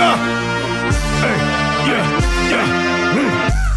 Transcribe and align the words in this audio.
Yeah. 0.00 0.16
Hey, 1.20 1.36
yeah, 1.92 2.04
yeah. 2.48 2.64
Mm. 3.20 3.28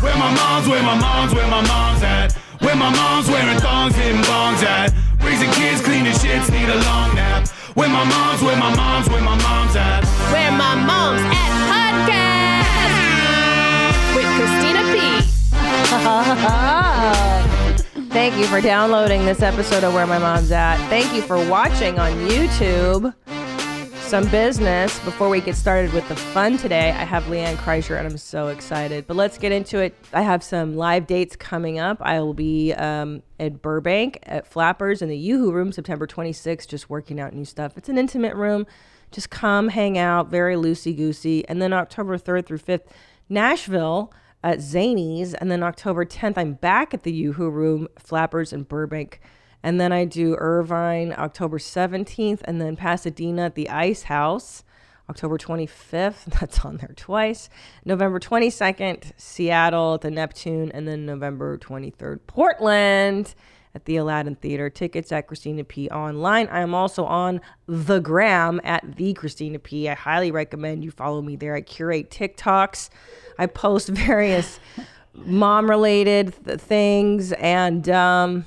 Where 0.02 0.16
my 0.16 0.32
mom's, 0.34 0.68
where 0.70 0.82
my 0.82 0.96
mom's, 0.96 1.34
where 1.34 1.48
my 1.52 1.60
mom's 1.68 2.02
at. 2.02 2.32
Where 2.62 2.78
my 2.78 2.89
mom's 2.96 3.28
wearing 3.28 3.60
thongs, 3.60 3.94
hitting 3.94 4.21
bongs 4.21 4.63
at. 4.63 4.94
Raising 5.20 5.51
kids, 5.51 5.81
cleaning 5.81 6.13
shits, 6.13 6.49
need 6.49 6.70
a 6.70 6.79
long 6.88 7.13
nap. 7.13 7.49
Where 7.75 7.89
my 7.89 8.05
mom's, 8.05 8.41
where 8.41 8.55
my 8.55 8.73
mom's, 8.73 9.09
where 9.09 9.21
my 9.21 9.36
mom's 9.36 9.75
at. 9.75 10.05
Where 10.31 10.51
my 10.54 10.76
mom's 10.76 11.24
at 11.28 11.51
podcast 11.67 12.96
with 14.15 14.29
Christina 14.40 14.79
P. 14.96 14.96
Thank 18.13 18.38
you 18.38 18.45
for 18.45 18.62
downloading 18.62 19.26
this 19.26 19.41
episode 19.41 19.84
of 19.84 19.94
Where 19.94 20.08
My 20.08 20.20
Mom's 20.20 20.53
At. 20.53 20.77
Thank 20.88 21.13
you 21.13 21.21
for 21.21 21.38
watching 21.49 21.99
on 21.99 22.13
YouTube. 22.30 23.13
Some 24.14 24.30
business 24.30 25.00
before 25.00 25.27
we 25.27 25.41
get 25.41 25.55
started 25.55 25.91
with 25.91 26.08
the 26.08 26.16
fun 26.16 26.59
today. 26.59 26.91
I 26.91 27.04
have 27.04 27.23
LeeAnn 27.23 27.55
Kreischer 27.55 27.98
and 27.98 28.05
I'm 28.05 28.20
so 28.20 28.49
excited. 28.49 29.08
But 29.08 29.17
let's 29.17 29.40
get 29.40 29.52
into 29.52 29.80
it. 29.80 29.95
I 30.13 30.21
have 30.21 30.44
some 30.44 30.76
live 30.76 31.08
dates 31.08 31.35
coming 31.35 31.80
up. 31.80 31.98
I 31.99 32.20
will 32.20 32.35
be 32.35 32.73
um, 32.73 33.23
at 33.40 33.63
Burbank 33.63 34.20
at 34.21 34.45
Flappers 34.45 35.02
in 35.02 35.09
the 35.09 35.18
Yoo-Hoo 35.18 35.52
room 35.52 35.71
September 35.71 36.05
26th, 36.05 36.68
just 36.68 36.91
working 36.91 37.20
out 37.20 37.34
new 37.34 37.44
stuff. 37.44 37.76
It's 37.76 37.90
an 37.90 37.98
intimate 37.98 38.35
room. 38.35 38.68
Just 39.09 39.31
come 39.31 39.70
hang 39.70 39.98
out, 39.98 40.30
very 40.30 40.57
loosey 40.57 40.95
goosey. 40.95 41.43
And 41.49 41.59
then 41.59 41.73
October 41.73 42.16
3rd 42.20 42.45
through 42.45 42.59
5th, 42.59 42.85
Nashville 43.30 44.13
at 44.43 44.62
Zany's, 44.62 45.34
and 45.34 45.49
then 45.49 45.63
October 45.63 46.05
10th, 46.05 46.38
I'm 46.38 46.54
back 46.54 46.93
at 46.93 47.02
the 47.02 47.12
Yoo-Hoo 47.12 47.49
Room, 47.49 47.88
Flappers 47.98 48.54
in 48.54 48.62
Burbank. 48.62 49.21
And 49.63 49.80
then 49.80 49.91
I 49.91 50.05
do 50.05 50.35
Irvine 50.35 51.16
October 51.17 51.58
17th, 51.58 52.41
and 52.44 52.59
then 52.59 52.76
Pasadena 52.76 53.44
at 53.44 53.55
the 53.55 53.70
Ice 53.70 54.04
House 54.04 54.63
October 55.09 55.38
25th. 55.38 56.26
That's 56.40 56.66
on 56.66 56.77
there 56.77 56.94
twice. 56.95 57.49
November 57.85 58.20
22nd, 58.20 59.13
Seattle 59.18 59.96
at 59.96 60.02
the 60.02 60.12
Neptune, 60.12 60.71
and 60.71 60.87
then 60.87 61.05
November 61.05 61.57
23rd, 61.57 62.20
Portland 62.27 63.35
at 63.76 63.85
the 63.85 63.98
Aladdin 63.98 64.36
Theater. 64.36 64.70
Tickets 64.70 65.12
at 65.12 65.28
Christina 65.28 65.64
P 65.64 65.90
online. 65.90 66.48
I 66.48 66.62
am 66.62 66.76
also 66.76 67.06
on 67.06 67.42
the 67.66 68.00
gram 68.00 68.62
at 68.64 68.96
the 68.98 69.14
Christina 69.14 69.59
P. 69.59 69.90
I 69.90 69.96
highly 69.96 70.32
recommend 70.32 70.84
you 70.84 70.92
follow 70.92 71.22
me 71.22 71.36
there. 71.36 71.56
I 71.56 71.62
curate 71.62 72.09
TikToks. 72.09 72.90
I 73.40 73.48
post 73.48 73.88
various 73.90 74.59
mom 75.16 75.70
related 75.70 76.34
th- 76.44 76.59
things 76.59 77.34
and 77.34 77.88
um 77.90 78.46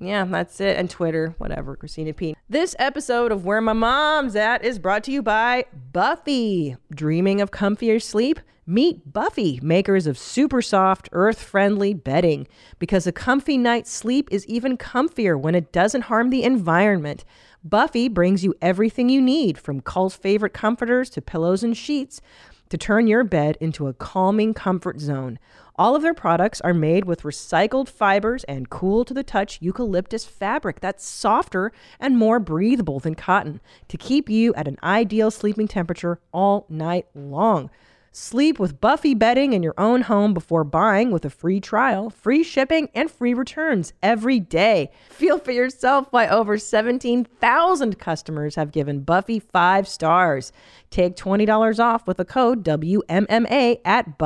yeah, 0.00 0.24
that's 0.24 0.60
it. 0.60 0.76
And 0.78 0.88
Twitter, 0.88 1.34
whatever, 1.38 1.76
Christina 1.76 2.14
P. 2.14 2.34
This 2.48 2.74
episode 2.78 3.30
of 3.30 3.44
Where 3.44 3.60
My 3.60 3.74
Mom's 3.74 4.34
At 4.34 4.64
is 4.64 4.78
brought 4.78 5.04
to 5.04 5.12
you 5.12 5.22
by 5.22 5.66
Buffy. 5.92 6.76
Dreaming 6.92 7.40
of 7.40 7.50
comfier 7.50 8.02
sleep? 8.02 8.40
Meet 8.66 9.12
Buffy, 9.12 9.60
makers 9.62 10.06
of 10.06 10.16
super 10.16 10.62
soft, 10.62 11.08
earth 11.12 11.42
friendly 11.42 11.92
bedding. 11.92 12.48
Because 12.78 13.06
a 13.06 13.12
comfy 13.12 13.58
night's 13.58 13.92
sleep 13.92 14.28
is 14.30 14.46
even 14.46 14.78
comfier 14.78 15.38
when 15.38 15.54
it 15.54 15.70
doesn't 15.72 16.02
harm 16.02 16.30
the 16.30 16.44
environment. 16.44 17.24
Buffy 17.62 18.08
brings 18.08 18.42
you 18.42 18.54
everything 18.62 19.10
you 19.10 19.20
need 19.20 19.58
from 19.58 19.82
Cull's 19.82 20.14
favorite 20.14 20.54
comforters 20.54 21.10
to 21.10 21.20
pillows 21.20 21.62
and 21.62 21.76
sheets 21.76 22.22
to 22.70 22.78
turn 22.78 23.06
your 23.06 23.24
bed 23.24 23.58
into 23.60 23.86
a 23.86 23.92
calming 23.92 24.54
comfort 24.54 24.98
zone. 25.00 25.38
All 25.80 25.96
of 25.96 26.02
their 26.02 26.12
products 26.12 26.60
are 26.60 26.74
made 26.74 27.06
with 27.06 27.22
recycled 27.22 27.88
fibers 27.88 28.44
and 28.44 28.68
cool 28.68 29.02
to 29.06 29.14
the 29.14 29.22
touch 29.22 29.56
eucalyptus 29.62 30.26
fabric 30.26 30.80
that's 30.80 31.06
softer 31.06 31.72
and 31.98 32.18
more 32.18 32.38
breathable 32.38 33.00
than 33.00 33.14
cotton 33.14 33.62
to 33.88 33.96
keep 33.96 34.28
you 34.28 34.52
at 34.56 34.68
an 34.68 34.76
ideal 34.82 35.30
sleeping 35.30 35.66
temperature 35.66 36.20
all 36.34 36.66
night 36.68 37.06
long. 37.14 37.70
Sleep 38.12 38.58
with 38.58 38.78
Buffy 38.78 39.14
bedding 39.14 39.54
in 39.54 39.62
your 39.62 39.72
own 39.78 40.02
home 40.02 40.34
before 40.34 40.64
buying 40.64 41.10
with 41.12 41.24
a 41.24 41.30
free 41.30 41.60
trial, 41.60 42.10
free 42.10 42.42
shipping, 42.42 42.90
and 42.94 43.10
free 43.10 43.32
returns 43.32 43.94
every 44.02 44.38
day. 44.38 44.90
Feel 45.08 45.38
for 45.38 45.52
yourself 45.52 46.08
why 46.10 46.28
over 46.28 46.58
17,000 46.58 47.98
customers 47.98 48.54
have 48.56 48.70
given 48.70 49.00
Buffy 49.00 49.40
five 49.40 49.88
stars. 49.88 50.52
Take 50.90 51.16
$20 51.16 51.82
off 51.82 52.06
with 52.06 52.20
a 52.20 52.26
code 52.26 52.62
WMMA 52.66 53.80
at 53.86 54.18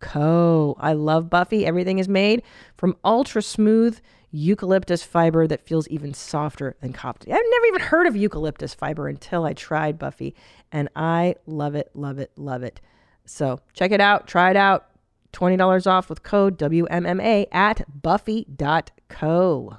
buffy.co. 0.00 0.76
I 0.78 0.92
love 0.92 1.30
Buffy. 1.30 1.66
Everything 1.66 1.98
is 1.98 2.08
made 2.08 2.42
from 2.76 2.96
ultra 3.04 3.42
smooth 3.42 3.98
eucalyptus 4.30 5.02
fiber 5.02 5.46
that 5.46 5.66
feels 5.66 5.88
even 5.88 6.12
softer 6.12 6.76
than 6.80 6.92
cotton. 6.92 7.32
I've 7.32 7.42
never 7.50 7.66
even 7.66 7.80
heard 7.80 8.06
of 8.06 8.16
eucalyptus 8.16 8.74
fiber 8.74 9.08
until 9.08 9.44
I 9.44 9.54
tried 9.54 9.98
Buffy, 9.98 10.34
and 10.70 10.88
I 10.94 11.36
love 11.46 11.74
it, 11.74 11.90
love 11.94 12.18
it, 12.18 12.30
love 12.36 12.62
it. 12.62 12.80
So 13.24 13.60
check 13.72 13.90
it 13.90 14.00
out, 14.00 14.26
try 14.26 14.50
it 14.50 14.56
out. 14.56 14.86
$20 15.34 15.86
off 15.86 16.08
with 16.08 16.22
code 16.22 16.58
WMMA 16.58 17.46
at 17.52 17.84
buffy.co. 18.02 19.76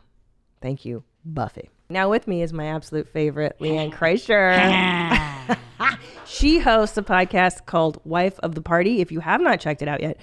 Thank 0.62 0.86
you, 0.86 1.04
Buffy. 1.26 1.70
Now 1.90 2.10
with 2.10 2.28
me 2.28 2.44
is 2.44 2.54
my 2.54 2.68
absolute 2.68 3.08
favorite, 3.08 3.58
LeeAnn 3.60 3.92
Kreischer. 3.92 5.58
she 6.26 6.60
hosts 6.60 6.98
a 6.98 7.02
podcast 7.04 7.66
called 7.66 8.00
Wife 8.04 8.40
of 8.40 8.56
the 8.56 8.62
Party. 8.62 9.02
If 9.02 9.12
you 9.12 9.20
have 9.22 9.42
not 9.42 9.60
checked 9.60 9.82
it 9.82 9.88
out 9.88 10.02
yet, 10.02 10.18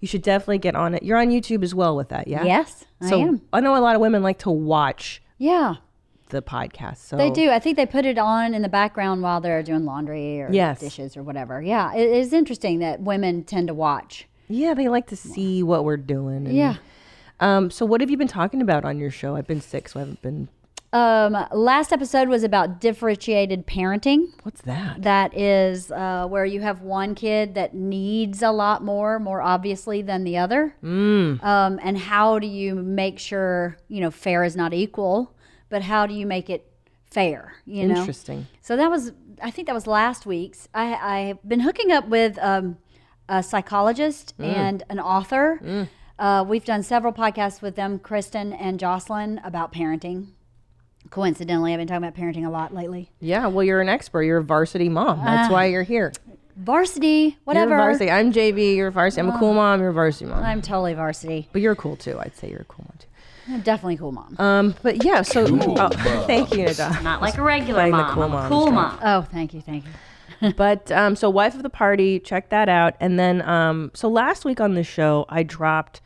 you 0.00 0.08
should 0.08 0.22
definitely 0.22 0.58
get 0.58 0.74
on 0.74 0.94
it. 0.94 1.02
You're 1.02 1.18
on 1.18 1.28
YouTube 1.28 1.62
as 1.62 1.74
well 1.74 1.94
with 1.96 2.08
that, 2.10 2.26
yeah? 2.28 2.44
Yes, 2.44 2.84
I 3.00 3.14
am. 3.14 3.42
I 3.52 3.60
know 3.60 3.76
a 3.76 3.78
lot 3.80 3.94
of 3.94 4.00
women 4.00 4.22
like 4.22 4.38
to 4.40 4.50
watch 4.50 5.22
Yeah, 5.38 5.76
the 6.30 6.42
podcast. 6.42 6.96
So 6.98 7.16
they 7.16 7.30
do. 7.30 7.50
I 7.50 7.58
think 7.58 7.76
they 7.76 7.86
put 7.86 8.04
it 8.06 8.18
on 8.18 8.54
in 8.54 8.62
the 8.62 8.68
background 8.68 9.22
while 9.22 9.40
they're 9.40 9.62
doing 9.62 9.84
laundry 9.84 10.40
or 10.40 10.50
Yes. 10.50 10.80
dishes 10.80 11.16
or 11.16 11.22
whatever. 11.22 11.60
Yeah, 11.62 11.94
it 11.94 12.08
is 12.10 12.32
interesting 12.32 12.78
that 12.80 13.00
women 13.00 13.44
tend 13.44 13.68
to 13.68 13.74
watch. 13.74 14.26
Yeah, 14.48 14.74
they 14.74 14.88
like 14.88 15.06
to 15.08 15.16
see 15.16 15.62
what 15.62 15.84
we're 15.84 15.96
doing. 15.96 16.46
and- 16.46 16.56
Yeah. 16.56 16.76
Um. 17.40 17.70
So 17.70 17.84
what 17.86 18.00
have 18.00 18.10
you 18.10 18.16
been 18.16 18.28
talking 18.28 18.60
about 18.62 18.84
on 18.84 18.98
your 18.98 19.10
show? 19.10 19.34
I've 19.36 19.46
been 19.46 19.60
sick, 19.60 19.88
so 19.88 19.98
I 19.98 20.02
haven't 20.02 20.22
been. 20.22 20.48
Um, 20.92 21.46
last 21.52 21.90
episode 21.90 22.28
was 22.28 22.44
about 22.44 22.78
differentiated 22.78 23.66
parenting. 23.66 24.26
What's 24.42 24.60
that? 24.62 25.02
That 25.02 25.36
is 25.36 25.90
uh, 25.90 26.26
where 26.28 26.44
you 26.44 26.60
have 26.60 26.82
one 26.82 27.14
kid 27.14 27.54
that 27.54 27.74
needs 27.74 28.42
a 28.42 28.50
lot 28.50 28.84
more, 28.84 29.18
more 29.18 29.40
obviously 29.40 30.02
than 30.02 30.24
the 30.24 30.36
other. 30.36 30.76
Mm. 30.84 31.42
Um, 31.42 31.80
and 31.82 31.96
how 31.96 32.38
do 32.38 32.46
you 32.46 32.74
make 32.74 33.18
sure 33.18 33.78
you 33.88 34.00
know 34.02 34.10
fair 34.10 34.44
is 34.44 34.54
not 34.54 34.74
equal, 34.74 35.34
but 35.70 35.82
how 35.82 36.06
do 36.06 36.12
you 36.12 36.26
make 36.26 36.50
it 36.50 36.70
fair? 37.06 37.54
You 37.64 37.88
know. 37.88 38.00
Interesting. 38.00 38.46
So 38.60 38.76
that 38.76 38.90
was, 38.90 39.12
I 39.42 39.50
think 39.50 39.68
that 39.68 39.74
was 39.74 39.86
last 39.86 40.26
week's. 40.26 40.68
I, 40.74 40.94
I've 40.94 41.48
been 41.48 41.60
hooking 41.60 41.90
up 41.90 42.06
with 42.08 42.38
um, 42.38 42.76
a 43.30 43.42
psychologist 43.42 44.34
and 44.38 44.82
an 44.90 45.00
author. 45.00 45.88
Uh, 46.18 46.44
we've 46.46 46.64
done 46.66 46.82
several 46.82 47.14
podcasts 47.14 47.62
with 47.62 47.76
them, 47.76 47.98
Kristen 47.98 48.52
and 48.52 48.78
Jocelyn, 48.78 49.40
about 49.42 49.72
parenting. 49.72 50.28
Coincidentally, 51.12 51.74
I've 51.74 51.78
been 51.78 51.86
talking 51.86 52.04
about 52.04 52.18
parenting 52.18 52.46
a 52.46 52.48
lot 52.48 52.72
lately. 52.72 53.10
Yeah. 53.20 53.46
Well, 53.46 53.62
you're 53.62 53.82
an 53.82 53.90
expert. 53.90 54.22
You're 54.22 54.38
a 54.38 54.42
varsity 54.42 54.88
mom. 54.88 55.22
That's 55.22 55.52
why 55.52 55.66
you're 55.66 55.82
here. 55.82 56.10
Varsity, 56.56 57.36
whatever. 57.44 57.72
You're 57.72 57.78
varsity. 57.78 58.10
I'm 58.10 58.32
JV. 58.32 58.76
You're 58.76 58.88
a 58.88 58.92
varsity. 58.92 59.20
I'm 59.20 59.28
a 59.28 59.38
cool 59.38 59.52
mom. 59.52 59.80
You're 59.80 59.90
a 59.90 59.92
varsity 59.92 60.24
mom. 60.30 60.42
I'm 60.42 60.62
totally 60.62 60.94
varsity. 60.94 61.50
but 61.52 61.60
you're 61.60 61.76
cool 61.76 61.96
too. 61.96 62.18
I'd 62.18 62.34
say 62.34 62.48
you're 62.48 62.62
a 62.62 62.64
cool 62.64 62.86
mom 62.88 62.96
too. 62.98 63.52
I'm 63.52 63.60
definitely 63.60 63.96
a 63.96 63.98
cool 63.98 64.12
mom. 64.12 64.36
Um. 64.38 64.74
But 64.82 65.04
yeah. 65.04 65.20
So 65.20 65.46
oh, 65.50 65.88
thank 66.26 66.54
you, 66.54 66.64
Nada. 66.64 66.98
Not 67.02 67.20
like 67.20 67.36
a 67.36 67.42
regular 67.42 67.80
Playing 67.80 67.92
the 67.92 67.98
mom. 67.98 68.14
cool 68.14 68.22
I'm 68.22 68.30
a 68.30 68.34
mom 68.34 68.48
cool 68.48 68.70
mom. 68.72 68.98
oh, 69.02 69.20
thank 69.20 69.52
you, 69.52 69.60
thank 69.60 69.84
you. 70.40 70.52
but 70.56 70.90
um, 70.92 71.14
so 71.14 71.28
wife 71.28 71.54
of 71.54 71.62
the 71.62 71.68
party, 71.68 72.20
check 72.20 72.48
that 72.48 72.70
out. 72.70 72.94
And 73.00 73.18
then 73.18 73.42
um, 73.42 73.90
so 73.92 74.08
last 74.08 74.46
week 74.46 74.62
on 74.62 74.72
the 74.72 74.82
show, 74.82 75.26
I 75.28 75.42
dropped 75.42 76.00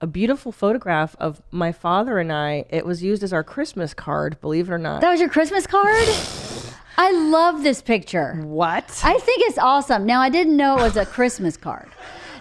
a 0.00 0.06
beautiful 0.06 0.50
photograph 0.52 1.14
of 1.18 1.42
my 1.50 1.72
father 1.72 2.18
and 2.18 2.32
I. 2.32 2.64
It 2.70 2.86
was 2.86 3.02
used 3.02 3.22
as 3.22 3.32
our 3.32 3.44
Christmas 3.44 3.92
card, 3.94 4.40
believe 4.40 4.68
it 4.70 4.72
or 4.72 4.78
not. 4.78 5.00
That 5.02 5.10
was 5.10 5.20
your 5.20 5.28
Christmas 5.28 5.66
card? 5.66 6.08
I 6.96 7.12
love 7.12 7.62
this 7.62 7.80
picture. 7.82 8.34
what? 8.44 8.84
I 9.04 9.18
think 9.18 9.42
it's 9.48 9.58
awesome. 9.58 10.04
Now, 10.06 10.20
I 10.20 10.28
didn't 10.28 10.56
know 10.56 10.78
it 10.78 10.82
was 10.82 10.96
a 10.96 11.06
Christmas 11.06 11.56
card. 11.56 11.88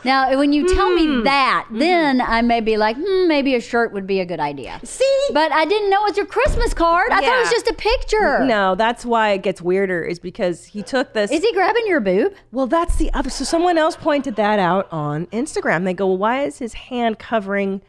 Now, 0.04 0.38
when 0.38 0.54
you 0.54 0.68
tell 0.74 0.90
Hmm. 0.90 0.96
me 0.96 1.24
that, 1.24 1.68
then 1.72 2.22
I 2.22 2.42
may 2.42 2.62
be 2.62 2.78
like, 2.78 2.96
hmm, 2.98 3.28
maybe 3.28 3.56
a 3.56 3.62
shirt 3.62 3.92
would 3.94 4.07
be 4.07 4.19
a 4.19 4.25
good 4.25 4.40
idea. 4.40 4.80
See? 4.84 5.19
But 5.34 5.51
I 5.51 5.66
didn't 5.66 5.90
know 5.90 6.06
it 6.06 6.10
was 6.10 6.18
your 6.18 6.25
Christmas 6.25 6.74
card. 6.74 7.12
I 7.12 7.22
thought 7.22 7.36
it 7.38 7.40
was 7.42 7.50
just 7.51 7.68
a 7.68 7.74
picture. 7.74 8.46
No, 8.46 8.75
that's 8.75 9.06
why 9.06 9.31
it 9.31 9.44
gets 9.44 9.62
weirder. 9.62 10.04
Is 10.04 10.19
because 10.19 10.66
he 10.66 10.81
took 10.84 11.13
this. 11.13 11.31
Is 11.31 11.42
he 11.44 11.51
grabbing 11.54 11.86
your 11.88 12.00
boob? 12.00 12.34
well, 12.51 12.68
that's 12.68 12.96
the 12.98 13.12
other. 13.13 13.30
So 13.30 13.44
someone 13.44 13.78
else 13.78 13.96
pointed 13.96 14.36
that 14.38 14.60
out 14.60 14.88
on 14.92 15.25
Instagram. 15.28 15.84
They 15.86 15.94
go, 15.94 16.07
"Well, 16.07 16.18
why 16.18 16.44
is 16.44 16.60
his 16.60 16.74
hand 16.74 17.19
covering 17.19 17.81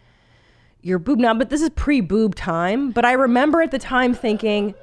your 0.83 0.99
boob 0.99 1.19
now?" 1.19 1.35
But 1.35 1.51
this 1.51 1.63
is 1.63 1.71
pre-boob 1.71 2.35
time. 2.35 2.91
But 2.91 3.05
I 3.05 3.13
remember 3.13 3.63
at 3.63 3.71
the 3.71 3.79
time 3.79 4.15
thinking, 4.15 4.75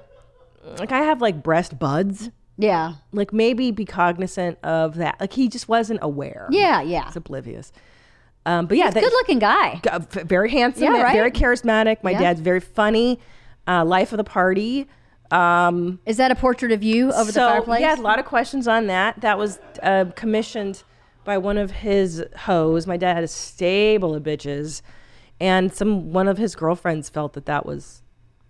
like, 0.79 0.91
I 0.91 0.99
have 1.01 1.21
like 1.21 1.43
breast 1.43 1.77
buds. 1.79 2.29
Yeah. 2.57 2.93
like 3.11 3.31
maybe 3.33 3.71
be 3.71 3.85
cognizant 3.85 4.57
of 4.63 4.95
that. 4.95 5.19
Like 5.19 5.33
he 5.33 5.47
just 5.47 5.67
wasn't 5.69 5.99
aware. 6.01 6.47
Yeah, 6.51 6.81
yeah. 6.81 7.05
He's 7.05 7.15
oblivious. 7.15 7.71
Um, 8.45 8.65
but 8.65 8.77
yeah, 8.77 8.89
that- 8.89 9.03
Good 9.03 9.11
looking 9.13 9.39
guy. 9.39 9.81
v- 9.83 10.23
very 10.23 10.49
handsome, 10.49 10.83
Yeah, 10.95 11.01
right? 11.01 11.13
very 11.13 11.31
charismatic. 11.31 11.97
My 12.03 12.11
Yeah. 12.11 12.19
dad's 12.19 12.39
very 12.41 12.59
funny. 12.61 13.19
Uh, 13.67 13.83
life 13.85 14.11
of 14.13 14.17
the 14.17 14.23
party. 14.23 14.87
Um, 15.29 15.99
Is 16.05 16.15
that 16.17 16.31
a 16.31 16.35
portrait 16.35 16.71
of 16.71 16.81
you 16.83 17.11
over 17.11 17.31
so, 17.31 17.41
the 17.41 17.47
fireplace? 17.47 17.81
Yeah, 17.81 17.95
a 17.95 17.97
lot 17.97 18.17
of 18.17 18.25
questions 18.25 18.67
on 18.67 18.87
that. 18.87 19.19
That 19.19 19.37
was 19.37 19.59
uh, 19.83 20.05
commissioned 20.15 20.83
by 21.25 21.37
one 21.37 21.57
of 21.57 21.71
his 21.71 22.23
hoes. 22.37 22.87
My 22.87 22.95
dad 22.95 23.15
had 23.15 23.23
a 23.25 23.27
stable 23.27 24.15
of 24.15 24.23
bitches, 24.23 24.81
and 25.41 25.73
some 25.75 26.13
one 26.13 26.29
of 26.29 26.37
his 26.37 26.55
girlfriends 26.55 27.09
felt 27.09 27.33
that 27.33 27.45
that 27.45 27.65
was 27.65 28.01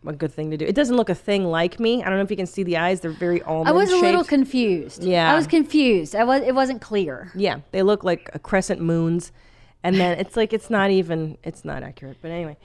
a 0.07 0.13
good 0.13 0.31
thing 0.31 0.51
to 0.51 0.57
do. 0.57 0.65
It 0.65 0.75
doesn't 0.75 0.95
look 0.95 1.09
a 1.09 1.15
thing 1.15 1.45
like 1.45 1.79
me. 1.79 2.01
I 2.03 2.07
don't 2.09 2.17
know 2.17 2.23
if 2.23 2.31
you 2.31 2.37
can 2.37 2.45
see 2.47 2.63
the 2.63 2.77
eyes; 2.77 3.01
they're 3.01 3.11
very 3.11 3.41
almond 3.43 3.69
I 3.69 3.71
was 3.71 3.91
a 3.91 3.97
little 3.97 4.23
confused. 4.23 5.03
Yeah. 5.03 5.31
I 5.31 5.35
was 5.35 5.47
confused. 5.47 6.15
I 6.15 6.23
was. 6.23 6.41
It 6.43 6.55
wasn't 6.55 6.81
clear. 6.81 7.31
yeah, 7.35 7.59
they 7.71 7.83
look 7.83 8.03
like 8.03 8.29
a 8.33 8.39
crescent 8.39 8.81
moons, 8.81 9.31
and 9.83 9.95
then 9.97 10.19
it's 10.19 10.35
like 10.37 10.53
it's 10.53 10.69
not 10.69 10.91
even 10.91 11.37
it's 11.43 11.63
not 11.65 11.83
accurate. 11.83 12.17
But 12.21 12.31
anyway, 12.31 12.57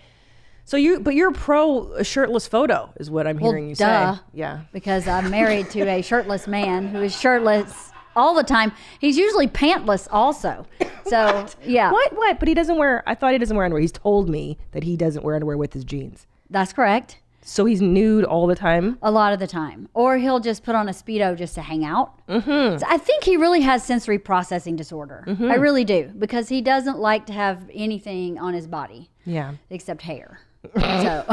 so 0.65 0.77
you 0.77 1.01
but 1.01 1.15
you're 1.15 1.33
pro 1.33 1.93
a 1.95 2.05
shirtless 2.05 2.47
photo 2.47 2.93
is 2.97 3.11
what 3.11 3.27
I'm 3.27 3.39
hearing 3.39 3.69
you 3.69 3.75
duh. 3.75 4.15
say. 4.17 4.21
Yeah. 4.33 4.61
because 4.73 5.09
I'm 5.09 5.31
married 5.31 5.71
to 5.71 5.81
a 5.89 6.03
shirtless 6.03 6.47
man 6.47 6.89
who 6.89 7.01
is 7.03 7.19
shirtless 7.19 7.91
all 8.15 8.35
the 8.35 8.45
time. 8.45 8.73
He's 9.01 9.17
usually 9.17 9.49
pantless 9.49 10.07
also. 10.11 10.67
So 11.05 11.27
what? 11.35 11.57
yeah, 11.67 11.91
What? 11.91 12.17
What? 12.17 12.39
But 12.39 12.47
he 12.47 12.55
doesn't 12.55 12.79
wear. 12.79 13.03
I 13.09 13.17
thought 13.17 13.33
he 13.33 13.39
doesn't 13.39 13.55
wear 13.57 13.65
underwear. 13.67 13.81
He's 13.83 13.93
told 13.93 14.31
me 14.31 14.57
that 14.71 14.85
he 14.85 14.97
doesn't 14.97 15.25
wear 15.25 15.35
underwear 15.35 15.57
with 15.59 15.73
his 15.75 15.85
jeans. 15.85 16.27
that's 16.49 16.73
correct. 16.73 17.19
So 17.45 17.65
he's 17.65 17.83
nude 17.83 18.25
all 18.25 18.47
the 18.47 18.55
time. 18.55 18.99
A 19.03 19.11
lot 19.11 19.33
of 19.33 19.39
the 19.41 19.47
time, 19.49 19.89
or 19.95 20.17
he'll 20.19 20.39
just 20.41 20.63
put 20.63 20.75
on 20.77 20.89
a 20.89 20.93
speedo 20.93 21.37
just 21.37 21.55
to 21.57 21.63
hang 21.63 21.85
out. 21.85 22.25
Mm-hmm. 22.29 22.79
So 22.79 22.87
I 22.89 22.99
think 22.99 23.25
he 23.25 23.37
really 23.37 23.63
has 23.63 23.85
sensory 23.85 24.19
processing 24.19 24.77
disorder. 24.77 25.25
Mm-hmm. 25.27 25.51
I 25.51 25.55
really 25.57 25.85
do 25.85 26.13
because 26.19 26.49
he 26.49 26.61
doesn't 26.61 26.99
like 26.99 27.27
to 27.27 27.33
have 27.33 27.69
anything 27.75 28.39
on 28.39 28.55
his 28.55 28.67
body 28.69 29.11
Yeah. 29.25 29.55
except 29.71 30.03
hair. 30.03 30.41
so 30.79 31.25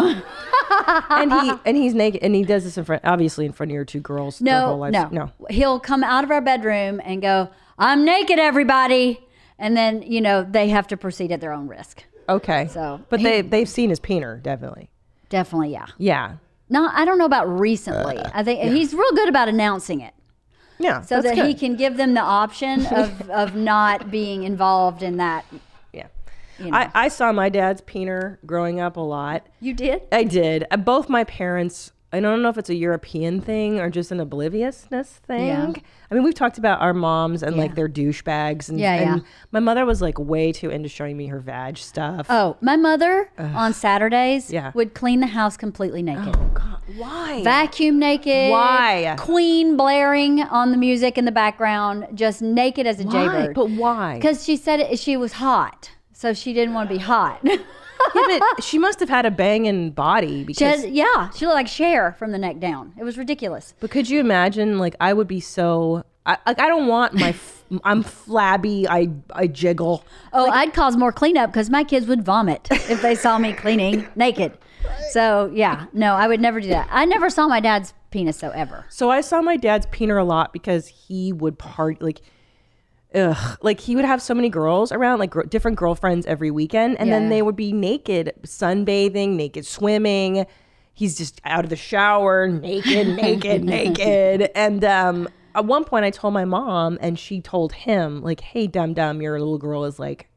and 1.09 1.31
he 1.31 1.53
and 1.65 1.77
he's 1.77 1.93
naked 1.93 2.23
and 2.23 2.33
he 2.33 2.43
does 2.43 2.63
this 2.63 2.77
in 2.77 2.83
front, 2.85 3.03
obviously 3.05 3.45
in 3.45 3.51
front 3.51 3.71
of 3.71 3.75
your 3.75 3.85
two 3.85 3.99
girls. 3.99 4.41
no, 4.41 4.83
no, 4.89 5.09
no. 5.11 5.31
He'll 5.51 5.79
come 5.79 6.03
out 6.03 6.23
of 6.23 6.31
our 6.31 6.41
bedroom 6.41 6.99
and 7.03 7.21
go, 7.21 7.49
"I'm 7.77 8.03
naked, 8.05 8.39
everybody," 8.39 9.19
and 9.59 9.77
then 9.77 10.01
you 10.01 10.19
know 10.21 10.41
they 10.41 10.69
have 10.69 10.87
to 10.87 10.97
proceed 10.97 11.31
at 11.31 11.41
their 11.41 11.53
own 11.53 11.67
risk. 11.67 12.03
Okay. 12.27 12.67
So, 12.71 13.01
but 13.09 13.19
he- 13.19 13.23
they 13.25 13.41
they've 13.41 13.69
seen 13.69 13.91
his 13.91 13.99
peener 13.99 14.41
definitely. 14.41 14.89
Definitely, 15.29 15.71
yeah. 15.71 15.85
Yeah. 15.97 16.35
No, 16.69 16.89
I 16.91 17.05
don't 17.05 17.17
know 17.17 17.25
about 17.25 17.45
recently. 17.59 18.17
I 18.33 18.43
think 18.43 18.61
he's 18.73 18.93
real 18.93 19.11
good 19.13 19.29
about 19.29 19.47
announcing 19.49 20.01
it 20.01 20.13
Yeah. 20.77 21.01
so 21.01 21.21
that 21.21 21.35
he 21.37 21.53
can 21.55 21.75
give 21.75 21.97
them 21.97 22.13
the 22.13 22.21
option 22.21 22.85
of, 22.95 23.29
of 23.29 23.55
not 23.55 24.11
being 24.11 24.43
involved 24.43 25.01
in 25.01 25.17
that. 25.17 25.45
Yeah. 25.93 26.07
You 26.59 26.71
know. 26.71 26.77
I, 26.77 26.91
I 26.93 27.07
saw 27.07 27.31
my 27.31 27.49
dad's 27.49 27.81
peener 27.81 28.37
growing 28.45 28.79
up 28.79 28.97
a 28.97 29.01
lot. 29.01 29.47
you 29.61 29.73
did? 29.73 30.01
I 30.11 30.23
did. 30.23 30.65
Uh, 30.69 30.77
Both 30.77 31.09
my 31.09 31.23
parents. 31.23 31.91
I 32.11 32.19
don't 32.19 32.41
know 32.41 32.49
if 32.49 32.57
it's 32.57 32.71
a 32.71 32.75
European 32.75 33.39
thing 33.39 33.79
or 33.79 33.89
just 33.91 34.11
an 34.11 34.19
obliviousness 34.19 35.09
thing. 35.27 35.45
Yeah. 35.47 35.73
I 36.09 36.13
mean, 36.15 36.23
we've 36.23 36.33
talked 36.33 36.57
about 36.57 36.81
our 36.81 36.93
moms 36.93 37.43
and 37.43 37.55
like 37.55 37.75
their 37.75 37.87
douchebags, 37.87 38.67
and, 38.67 38.79
Yeah, 38.79 38.93
and 38.93 39.17
yeah. 39.21 39.27
my 39.51 39.59
mother 39.59 39.85
was 39.85 40.01
like 40.01 40.17
way 40.17 40.51
too 40.51 40.71
into 40.71 40.89
showing 40.89 41.15
me 41.17 41.27
her 41.27 41.39
vag 41.39 41.77
stuff. 41.77 42.25
Oh, 42.27 42.57
my 42.61 42.75
mother 42.77 43.29
on 43.37 43.73
Saturdays 43.73 44.51
Yeah. 44.51 44.71
would 44.73 44.95
clean 44.95 45.19
the 45.19 45.27
house 45.27 45.55
completely 45.55 46.01
naked. 46.01 46.35
Oh, 46.35 46.49
God, 46.51 46.81
why? 46.97 47.43
Vacuum 47.43 47.99
naked. 47.99 48.49
Why? 48.51 49.15
Queen 49.19 49.77
blaring 49.77 50.41
on 50.41 50.71
the 50.71 50.77
music 50.77 51.15
in 51.15 51.25
the 51.25 51.31
background, 51.31 52.07
just 52.15 52.41
naked 52.41 52.87
as 52.87 52.99
a 52.99 53.03
Why? 53.03 53.11
jaybird. 53.11 53.53
But 53.55 53.69
why? 53.69 54.15
Because 54.15 54.43
she 54.43 54.55
said 54.57 54.79
it, 54.79 54.97
she 54.97 55.15
was 55.15 55.33
hot, 55.33 55.91
so 56.11 56.33
she 56.33 56.53
didn't 56.53 56.73
want 56.73 56.89
to 56.89 56.95
be 56.95 56.99
hot. 57.01 57.39
Yeah, 58.15 58.39
but 58.55 58.63
she 58.63 58.77
must 58.79 58.99
have 58.99 59.09
had 59.09 59.25
a 59.25 59.31
banging 59.31 59.91
body 59.91 60.39
she 60.39 60.43
because. 60.45 60.85
yeah, 60.85 61.29
she 61.31 61.45
looked 61.45 61.55
like 61.55 61.67
Cher 61.67 62.15
from 62.17 62.31
the 62.31 62.37
neck 62.37 62.59
down. 62.59 62.93
It 62.97 63.03
was 63.03 63.17
ridiculous. 63.17 63.73
but 63.79 63.91
could 63.91 64.09
you 64.09 64.19
imagine? 64.19 64.79
Like, 64.79 64.95
I 64.99 65.13
would 65.13 65.27
be 65.27 65.39
so. 65.39 66.03
I, 66.25 66.37
like, 66.45 66.59
I 66.59 66.67
don't 66.67 66.87
want 66.87 67.13
my. 67.13 67.29
F- 67.29 67.63
I'm 67.83 68.03
flabby. 68.03 68.87
I 68.87 69.09
I 69.33 69.47
jiggle. 69.47 70.03
Oh, 70.33 70.49
I'd 70.49 70.73
cause 70.73 70.97
more 70.97 71.11
cleanup 71.11 71.51
because 71.51 71.69
my 71.69 71.83
kids 71.83 72.07
would 72.07 72.23
vomit 72.23 72.67
if 72.71 73.01
they 73.01 73.15
saw 73.15 73.37
me 73.37 73.53
cleaning 73.53 74.07
naked. 74.15 74.57
So 75.11 75.51
yeah, 75.53 75.85
no, 75.93 76.15
I 76.15 76.27
would 76.27 76.39
never 76.39 76.59
do 76.61 76.69
that. 76.69 76.87
I 76.91 77.05
never 77.05 77.29
saw 77.29 77.47
my 77.47 77.59
dad's 77.59 77.93
penis 78.11 78.37
though 78.39 78.49
ever. 78.51 78.85
So 78.89 79.09
I 79.11 79.21
saw 79.21 79.41
my 79.41 79.55
dad's 79.57 79.85
peener 79.87 80.19
a 80.19 80.23
lot 80.23 80.51
because 80.53 80.87
he 80.87 81.31
would 81.33 81.57
party 81.59 81.97
like. 82.01 82.21
Ugh, 83.15 83.57
like 83.63 83.79
he 83.79 83.95
would 83.95 84.05
have 84.05 84.21
so 84.21 84.33
many 84.35 84.49
girls 84.49 84.91
around, 84.91 85.17
like 85.19 85.31
gr- 85.31 85.41
different 85.43 85.77
girlfriends 85.77 86.25
every 86.27 86.51
weekend, 86.51 86.99
and 86.99 87.11
then 87.11 87.23
Yeah. 87.23 87.29
they 87.29 87.41
would 87.41 87.55
be 87.55 87.73
naked, 87.73 88.33
sunbathing, 88.43 89.29
naked 89.35 89.65
swimming. 89.65 90.45
He's 90.93 91.17
just 91.17 91.41
out 91.45 91.63
of 91.63 91.69
the 91.69 91.75
shower, 91.75 92.47
naked, 92.47 93.07
naked, 93.15 93.63
naked. 93.75 94.51
And 94.53 94.83
um, 94.83 95.27
at 95.55 95.65
one 95.65 95.85
point, 95.85 96.05
I 96.05 96.11
told 96.11 96.33
my 96.33 96.45
mom, 96.45 96.99
and 97.01 97.17
she 97.17 97.41
told 97.41 97.73
him, 97.73 98.21
like, 98.21 98.41
"Hey, 98.41 98.67
dum 98.67 98.93
dum, 98.93 99.21
your 99.21 99.39
little 99.39 99.57
girl 99.57 99.85
is 99.85 99.97
like 99.97 100.29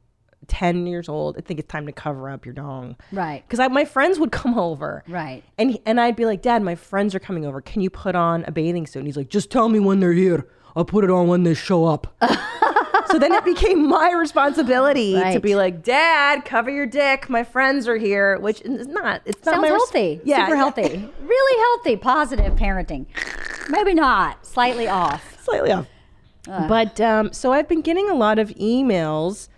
ten 0.46 0.86
years 0.86 1.08
old. 1.08 1.36
I 1.36 1.40
think 1.42 1.60
it's 1.60 1.68
time 1.70 1.84
to 1.86 1.92
cover 1.92 2.30
up 2.30 2.46
your 2.46 2.54
dong." 2.54 2.96
Right. 3.12 3.44
Because 3.46 3.68
my 3.70 3.84
friends 3.84 4.18
would 4.18 4.32
come 4.32 4.58
over, 4.58 5.02
Right. 5.08 5.42
and 5.58 5.78
and 5.84 6.00
I'd 6.00 6.16
be 6.16 6.24
like, 6.24 6.40
Dad, 6.42 6.62
my 6.62 6.74
friends 6.74 7.14
are 7.14 7.20
coming 7.20 7.44
over. 7.44 7.60
Can 7.60 7.82
you 7.82 7.90
put 7.90 8.14
on 8.14 8.44
a 8.46 8.50
bathing 8.52 8.86
suit? 8.86 9.00
And 9.00 9.08
he's 9.08 9.16
like, 9.16 9.28
Just 9.28 9.50
tell 9.50 9.68
me 9.68 9.78
when 9.80 10.00
they're 10.00 10.12
here. 10.12 10.46
I'll 10.74 10.84
put 10.84 11.04
it 11.04 11.10
on 11.10 11.28
when 11.28 11.42
they 11.42 11.54
show 11.54 11.84
up. 11.84 12.14
so 13.08 13.18
then 13.18 13.32
it 13.32 13.44
became 13.44 13.88
my 13.88 14.12
responsibility 14.12 15.14
to 15.14 15.40
be 15.40 15.54
like, 15.54 15.82
Dad, 15.82 16.44
cover 16.44 16.70
your 16.70 16.86
dick. 16.86 17.28
My 17.28 17.44
friends 17.44 17.86
are 17.88 17.96
here, 17.96 18.38
which 18.38 18.62
is 18.62 18.86
not. 18.86 19.22
It's 19.24 19.44
not 19.44 19.54
Sounds 19.56 19.62
my 19.62 19.68
res- 19.68 19.80
healthy. 19.80 20.20
Yeah, 20.24 20.46
Super 20.46 20.56
healthy. 20.56 21.10
Really 21.22 21.60
healthy, 21.60 21.96
positive 21.96 22.54
parenting. 22.54 23.06
Maybe 23.68 23.94
not. 23.94 24.46
Slightly 24.46 24.88
off. 24.88 25.42
slightly 25.42 25.72
off. 25.72 25.86
But 26.46 27.00
um, 27.00 27.32
so 27.32 27.52
I've 27.52 27.68
been 27.68 27.82
getting 27.82 28.10
a 28.10 28.14
lot 28.14 28.38
of 28.38 28.48
emails. 28.50 29.48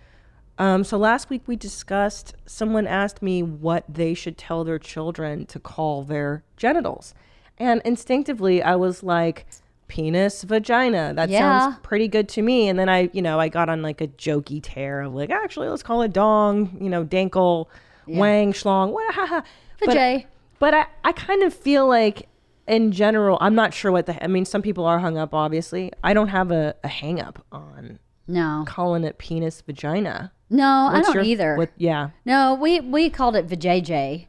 Um, 0.57 0.83
so 0.83 0.97
last 0.97 1.29
week 1.29 1.41
we 1.47 1.55
discussed, 1.55 2.35
someone 2.45 2.87
asked 2.87 3.21
me 3.21 3.41
what 3.43 3.83
they 3.89 4.13
should 4.13 4.37
tell 4.37 4.63
their 4.63 4.79
children 4.79 5.45
to 5.47 5.59
call 5.59 6.03
their 6.03 6.43
genitals. 6.57 7.13
And 7.57 7.81
instinctively 7.83 8.61
I 8.61 8.75
was 8.75 9.01
like, 9.03 9.45
penis, 9.87 10.43
vagina. 10.43 11.13
That 11.15 11.29
Yeah. 11.29 11.39
sounds 11.59 11.77
pretty 11.83 12.07
good 12.07 12.27
to 12.29 12.41
me. 12.41 12.67
And 12.67 12.77
then 12.79 12.89
I, 12.89 13.09
you 13.13 13.21
know, 13.21 13.39
I 13.39 13.49
got 13.49 13.69
on 13.69 13.81
like 13.81 14.01
a 14.01 14.07
jokey 14.07 14.59
tear 14.63 15.01
of 15.01 15.13
like, 15.13 15.29
actually, 15.29 15.69
let's 15.69 15.83
call 15.83 16.01
it 16.01 16.13
dong, 16.13 16.77
you 16.81 16.89
know, 16.89 17.03
dankle, 17.05 17.67
wang, 18.07 18.53
schlong, 18.53 18.91
what, 18.91 19.13
ha, 19.13 19.25
ha. 19.25 19.43
But- 19.79 19.89
Vajay. 19.89 20.25
but 20.59 20.73
I, 20.73 20.85
I 21.03 21.11
kind 21.11 21.43
of 21.43 21.53
feel 21.53 21.87
like 21.87 22.27
in 22.67 22.91
general, 22.91 23.37
I'm 23.41 23.53
not 23.55 23.73
sure 23.73 23.91
what 23.91 24.05
the, 24.07 24.23
I 24.23 24.27
mean, 24.27 24.45
some 24.45 24.61
people 24.61 24.85
are 24.85 24.97
hung 24.99 25.17
up, 25.17 25.33
obviously. 25.33 25.91
I 26.03 26.13
don't 26.13 26.29
have 26.29 26.49
a, 26.51 26.75
a 26.83 26.87
hang 26.87 27.21
up 27.21 27.45
on 27.51 27.99
No. 28.27 28.63
calling 28.67 29.03
it 29.03 29.17
penis 29.19 29.61
vagina. 29.61 30.31
No, 30.49 30.89
I 30.91 31.01
don't 31.01 31.13
your- 31.13 31.23
either. 31.23 31.57
What, 31.57 31.71
yeah. 31.77 32.09
no, 32.25 32.53
we 32.55 32.79
we 32.79 33.09
called 33.09 33.35
it 33.35 33.47
vajayjay. 33.47 34.27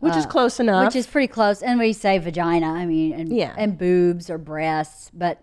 Which 0.00 0.16
is 0.16 0.26
close 0.26 0.60
enough. 0.60 0.82
Uh, 0.82 0.86
which 0.86 0.96
is 0.96 1.06
pretty 1.06 1.26
close. 1.26 1.62
And 1.62 1.78
we 1.80 1.92
say 1.92 2.18
vagina, 2.18 2.66
I 2.72 2.86
mean, 2.86 3.12
and, 3.12 3.32
Yeah. 3.32 3.54
and 3.58 3.76
boobs 3.76 4.30
or 4.30 4.38
breasts. 4.38 5.10
But 5.12 5.42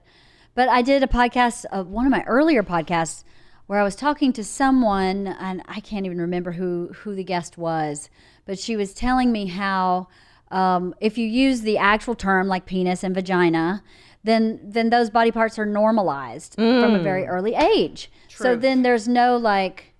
but 0.53 0.69
I 0.69 0.81
did 0.81 1.03
a 1.03 1.07
podcast, 1.07 1.65
uh, 1.71 1.83
one 1.83 2.05
of 2.05 2.11
my 2.11 2.23
earlier 2.23 2.63
podcasts, 2.63 3.25
where 3.67 3.79
I 3.79 3.83
was 3.83 3.95
talking 3.95 4.31
to 4.33 4.43
someone, 4.43 5.27
and 5.27 5.61
I 5.67 5.81
can't 5.81 6.05
even 6.05 6.19
remember 6.21 6.53
who 6.53 6.91
who 6.99 7.15
the 7.15 7.23
guest 7.23 7.57
was, 7.57 8.09
but 8.45 8.57
she 8.57 8.77
was 8.77 8.93
telling 8.93 9.31
me 9.31 9.47
how 9.47 10.07
um, 10.51 10.93
if 11.01 11.17
you 11.17 11.27
use 11.27 11.61
the 11.61 11.77
actual 11.77 12.15
term 12.15 12.47
like 12.47 12.65
penis 12.65 13.03
and 13.03 13.13
vagina. 13.15 13.83
Then, 14.23 14.59
then 14.63 14.89
those 14.89 15.11
body 15.11 15.31
parts 15.31 15.59
are 15.59 15.67
normalized 15.67 16.55
from 16.55 16.95
a 16.95 16.99
very 16.99 17.27
early 17.27 17.53
age. 17.53 18.09
So 18.27 18.55
then 18.55 18.81
there's 18.81 19.07
no 19.07 19.37
like 19.37 19.93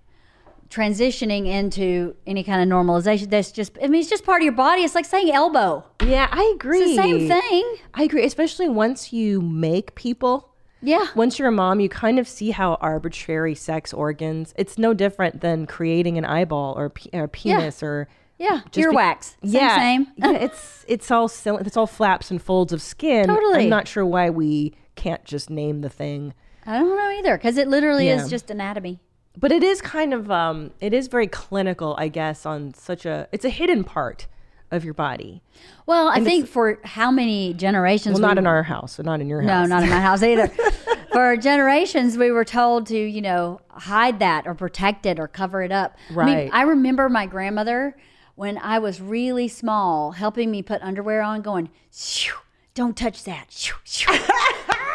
transitioning 0.68 1.46
into 1.46 2.14
any 2.26 2.42
kind 2.44 2.60
of 2.62 2.68
normalization. 2.76 3.30
That's 3.30 3.52
just, 3.52 3.76
I 3.82 3.88
mean, 3.88 4.00
it's 4.00 4.10
just 4.10 4.24
part 4.24 4.40
of 4.42 4.44
your 4.44 4.52
body. 4.54 4.82
It's 4.82 4.94
like 4.94 5.04
saying 5.04 5.30
elbow. 5.30 5.84
yeah, 6.04 6.28
I 6.30 6.52
agree. 6.54 6.78
It's 6.80 6.96
the 6.96 7.02
same 7.02 7.28
thing. 7.28 7.76
I 7.94 8.02
agree, 8.04 8.24
especially 8.24 8.68
once 8.68 9.12
you 9.12 9.40
make 9.40 9.94
people. 9.94 10.50
Yeah. 10.82 11.06
Once 11.14 11.38
you're 11.38 11.48
a 11.48 11.52
mom, 11.52 11.80
you 11.80 11.88
kind 11.88 12.18
of 12.18 12.28
see 12.28 12.50
how 12.50 12.74
arbitrary 12.74 13.54
sex 13.54 13.92
organs. 13.92 14.52
It's 14.56 14.76
no 14.78 14.92
different 14.94 15.40
than 15.40 15.66
creating 15.66 16.18
an 16.18 16.24
eyeball 16.24 16.74
or, 16.76 16.90
pe- 16.90 17.10
or 17.18 17.26
penis 17.28 17.82
or 17.82 18.08
Yeah. 18.38 18.60
Just 18.70 18.74
be- 18.90 18.94
Earwax. 18.96 19.24
Same, 19.24 19.36
yeah, 19.42 19.76
same. 19.76 20.06
yeah, 20.16 20.32
it's 20.32 20.84
it's 20.86 21.10
all 21.10 21.28
sil- 21.32 21.56
it's 21.58 21.76
all 21.76 21.86
flaps 21.86 22.30
and 22.30 22.40
folds 22.40 22.72
of 22.72 22.82
skin. 22.82 23.26
Totally. 23.26 23.64
I'm 23.64 23.68
not 23.70 23.88
sure 23.88 24.04
why 24.04 24.28
we 24.30 24.74
can't 24.94 25.24
just 25.24 25.48
name 25.50 25.80
the 25.80 25.88
thing, 25.90 26.34
I 26.66 26.78
don't 26.78 26.96
know 26.96 27.10
either 27.18 27.36
because 27.36 27.56
it 27.56 27.68
literally 27.68 28.06
Yeah. 28.08 28.22
is 28.22 28.30
just 28.30 28.50
anatomy. 28.50 29.00
But 29.36 29.52
it 29.52 29.62
is 29.62 29.80
kind 29.80 30.12
of 30.14 30.30
um, 30.30 30.70
it 30.80 30.92
is 30.94 31.08
very 31.08 31.26
clinical, 31.26 31.94
I 31.98 32.08
guess. 32.08 32.46
On 32.46 32.72
such 32.74 33.06
a 33.06 33.28
it's 33.32 33.44
a 33.44 33.50
hidden 33.50 33.84
part 33.84 34.26
of 34.70 34.84
your 34.84 34.94
body. 34.94 35.42
Well, 35.86 36.08
I 36.08 36.20
think 36.20 36.48
for 36.48 36.80
how 36.82 37.10
many 37.12 37.54
generations? 37.54 38.14
Well, 38.14 38.22
not 38.28 38.36
we- 38.36 38.40
in 38.40 38.46
our 38.46 38.62
house, 38.64 38.98
not 38.98 39.20
in 39.20 39.28
your 39.28 39.42
house. 39.42 39.68
No, 39.68 39.74
not 39.76 39.84
in 39.84 39.90
my 39.90 40.00
house 40.00 40.22
either. 40.22 40.48
for 41.12 41.36
generations, 41.36 42.18
we 42.18 42.30
were 42.32 42.44
told 42.44 42.86
to, 42.88 42.98
you 42.98 43.22
know, 43.22 43.60
hide 43.70 44.18
that 44.18 44.46
or 44.46 44.54
protect 44.54 45.06
it 45.06 45.20
or 45.20 45.28
cover 45.28 45.62
it 45.62 45.70
up. 45.70 45.96
I 46.10 46.12
mean, 46.12 46.18
Right. 46.36 46.50
I 46.52 46.62
remember 46.62 47.08
my 47.08 47.26
grandmother 47.26 47.96
when 48.34 48.58
I 48.58 48.80
was 48.80 49.00
really 49.00 49.46
small 49.48 50.10
helping 50.12 50.50
me 50.50 50.62
put 50.62 50.82
underwear 50.82 51.22
on, 51.22 51.42
going, 51.42 51.70
shoo, 51.92 52.34
don't 52.76 52.96
touch 52.96 53.24
that. 53.24 53.46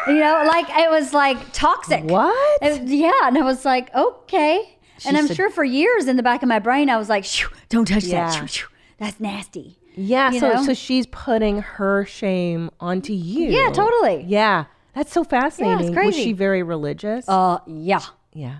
You 0.08 0.14
know, 0.14 0.42
like 0.46 0.66
it 0.70 0.90
was 0.90 1.12
like 1.12 1.52
toxic. 1.52 2.02
What? 2.04 2.58
It- 2.62 2.82
yeah, 2.88 3.12
and 3.24 3.38
I 3.38 3.42
was 3.42 3.64
like, 3.64 3.94
okay. 3.94 4.78
and 5.06 5.16
I'm 5.16 5.28
said- 5.28 5.36
sure 5.36 5.50
for 5.50 5.62
years 5.62 6.08
in 6.08 6.16
the 6.16 6.22
back 6.24 6.42
of 6.42 6.48
my 6.48 6.58
brain, 6.58 6.90
I 6.90 6.96
was 6.96 7.08
like, 7.08 7.24
don't 7.68 7.86
touch 7.86 8.04
Yeah. 8.04 8.28
that. 8.30 8.34
Shoo, 8.40 8.46
shoo. 8.48 8.66
That's 8.98 9.20
nasty. 9.20 9.78
Yeah, 9.94 10.30
You 10.32 10.40
so 10.40 10.52
know? 10.54 10.64
so 10.64 10.74
she's 10.74 11.06
putting 11.06 11.60
her 11.60 12.04
shame 12.06 12.70
onto 12.80 13.12
you. 13.12 13.50
Yeah, 13.50 13.70
totally. 13.72 14.24
Yeah, 14.26 14.64
that's 14.94 15.12
so 15.12 15.22
fascinating. 15.22 15.86
Was 15.86 15.94
crazy. 15.94 16.24
she 16.24 16.32
very 16.32 16.62
religious? 16.62 17.28
Uh, 17.28 17.58
yeah, 17.66 18.00
yeah. 18.32 18.58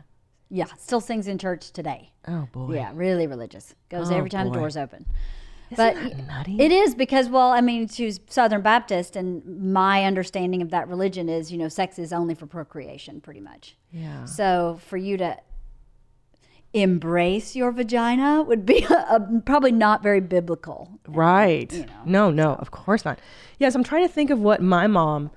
yeah. 0.51 0.67
Still 0.79 1.01
sings 1.01 1.27
in 1.27 1.39
church 1.39 1.73
today. 1.73 2.11
Oh 2.29 2.47
boy. 2.53 2.75
Yeah, 2.75 2.93
really 2.95 3.27
religious. 3.27 3.75
Goes 3.89 4.11
Oh, 4.13 4.17
every 4.17 4.31
time 4.31 4.49
boy. 4.49 4.55
doors 4.55 4.77
open. 4.77 5.07
But 5.77 5.97
it 6.49 6.73
is 6.73 6.95
because, 6.95 7.29
well, 7.29 7.51
I 7.51 7.61
mean, 7.61 7.89
she's 7.89 8.21
Southern 8.29 8.63
Baptist, 8.63 9.17
and 9.17 9.73
my 9.73 10.05
understanding 10.05 10.63
of 10.63 10.71
that 10.71 10.89
religion 10.89 11.29
is, 11.29 11.51
you 11.53 11.59
know, 11.59 11.69
sex 11.69 11.99
is 11.99 12.13
only 12.13 12.35
for 12.35 12.47
procreation, 12.47 13.21
pretty 13.21 13.41
much. 13.41 13.77
Yeah. 13.91 14.25
So 14.25 14.81
for 14.87 14.97
you 14.97 15.17
to 15.19 15.37
embrace 16.75 17.55
your 17.55 17.71
vagina 17.71 18.43
would 18.43 18.65
be 18.65 18.85
a, 18.91 19.21
probably 19.45 19.73
not 19.73 20.03
very 20.03 20.21
biblical. 20.21 20.99
Right. 21.07 21.87
No, 22.05 22.31
no, 22.31 22.55
of 22.55 22.71
course 22.71 23.05
not. 23.05 23.19
Yes, 23.59 23.75
I'm 23.75 23.85
trying 23.85 24.07
to 24.07 24.13
think 24.13 24.31
of 24.31 24.41
what 24.41 24.63
my 24.63 24.87
mom, 24.87 25.31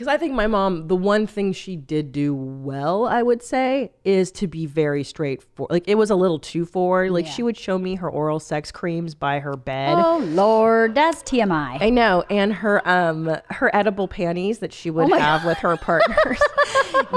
because 0.00 0.14
I 0.14 0.16
think 0.16 0.32
my 0.32 0.46
mom, 0.46 0.88
the 0.88 0.96
one 0.96 1.26
thing 1.26 1.52
she 1.52 1.76
did 1.76 2.10
do 2.10 2.34
well, 2.34 3.04
I 3.04 3.22
would 3.22 3.42
say, 3.42 3.92
is 4.02 4.32
to 4.32 4.46
be 4.46 4.64
very 4.64 5.04
straightforward. 5.04 5.70
Like 5.70 5.84
it 5.86 5.96
was 5.96 6.08
a 6.08 6.14
little 6.14 6.38
too 6.38 6.64
forward. 6.64 7.10
Like 7.10 7.26
she 7.26 7.42
would 7.42 7.54
show 7.54 7.76
me 7.76 7.96
her 7.96 8.08
oral 8.08 8.40
sex 8.40 8.72
creams 8.72 9.14
by 9.14 9.40
her 9.40 9.58
bed. 9.58 9.98
Oh 9.98 10.16
Lord, 10.16 10.94
that's 10.94 11.22
TMI. 11.22 11.82
I 11.82 11.90
know, 11.90 12.24
and 12.30 12.50
her 12.50 12.80
um 12.88 13.36
her 13.50 13.70
edible 13.76 14.08
panties 14.08 14.60
that 14.60 14.72
she 14.72 14.88
would 14.88 15.10
my 15.10 15.18
have 15.18 15.44
with 15.44 15.58
her 15.58 15.76
partners. 15.82 16.40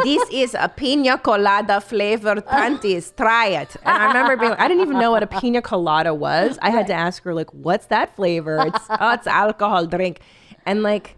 this 0.03 0.21
is 0.29 0.53
a 0.53 0.67
pina 0.67 1.17
colada 1.17 1.79
flavored 1.79 2.45
panties. 2.47 3.13
Try 3.15 3.47
it. 3.47 3.77
And 3.85 3.95
I 3.97 4.07
remember 4.07 4.35
being, 4.35 4.49
like, 4.49 4.59
I 4.59 4.67
didn't 4.67 4.83
even 4.83 4.99
know 4.99 5.11
what 5.11 5.23
a 5.23 5.27
pina 5.27 5.61
colada 5.61 6.13
was. 6.13 6.59
I 6.61 6.69
had 6.69 6.87
to 6.87 6.93
ask 7.07 7.23
her 7.23 7.33
like, 7.33 7.53
"What's 7.53 7.85
that 7.85 8.13
flavor?" 8.17 8.57
It's 8.67 8.85
oh, 8.89 9.13
it's 9.13 9.25
alcohol 9.25 9.85
drink, 9.85 10.19
and 10.65 10.83
like. 10.83 11.15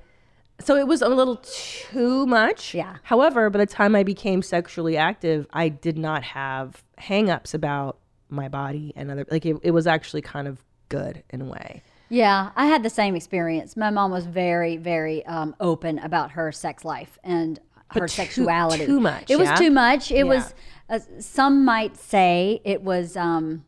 So 0.60 0.76
it 0.78 0.88
was 0.88 1.02
a 1.02 1.10
little 1.10 1.38
too 1.44 2.26
much. 2.26 2.74
Yeah. 2.74 2.98
However, 3.04 3.50
by 3.50 3.60
the 3.60 3.66
time 3.66 3.96
I 3.96 4.04
became 4.04 4.42
sexually 4.42 4.96
active, 4.98 5.48
I 5.52 5.70
did 5.70 5.98
not 5.98 6.24
have 6.24 6.84
hangups 7.00 7.54
about 7.54 7.98
my 8.30 8.48
body 8.48 8.92
and 8.96 9.12
other 9.12 9.26
like 9.30 9.46
it, 9.46 9.58
it 9.64 9.72
was 9.72 9.86
actually 9.86 10.22
kind 10.22 10.48
of 10.48 10.64
good 10.90 11.24
in 11.30 11.42
a 11.42 11.46
way. 11.46 11.84
Yeah, 12.10 12.52
I 12.56 12.68
had 12.68 12.84
the 12.84 12.90
same 12.90 13.16
experience. 13.16 13.76
My 13.76 13.90
mom 13.90 14.12
was 14.12 14.26
very, 14.28 14.78
very 14.78 15.26
um, 15.26 15.56
open 15.60 16.00
about 16.00 16.32
her 16.32 16.52
sex 16.52 16.86
life 16.86 17.18
and 17.24 17.60
her 17.92 18.02
too- 18.02 18.08
sexuality. 18.08 18.86
too 18.86 19.00
much, 19.00 19.30
It 19.30 19.38
was 19.38 19.50
yeah? 19.50 19.56
too 19.56 19.72
much. 19.72 20.12
It 20.12 20.26
was. 20.26 20.54
Uh, 20.90 21.00
some 21.20 21.66
might 21.66 21.98
say 21.98 22.62
it 22.64 22.82
was. 22.84 23.18
Um, 23.18 23.66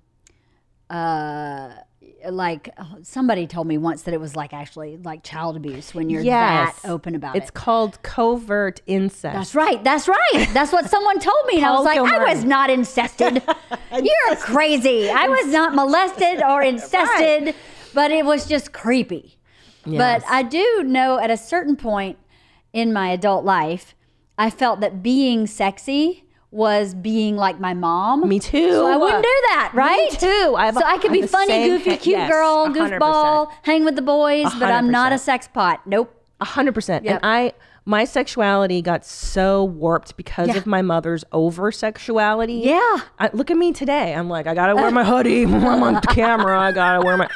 uh, 0.90 1.70
like 2.34 2.70
somebody 3.04 3.48
told 3.48 3.68
me 3.68 3.78
once 3.78 4.04
that 4.04 4.14
it 4.14 4.20
was 4.20 4.36
like 4.36 4.54
actually 4.54 4.98
like 4.98 5.24
child 5.24 5.56
abuse 5.56 5.94
when 5.94 6.10
you're 6.10 6.22
Yes. 6.22 6.80
that 6.82 6.90
open 6.90 7.16
about 7.16 7.36
It's 7.36 7.46
it. 7.46 7.48
It's 7.48 7.52
called 7.52 8.02
covert 8.04 8.82
incest. 8.88 9.34
That's 9.36 9.56
right. 9.56 9.84
That's 9.84 10.08
right. 10.08 10.48
That's 10.54 10.72
what 10.72 10.90
someone 10.90 11.20
told 11.20 11.46
me. 11.48 11.58
And 11.58 11.66
I 11.66 11.72
was 11.72 11.86
like, 11.86 12.00
I 12.00 12.34
was 12.34 12.44
not 12.44 12.70
incested. 12.70 13.42
You're 13.92 14.36
crazy. 14.38 15.10
I 15.10 15.28
was 15.28 15.48
not 15.48 15.74
molested 15.74 16.42
or 16.44 16.62
incested, 16.62 17.56
but 17.94 18.12
it 18.12 18.26
was 18.26 18.48
just 18.48 18.74
creepy. 18.74 19.38
Yes. 19.86 20.22
But 20.22 20.30
I 20.30 20.44
do 20.44 20.84
know 20.86 21.18
at 21.20 21.32
a 21.32 21.38
certain 21.38 21.76
point 21.76 22.18
in 22.74 22.92
my 22.92 23.10
adult 23.10 23.46
life, 23.46 23.96
I 24.38 24.50
felt 24.50 24.82
that 24.82 25.02
being 25.02 25.48
sexy 25.48 26.26
was 26.52 26.94
being 26.96 27.36
like 27.36 27.60
my 27.60 27.74
mom. 27.74 28.28
Me 28.28 28.40
too. 28.40 28.72
So 28.72 28.88
I 28.88 28.96
wouldn't 28.96 29.24
do 29.24 29.30
that, 29.50 29.72
right? 29.74 30.10
too. 30.12 30.56
I 30.58 30.72
so 30.72 30.80
a- 30.80 30.86
I 30.86 30.98
could 30.98 31.12
be 31.12 31.24
funny, 31.28 31.48
same 31.48 31.70
goofy, 31.78 31.98
cute 31.98 32.18
yes, 32.18 32.30
girl, 32.32 32.68
100%. 32.68 33.00
goofball, 33.00 33.52
hang 33.64 33.84
with 33.84 33.96
the 33.96 34.02
boys, 34.02 34.46
but 34.60 34.72
I'm 34.72 34.90
not 34.90 35.12
a 35.12 35.16
100%. 35.16 35.20
sex 35.20 35.48
pot. 35.48 35.82
Nope. 35.86 36.14
A 36.40 36.46
hundred 36.46 36.74
percent. 36.76 37.06
And 37.08 37.20
I 37.24 37.54
my 37.84 38.04
sexuality 38.06 38.82
got 38.82 39.06
so 39.06 39.64
warped 39.64 40.16
because 40.18 40.50
Yeah. 40.50 40.58
of 40.58 40.68
my 40.68 40.82
mother's 40.82 41.24
over 41.32 41.72
sexuality. 41.72 42.62
Yeah. 42.66 42.98
I, 43.18 43.30
look 43.34 43.50
at 43.50 43.58
me 43.58 43.72
today. 43.72 44.14
I'm 44.14 44.30
like, 44.30 44.46
I 44.46 44.54
gotta 44.54 44.76
wear 44.76 44.92
my 44.92 45.04
hoodie. 45.04 45.44
I'm 45.46 45.82
on 45.84 46.00
camera. 46.02 46.60
I 46.60 46.72
gotta 46.74 47.04
wear 47.06 47.18
my 47.18 47.28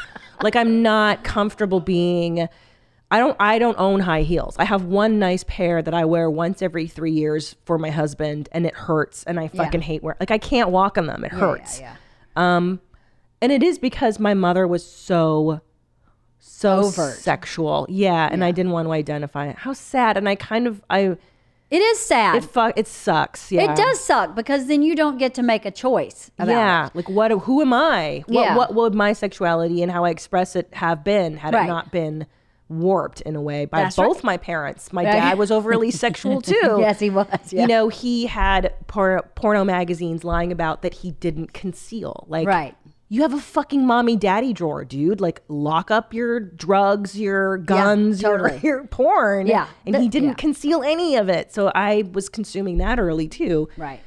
like 0.43 0.55
I'm 0.55 0.81
not 0.83 1.23
comfortable 1.23 1.79
being 1.79 2.47
I 3.11 3.19
don't 3.19 3.35
I 3.39 3.59
don't 3.59 3.77
own 3.77 3.99
high 3.99 4.21
heels. 4.21 4.55
I 4.57 4.63
have 4.63 4.85
one 4.85 5.19
nice 5.19 5.43
pair 5.43 5.81
that 5.81 5.93
I 5.93 6.05
wear 6.05 6.29
once 6.29 6.61
every 6.61 6.87
three 6.87 7.11
years 7.11 7.55
for 7.65 7.77
my 7.77 7.89
husband 7.91 8.47
and 8.53 8.65
it 8.65 8.73
hurts 8.73 9.23
and 9.25 9.39
I 9.39 9.49
fucking 9.49 9.81
hate 9.81 10.01
wear 10.01 10.15
like 10.19 10.31
I 10.31 10.37
can't 10.37 10.69
walk 10.69 10.97
on 10.97 11.05
them. 11.07 11.23
It 11.25 11.31
hurts. 11.31 11.79
Yeah, 11.81 11.95
um, 12.37 12.79
and 13.41 13.51
it 13.51 13.61
is 13.63 13.77
because 13.77 14.17
my 14.19 14.33
mother 14.33 14.65
was 14.65 14.85
so 14.89 15.61
so 16.39 16.85
Overt. 16.85 17.13
sexual 17.15 17.85
yeah 17.89 18.27
and 18.31 18.43
i 18.43 18.49
didn't 18.51 18.71
want 18.71 18.87
to 18.87 18.91
identify 18.91 19.47
it 19.47 19.55
how 19.57 19.73
sad 19.73 20.17
and 20.17 20.27
i 20.27 20.33
kind 20.33 20.65
of 20.65 20.81
i 20.89 21.15
It 21.69 21.81
is 21.81 21.99
sad. 21.99 22.35
it 22.37 22.43
fuck 22.43 22.73
it 22.77 22.87
sucks 22.87 23.51
yeah 23.51 23.71
It 23.71 23.77
does 23.77 23.99
suck 23.99 24.35
because 24.35 24.65
then 24.67 24.81
you 24.81 24.95
don't 24.95 25.17
get 25.19 25.35
to 25.35 25.43
make 25.43 25.65
a 25.67 25.71
choice. 25.71 26.31
About 26.39 26.51
yeah 26.51 26.87
it. 26.87 26.95
like 26.95 27.09
what 27.09 27.29
who 27.31 27.61
am 27.61 27.73
i 27.73 28.23
what, 28.27 28.41
Yeah. 28.43 28.55
what 28.57 28.73
would 28.73 28.95
my 28.95 29.13
sexuality 29.13 29.83
and 29.83 29.91
how 29.91 30.03
i 30.03 30.09
express 30.09 30.55
it 30.55 30.67
have 30.73 31.03
been 31.03 31.37
had 31.37 31.53
Right. 31.53 31.65
it 31.65 31.67
not 31.67 31.91
been 31.91 32.25
warped 32.71 33.21
in 33.21 33.35
a 33.35 33.41
way 33.41 33.65
by 33.65 33.83
That's 33.83 33.97
right. 33.97 34.05
both 34.07 34.23
my 34.23 34.37
parents 34.37 34.93
my 34.93 35.03
Right. 35.03 35.11
dad 35.13 35.37
was 35.37 35.51
overly 35.51 35.91
sexual 35.91 36.41
too 36.53 36.77
Yes, 36.79 36.99
he 36.99 37.09
was. 37.09 37.27
Yeah. 37.51 37.61
you 37.61 37.67
know 37.67 37.89
he 37.89 38.25
had 38.27 38.73
por- 38.87 39.23
porno 39.35 39.63
magazines 39.63 40.23
lying 40.23 40.51
about 40.51 40.81
that 40.81 40.93
he 40.95 41.11
didn't 41.11 41.53
conceal 41.53 42.25
like 42.29 42.47
Right. 42.47 42.75
you 43.09 43.21
have 43.23 43.33
a 43.33 43.39
fucking 43.39 43.85
mommy 43.85 44.15
daddy 44.15 44.53
drawer 44.53 44.85
dude 44.85 45.19
like 45.19 45.41
lock 45.49 45.91
up 45.91 46.13
your 46.13 46.39
drugs 46.39 47.19
your 47.19 47.57
guns 47.57 48.21
totally. 48.21 48.51
your, 48.53 48.59
your 48.79 48.87
porn 48.87 49.47
Yeah. 49.47 49.67
and 49.85 49.95
he 49.97 50.07
didn't 50.07 50.29
yeah. 50.29 50.35
conceal 50.35 50.81
any 50.83 51.15
of 51.17 51.27
it 51.29 51.53
so 51.53 51.71
i 51.75 52.03
was 52.13 52.29
consuming 52.29 52.77
that 52.77 52.99
early 52.99 53.27
too 53.27 53.67
Right. 53.77 53.99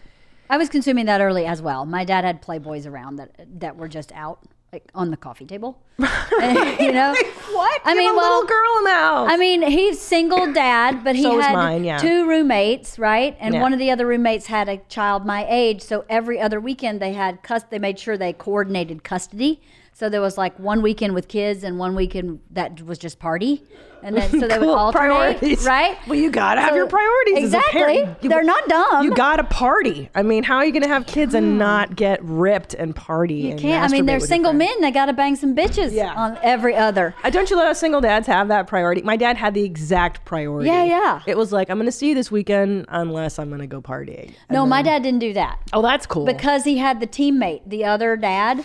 I 0.51 0.59
was 0.59 0.69
consuming 0.69 1.07
that 1.07 1.23
early 1.23 1.47
as 1.47 1.63
well. 1.63 1.87
My 1.87 2.05
dad 2.05 2.23
had 2.23 2.43
Playboys 2.43 2.87
around 2.87 3.17
that 3.17 3.35
that 3.61 3.77
were 3.77 3.89
just 3.89 4.13
out, 4.13 4.41
like 4.75 4.91
on 4.95 5.11
the 5.13 5.17
coffee 5.17 5.47
table. 5.47 5.79
And, 5.99 6.59
you 6.81 6.91
know 6.93 7.15
what 7.53 7.81
I 7.85 7.93
You 7.93 7.97
have 7.97 7.97
mean, 7.97 8.11
a 8.11 8.15
well, 8.17 8.39
little 8.39 8.49
girl 8.49 8.79
in 8.79 8.85
the 8.85 8.91
house 8.91 9.29
I 9.31 9.37
mean, 9.37 9.63
he's 9.63 10.01
single 10.01 10.53
dad, 10.53 11.05
but 11.05 11.15
he 11.15 11.23
So 11.23 11.39
had 11.41 11.53
mine, 11.53 11.85
yeah. 11.85 11.99
two 11.99 12.29
roommates, 12.29 12.99
right? 12.99 13.37
And 13.39 13.55
Yeah. 13.55 13.63
one 13.63 13.73
of 13.73 13.79
the 13.79 13.91
other 13.93 14.05
roommates 14.07 14.47
had 14.47 14.69
a 14.69 14.79
child 14.89 15.25
my 15.25 15.47
age, 15.49 15.81
so 15.81 16.05
every 16.09 16.41
other 16.41 16.61
weekend 16.61 17.01
they 17.01 17.13
had 17.13 17.43
cus- 17.45 17.63
they 17.71 17.79
made 17.79 17.99
sure 18.01 18.17
they 18.19 18.33
coordinated 18.33 19.05
custody. 19.05 19.61
So 19.97 20.09
there 20.09 20.21
was 20.21 20.37
like 20.37 20.59
one 20.59 20.83
weekend 20.83 21.15
with 21.15 21.29
kids 21.29 21.63
and 21.63 21.79
one 21.79 21.95
weekend 21.95 22.41
that 22.51 22.83
was 22.83 22.99
just 22.99 23.21
party, 23.21 23.63
and 24.03 24.17
then 24.17 24.29
so 24.29 24.41
they 24.49 24.59
would 24.59 24.65
Cool. 24.67 24.75
alternate, 24.75 25.39
Priorities. 25.39 25.65
right? 25.65 25.97
well 26.09 26.19
you 26.19 26.31
gotta 26.31 26.61
have 26.61 26.75
your 26.75 26.89
priorities 26.89 27.39
Exactly. 27.45 27.99
You- 28.21 28.29
They're 28.29 28.43
not 28.43 28.67
dumb. 28.69 29.05
you 29.05 29.15
gotta 29.15 29.45
party 29.45 30.11
i 30.15 30.23
mean 30.23 30.43
how 30.43 30.57
are 30.57 30.65
you 30.67 30.73
gonna 30.73 30.89
have 30.89 31.07
kids 31.07 31.33
and 31.33 31.59
not 31.59 31.95
get 31.97 32.19
ripped 32.25 32.75
and 32.75 32.95
party 32.95 33.35
You 33.35 33.51
and 33.53 33.61
can't. 33.61 33.85
I 33.85 33.89
mean, 33.95 34.05
they're 34.07 34.19
single 34.21 34.53
men. 34.53 34.81
They 34.81 34.91
got 34.91 35.07
to 35.07 35.13
bang 35.13 35.37
some 35.37 35.55
bitches 35.55 35.93
Yeah. 35.93 36.13
on 36.15 36.39
every 36.43 36.75
other. 36.75 37.15
Uh, 37.23 37.31
Don't 37.31 37.49
you 37.49 37.57
let 37.57 37.67
how 37.69 37.73
single 37.73 38.01
dads 38.01 38.27
have 38.27 38.49
that 38.49 38.67
priority? 38.67 39.03
My 39.03 39.17
dad 39.17 39.37
had 39.37 39.55
the 39.55 39.63
exact 39.63 40.25
priority. 40.25 40.69
Yeah, 40.69 40.85
yeah. 40.85 41.23
It 41.27 41.37
was 41.37 41.53
like, 41.53 41.71
I'm 41.71 41.77
to 41.87 41.93
see 41.93 42.09
you 42.11 42.15
this 42.17 42.31
weekend 42.33 42.87
unless 42.89 43.39
I'm 43.39 43.49
to 43.61 43.67
go 43.69 43.81
partying. 43.81 44.27
And 44.49 44.57
No, 44.57 44.67
my 44.67 44.83
dad 44.83 45.03
didn't 45.05 45.21
do 45.21 45.33
that 45.35 45.59
Oh, 45.73 45.83
that's 45.83 46.05
cool. 46.07 46.25
because 46.27 46.65
he 46.65 46.79
had 46.79 46.99
the 47.01 47.07
teammate, 47.07 47.63
the 47.67 47.85
other 47.85 48.17
dad. 48.17 48.65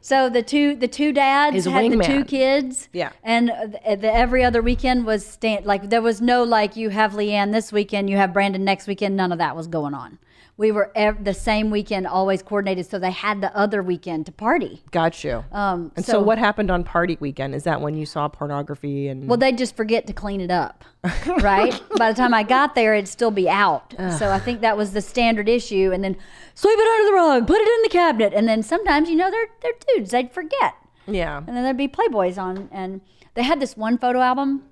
So 0.00 0.28
the 0.28 0.42
two 0.42 0.74
the 0.74 0.88
two 0.88 1.12
dads 1.12 1.54
His 1.54 1.64
had 1.66 1.92
the 1.92 2.02
two 2.02 2.24
kids. 2.24 2.88
Yeah. 2.92 3.12
And 3.22 3.48
the, 3.48 3.96
the, 3.96 4.14
every 4.14 4.44
other 4.44 4.62
weekend 4.62 5.06
was 5.06 5.26
stand 5.26 5.66
like 5.66 5.90
there 5.90 6.02
was 6.02 6.20
no 6.20 6.42
like 6.42 6.76
you 6.76 6.90
have 6.90 7.12
LeeAnn 7.12 7.52
this 7.52 7.72
weekend, 7.72 8.10
you 8.10 8.16
have 8.16 8.32
Brandon 8.32 8.64
next 8.64 8.86
weekend. 8.86 9.16
None 9.16 9.32
of 9.32 9.38
that 9.38 9.56
was 9.56 9.66
going 9.66 9.94
on. 9.94 10.18
We 10.58 10.72
were 10.72 10.90
ev- 10.96 11.22
the 11.24 11.32
same 11.34 11.70
weekend, 11.70 12.06
always 12.08 12.42
coordinated. 12.42 12.86
So 12.90 12.98
they 12.98 13.12
had 13.12 13.40
the 13.40 13.56
other 13.56 13.80
weekend 13.82 14.26
to 14.26 14.32
party. 14.32 14.82
Got 14.90 15.22
you. 15.22 15.44
Um, 15.52 15.92
and 15.94 16.04
so, 16.04 16.20
what 16.20 16.36
happened 16.36 16.70
on 16.70 16.82
party 16.82 17.16
weekend? 17.20 17.54
Is 17.54 17.62
that 17.62 17.80
when 17.80 17.94
you 17.94 18.04
saw 18.04 18.26
pornography 18.28 19.06
and 19.06 19.28
Well, 19.28 19.38
they 19.38 19.52
just 19.52 19.76
forget 19.76 20.08
to 20.08 20.12
clean 20.12 20.40
it 20.40 20.50
up, 20.50 20.84
right? 21.40 21.80
By 21.96 22.12
the 22.12 22.16
time 22.16 22.34
I 22.34 22.42
got 22.42 22.74
there, 22.74 22.94
it'd 22.94 23.08
still 23.08 23.30
be 23.30 23.48
out. 23.48 23.94
So 24.18 24.30
I 24.30 24.40
think 24.40 24.60
that 24.60 24.76
was 24.76 24.92
the 24.92 25.00
standard 25.00 25.48
issue. 25.48 25.92
And 25.94 26.02
then 26.02 26.16
sweep 26.54 26.76
it 26.78 26.86
under 26.98 27.06
the 27.08 27.14
rug, 27.14 27.46
put 27.46 27.60
it 27.60 27.68
in 27.68 27.82
the 27.84 27.88
cabinet, 27.90 28.34
and 28.34 28.48
then 28.48 28.62
sometimes, 28.64 29.08
you 29.08 29.14
know, 29.16 29.30
they're 29.30 29.46
they're 29.62 29.72
dudes. 29.94 30.10
They'd 30.10 30.32
forget, 30.32 30.74
yeah, 31.06 31.38
and 31.38 31.56
then 31.56 31.62
there'd 31.62 31.76
be 31.76 31.86
Playboys 31.88 32.36
on. 32.36 32.68
And 32.72 33.00
they 33.34 33.44
had 33.44 33.60
this 33.60 33.76
one 33.76 33.96
photo 33.96 34.20
album. 34.20 34.64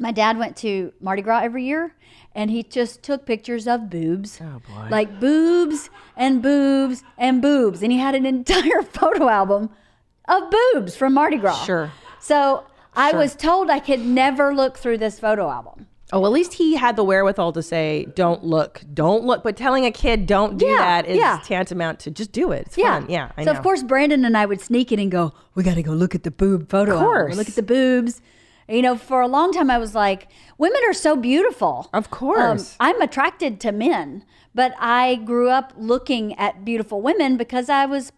My 0.00 0.12
dad 0.12 0.38
went 0.38 0.56
to 0.58 0.92
Mardi 1.00 1.22
Gras 1.22 1.40
every 1.42 1.64
year, 1.64 1.94
and 2.34 2.50
he 2.50 2.62
just 2.62 3.02
took 3.02 3.26
pictures 3.26 3.66
of 3.68 3.90
boobs, 3.90 4.40
Oh, 4.42 4.60
boy. 4.66 4.88
like 4.90 5.20
boobs 5.20 5.90
and 6.16 6.42
boobs 6.42 7.02
and 7.18 7.42
boobs, 7.42 7.82
and 7.82 7.92
he 7.92 7.98
had 7.98 8.14
an 8.14 8.24
entire 8.34 8.82
photo 8.82 9.28
album 9.28 9.70
of 10.26 10.42
boobs 10.72 10.96
from 10.96 11.14
Mardi 11.14 11.36
Gras. 11.36 11.64
Sure. 11.64 11.92
So 12.18 12.64
I 12.96 13.10
Sure. 13.10 13.20
was 13.20 13.34
told 13.36 13.70
I 13.70 13.78
could 13.78 14.00
never 14.00 14.54
look 14.54 14.78
through 14.78 14.98
this 14.98 15.20
photo 15.20 15.48
album. 15.50 15.86
Oh, 16.12 16.24
at 16.26 16.32
least 16.32 16.54
he 16.54 16.74
had 16.74 16.96
the 16.96 17.04
wherewithal 17.04 17.52
to 17.52 17.62
say, 17.62 18.06
"Don't 18.16 18.42
look, 18.42 18.80
don't 18.92 19.24
look." 19.24 19.44
But 19.44 19.56
telling 19.56 19.84
a 19.86 19.92
kid, 19.92 20.26
"Don't 20.26 20.56
do 20.58 20.66
Yeah, 20.66 20.78
that," 21.02 21.06
is 21.06 21.18
yeah. 21.18 21.38
tantamount 21.44 22.00
to 22.00 22.10
just 22.10 22.32
do 22.32 22.50
it. 22.50 22.62
It's 22.66 22.74
fun. 22.74 23.06
Yeah, 23.08 23.30
I 23.36 23.44
so 23.44 23.52
know. 23.52 23.56
of 23.58 23.62
course 23.62 23.84
Brandon 23.84 24.24
and 24.24 24.36
I 24.36 24.44
would 24.44 24.60
sneak 24.60 24.90
in 24.90 24.98
and 24.98 25.08
go, 25.10 25.32
"We 25.54 25.62
got 25.62 25.74
to 25.76 25.84
go 25.84 25.92
look 25.92 26.16
at 26.16 26.24
the 26.24 26.32
boob 26.32 26.68
photo." 26.68 26.92
album. 26.94 27.06
course. 27.06 27.36
look 27.36 27.48
at 27.48 27.54
the 27.54 27.62
boobs. 27.62 28.20
You 28.70 28.82
know, 28.82 28.96
for 28.96 29.20
a 29.20 29.26
long 29.28 29.52
time 29.52 29.70
I 29.70 29.78
was 29.78 29.94
like, 29.94 30.28
women 30.58 30.80
are 30.88 30.92
so 30.94 31.16
beautiful. 31.16 31.88
Of 31.92 32.04
Um, 32.06 32.10
course. 32.10 32.76
I'm 32.78 33.00
attracted 33.02 33.60
to 33.60 33.72
men, 33.72 34.24
but 34.54 34.72
I 34.78 35.16
grew 35.16 35.48
up 35.50 35.72
looking 35.76 36.38
at 36.38 36.64
beautiful 36.64 37.02
women 37.02 37.36
because 37.36 37.68
I 37.68 37.86
was 37.86 38.12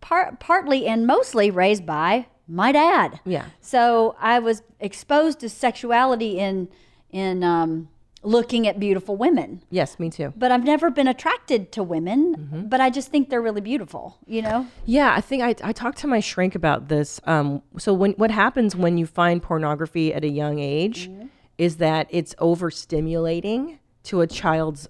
par- 0.00 0.36
partly 0.40 0.86
and 0.86 1.06
mostly 1.06 1.50
raised 1.50 1.84
by 1.84 2.26
my 2.48 2.72
dad. 2.72 3.20
Yeah. 3.24 3.44
So 3.60 4.16
I 4.20 4.38
was 4.38 4.62
exposed 4.80 5.40
to 5.40 5.48
sexuality 5.48 6.38
in 6.38 6.68
in 7.10 7.42
um, 7.44 7.88
looking 8.22 8.66
at 8.66 8.78
beautiful 8.78 9.16
women. 9.16 9.62
yes, 9.70 9.98
me 9.98 10.10
too. 10.10 10.32
But 10.36 10.52
I've 10.52 10.64
never 10.64 10.90
been 10.90 11.08
attracted 11.08 11.72
to 11.72 11.82
women, 11.82 12.34
Mm-hmm. 12.36 12.62
but 12.68 12.80
I 12.80 12.90
just 12.90 13.10
think 13.10 13.30
they're 13.30 13.40
really 13.40 13.62
beautiful, 13.62 14.18
you 14.26 14.42
know? 14.42 14.66
Yeah, 14.84 15.14
I 15.16 15.20
think 15.22 15.42
I, 15.42 15.54
I 15.70 15.72
talked 15.72 15.98
to 15.98 16.06
my 16.06 16.20
shrink 16.20 16.54
about 16.54 16.88
this. 16.88 17.18
Um, 17.24 17.62
so 17.78 17.94
when 17.94 18.12
what 18.12 18.30
happens 18.30 18.76
when 18.76 18.98
you 18.98 19.06
find 19.06 19.42
pornography 19.42 20.12
at 20.12 20.22
a 20.24 20.28
young 20.28 20.58
age 20.58 21.08
Mm-hmm. 21.08 21.26
is 21.56 21.76
that 21.76 22.08
it's 22.10 22.34
overstimulating 22.36 23.78
to 24.04 24.20
a 24.20 24.26
child's 24.26 24.88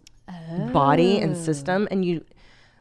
body 0.72 1.18
and 1.18 1.32
Oh. 1.36 1.38
system, 1.38 1.86
and 1.90 2.04
you 2.04 2.24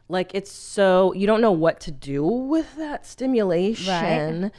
like 0.08 0.32
it's 0.34 0.50
so 0.52 1.12
you 1.14 1.26
don't 1.26 1.40
know 1.40 1.52
what 1.52 1.78
to 1.80 1.90
do 1.92 2.24
with 2.24 2.76
that 2.76 3.06
stimulation. 3.06 4.50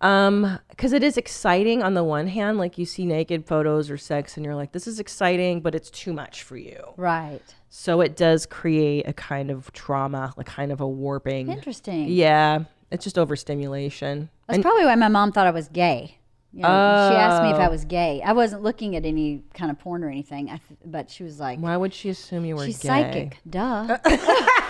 Um, 0.00 0.58
because 0.70 0.92
it 0.92 1.02
is 1.02 1.16
exciting 1.16 1.82
on 1.82 1.94
the 1.94 2.04
one 2.04 2.26
hand, 2.26 2.58
like 2.58 2.76
you 2.78 2.84
see 2.84 3.06
naked 3.06 3.46
photos 3.46 3.90
or 3.90 3.96
sex, 3.96 4.36
and 4.36 4.44
you're 4.44 4.54
like, 4.54 4.72
this 4.72 4.86
is 4.86 5.00
exciting, 5.00 5.60
but 5.60 5.74
it's 5.74 5.90
too 5.90 6.12
much 6.12 6.42
for 6.42 6.56
you. 6.56 6.78
Right. 6.96 7.40
So 7.70 8.00
it 8.00 8.16
does 8.16 8.44
create 8.46 9.08
a 9.08 9.12
kind 9.12 9.50
of 9.50 9.72
trauma, 9.72 10.32
like 10.36 10.46
kind 10.46 10.72
of 10.72 10.80
a 10.80 10.88
warping. 10.88 11.48
Interesting. 11.50 12.08
Yeah, 12.08 12.64
it's 12.90 13.04
just 13.04 13.18
overstimulation. 13.18 14.28
That's 14.48 14.60
probably 14.62 14.84
why 14.84 14.94
my 14.96 15.08
mom 15.08 15.32
thought 15.32 15.46
I 15.46 15.50
was 15.52 15.68
gay. 15.68 16.18
You 16.52 16.60
know, 16.62 16.68
she 17.10 17.16
asked 17.16 17.42
me 17.42 17.48
Oh. 17.48 17.54
if 17.54 17.58
I 17.60 17.68
was 17.68 17.84
gay. 17.84 18.22
I 18.24 18.32
wasn't 18.32 18.62
looking 18.62 18.94
at 18.94 19.04
any 19.04 19.42
kind 19.54 19.72
of 19.72 19.78
porn 19.80 20.04
or 20.04 20.08
anything, 20.08 20.50
I 20.50 20.58
th- 20.58 20.78
but 20.84 21.10
she 21.10 21.24
was 21.24 21.40
like, 21.40 21.58
Why 21.58 21.76
would 21.76 21.92
she 21.92 22.10
assume 22.10 22.44
you 22.44 22.54
were 22.54 22.64
she's 22.66 22.78
gay? 22.78 22.88
psychic. 22.88 23.38
Duh. 23.50 23.98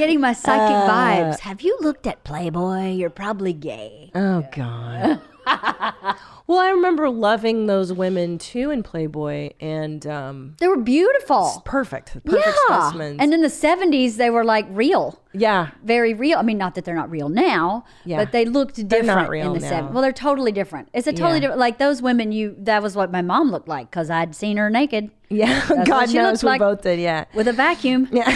getting 0.00 0.18
my 0.20 0.32
psychic 0.32 0.74
Uh. 0.76 0.88
vibes. 0.88 1.40
Have 1.40 1.60
you 1.60 1.76
looked 1.82 2.06
at 2.06 2.24
Playboy? 2.24 2.92
You're 2.92 3.10
probably 3.10 3.52
gay. 3.52 4.10
Oh 4.14 4.42
God. 4.50 5.20
well, 6.46 6.58
I 6.58 6.70
remember 6.70 7.08
loving 7.10 7.66
those 7.66 7.92
women 7.92 8.38
too 8.38 8.70
in 8.70 8.82
Playboy, 8.82 9.50
and 9.60 10.06
um, 10.06 10.56
They 10.60 10.68
were 10.68 10.76
beautiful. 10.76 11.62
perfect, 11.64 12.14
perfect 12.24 12.46
yeah. 12.68 12.76
specimens. 12.90 13.16
And 13.20 13.32
in 13.34 13.40
the 13.42 13.48
70s, 13.48 14.16
they 14.16 14.30
were 14.30 14.44
like 14.44 14.66
real. 14.70 15.20
yeah, 15.32 15.70
very 15.84 16.12
real. 16.14 16.38
I 16.38 16.42
mean, 16.42 16.58
not 16.58 16.74
that 16.74 16.84
they're 16.84 16.94
not 16.94 17.10
real 17.10 17.28
now, 17.28 17.84
Yeah. 18.04 18.16
but 18.18 18.32
they 18.32 18.44
looked 18.44 18.76
different 18.88 19.32
in 19.34 19.52
the 19.52 19.60
seventies. 19.60 19.92
Well, 19.94 20.02
they're 20.02 20.12
totally 20.12 20.52
different. 20.52 20.88
It's 20.92 21.06
a 21.06 21.12
totally 21.12 21.34
Yeah. 21.34 21.40
different. 21.40 21.60
Like 21.60 21.78
those 21.78 22.02
women, 22.02 22.32
you 22.32 22.54
that 22.58 22.82
was 22.82 22.96
what 22.96 23.12
my 23.12 23.22
mom 23.22 23.50
looked 23.50 23.68
like 23.68 23.90
because 23.90 24.10
I'd 24.10 24.34
seen 24.34 24.56
her 24.56 24.68
naked 24.70 25.10
yeah. 25.28 25.64
what 25.68 25.86
God 25.86 26.10
she 26.10 26.16
knows 26.16 26.42
we 26.42 26.48
like. 26.48 26.58
both 26.58 26.82
did. 26.82 26.98
Yeah. 26.98 27.24
with 27.34 27.46
a 27.48 27.52
vacuum. 27.52 28.08
Yeah. 28.10 28.28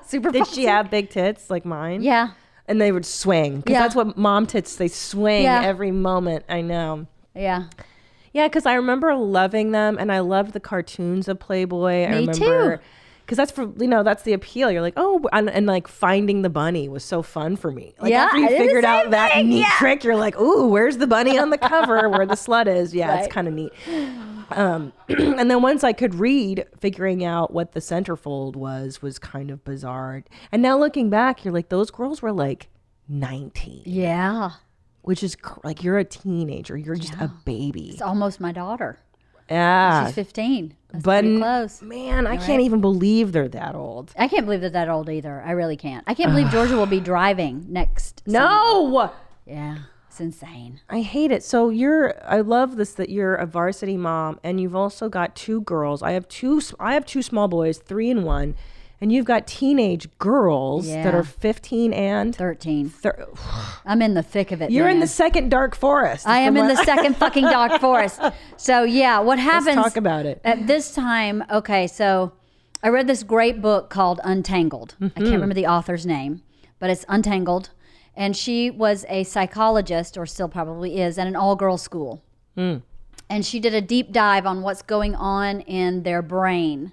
Super. 0.06 0.30
Did 0.30 0.46
she 0.46 0.64
have 0.64 0.90
big 0.90 1.10
tits 1.10 1.50
like 1.50 1.64
mine? 1.64 2.02
Yeah. 2.02 2.30
And 2.66 2.80
they 2.80 2.92
would 2.92 3.04
swing 3.04 3.56
because 3.58 3.72
Yeah. 3.72 3.82
that's 3.82 3.94
what 3.94 4.16
mom 4.16 4.46
tits. 4.46 4.76
They 4.76 4.88
swing 4.88 5.42
Yeah. 5.42 5.62
every 5.62 5.90
moment. 5.90 6.44
I 6.48 6.60
know. 6.62 7.06
Yeah. 7.34 7.64
Yeah, 8.32 8.48
because 8.48 8.66
I 8.66 8.74
remember 8.74 9.14
loving 9.14 9.70
them, 9.70 9.96
and 9.98 10.10
I 10.10 10.18
loved 10.20 10.54
the 10.54 10.60
cartoons 10.60 11.28
of 11.28 11.38
Playboy. 11.38 12.04
I 12.04 12.10
Me 12.10 12.26
remember 12.26 12.76
too. 12.78 12.82
Because 13.24 13.36
that's 13.38 13.50
for 13.50 13.72
you 13.78 13.88
know 13.88 14.02
that's 14.02 14.22
the 14.22 14.32
appeal. 14.34 14.70
You're 14.70 14.82
like, 14.82 14.94
oh, 14.96 15.20
and, 15.32 15.48
and 15.50 15.66
like 15.66 15.88
finding 15.88 16.42
the 16.42 16.50
bunny 16.50 16.88
was 16.88 17.02
so 17.04 17.22
fun 17.22 17.56
for 17.56 17.70
me. 17.70 17.94
Like 17.98 18.10
Yeah, 18.10 18.24
after 18.24 18.38
you 18.38 18.46
I 18.46 18.48
did 18.48 18.60
the 18.60 18.64
figured 18.64 18.84
out 18.84 19.10
that 19.10 19.32
thing, 19.32 19.48
neat 19.48 19.60
yeah. 19.60 19.70
trick, 19.78 20.04
you're 20.04 20.16
like, 20.16 20.38
ooh, 20.38 20.68
where's 20.68 20.98
the 20.98 21.06
bunny 21.06 21.38
on 21.38 21.50
the 21.50 21.58
cover 21.58 22.08
where 22.08 22.26
the 22.26 22.34
slut 22.34 22.66
is? 22.66 22.94
Yeah, 22.94 23.08
Right. 23.08 23.24
it's 23.24 23.32
kind 23.32 23.48
of 23.48 23.54
neat. 23.54 23.72
Um, 24.50 24.92
and 25.08 25.50
then 25.50 25.62
once 25.62 25.82
I 25.84 25.92
could 25.94 26.14
read, 26.14 26.66
figuring 26.78 27.24
out 27.24 27.52
what 27.52 27.72
the 27.72 27.80
centerfold 27.80 28.56
was 28.56 29.00
was 29.00 29.18
kind 29.18 29.50
of 29.50 29.64
bizarre. 29.64 30.22
And 30.52 30.60
now 30.62 30.78
looking 30.78 31.08
back, 31.08 31.44
you're 31.44 31.54
like, 31.54 31.70
those 31.70 31.90
girls 31.90 32.20
were 32.20 32.32
like 32.32 32.68
19, 33.08 33.82
Yeah. 33.86 34.50
which 35.02 35.22
is 35.22 35.34
cr- 35.36 35.60
like 35.64 35.82
you're 35.82 35.98
a 35.98 36.04
teenager, 36.04 36.76
you're 36.76 36.94
just 36.96 37.14
a 37.14 37.30
baby. 37.44 37.90
It's 37.90 38.02
almost 38.02 38.40
my 38.40 38.52
daughter. 38.52 38.98
Yeah, 39.50 40.06
She's 40.06 40.14
15. 40.14 40.74
That's 40.90 41.04
but 41.04 41.20
pretty 41.22 41.38
close. 41.38 41.82
man, 41.82 42.26
I 42.26 42.36
can't 42.36 42.62
even 42.62 42.80
believe 42.80 43.32
they're 43.32 43.48
that 43.48 43.74
old. 43.74 44.12
I 44.16 44.28
can't 44.28 44.46
believe 44.46 44.60
they're 44.60 44.70
that 44.70 44.88
old 44.88 45.08
either. 45.10 45.42
I 45.44 45.50
really 45.52 45.76
can't. 45.76 46.04
I 46.06 46.14
can't 46.14 46.30
believe 46.30 46.48
Georgia 46.52 46.76
will 46.76 46.86
be 46.86 47.00
driving 47.00 47.66
next. 47.68 48.22
summer. 48.26 48.38
No, 48.38 49.12
Yeah. 49.46 49.78
It's 50.08 50.20
insane. 50.20 50.80
I 50.88 51.00
hate 51.00 51.32
it. 51.32 51.42
So 51.42 51.70
you're, 51.70 52.14
I 52.24 52.40
love 52.40 52.76
this 52.76 52.92
that 52.92 53.08
you're 53.10 53.34
a 53.34 53.46
varsity 53.46 53.96
mom, 53.96 54.38
and 54.44 54.60
you've 54.60 54.76
also 54.76 55.08
got 55.08 55.34
two 55.34 55.62
girls. 55.62 56.02
I 56.04 56.12
have 56.12 56.28
two, 56.28 56.62
I 56.78 56.94
have 56.94 57.04
two 57.04 57.20
small 57.20 57.48
boys, 57.48 57.78
three 57.78 58.08
and 58.10 58.22
one, 58.22 58.54
and 59.04 59.12
you've 59.12 59.26
got 59.26 59.46
teenage 59.46 60.08
girls 60.18 60.86
that 60.88 61.14
are 61.14 61.22
15 61.22 61.92
and. 61.92 62.34
13. 62.34 62.88
Thir- 62.88 63.26
I'm 63.84 64.00
in 64.00 64.14
the 64.14 64.22
thick 64.22 64.50
of 64.50 64.62
it. 64.62 64.70
you're 64.70 64.88
in 64.88 65.00
the 65.00 65.06
second 65.06 65.50
dark 65.50 65.76
forest. 65.76 66.26
I 66.26 66.38
am 66.38 66.56
in 66.56 66.68
the 66.68 66.76
second 66.84 67.14
fucking 67.18 67.44
dark 67.44 67.82
forest. 67.82 68.18
So 68.56 68.82
yeah, 68.84 69.20
what 69.20 69.38
happens? 69.38 69.74
talk 69.76 69.98
about 69.98 70.24
it. 70.24 70.40
At 70.42 70.66
this 70.66 70.94
time, 70.94 71.44
okay, 71.50 71.86
so 71.86 72.32
I 72.82 72.88
read 72.88 73.06
this 73.06 73.22
great 73.22 73.60
book 73.60 73.90
called 73.90 74.20
Untangled. 74.24 74.96
I 74.98 75.04
Mm-hmm. 75.04 75.18
can't 75.20 75.32
remember 75.32 75.54
the 75.54 75.66
author's 75.66 76.06
name, 76.06 76.40
but 76.78 76.88
it's 76.88 77.04
Untangled, 77.06 77.68
and 78.16 78.34
she 78.34 78.70
was 78.70 79.04
a 79.10 79.24
psychologist, 79.24 80.16
or 80.16 80.24
still 80.24 80.48
probably 80.48 80.98
is, 80.98 81.18
at 81.18 81.26
an 81.26 81.36
all-girls 81.36 81.82
school. 81.82 82.22
Hmm. 82.56 82.76
And 83.28 83.44
she 83.44 83.60
did 83.60 83.74
a 83.74 83.82
deep 83.82 84.12
dive 84.12 84.46
on 84.46 84.62
what's 84.62 84.80
going 84.80 85.14
on 85.14 85.60
in 85.60 86.04
their 86.04 86.22
brain 86.22 86.92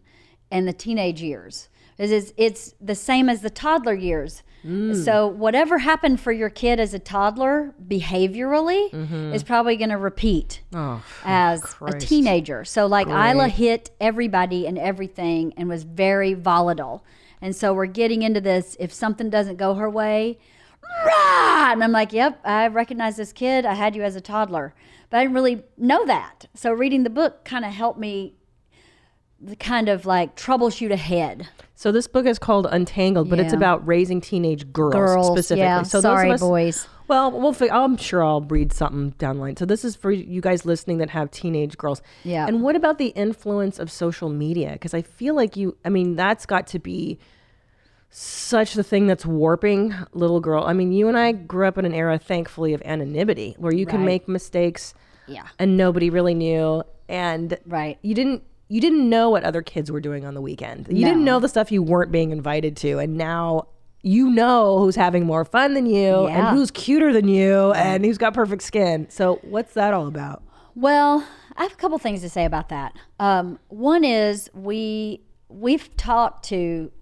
in 0.51 0.65
the 0.65 0.73
teenage 0.73 1.21
years. 1.21 1.69
It's, 2.01 2.11
it's, 2.11 2.33
it's 2.35 2.75
the 2.81 2.95
same 2.95 3.29
as 3.29 3.41
the 3.41 3.49
toddler 3.49 3.93
years. 3.93 4.43
Hmm. 4.63 4.93
So 4.93 5.27
whatever 5.27 5.79
happened 5.79 6.19
for 6.19 6.31
your 6.31 6.49
kid 6.49 6.79
as 6.79 6.93
a 6.93 6.99
toddler 6.99 7.73
behaviorally 7.87 9.33
is 9.33 9.43
probably 9.43 9.75
going 9.75 9.89
to 9.89 9.97
repeat 9.97 10.61
Mm-hmm. 10.71 10.77
Oh, 10.77 11.03
as 11.25 11.75
a 11.81 11.99
teenager. 11.99 12.63
So 12.65 12.85
like 12.85 13.07
Ila 13.07 13.47
hit 13.49 13.91
everybody 13.99 14.67
and 14.67 14.77
everything 14.77 15.53
and 15.57 15.67
was 15.69 15.83
very 15.83 16.33
volatile. 16.33 17.03
And 17.41 17.55
so 17.55 17.73
we're 17.73 17.87
getting 17.87 18.21
into 18.21 18.39
this 18.41 18.77
if 18.79 18.93
something 18.93 19.29
doesn't 19.29 19.57
go 19.57 19.73
her 19.75 19.89
way, 19.89 20.37
rah! 21.05 21.71
and 21.71 21.83
I'm 21.83 21.91
like, 21.91 22.13
"Yep, 22.13 22.41
I 22.45 22.67
recognize 22.67 23.15
this 23.17 23.33
kid. 23.33 23.65
I 23.65 23.73
had 23.73 23.95
you 23.95 24.03
as 24.03 24.15
a 24.15 24.21
toddler." 24.21 24.73
But 25.09 25.17
I 25.17 25.23
didn't 25.23 25.35
really 25.35 25.63
know 25.77 26.05
that. 26.05 26.45
So 26.53 26.71
reading 26.71 27.03
the 27.03 27.09
book 27.09 27.43
kind 27.43 27.65
of 27.65 27.73
helped 27.73 27.99
me 27.99 28.35
kind 29.59 29.89
of 29.89 30.05
like 30.05 30.35
troubleshoot 30.35 30.91
ahead. 30.91 31.47
So 31.75 31.91
this 31.91 32.05
book 32.07 32.25
is 32.27 32.37
called 32.37 32.67
Untangled, 32.69 33.29
but 33.29 33.39
it's 33.39 33.53
about 33.53 33.85
raising 33.87 34.21
teenage 34.21 34.71
girls, 34.71 34.93
Girls, 34.93 35.27
specifically. 35.27 35.63
yeah. 35.63 35.81
So 35.81 35.99
Sorry, 35.99 36.29
those 36.29 36.41
of 36.41 36.43
us, 36.45 36.49
boys. 36.49 36.87
Well, 37.07 37.31
we'll. 37.31 37.53
Fig- 37.53 37.71
I'm 37.71 37.97
sure 37.97 38.23
I'll 38.23 38.41
read 38.41 38.71
something 38.71 39.09
down 39.17 39.37
the 39.37 39.41
line. 39.41 39.57
So 39.57 39.65
this 39.65 39.83
is 39.83 39.95
for 39.95 40.11
you 40.11 40.41
guys 40.41 40.63
listening 40.65 40.99
that 40.99 41.09
have 41.09 41.31
teenage 41.31 41.77
girls. 41.77 42.01
Yeah. 42.23 42.45
And 42.47 42.61
what 42.61 42.75
about 42.75 42.99
the 42.99 43.07
influence 43.07 43.79
of 43.79 43.91
social 43.91 44.29
media? 44.29 44.73
Because 44.73 44.93
I 44.93 45.01
feel 45.01 45.33
like 45.35 45.57
you. 45.57 45.75
I 45.83 45.89
mean, 45.89 46.15
that's 46.15 46.45
got 46.45 46.67
to 46.67 46.79
be 46.79 47.17
such 48.09 48.73
the 48.73 48.83
thing 48.83 49.07
that's 49.07 49.25
warping 49.25 49.93
little 50.13 50.39
girl. 50.39 50.63
I 50.63 50.73
mean, 50.73 50.91
you 50.91 51.07
and 51.07 51.17
I 51.17 51.31
grew 51.31 51.65
up 51.67 51.77
in 51.77 51.85
an 51.85 51.93
era, 51.93 52.17
thankfully, 52.19 52.73
of 52.73 52.81
anonymity, 52.83 53.55
where 53.57 53.73
you 53.73 53.85
can 53.85 54.03
make 54.05 54.27
mistakes 54.27 54.93
Yeah. 55.27 55.47
and 55.57 55.77
nobody 55.77 56.09
really 56.09 56.33
knew, 56.33 56.83
and 57.07 57.57
Right. 57.65 57.97
you 58.01 58.13
didn't 58.13 58.43
you 58.71 58.79
didn't 58.79 59.09
know 59.09 59.29
what 59.29 59.43
other 59.43 59.61
kids 59.61 59.91
were 59.91 59.99
doing 59.99 60.23
on 60.25 60.33
the 60.33 60.39
weekend. 60.39 60.87
You 60.89 61.05
didn't 61.05 61.25
know 61.25 61.41
the 61.41 61.49
stuff 61.49 61.73
you 61.73 61.83
weren't 61.83 62.09
being 62.09 62.31
invited 62.31 62.77
to, 62.77 62.99
and 62.99 63.17
now 63.17 63.67
you 64.01 64.29
know 64.29 64.79
who's 64.79 64.95
having 64.95 65.25
more 65.25 65.43
fun 65.43 65.73
than 65.73 65.85
you, 65.85 66.27
and 66.27 66.55
who's 66.55 66.71
cuter 66.71 67.11
than 67.11 67.27
you, 67.27 67.73
and 67.73 68.05
who's 68.05 68.17
got 68.17 68.33
perfect 68.33 68.63
skin. 68.63 69.07
So 69.09 69.39
what's 69.43 69.73
that 69.73 69.93
all 69.93 70.07
about? 70.07 70.41
Well, 70.73 71.27
I 71.57 71.63
have 71.63 71.73
a 71.73 71.75
couple 71.75 71.97
things 71.97 72.21
to 72.21 72.29
say 72.29 72.45
about 72.45 72.69
that. 72.69 72.93
Um, 73.19 73.59
one 73.67 74.05
is 74.05 74.49
we 74.53 75.21
we've 75.49 75.93
talked 75.97 76.45
to 76.45 76.93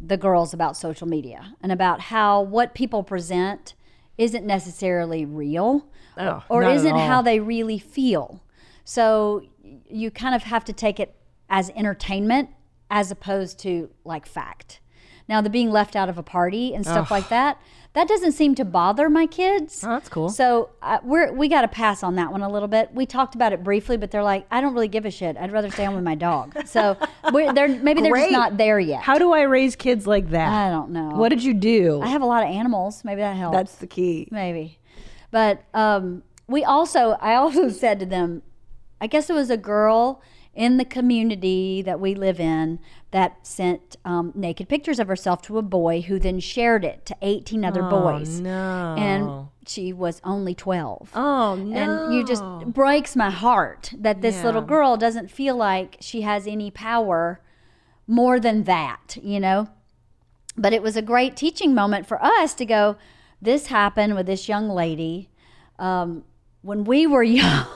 the 0.00 0.16
girls 0.16 0.54
about 0.54 0.74
social 0.74 1.06
media 1.06 1.54
and 1.60 1.70
about 1.70 2.00
how 2.00 2.40
what 2.40 2.74
people 2.74 3.02
present 3.02 3.74
isn't 4.16 4.46
necessarily 4.46 5.26
real 5.26 5.86
Oh, 6.16 6.42
or 6.48 6.62
isn't 6.64 6.96
how 6.96 7.20
they 7.20 7.40
really 7.40 7.78
feel. 7.78 8.42
So 8.84 9.42
you 9.94 10.10
kind 10.10 10.34
of 10.34 10.42
have 10.44 10.64
to 10.64 10.72
take 10.72 10.98
it 10.98 11.14
as 11.48 11.70
entertainment 11.70 12.50
as 12.90 13.10
opposed 13.10 13.58
to 13.60 13.90
like 14.04 14.26
fact. 14.26 14.80
Now, 15.26 15.40
the 15.40 15.48
being 15.48 15.70
left 15.70 15.96
out 15.96 16.10
of 16.10 16.18
a 16.18 16.22
party 16.22 16.74
and 16.74 16.84
stuff 16.84 17.10
like 17.10 17.30
that, 17.30 17.58
that 17.94 18.06
doesn't 18.06 18.32
seem 18.32 18.54
to 18.56 18.64
bother 18.64 19.08
my 19.08 19.24
kids. 19.24 19.82
Oh, 19.82 19.88
that's 19.88 20.10
cool. 20.10 20.28
So 20.28 20.68
uh, 20.82 20.98
we're 21.02 21.32
we 21.32 21.48
got 21.48 21.62
to 21.62 21.68
pass 21.68 22.02
on 22.02 22.16
that 22.16 22.30
one 22.30 22.42
a 22.42 22.48
little 22.50 22.68
bit. 22.68 22.90
We 22.92 23.06
talked 23.06 23.34
about 23.34 23.54
it 23.54 23.64
briefly, 23.64 23.96
but 23.96 24.10
they're 24.10 24.22
like, 24.22 24.46
I 24.50 24.60
don't 24.60 24.74
really 24.74 24.88
give 24.88 25.06
a 25.06 25.10
shit. 25.10 25.38
I'd 25.38 25.50
rather 25.50 25.70
stay 25.70 25.86
home 25.86 25.94
with 25.94 26.04
my 26.04 26.14
dog. 26.14 26.54
So 26.66 26.98
we're, 27.32 27.52
they're 27.54 27.68
maybe 27.68 28.02
they're 28.02 28.14
just 28.14 28.32
not 28.32 28.56
there 28.58 28.80
yet. 28.80 29.00
How 29.00 29.16
do 29.16 29.32
I 29.32 29.42
raise 29.42 29.76
kids 29.76 30.06
like 30.06 30.30
that? 30.30 30.48
I 30.48 30.70
don't 30.70 30.90
know. 30.90 31.10
What 31.10 31.28
did 31.28 31.42
you 31.42 31.54
do? 31.54 32.00
I 32.02 32.08
have 32.08 32.20
a 32.20 32.26
lot 32.26 32.42
of 32.42 32.50
animals. 32.50 33.02
Maybe 33.04 33.20
that 33.20 33.36
helps. 33.36 33.56
That's 33.56 33.76
the 33.76 33.86
key. 33.86 34.28
maybe. 34.30 34.78
But 35.30 35.64
um, 35.72 36.22
we 36.48 36.64
also, 36.64 37.16
I 37.20 37.34
also 37.36 37.68
said 37.84 37.98
to 38.00 38.06
them, 38.06 38.42
I 39.00 39.06
guess 39.06 39.28
it 39.28 39.34
was 39.34 39.50
a 39.50 39.56
girl 39.56 40.22
in 40.54 40.76
the 40.76 40.84
community 40.84 41.82
that 41.82 41.98
we 41.98 42.14
live 42.14 42.38
in 42.38 42.78
that 43.10 43.44
sent 43.46 43.96
um, 44.04 44.32
naked 44.34 44.68
pictures 44.68 44.98
of 44.98 45.08
herself 45.08 45.42
to 45.42 45.58
a 45.58 45.62
boy 45.62 46.00
who 46.02 46.18
then 46.18 46.38
shared 46.40 46.84
it 46.84 47.04
to 47.06 47.16
18 47.22 47.64
other 47.64 47.82
boys. 47.82 48.38
Oh, 48.40 48.42
no. 48.42 48.94
And 48.96 49.48
she 49.66 49.92
was 49.92 50.20
only 50.24 50.54
12. 50.54 51.10
Oh 51.14 51.54
no. 51.54 52.04
And 52.04 52.14
you 52.14 52.24
just 52.24 52.44
breaks 52.66 53.16
my 53.16 53.30
heart 53.30 53.92
that 53.96 54.20
this 54.20 54.44
little 54.44 54.62
girl 54.62 54.96
doesn't 54.96 55.30
feel 55.30 55.56
like 55.56 55.96
she 56.00 56.20
has 56.20 56.46
any 56.46 56.70
power 56.70 57.40
more 58.06 58.38
than 58.38 58.64
that, 58.64 59.16
you 59.22 59.40
know? 59.40 59.68
But 60.56 60.72
it 60.72 60.82
was 60.82 60.96
a 60.96 61.02
great 61.02 61.36
teaching 61.36 61.74
moment 61.74 62.06
for 62.06 62.22
us 62.22 62.54
to 62.54 62.66
go, 62.66 62.96
this 63.40 63.66
happened 63.66 64.14
with 64.14 64.26
this 64.26 64.48
young 64.48 64.68
lady. 64.68 65.30
Um, 65.78 66.24
when 66.64 66.84
we 66.84 67.06
were 67.06 67.22
young, 67.40 67.66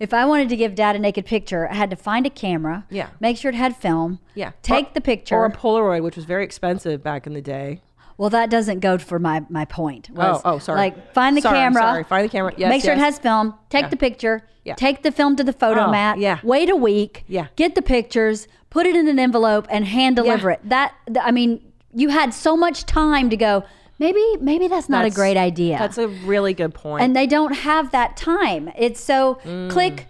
if 0.00 0.12
I 0.12 0.24
wanted 0.26 0.48
to 0.50 0.56
give 0.56 0.74
dad 0.74 0.96
a 0.96 0.98
naked 0.98 1.24
picture, 1.24 1.68
I 1.70 1.74
had 1.74 1.90
to 1.90 1.96
find 1.96 2.26
a 2.26 2.30
camera, 2.30 2.84
Yeah. 2.90 3.08
make 3.20 3.36
sure 3.36 3.48
it 3.50 3.54
had 3.54 3.76
film, 3.76 4.18
yeah. 4.34 4.52
take 4.62 4.86
Or- 4.88 4.90
the 4.94 5.00
picture. 5.00 5.36
Or 5.36 5.44
a 5.46 5.50
Polaroid, 5.52 6.02
which 6.02 6.16
was 6.16 6.24
very 6.24 6.44
expensive 6.44 7.02
back 7.02 7.26
in 7.26 7.32
the 7.32 7.40
day. 7.42 7.80
Well, 8.16 8.30
that 8.30 8.50
doesn't 8.50 8.80
go 8.80 8.98
for 8.98 9.20
my 9.20 9.44
my 9.48 9.64
point. 9.64 10.08
Oh, 10.10 10.14
was, 10.16 10.40
Oh, 10.44 10.54
oh, 10.54 10.58
sorry. 10.58 10.78
Like 10.78 11.14
find 11.14 11.36
the 11.36 11.40
Sorry, 11.40 11.56
camera. 11.56 11.82
sorry. 11.82 12.02
Find 12.04 12.24
the 12.24 12.28
camera. 12.28 12.52
Yes, 12.56 12.68
make 12.68 12.82
sure 12.82 12.90
yes. 12.94 13.00
it 13.00 13.04
has 13.04 13.18
film. 13.20 13.54
Take 13.70 13.82
Yeah. 13.84 13.88
the 13.90 13.96
picture. 13.96 14.42
Yeah. 14.64 14.74
Take 14.74 15.04
the 15.04 15.12
film 15.12 15.36
to 15.36 15.44
the 15.44 15.52
photo 15.52 15.84
Oh, 15.86 15.90
mat. 15.92 16.18
yeah. 16.18 16.40
Wait 16.42 16.68
a 16.68 16.74
week. 16.74 17.24
Yeah. 17.28 17.46
Get 17.54 17.76
the 17.76 17.80
pictures. 17.82 18.48
Put 18.70 18.86
it 18.86 18.96
in 18.96 19.06
an 19.06 19.20
envelope 19.20 19.68
and 19.70 19.84
hand 19.84 20.16
deliver 20.16 20.48
Yeah. 20.50 20.54
it. 20.56 20.68
That 20.68 20.94
I 21.22 21.30
mean, 21.30 21.60
you 21.94 22.08
had 22.08 22.34
so 22.34 22.56
much 22.56 22.86
time 22.86 23.30
to 23.30 23.36
go. 23.36 23.62
Maybe 23.98 24.24
maybe 24.40 24.68
that's 24.68 24.88
not 24.88 24.98
That's- 24.98 25.14
a 25.14 25.16
great 25.16 25.36
idea. 25.36 25.76
That's 25.78 25.98
a 25.98 26.08
really 26.08 26.54
good 26.54 26.72
point. 26.74 27.02
and 27.02 27.16
they 27.16 27.26
don't 27.26 27.52
have 27.56 27.90
that 27.90 28.16
time. 28.16 28.70
It's 28.76 29.00
so 29.00 29.38
Mm. 29.44 29.70
click, 29.70 30.06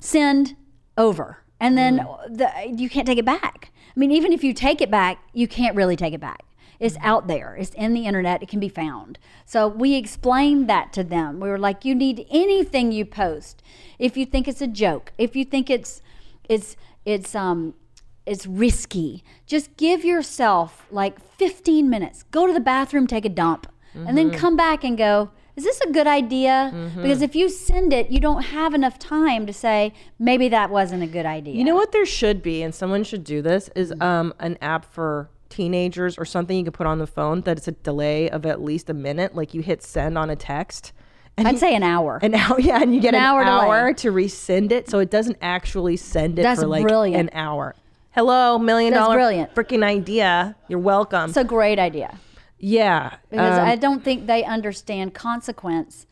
send, 0.00 0.56
over, 0.98 1.38
and 1.60 1.78
then 1.78 1.98
Mm. 2.00 2.36
the, 2.38 2.50
you 2.82 2.88
can't 2.90 3.06
take 3.06 3.18
it 3.18 3.24
back. 3.24 3.70
I 3.94 4.00
mean, 4.00 4.10
even 4.10 4.32
if 4.32 4.42
you 4.42 4.52
take 4.52 4.80
it 4.80 4.90
back, 4.90 5.18
you 5.32 5.46
can't 5.46 5.76
really 5.76 5.96
take 5.96 6.14
it 6.14 6.20
back. 6.20 6.42
It's 6.80 6.96
Mm. 6.96 7.04
out 7.04 7.28
there. 7.28 7.54
It's 7.58 7.70
in 7.74 7.94
the 7.94 8.06
internet. 8.06 8.42
It 8.42 8.48
can 8.48 8.58
be 8.58 8.68
found. 8.68 9.18
So 9.46 9.68
we 9.68 9.94
explained 9.94 10.68
that 10.68 10.92
to 10.94 11.04
them. 11.04 11.38
We 11.38 11.48
were 11.48 11.58
like, 11.58 11.84
you 11.84 11.94
need 11.94 12.26
anything 12.30 12.90
you 12.90 13.04
post. 13.04 13.62
If 14.00 14.16
you 14.16 14.26
think 14.26 14.48
it's 14.48 14.60
a 14.60 14.66
joke, 14.66 15.12
if 15.16 15.36
you 15.36 15.44
think 15.44 15.70
it's 15.70 16.02
it's 16.48 16.76
it's 17.04 17.34
um 17.36 17.74
it's 18.26 18.46
risky, 18.46 19.24
just 19.46 19.76
give 19.76 20.04
yourself 20.04 20.86
like 20.90 21.20
15 21.38 21.88
minutes. 21.90 22.22
Go 22.30 22.46
to 22.46 22.52
the 22.52 22.60
bathroom, 22.60 23.06
take 23.06 23.24
a 23.24 23.28
dump, 23.28 23.66
and 23.94 24.06
Mm-hmm. 24.06 24.16
then 24.16 24.30
come 24.30 24.56
back 24.56 24.84
and 24.84 24.96
go, 24.96 25.30
is 25.54 25.64
this 25.64 25.78
a 25.82 25.90
good 25.92 26.06
idea? 26.06 26.72
Because 26.96 27.20
if 27.20 27.34
you 27.36 27.50
send 27.50 27.92
it, 27.92 28.10
you 28.10 28.20
don't 28.20 28.42
have 28.42 28.72
enough 28.72 28.98
time 28.98 29.44
to 29.46 29.52
say, 29.52 29.92
maybe 30.18 30.48
that 30.48 30.70
wasn't 30.70 31.02
a 31.02 31.06
good 31.06 31.26
idea. 31.26 31.54
You 31.54 31.64
know 31.64 31.74
what 31.74 31.92
there 31.92 32.06
should 32.06 32.42
be, 32.42 32.62
and 32.62 32.74
someone 32.74 33.04
should 33.04 33.22
do 33.24 33.42
this, 33.42 33.68
is 33.76 33.90
Mm-hmm. 33.90 34.02
um, 34.02 34.34
an 34.38 34.56
app 34.62 34.84
for 34.86 35.28
teenagers 35.50 36.16
or 36.16 36.24
something 36.24 36.56
you 36.56 36.64
can 36.64 36.72
put 36.72 36.86
on 36.86 36.98
the 36.98 37.06
phone 37.06 37.42
that 37.42 37.58
it's 37.58 37.68
a 37.68 37.72
delay 37.72 38.30
of 38.30 38.46
at 38.46 38.62
least 38.62 38.88
a 38.88 38.94
minute. 38.94 39.34
Like 39.34 39.52
you 39.52 39.60
hit 39.60 39.82
send 39.82 40.16
on 40.16 40.30
a 40.30 40.36
text. 40.36 40.92
And 41.36 41.46
I'd 41.46 41.52
you- 41.52 41.58
say 41.58 41.74
an 41.74 41.82
hour. 41.82 42.18
an 42.22 42.34
hour, 42.34 42.58
yeah, 42.60 42.80
and 42.80 42.94
you 42.94 43.00
get 43.02 43.12
An 43.14 43.20
an, 43.20 43.26
hour 43.26 43.42
hour, 43.44 43.92
to 43.92 44.10
resend 44.10 44.72
it, 44.72 44.88
so 44.88 45.00
it 45.00 45.10
doesn't 45.10 45.36
actually 45.42 45.98
send 45.98 46.38
it 46.38 46.42
That's 46.42 46.60
for 46.62 46.66
like 46.66 46.82
brilliant. 46.84 47.30
an 47.30 47.38
hour. 47.38 47.74
Hello, 48.12 48.58
million 48.58 48.92
That's 48.92 49.04
dollar 49.04 49.16
brilliant. 49.16 49.54
freaking 49.54 49.82
idea. 49.82 50.56
You're 50.68 50.78
welcome. 50.78 51.30
it's 51.30 51.36
a 51.36 51.44
great 51.44 51.78
idea 51.78 52.18
yeah, 52.64 53.16
because 53.28 53.58
um, 53.58 53.66
I 53.66 53.74
don't 53.74 54.04
think 54.04 54.28
they 54.28 54.44
understand 54.44 55.14
consequence. 55.14 56.06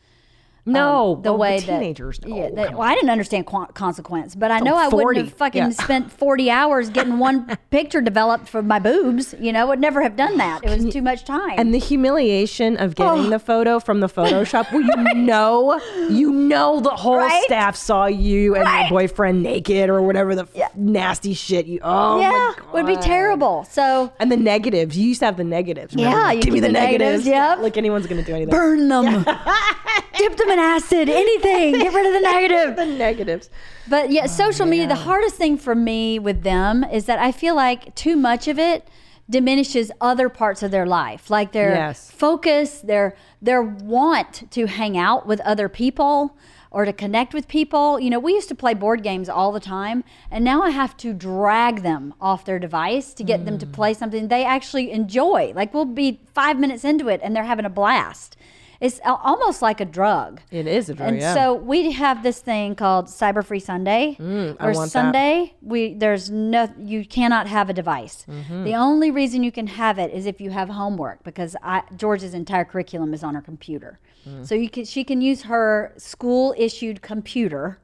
No, 0.65 1.15
um, 1.15 1.21
the 1.23 1.31
well, 1.31 1.39
way 1.39 1.59
the 1.59 1.65
that. 1.67 2.19
Yeah, 2.27 2.49
oh, 2.51 2.55
they- 2.55 2.69
well, 2.69 2.81
I 2.83 2.93
didn't 2.93 3.09
understand 3.09 3.45
qu- 3.47 3.65
consequence, 3.73 4.35
but 4.35 4.51
I 4.51 4.59
know 4.59 4.75
I 4.75 4.87
wouldn't 4.87 5.17
have 5.17 5.33
fucking 5.33 5.61
yeah. 5.63 5.69
spent 5.69 6.11
forty 6.11 6.49
hours 6.51 6.89
getting 6.89 7.17
one 7.19 7.57
picture 7.71 8.01
developed 8.01 8.47
for 8.47 8.61
my 8.61 8.79
boobs. 8.79 9.33
You 9.39 9.51
know, 9.53 9.67
would 9.67 9.79
never 9.79 10.01
have 10.03 10.15
done 10.15 10.37
that. 10.37 10.63
It 10.63 10.69
was 10.69 10.91
too 10.93 11.01
much 11.01 11.25
time. 11.25 11.55
And 11.57 11.73
the 11.73 11.79
humiliation 11.79 12.77
of 12.77 12.95
getting 12.95 13.25
Oh. 13.25 13.29
the 13.29 13.39
photo 13.39 13.79
from 13.79 13.99
the 14.01 14.07
Photoshop, 14.07 14.71
where 14.71 14.81
you 14.83 15.13
know, 15.21 15.79
you 16.09 16.31
know, 16.31 16.79
the 16.79 16.89
whole 16.91 17.17
Right? 17.17 17.43
staff 17.45 17.75
saw 17.75 18.05
you 18.05 18.55
and 18.55 18.63
Right. 18.65 18.81
your 18.81 18.89
boyfriend 18.89 19.41
naked 19.43 19.89
or 19.89 20.01
whatever 20.01 20.35
the 20.35 20.47
f- 20.55 20.75
nasty 20.75 21.33
shit 21.33 21.65
you. 21.65 21.79
Oh 21.83 22.19
yeah, 22.19 22.53
would 22.73 22.85
be 22.85 22.97
terrible. 22.97 23.65
So 23.69 24.11
And 24.19 24.31
the 24.31 24.37
negatives. 24.37 24.97
You 24.97 25.07
used 25.09 25.19
to 25.21 25.25
have 25.25 25.37
the 25.37 25.43
negatives. 25.43 25.95
remember? 25.95 26.17
Yeah, 26.17 26.31
you 26.33 26.41
give 26.41 26.53
me 26.53 26.59
the, 26.59 26.67
the 26.67 26.73
negatives, 26.73 27.25
negatives. 27.25 27.27
yep. 27.27 27.59
Like 27.59 27.77
anyone's 27.77 28.05
gonna 28.07 28.23
do 28.23 28.33
anything. 28.35 28.51
burn 28.51 28.87
them, 28.89 29.23
dip 30.17 30.35
them 30.37 30.50
acid, 30.59 31.09
anything. 31.09 31.73
Get 31.73 31.93
rid 31.93 32.05
of 32.05 32.13
the 32.13 32.21
negative. 32.21 32.75
the 32.75 32.85
negatives. 32.85 33.49
But 33.89 34.05
Oh, 34.05 34.09
yeah, 34.09 34.25
social 34.25 34.65
media, 34.65 34.87
the 34.87 34.95
hardest 34.95 35.35
thing 35.35 35.57
for 35.57 35.75
me 35.75 36.19
with 36.19 36.43
them 36.43 36.83
is 36.83 37.05
that 37.05 37.19
I 37.19 37.31
feel 37.31 37.55
like 37.55 37.93
too 37.95 38.15
much 38.15 38.47
of 38.47 38.57
it 38.59 38.87
diminishes 39.29 39.91
other 40.01 40.29
parts 40.29 40.61
of 40.61 40.71
their 40.71 40.85
life. 40.85 41.29
Like 41.29 41.51
their 41.51 41.71
Yes. 41.71 42.11
focus, 42.11 42.81
their 42.81 43.15
their 43.41 43.61
want 43.61 44.51
to 44.51 44.67
hang 44.67 44.97
out 44.97 45.25
with 45.25 45.39
other 45.41 45.67
people 45.69 46.35
or 46.69 46.85
to 46.85 46.93
connect 46.93 47.33
with 47.33 47.47
people. 47.47 47.99
You 47.99 48.09
know, 48.09 48.19
we 48.19 48.33
used 48.33 48.49
to 48.49 48.55
play 48.55 48.73
board 48.73 49.03
games 49.03 49.27
all 49.29 49.51
the 49.51 49.59
time, 49.59 50.03
and 50.31 50.43
now 50.43 50.61
I 50.61 50.69
have 50.69 50.95
to 50.97 51.13
drag 51.13 51.83
them 51.83 52.13
off 52.21 52.45
their 52.45 52.59
device 52.59 53.13
to 53.15 53.23
get 53.23 53.45
them 53.45 53.57
to 53.59 53.65
mm. 53.65 53.73
play 53.73 53.93
something 53.93 54.27
they 54.27 54.45
actually 54.45 54.91
enjoy. 54.91 55.53
Like 55.55 55.73
we'll 55.73 55.85
be 55.85 56.21
5 56.33 56.59
minutes 56.59 56.83
into 56.83 57.09
it 57.09 57.19
and 57.23 57.35
they're 57.35 57.43
having 57.43 57.65
a 57.65 57.69
blast. 57.69 58.37
It's 58.81 58.99
almost 59.05 59.61
like 59.61 59.79
a 59.79 59.85
drug. 59.85 60.41
It 60.49 60.65
is 60.65 60.89
a 60.89 60.95
drug. 60.95 61.09
And 61.09 61.19
yeah. 61.19 61.35
so 61.35 61.53
we 61.53 61.91
have 61.91 62.23
this 62.23 62.39
thing 62.39 62.73
called 62.75 63.05
Cyber 63.05 63.45
Free 63.45 63.59
Sunday. 63.59 64.17
Mm, 64.19 64.59
where 64.59 64.73
want 64.73 64.87
that. 64.87 64.91
Sunday 64.91 65.53
we 65.61 65.93
there's 65.93 66.31
no 66.31 66.67
you 66.79 67.05
cannot 67.05 67.45
have 67.45 67.69
a 67.69 67.73
device. 67.73 68.25
Mm-hmm. 68.27 68.63
The 68.63 68.73
only 68.73 69.11
reason 69.11 69.43
you 69.43 69.51
can 69.51 69.67
have 69.67 69.99
it 69.99 70.11
is 70.11 70.25
if 70.25 70.41
you 70.41 70.49
have 70.49 70.69
homework 70.69 71.23
because 71.23 71.55
I, 71.61 71.83
George's 71.95 72.33
entire 72.33 72.65
curriculum 72.65 73.13
is 73.13 73.23
on 73.23 73.35
her 73.35 73.41
computer. 73.41 73.99
Mm. 74.27 74.47
So 74.47 74.55
you 74.55 74.67
can 74.67 74.85
she 74.85 75.03
can 75.03 75.21
use 75.21 75.43
her 75.43 75.93
school 75.97 76.55
issued 76.57 77.03
computer, 77.03 77.77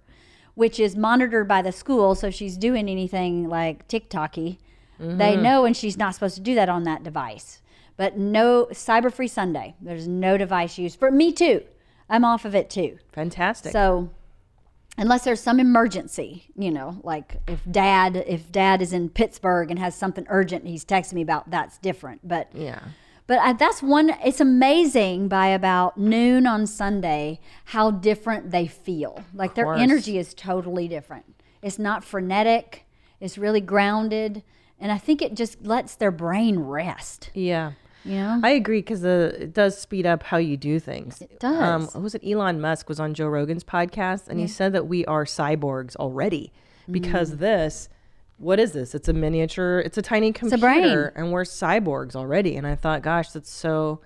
which 0.55 0.79
is 0.79 0.95
monitored 0.95 1.47
by 1.47 1.61
the 1.61 1.71
school. 1.71 2.15
So 2.15 2.27
if 2.27 2.33
she's 2.33 2.57
doing 2.57 2.89
anything 2.89 3.47
like 3.47 3.87
TikToky, 3.87 4.57
they 4.99 5.05
Mm-hmm. 5.05 5.43
know 5.43 5.65
and 5.65 5.77
she's 5.77 5.95
not 5.95 6.15
supposed 6.15 6.33
to 6.37 6.41
do 6.41 6.55
that 6.55 6.69
on 6.69 6.85
that 6.85 7.03
device. 7.03 7.61
But 7.97 8.17
no 8.17 8.67
Cyber 8.71 9.11
Free 9.11 9.27
Sunday. 9.27 9.75
There's 9.81 10.07
no 10.07 10.37
device 10.37 10.77
used 10.77 10.99
for 10.99 11.11
me 11.11 11.33
too. 11.33 11.63
I'm 12.09 12.23
off 12.23 12.45
of 12.45 12.55
it 12.55 12.69
too. 12.69 12.99
Fantastic. 13.11 13.71
So 13.71 14.09
unless 14.97 15.23
there's 15.23 15.41
some 15.41 15.59
emergency, 15.59 16.45
you 16.55 16.71
know, 16.71 16.99
like 17.03 17.37
if 17.47 17.59
dad 17.69 18.15
if 18.27 18.51
dad 18.51 18.81
is 18.81 18.93
in 18.93 19.09
Pittsburgh 19.09 19.69
and 19.69 19.79
has 19.79 19.95
something 19.95 20.25
urgent 20.29 20.65
he's 20.65 20.85
texting 20.85 21.13
me 21.13 21.21
about, 21.21 21.49
that's 21.49 21.77
different. 21.77 22.27
But 22.27 22.49
yeah. 22.53 22.79
but 23.27 23.39
I, 23.39 23.53
that's 23.53 23.83
one. 23.83 24.15
It's 24.23 24.39
amazing 24.39 25.27
by 25.27 25.47
about 25.47 25.97
noon 25.97 26.47
on 26.47 26.65
Sunday 26.67 27.39
how 27.65 27.91
different 27.91 28.51
they 28.51 28.67
feel. 28.67 29.23
Like 29.33 29.55
their 29.55 29.73
energy 29.73 30.17
is 30.17 30.33
totally 30.33 30.87
different. 30.87 31.25
It's 31.61 31.79
not 31.79 32.03
frenetic. 32.03 32.85
It's 33.19 33.37
really 33.37 33.61
grounded, 33.61 34.43
and 34.79 34.91
I 34.91 34.99
think 34.99 35.23
it 35.23 35.33
just 35.33 35.63
lets 35.65 35.95
their 35.95 36.11
brain 36.11 36.59
rest. 36.59 37.31
Yeah. 37.33 37.71
I 38.43 38.49
agree 38.51 38.79
because 38.79 39.03
it 39.03 39.53
does 39.53 39.77
speed 39.77 40.05
up 40.05 40.23
how 40.23 40.37
you 40.37 40.57
do 40.57 40.79
things. 40.79 41.21
It 41.21 41.39
does. 41.39 41.61
Um, 41.61 41.87
who 41.87 41.99
was 41.99 42.15
it? 42.15 42.23
Elon 42.25 42.59
Musk 42.61 42.87
was 42.89 42.99
on 42.99 43.13
Joe 43.13 43.27
Rogan's 43.27 43.63
podcast, 43.63 44.27
and 44.27 44.39
he 44.39 44.47
said 44.47 44.73
that 44.73 44.87
we 44.87 45.05
are 45.05 45.25
cyborgs 45.25 45.95
already 45.97 46.51
because 46.89 47.31
Mm. 47.35 47.39
this. 47.39 47.89
What 48.39 48.59
is 48.59 48.71
this? 48.73 48.93
It's 48.93 49.07
a 49.09 49.13
miniature. 49.13 49.79
It's 49.79 49.97
a 49.97 50.01
tiny 50.01 50.31
computer, 50.31 51.11
a 51.15 51.19
and 51.19 51.31
we're 51.31 51.43
cyborgs 51.43 52.15
already. 52.15 52.55
And 52.55 52.67
I 52.67 52.75
thought, 52.75 53.01
gosh, 53.01 53.31
that's 53.31 53.49
so. 53.51 53.99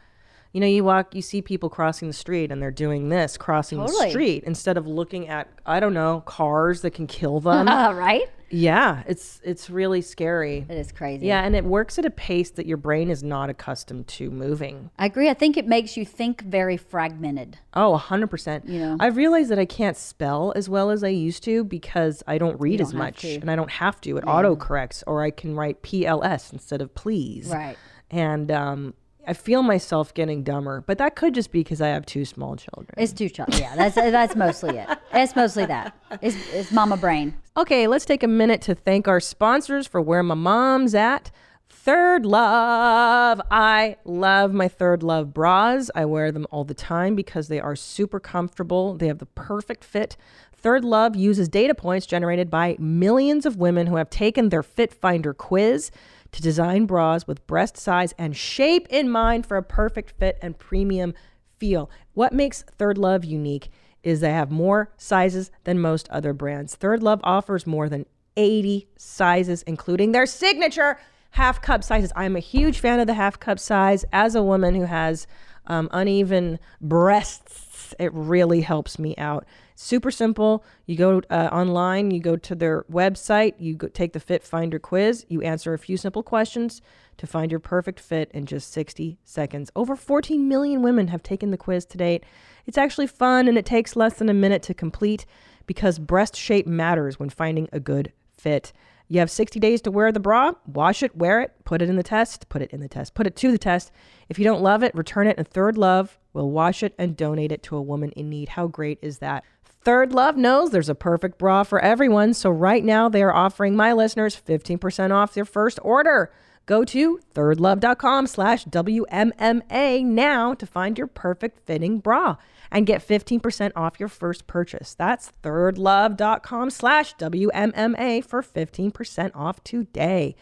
You 0.54 0.60
know, 0.60 0.68
you 0.68 0.84
walk, 0.84 1.16
you 1.16 1.22
see 1.22 1.42
people 1.42 1.70
crossing 1.70 2.10
the 2.10 2.14
street, 2.14 2.52
and 2.52 2.62
they're 2.62 2.72
doing 2.72 3.08
this, 3.08 3.38
crossing 3.38 3.80
the 3.80 3.86
street, 4.10 4.44
instead 4.46 4.76
of 4.78 4.86
looking 4.86 5.30
at, 5.30 5.48
I 5.66 5.80
don't 5.80 5.94
know, 5.94 6.24
cars 6.26 6.82
that 6.82 6.92
can 6.92 7.08
kill 7.08 7.40
them. 7.40 7.68
Right? 7.96 8.30
Yeah, 8.52 9.04
it's 9.08 9.40
it's 9.44 9.70
really 9.70 10.02
scary. 10.02 10.66
It 10.68 10.78
is 10.78 10.92
crazy. 10.92 11.28
Yeah, 11.28 11.44
and 11.44 11.56
it 11.56 11.64
works 11.64 11.98
at 11.98 12.06
a 12.06 12.10
pace 12.10 12.52
that 12.52 12.66
your 12.66 12.78
brain 12.78 13.10
is 13.10 13.24
not 13.24 13.50
accustomed 13.50 14.08
to 14.10 14.30
moving. 14.30 14.92
I 15.00 15.06
agree. 15.06 15.30
I 15.30 15.34
think 15.34 15.58
it 15.58 15.68
makes 15.68 15.98
you 15.98 16.06
think 16.06 16.42
very 16.42 16.78
fragmented. 16.78 17.58
Oh, 17.74 17.98
100%. 17.98 18.68
You 18.68 18.80
know? 18.80 18.98
I've 19.00 19.16
realized 19.16 19.50
that 19.52 19.60
I 19.60 19.66
can't 19.66 19.98
spell 19.98 20.54
as 20.56 20.68
well 20.68 20.90
as 20.90 21.04
I 21.04 21.10
used 21.10 21.44
to 21.44 21.64
because 21.64 22.24
I 22.28 22.38
don't 22.38 22.60
read 22.60 22.78
don't 22.78 22.88
as 22.88 22.94
much 22.94 23.24
and 23.24 23.50
I 23.50 23.56
don't 23.56 23.72
have 23.72 24.02
to. 24.02 24.18
It 24.18 24.24
auto 24.28 24.56
corrects 24.56 25.04
or 25.08 25.24
I 25.24 25.32
can 25.32 25.56
write 25.56 25.82
PLS 25.82 26.52
instead 26.52 26.82
of 26.82 26.94
please. 26.94 27.50
Right. 27.50 27.78
And 28.10 28.52
um 28.52 28.94
I 29.28 29.34
feel 29.34 29.62
myself 29.62 30.14
getting 30.14 30.44
dumber, 30.44 30.84
but 30.86 30.98
that 30.98 31.16
could 31.16 31.34
just 31.34 31.52
be 31.52 31.60
because 31.60 31.82
I 31.82 31.90
have 31.90 32.06
two 32.06 32.26
small 32.26 32.56
children. 32.56 32.90
It's 32.98 33.14
two 33.14 33.30
children. 33.30 33.62
Yeah, 33.62 33.76
that's 33.76 33.96
that's 33.96 34.36
mostly 34.36 34.78
it. 34.78 34.90
It's 35.14 35.36
mostly 35.36 35.66
that. 35.66 35.96
It's, 36.22 36.36
it's 36.54 36.72
mama 36.72 36.98
brain. 36.98 37.36
Okay, 37.56 37.88
let's 37.88 38.06
take 38.06 38.24
a 38.24 38.28
minute 38.28 38.62
to 38.64 38.76
thank 38.76 39.08
our 39.08 39.20
sponsors 39.20 39.86
for 39.88 40.02
where 40.02 40.24
my 40.24 40.36
mom's 40.36 40.96
at. 40.96 41.32
Third 41.70 42.26
Love. 42.26 43.42
I 43.50 43.98
love 44.06 44.54
my 44.54 44.68
Third 44.68 45.04
Love 45.04 45.34
bras. 45.34 45.90
I 45.96 46.06
wear 46.06 46.32
them 46.32 46.46
all 46.52 46.64
the 46.64 46.74
time 46.74 47.16
because 47.16 47.48
they 47.48 47.60
are 47.60 47.76
super 47.76 48.20
comfortable. 48.20 48.96
They 48.96 49.08
have 49.08 49.20
the 49.20 49.26
perfect 49.26 49.84
fit. 49.84 50.16
Third 50.54 50.86
Love 50.86 51.16
uses 51.16 51.50
data 51.50 51.74
points 51.74 52.06
generated 52.06 52.52
by 52.52 52.76
millions 52.78 53.48
of 53.48 53.58
women 53.58 53.88
who 53.88 53.96
have 53.96 54.12
taken 54.12 54.50
their 54.50 54.62
Fit 54.62 54.94
Finder 54.94 55.34
quiz 55.34 55.90
to 56.32 56.42
design 56.42 56.86
bras 56.86 57.28
with 57.28 57.46
breast 57.48 57.78
size 57.78 58.14
and 58.18 58.36
shape 58.36 58.88
in 58.90 59.10
mind 59.10 59.46
for 59.46 59.58
a 59.58 59.64
perfect 59.64 60.12
fit 60.12 60.38
and 60.42 60.58
premium 60.58 61.14
feel. 61.58 61.90
What 62.14 62.34
makes 62.34 62.64
Third 62.64 62.98
Love 62.98 63.24
unique 63.26 63.70
is 64.04 64.20
they 64.20 64.32
have 64.32 64.50
more 64.52 64.92
sizes 64.98 65.52
than 65.64 65.80
most 65.80 66.10
other 66.10 66.34
brands. 66.34 66.76
Third 66.76 67.04
Love 67.04 67.20
offers 67.24 67.68
more 67.68 67.88
than 67.88 68.06
80 68.38 68.88
sizes, 68.98 69.62
including 69.64 70.12
their 70.12 70.26
signature 70.26 71.00
half 71.32 71.62
cup 71.62 71.84
sizes. 71.84 72.12
I'm 72.16 72.36
a 72.36 72.40
huge 72.40 72.80
fan 72.80 73.00
of 73.00 73.08
the 73.08 73.14
half 73.14 73.40
cup 73.40 73.60
size. 73.60 74.06
As 74.12 74.36
a 74.36 74.44
woman 74.44 74.76
who 74.76 74.86
has 74.86 75.28
um, 75.68 75.90
uneven 75.92 76.60
breasts, 76.80 77.71
it 78.00 78.14
really 78.14 78.62
helps 78.62 79.00
me 79.00 79.16
out. 79.18 79.46
Super 79.76 80.12
simple. 80.12 80.64
You 80.86 80.96
go 80.96 81.22
uh, 81.30 81.50
online, 81.52 82.12
you 82.12 82.20
go 82.20 82.36
to 82.36 82.56
their 82.56 82.84
website, 82.84 83.56
you 83.60 83.76
go, 83.76 83.88
take 83.88 84.14
the 84.14 84.20
Fit 84.20 84.44
Finder 84.44 84.80
quiz, 84.80 85.26
you 85.30 85.42
answer 85.42 85.74
a 85.74 85.80
few 85.80 85.98
simple 85.98 86.24
questions 86.24 86.82
to 87.18 87.28
find 87.28 87.52
your 87.52 87.60
perfect 87.60 88.00
fit 88.00 88.32
in 88.34 88.46
just 88.46 88.72
60 88.72 89.18
seconds. 89.24 89.72
Over 89.76 89.96
14 89.96 90.48
million 90.48 90.82
women 90.82 91.08
have 91.10 91.24
taken 91.24 91.52
the 91.52 91.58
quiz 91.58 91.86
to 91.86 91.98
date. 91.98 92.24
It's 92.66 92.78
actually 92.78 93.08
fun 93.08 93.48
and 93.48 93.58
it 93.58 93.66
takes 93.66 93.96
less 93.96 94.16
than 94.16 94.30
a 94.30 94.34
minute 94.34 94.64
to 94.64 94.74
complete 94.74 95.26
because 95.66 96.00
breast 96.00 96.36
shape 96.36 96.68
matters 96.68 97.20
when 97.20 97.30
finding 97.30 97.68
a 97.72 97.80
good 97.80 98.12
fit. 98.38 98.74
You 99.12 99.20
have 99.20 99.30
60 99.30 99.60
days 99.60 99.82
to 99.82 99.92
wear 99.92 100.10
the 100.14 100.22
bra, 100.22 100.54
wash 100.66 101.04
it, 101.04 101.14
wear 101.18 101.42
it, 101.42 101.52
put 101.66 101.82
it 101.82 101.90
in 101.90 101.98
the 101.98 102.02
test, 102.02 102.48
put 102.48 102.62
it 102.62 102.72
in 102.72 102.80
the 102.80 102.88
test, 102.88 103.14
put 103.14 103.28
it 103.28 103.36
to 103.36 103.52
the 103.52 103.58
test. 103.58 103.92
If 104.30 104.40
you 104.40 104.46
don't 104.46 104.62
love 104.62 104.84
it, 104.84 104.96
return 104.96 105.28
it, 105.28 105.38
and 105.38 105.46
Third 105.46 105.78
Love 105.78 106.18
will 106.32 106.50
wash 106.50 106.82
it 106.82 106.96
and 106.98 107.18
donate 107.18 107.52
it 107.52 107.62
to 107.64 107.76
a 107.76 107.82
woman 107.82 108.12
in 108.12 108.30
need. 108.30 108.48
How 108.48 108.68
great 108.68 109.00
is 109.02 109.18
that? 109.18 109.44
Third 109.66 110.14
Love 110.14 110.38
knows 110.38 110.72
there's 110.72 110.88
a 110.88 110.96
perfect 110.96 111.38
bra 111.38 111.64
for 111.64 111.82
everyone, 111.82 112.34
so 112.34 112.50
right 112.50 112.86
now 112.86 113.10
they 113.10 113.22
are 113.22 113.34
offering 113.34 113.76
my 113.76 113.92
listeners 113.92 114.42
15% 114.48 115.12
off 115.12 115.34
their 115.34 115.44
first 115.44 115.78
order. 115.84 116.32
Go 116.66 116.86
to 116.86 117.20
thirdlove.com 117.34 118.28
slash 118.28 118.66
WMMA 118.66 120.06
now 120.06 120.54
to 120.54 120.66
find 120.66 120.98
your 120.98 121.08
perfect 121.08 121.66
fitting 121.66 122.00
bra 122.00 122.38
and 122.72 122.86
get 122.86 123.06
15% 123.06 123.72
off 123.76 124.00
your 124.00 124.10
first 124.10 124.48
purchase. 124.48 124.94
That's 124.94 125.32
thirdlove.com 125.44 126.70
slash 126.70 127.16
WMMA 127.16 128.24
for 128.24 128.42
15% 128.42 129.32
off 129.36 129.64
today. 129.64 130.36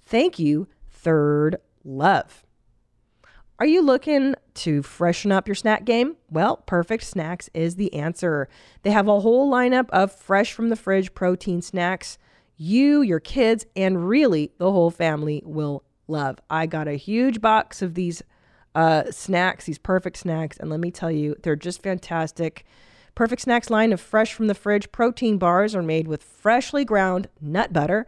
Thank 0.00 0.38
you, 0.38 0.68
Third 0.90 1.56
Love. 1.84 2.44
Are 3.58 3.66
you 3.66 3.82
looking 3.82 4.34
to 4.54 4.82
freshen 4.82 5.30
up 5.30 5.46
your 5.46 5.54
snack 5.54 5.84
game? 5.84 6.16
Well, 6.30 6.56
Perfect 6.58 7.04
Snacks 7.04 7.48
is 7.54 7.76
the 7.76 7.94
answer. 7.94 8.48
They 8.82 8.90
have 8.90 9.06
a 9.06 9.20
whole 9.20 9.50
lineup 9.50 9.88
of 9.90 10.12
fresh 10.12 10.52
from 10.52 10.68
the 10.68 10.76
fridge 10.76 11.14
protein 11.14 11.62
snacks 11.62 12.18
you, 12.62 13.02
your 13.02 13.20
kids, 13.20 13.66
and 13.74 14.08
really 14.08 14.52
the 14.58 14.70
whole 14.70 14.90
family 14.90 15.42
will 15.44 15.82
love. 16.06 16.38
I 16.48 16.66
got 16.66 16.86
a 16.86 16.92
huge 16.92 17.40
box 17.40 17.82
of 17.82 17.94
these 17.94 18.22
uh, 18.74 19.10
snacks, 19.10 19.66
these 19.66 19.78
perfect 19.78 20.16
snacks, 20.16 20.56
and 20.58 20.70
let 20.70 20.80
me 20.80 20.90
tell 20.90 21.10
you, 21.10 21.34
they're 21.42 21.56
just 21.56 21.82
fantastic. 21.82 22.64
Perfect 23.14 23.42
Snacks 23.42 23.68
line 23.68 23.92
of 23.92 24.00
fresh 24.00 24.32
from 24.32 24.46
the 24.46 24.54
fridge 24.54 24.90
protein 24.90 25.36
bars 25.36 25.74
are 25.74 25.82
made 25.82 26.08
with 26.08 26.22
freshly 26.22 26.84
ground 26.84 27.28
nut 27.40 27.72
butter, 27.72 28.06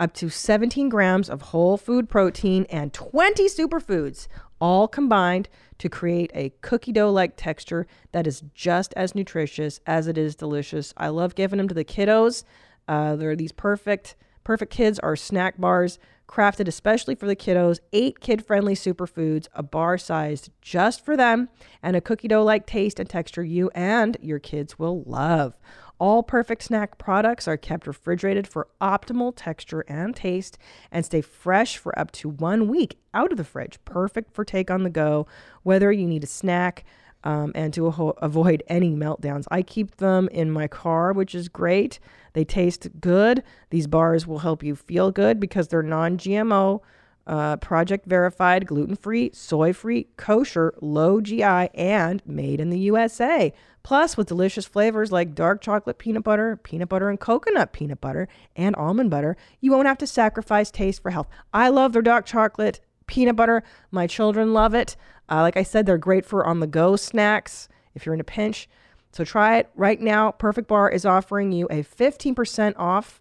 up 0.00 0.12
to 0.14 0.28
17 0.28 0.88
grams 0.88 1.28
of 1.28 1.42
whole 1.42 1.76
food 1.76 2.08
protein, 2.08 2.66
and 2.70 2.92
20 2.92 3.48
superfoods, 3.48 4.26
all 4.60 4.88
combined 4.88 5.48
to 5.78 5.88
create 5.88 6.32
a 6.34 6.52
cookie 6.62 6.90
dough 6.90 7.12
like 7.12 7.34
texture 7.36 7.86
that 8.12 8.26
is 8.26 8.42
just 8.54 8.92
as 8.96 9.14
nutritious 9.14 9.78
as 9.86 10.08
it 10.08 10.18
is 10.18 10.34
delicious. 10.34 10.92
I 10.96 11.08
love 11.08 11.34
giving 11.34 11.58
them 11.58 11.68
to 11.68 11.74
the 11.74 11.84
kiddos. 11.84 12.44
Uh, 12.90 13.14
they're 13.14 13.36
these 13.36 13.52
perfect, 13.52 14.16
perfect 14.42 14.72
kids 14.72 14.98
are 14.98 15.14
snack 15.14 15.60
bars 15.60 16.00
crafted 16.26 16.66
especially 16.66 17.14
for 17.14 17.26
the 17.26 17.36
kiddos, 17.36 17.78
eight 17.92 18.18
kid 18.18 18.44
friendly 18.44 18.74
superfoods, 18.74 19.46
a 19.54 19.62
bar 19.62 19.96
sized 19.96 20.50
just 20.60 21.04
for 21.04 21.16
them, 21.16 21.48
and 21.84 21.94
a 21.94 22.00
cookie 22.00 22.26
dough 22.26 22.42
like 22.42 22.66
taste 22.66 22.98
and 22.98 23.08
texture 23.08 23.44
you 23.44 23.70
and 23.76 24.16
your 24.20 24.40
kids 24.40 24.76
will 24.76 25.04
love. 25.04 25.56
All 26.00 26.24
perfect 26.24 26.64
snack 26.64 26.98
products 26.98 27.46
are 27.46 27.56
kept 27.56 27.86
refrigerated 27.86 28.48
for 28.48 28.66
optimal 28.80 29.34
texture 29.36 29.84
and 29.86 30.16
taste 30.16 30.58
and 30.90 31.04
stay 31.04 31.20
fresh 31.20 31.76
for 31.76 31.96
up 31.96 32.10
to 32.12 32.28
one 32.28 32.66
week 32.66 32.98
out 33.14 33.30
of 33.30 33.38
the 33.38 33.44
fridge. 33.44 33.78
Perfect 33.84 34.34
for 34.34 34.44
take 34.44 34.68
on 34.68 34.82
the 34.82 34.90
go, 34.90 35.28
whether 35.62 35.92
you 35.92 36.08
need 36.08 36.24
a 36.24 36.28
snack, 36.28 36.84
um, 37.24 37.52
and 37.54 37.72
to 37.74 37.86
avoid 37.86 38.62
any 38.68 38.94
meltdowns. 38.94 39.46
I 39.50 39.62
keep 39.62 39.96
them 39.96 40.28
in 40.32 40.50
my 40.50 40.68
car, 40.68 41.12
which 41.12 41.34
is 41.34 41.48
great. 41.48 41.98
They 42.32 42.44
taste 42.44 42.88
good. 43.00 43.42
These 43.70 43.86
bars 43.86 44.26
will 44.26 44.38
help 44.40 44.62
you 44.62 44.76
feel 44.76 45.10
good 45.10 45.40
because 45.40 45.68
they're 45.68 45.82
non 45.82 46.16
GMO, 46.16 46.80
uh, 47.26 47.56
project 47.56 48.06
verified, 48.06 48.66
gluten 48.66 48.96
free, 48.96 49.30
soy 49.32 49.72
free, 49.72 50.08
kosher, 50.16 50.74
low 50.80 51.20
GI, 51.20 51.42
and 51.42 52.22
made 52.26 52.60
in 52.60 52.70
the 52.70 52.78
USA. 52.78 53.52
Plus, 53.82 54.16
with 54.16 54.28
delicious 54.28 54.66
flavors 54.66 55.10
like 55.10 55.34
dark 55.34 55.60
chocolate 55.60 55.98
peanut 55.98 56.22
butter, 56.22 56.56
peanut 56.56 56.88
butter 56.88 57.08
and 57.08 57.18
coconut 57.18 57.72
peanut 57.72 58.00
butter, 58.00 58.28
and 58.54 58.76
almond 58.76 59.10
butter, 59.10 59.36
you 59.60 59.70
won't 59.70 59.86
have 59.88 59.98
to 59.98 60.06
sacrifice 60.06 60.70
taste 60.70 61.02
for 61.02 61.10
health. 61.10 61.28
I 61.52 61.68
love 61.68 61.92
their 61.92 62.02
dark 62.02 62.26
chocolate 62.26 62.80
peanut 63.06 63.36
butter. 63.36 63.62
My 63.90 64.06
children 64.06 64.52
love 64.52 64.74
it. 64.74 64.96
Uh, 65.30 65.42
like 65.42 65.56
I 65.56 65.62
said, 65.62 65.86
they're 65.86 65.98
great 65.98 66.26
for 66.26 66.44
on 66.44 66.60
the 66.60 66.66
go 66.66 66.96
snacks 66.96 67.68
if 67.94 68.04
you're 68.04 68.14
in 68.14 68.20
a 68.20 68.24
pinch. 68.24 68.68
So 69.12 69.24
try 69.24 69.58
it 69.58 69.70
right 69.74 70.00
now. 70.00 70.32
Perfect 70.32 70.68
Bar 70.68 70.90
is 70.90 71.04
offering 71.04 71.52
you 71.52 71.66
a 71.66 71.82
15% 71.82 72.74
off 72.76 73.20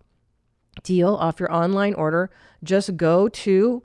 deal 0.83 1.15
off 1.15 1.39
your 1.39 1.51
online 1.53 1.93
order. 1.93 2.29
Just 2.63 2.97
go 2.97 3.27
to 3.29 3.83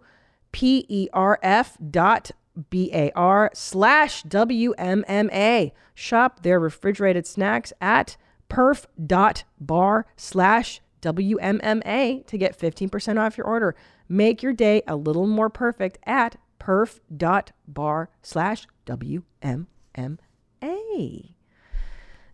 perf 0.53 1.91
dot 1.91 2.31
bar 2.71 3.51
slash 3.55 4.23
WMMA. 4.25 5.73
Shop 5.95 6.43
their 6.43 6.61
refrigerated 6.61 7.27
snacks 7.27 7.73
at 7.81 8.17
perf 8.49 8.87
dot 9.05 9.45
bar 9.61 10.07
slash 10.17 10.81
WMMA 11.03 12.27
to 12.27 12.39
get 12.39 12.59
15% 12.59 13.19
off 13.19 13.37
your 13.37 13.47
order. 13.47 13.75
Make 14.09 14.43
your 14.43 14.53
day 14.53 14.83
a 14.87 14.97
little 14.97 15.27
more 15.27 15.51
perfect 15.51 15.99
at 16.05 16.37
perf 16.65 17.01
dot 17.15 17.53
bar 17.69 18.09
slash 18.23 18.67
WMMA. 18.87 19.67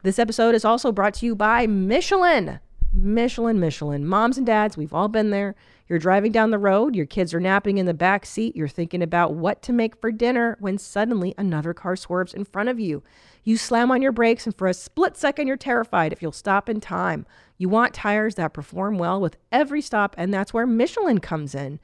This 0.03 0.19
episode 0.19 0.55
is 0.55 0.65
also 0.65 0.93
brought 0.93 1.15
to 1.15 1.27
you 1.27 1.35
by 1.35 1.67
Michelin. 1.67 2.61
Michelin, 2.93 3.61
Michelin. 3.61 4.07
Moms 4.07 4.39
and 4.39 4.47
dads, 4.47 4.77
we've 4.77 4.95
all 4.95 5.09
been 5.09 5.31
there. 5.31 5.55
You're 5.89 5.99
driving 5.99 6.33
down 6.33 6.51
the 6.51 6.59
road, 6.59 6.95
your 6.95 7.07
kids 7.07 7.35
are 7.35 7.41
napping 7.41 7.79
in 7.79 7.87
the 7.87 7.95
back 7.95 8.25
seat, 8.25 8.55
you're 8.55 8.69
thinking 8.69 9.03
about 9.03 9.35
what 9.35 9.61
to 9.63 9.73
make 9.73 10.01
for 10.01 10.13
dinner 10.13 10.57
when 10.61 10.79
suddenly 10.79 11.35
another 11.37 11.75
car 11.75 11.97
swerves 11.97 12.33
in 12.33 12.45
front 12.45 12.69
of 12.69 12.79
you. 12.79 13.03
You 13.43 13.57
slam 13.57 13.91
on 13.91 14.01
your 14.01 14.13
brakes, 14.13 14.47
and 14.47 14.57
for 14.57 14.69
a 14.69 14.75
split 14.75 15.17
second, 15.17 15.49
you're 15.49 15.57
terrified 15.57 16.13
if 16.13 16.23
you'll 16.23 16.31
stop 16.31 16.69
in 16.69 16.81
time. 16.81 17.27
You 17.59 17.69
want 17.69 17.95
tires 17.95 18.37
that 18.37 18.55
perform 18.55 18.99
well 18.99 19.21
with 19.21 19.37
every 19.51 19.83
stop, 19.83 20.15
and 20.17 20.33
that's 20.33 20.55
where 20.55 20.67
Michelin 20.67 21.19
comes 21.19 21.55
in. 21.55 21.81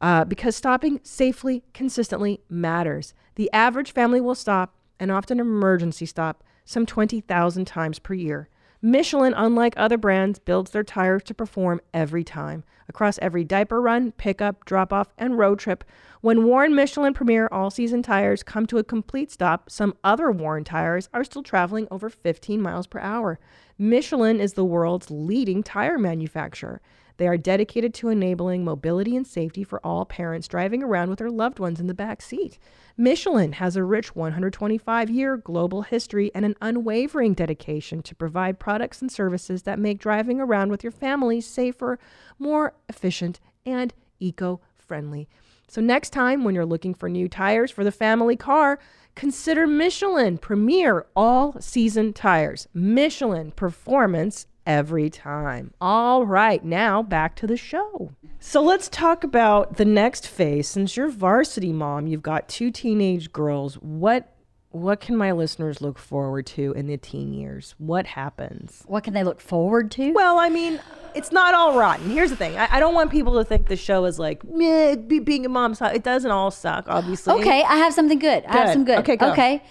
Uh, 0.00 0.24
because 0.24 0.54
stopping 0.54 1.00
safely, 1.02 1.62
consistently 1.72 2.40
matters. 2.48 3.14
The 3.36 3.50
average 3.52 3.92
family 3.92 4.20
will 4.20 4.34
stop, 4.34 4.74
and 5.00 5.10
often 5.10 5.40
emergency 5.40 6.06
stop, 6.06 6.44
some 6.64 6.86
20,000 6.86 7.64
times 7.64 7.98
per 7.98 8.14
year. 8.14 8.48
Michelin, 8.84 9.32
unlike 9.34 9.72
other 9.78 9.96
brands, 9.96 10.38
builds 10.38 10.72
their 10.72 10.84
tires 10.84 11.22
to 11.22 11.32
perform 11.32 11.80
every 11.94 12.22
time, 12.22 12.64
across 12.86 13.18
every 13.22 13.42
diaper 13.42 13.80
run, 13.80 14.12
pickup, 14.12 14.62
drop 14.66 14.92
off, 14.92 15.08
and 15.16 15.38
road 15.38 15.58
trip. 15.58 15.84
When 16.20 16.44
Warren 16.44 16.74
Michelin 16.74 17.14
Premier 17.14 17.48
all 17.50 17.70
season 17.70 18.02
tires 18.02 18.42
come 18.42 18.66
to 18.66 18.76
a 18.76 18.84
complete 18.84 19.30
stop, 19.30 19.70
some 19.70 19.96
other 20.04 20.30
Warren 20.30 20.64
tires 20.64 21.08
are 21.14 21.24
still 21.24 21.42
traveling 21.42 21.88
over 21.90 22.10
15 22.10 22.60
miles 22.60 22.86
per 22.86 22.98
hour. 22.98 23.38
Michelin 23.78 24.38
is 24.38 24.52
the 24.52 24.66
world's 24.66 25.10
leading 25.10 25.62
tire 25.62 25.98
manufacturer. 25.98 26.82
They 27.16 27.28
are 27.28 27.36
dedicated 27.36 27.94
to 27.94 28.08
enabling 28.08 28.64
mobility 28.64 29.16
and 29.16 29.26
safety 29.26 29.62
for 29.62 29.80
all 29.84 30.04
parents 30.04 30.48
driving 30.48 30.82
around 30.82 31.10
with 31.10 31.20
their 31.20 31.30
loved 31.30 31.58
ones 31.58 31.80
in 31.80 31.86
the 31.86 31.94
back 31.94 32.20
seat. 32.20 32.58
Michelin 32.96 33.52
has 33.52 33.76
a 33.76 33.84
rich 33.84 34.14
125 34.16 35.10
year 35.10 35.36
global 35.36 35.82
history 35.82 36.30
and 36.34 36.44
an 36.44 36.56
unwavering 36.60 37.34
dedication 37.34 38.02
to 38.02 38.14
provide 38.14 38.58
products 38.58 39.00
and 39.00 39.10
services 39.10 39.62
that 39.62 39.78
make 39.78 39.98
driving 39.98 40.40
around 40.40 40.70
with 40.70 40.82
your 40.82 40.92
family 40.92 41.40
safer, 41.40 41.98
more 42.38 42.74
efficient, 42.88 43.40
and 43.64 43.94
eco 44.18 44.60
friendly. 44.74 45.28
So 45.68 45.80
next 45.80 46.10
time 46.10 46.44
when 46.44 46.54
you're 46.54 46.66
looking 46.66 46.94
for 46.94 47.08
new 47.08 47.28
tires 47.28 47.70
for 47.70 47.84
the 47.84 47.92
family 47.92 48.36
car, 48.36 48.78
consider 49.14 49.66
Michelin 49.66 50.38
Premier 50.38 51.06
All 51.16 51.56
Season 51.60 52.12
Tires. 52.12 52.68
Michelin 52.74 53.50
Performance 53.52 54.46
every 54.66 55.10
time. 55.10 55.72
All 55.80 56.26
right, 56.26 56.64
now 56.64 57.02
back 57.02 57.36
to 57.36 57.46
the 57.46 57.56
show. 57.56 58.12
So 58.40 58.62
let's 58.62 58.88
talk 58.88 59.24
about 59.24 59.76
the 59.76 59.84
next 59.84 60.26
phase. 60.26 60.68
Since 60.68 60.96
you're 60.96 61.08
varsity 61.08 61.72
mom, 61.72 62.06
you've 62.06 62.22
got 62.22 62.48
two 62.48 62.70
teenage 62.70 63.32
girls. 63.32 63.74
What 63.76 64.34
what 64.74 65.00
can 65.00 65.16
my 65.16 65.30
listeners 65.30 65.80
look 65.80 65.98
forward 65.98 66.46
to 66.46 66.72
in 66.72 66.88
the 66.88 66.96
teen 66.96 67.32
years? 67.32 67.76
What 67.78 68.06
happens? 68.06 68.82
What 68.86 69.04
can 69.04 69.14
they 69.14 69.22
look 69.22 69.40
forward 69.40 69.92
to? 69.92 70.10
Well, 70.12 70.40
I 70.40 70.48
mean, 70.48 70.80
it's 71.14 71.30
not 71.30 71.54
all 71.54 71.78
rotten. 71.78 72.10
Here's 72.10 72.30
the 72.30 72.36
thing. 72.36 72.56
I, 72.58 72.66
I 72.68 72.80
don't 72.80 72.92
want 72.92 73.12
people 73.12 73.34
to 73.34 73.44
think 73.44 73.68
the 73.68 73.76
show 73.76 74.04
is 74.04 74.18
like, 74.18 74.42
meh, 74.42 74.96
be, 74.96 75.20
being 75.20 75.46
a 75.46 75.48
mom. 75.48 75.76
It 75.80 76.02
doesn't 76.02 76.30
all 76.30 76.50
suck, 76.50 76.86
obviously. 76.88 77.34
Okay, 77.34 77.62
I 77.62 77.76
have 77.76 77.94
something 77.94 78.18
good. 78.18 78.44
I 78.46 78.56
have 78.56 78.72
some 78.72 78.84
good. 78.84 78.98
Okay, 78.98 79.14
go. 79.16 79.30
Okay. 79.30 79.62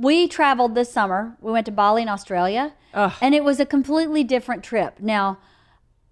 We 0.00 0.28
traveled 0.28 0.74
this 0.74 0.90
summer. 0.90 1.36
We 1.42 1.52
went 1.52 1.66
to 1.66 1.72
Bali 1.72 2.00
in 2.02 2.08
Australia, 2.08 2.72
Ugh. 2.94 3.12
and 3.20 3.34
it 3.34 3.44
was 3.44 3.60
a 3.60 3.66
completely 3.66 4.24
different 4.24 4.64
trip. 4.64 4.98
Now, 4.98 5.38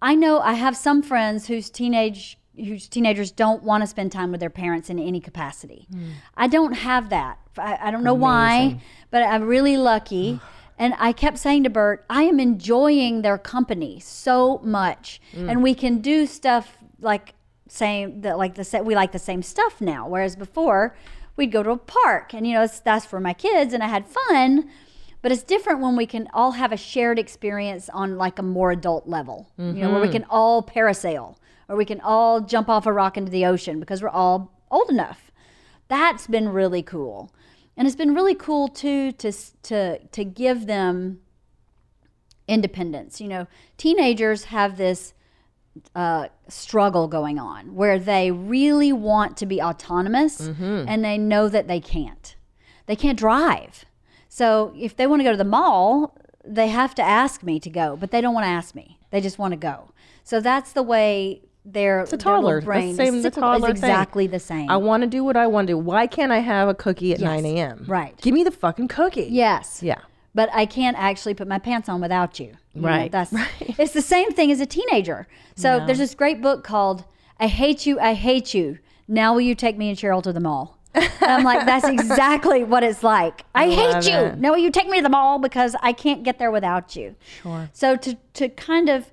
I 0.03 0.15
know 0.15 0.41
I 0.41 0.53
have 0.53 0.77
some 0.77 1.03
friends 1.03 1.47
whose 1.47 1.71
teenage 1.71 2.37
whose 2.55 2.89
teenagers 2.89 3.31
don't 3.31 3.63
want 3.63 3.83
to 3.85 3.87
spend 3.87 4.11
time 4.11 4.33
with 4.33 4.41
their 4.41 4.51
parents 4.51 4.91
in 4.91 4.99
any 4.99 5.21
capacity. 5.21 5.87
Hmm. 5.93 6.11
I 6.37 6.49
don't 6.49 6.73
have 6.73 7.09
that. 7.11 7.39
I, 7.57 7.79
I 7.81 7.91
don't 7.93 8.03
know 8.03 8.15
why, 8.15 8.81
but 9.13 9.23
I'm 9.23 9.45
really 9.45 9.77
lucky. 9.77 10.41
And 10.77 10.93
I 10.99 11.13
kept 11.13 11.39
saying 11.39 11.63
to 11.65 11.71
Bert, 11.71 12.05
I 12.11 12.25
am 12.25 12.41
enjoying 12.41 13.23
their 13.23 13.39
company 13.39 14.01
so 14.01 14.59
much, 14.65 15.21
Hmm. 15.33 15.49
and 15.49 15.63
we 15.63 15.75
can 15.75 16.01
do 16.01 16.27
stuff 16.27 16.77
like 17.01 17.35
same 17.69 18.23
that 18.23 18.37
like 18.39 18.55
the 18.57 18.83
we 18.85 18.95
like 18.95 19.13
the 19.13 19.19
same 19.19 19.43
stuff 19.43 19.81
now. 19.81 20.09
Whereas 20.09 20.37
before, 20.37 20.97
we'd 21.39 21.53
go 21.53 21.63
to 21.63 21.71
a 21.71 21.79
park, 21.79 22.35
and 22.35 22.47
you 22.47 22.55
know 22.55 22.67
that's 22.85 23.07
for 23.07 23.21
my 23.21 23.33
kids, 23.33 23.73
and 23.73 23.83
I 23.83 23.89
had 23.89 24.07
fun. 24.07 24.69
But 25.21 25.33
it's 25.33 25.43
different 25.43 25.81
when 25.81 25.97
we 25.97 26.07
can 26.07 26.29
all 26.33 26.53
have 26.53 26.71
a 26.71 26.77
shared 26.77 27.19
experience 27.19 27.89
on 27.89 28.19
like 28.19 28.39
a 28.39 28.43
more 28.43 28.71
adult 28.71 29.09
level, 29.09 29.51
you 29.59 29.73
know, 29.73 29.91
where 29.91 30.01
we 30.01 30.07
mm-hmm. 30.07 30.13
can 30.13 30.27
all 30.31 30.63
parasail 30.63 31.37
or 31.69 31.77
we 31.77 31.85
can 31.85 32.01
all 32.01 32.41
jump 32.41 32.69
off 32.69 32.87
a 32.87 32.93
rock 32.93 33.17
into 33.17 33.31
the 33.31 33.45
ocean 33.45 33.79
because 33.79 34.03
we're 34.03 34.09
all 34.09 34.53
old 34.71 34.91
enough. 34.91 35.31
That's 35.89 36.27
been 36.27 36.49
really 36.49 36.83
cool. 36.83 37.33
And 37.77 37.87
it's 37.87 37.97
been 37.97 38.15
really 38.15 38.35
cool 38.35 38.69
too 38.69 39.13
to 39.13 39.33
to 39.65 39.99
to 39.99 40.25
give 40.25 40.67
them 40.67 41.21
independence. 42.47 43.21
You 43.21 43.29
know, 43.29 43.47
teenagers 43.77 44.45
have 44.45 44.77
this 44.79 45.15
uh, 45.95 46.29
struggle 46.49 47.09
going 47.09 47.39
on 47.39 47.75
where 47.75 47.99
they 47.99 48.31
really 48.31 48.93
want 48.93 49.37
to 49.39 49.47
be 49.47 49.61
autonomous 49.63 50.41
and 50.41 51.05
they 51.05 51.19
know 51.19 51.49
that 51.49 51.69
they 51.69 51.81
can't. 51.81 52.37
They 52.87 52.97
can't 52.97 53.19
drive. 53.19 53.85
So 54.29 54.73
if 54.77 54.97
they 54.97 55.07
want 55.07 55.21
to 55.21 55.25
go 55.25 55.33
to 55.33 55.37
the 55.37 55.45
mall, 55.45 56.17
they 56.45 56.69
have 56.69 56.95
to 56.97 57.03
ask 57.03 57.43
me 57.43 57.59
to 57.61 57.71
go, 57.71 57.97
but 57.97 58.11
they 58.11 58.21
don't 58.21 58.35
want 58.35 58.45
to 58.45 58.51
ask 58.51 58.75
me. 58.75 58.99
They 59.11 59.21
just 59.21 59.39
want 59.39 59.53
to 59.53 59.57
go. 59.59 59.91
So 60.25 60.41
that's 60.41 60.73
the 60.73 60.83
way 60.83 61.43
their, 61.65 62.01
It's 62.01 62.13
a 62.13 62.17
toddler. 62.17 62.61
brain 62.63 62.91
the 62.97 63.05
same 63.05 63.15
is 63.17 63.23
the 63.25 63.31
toddler 63.31 63.71
is 63.71 63.81
thing. 63.81 63.91
exactly 63.91 64.27
the 64.27 64.41
same. 64.41 64.71
I 64.71 64.77
want 64.79 65.03
to 65.03 65.07
do 65.07 65.23
what 65.25 65.37
I 65.37 65.47
want 65.47 65.67
to 65.67 65.73
do. 65.75 65.79
Why 65.79 66.07
can't 66.07 66.33
I 66.33 66.39
have 66.39 66.69
a 66.69 66.75
cookie 66.75 67.13
at 67.13 67.21
Yes. 67.21 67.29
9 67.29 67.45
a.m.? 67.45 67.85
Right. 67.87 68.19
Give 68.23 68.33
me 68.33 68.43
the 68.45 68.51
fucking 68.51 68.89
cookie. 68.89 69.29
yes. 69.31 69.83
Yeah. 69.83 70.01
But 70.35 70.49
I 70.53 70.67
can't 70.67 70.97
actually 70.99 71.35
put 71.35 71.49
my 71.49 71.59
pants 71.59 71.89
on 71.89 72.01
without 72.01 72.39
you. 72.39 72.57
You 72.75 72.83
know, 72.83 72.89
Right, 72.89 73.11
that's 73.11 73.33
right. 73.33 73.49
it's 73.79 73.93
the 73.93 74.03
same 74.03 74.31
thing 74.33 74.51
as 74.53 74.61
a 74.61 74.67
teenager. 74.67 75.27
So 75.57 75.85
there's 75.85 75.99
this 75.99 76.15
great 76.15 76.41
book 76.41 76.63
called 76.65 77.05
I 77.41 77.47
Hate 77.49 77.87
You, 77.87 77.99
I 78.01 78.15
Hate 78.15 78.55
You. 78.55 78.79
Now 79.09 79.33
will 79.35 79.41
you 79.41 79.55
take 79.55 79.77
me 79.77 79.89
and 79.89 79.99
Cheryl 79.99 80.23
to 80.23 80.33
the 80.33 80.41
mall? 80.41 80.79
And 80.95 81.11
I'm 81.23 81.45
like, 81.45 81.67
that's 81.67 81.87
exactly 81.99 82.65
what 82.65 82.83
it's 82.83 83.03
like. 83.03 83.45
I, 83.55 83.71
hate 83.71 84.07
you. 84.09 84.17
it. 84.17 84.39
Now 84.39 84.51
will 84.51 84.59
you 84.59 84.71
take 84.71 84.89
me 84.89 84.99
to 84.99 85.03
the 85.03 85.09
mall 85.09 85.39
because 85.39 85.75
I 85.83 85.93
can't 85.93 86.23
get 86.25 86.39
there 86.39 86.51
without 86.51 86.97
you. 86.97 87.15
Sure. 87.43 87.69
So 87.73 87.97
to 87.97 88.17
to 88.35 88.49
kind 88.49 88.89
of 88.89 89.13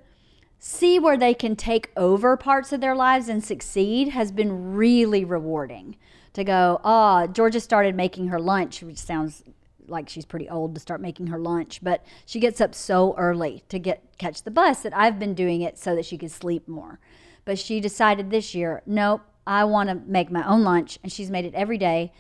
see 0.60 0.98
where 1.00 1.18
they 1.18 1.34
can 1.34 1.56
take 1.56 1.92
over 1.96 2.36
parts 2.38 2.72
of 2.74 2.82
their 2.82 2.96
lives 2.96 3.30
and 3.30 3.44
succeed 3.44 4.10
has 4.10 4.32
been 4.32 4.74
really 4.74 5.24
rewarding. 5.24 5.96
To 6.34 6.44
go, 6.44 6.82
oh, 6.84 7.28
Georgia 7.28 7.60
started 7.62 7.96
making 7.96 8.28
her 8.28 8.40
lunch, 8.40 8.82
which 8.84 8.98
sounds 8.98 9.44
like 9.90 10.10
she's 10.10 10.26
pretty 10.26 10.50
old 10.50 10.76
to 10.76 10.82
start 10.82 11.02
making 11.02 11.28
her 11.28 11.40
lunch, 11.40 11.80
but 11.84 12.04
she 12.26 12.40
gets 12.40 12.60
up 12.62 12.74
so 12.76 13.16
early 13.18 13.64
to 13.70 13.80
get 13.80 14.04
catch 14.18 14.44
the 14.44 14.52
bus 14.52 14.82
that 14.82 14.96
I've 14.96 15.20
been 15.20 15.34
doing 15.34 15.62
it 15.62 15.78
so 15.78 15.96
that 15.96 16.06
she 16.06 16.18
could 16.18 16.32
sleep 16.32 16.68
more. 16.68 17.00
But 17.46 17.60
she 17.60 17.80
decided 17.80 18.30
this 18.32 18.56
year, 18.56 18.82
nope, 18.86 19.22
I 19.46 19.64
want 19.66 19.90
to 19.90 19.96
make 19.96 20.32
my 20.32 20.48
own 20.48 20.64
lunch, 20.64 20.98
and 21.04 21.12
she's 21.12 21.30
made 21.30 21.46
it 21.46 21.54
every 21.54 21.78
day, 21.78 22.12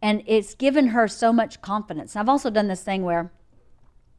and 0.00 0.22
it's 0.26 0.54
given 0.54 0.88
her 0.88 1.06
so 1.06 1.32
much 1.32 1.62
confidence. 1.62 2.16
I've 2.16 2.28
also 2.28 2.50
done 2.50 2.66
this 2.68 2.82
thing 2.82 3.02
where 3.04 3.30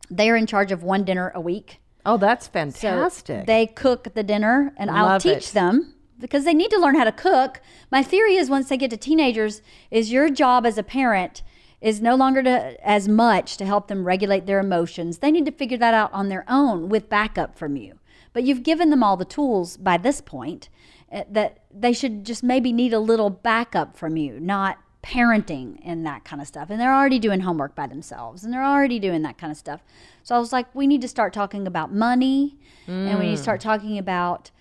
they 0.09 0.29
are 0.29 0.35
in 0.37 0.45
charge 0.47 0.71
of 0.71 0.83
one 0.83 1.03
dinner 1.03 1.31
a 1.35 1.41
week. 1.41 1.79
Oh, 2.05 2.17
that's 2.17 2.45
So 2.45 2.51
fantastic. 2.51 3.45
they 3.45 3.65
cook 3.67 4.13
the 4.13 4.23
dinner, 4.23 4.73
and 4.77 4.89
I'll 4.89 5.19
teach 5.19 5.49
it. 5.49 5.53
them 5.53 5.95
because 6.19 6.45
they 6.45 6.53
need 6.53 6.71
to 6.71 6.79
learn 6.79 6.95
how 6.95 7.03
to 7.03 7.11
cook. 7.11 7.59
My 7.91 8.03
theory 8.03 8.35
is 8.35 8.49
once 8.49 8.69
they 8.69 8.77
get 8.77 8.89
to 8.91 8.97
teenagers, 8.97 9.61
is 9.91 10.11
your 10.11 10.29
job 10.29 10.65
as 10.65 10.77
a 10.77 10.83
parent 10.83 11.41
is 11.83 12.01
no 12.01 12.15
longer 12.15 12.41
to, 12.41 12.87
as 12.87 13.09
much 13.09 13.57
to 13.57 13.65
help 13.65 13.89
them 13.89 14.07
regulate 14.07 14.45
their 14.45 14.61
emotions. 14.61 15.17
They 15.17 15.31
need 15.31 15.45
to 15.45 15.51
figure 15.51 15.77
that 15.77 15.93
out 15.93 16.13
on 16.13 16.29
their 16.29 16.45
own 16.47 16.87
with 16.87 17.09
backup 17.09 17.57
from 17.57 17.75
you. 17.75 17.99
But 18.31 18.43
you've 18.43 18.63
given 18.63 18.89
them 18.89 19.03
all 19.03 19.17
the 19.17 19.25
tools 19.25 19.75
by 19.75 19.97
this 19.97 20.21
point 20.21 20.69
eh, 21.11 21.25
that 21.29 21.59
they 21.69 21.91
should 21.91 22.25
just 22.25 22.41
maybe 22.41 22.71
need 22.71 22.93
a 22.93 22.99
little 22.99 23.29
backup 23.29 23.97
from 23.97 24.15
you, 24.15 24.39
not 24.39 24.77
parenting 25.03 25.77
and 25.83 26.05
that 26.05 26.23
kind 26.23 26.41
of 26.41 26.47
stuff. 26.47 26.69
And 26.69 26.79
they're 26.79 26.95
already 26.95 27.19
doing 27.19 27.41
homework 27.41 27.75
by 27.75 27.85
themselves 27.87 28.45
and 28.45 28.53
they're 28.53 28.63
already 28.63 28.97
doing 28.97 29.21
that 29.23 29.37
kind 29.37 29.51
of 29.51 29.57
stuff. 29.57 29.83
So 30.23 30.35
I 30.35 30.39
was 30.39 30.53
like, 30.53 30.73
we 30.73 30.87
need 30.87 31.01
to 31.01 31.09
start 31.09 31.33
talking 31.33 31.67
about 31.67 31.93
money 31.93 32.57
and 32.87 33.19
we 33.19 33.25
need 33.25 33.35
to 33.35 33.41
start 33.43 33.59
talking 33.59 33.97
about 33.97 34.51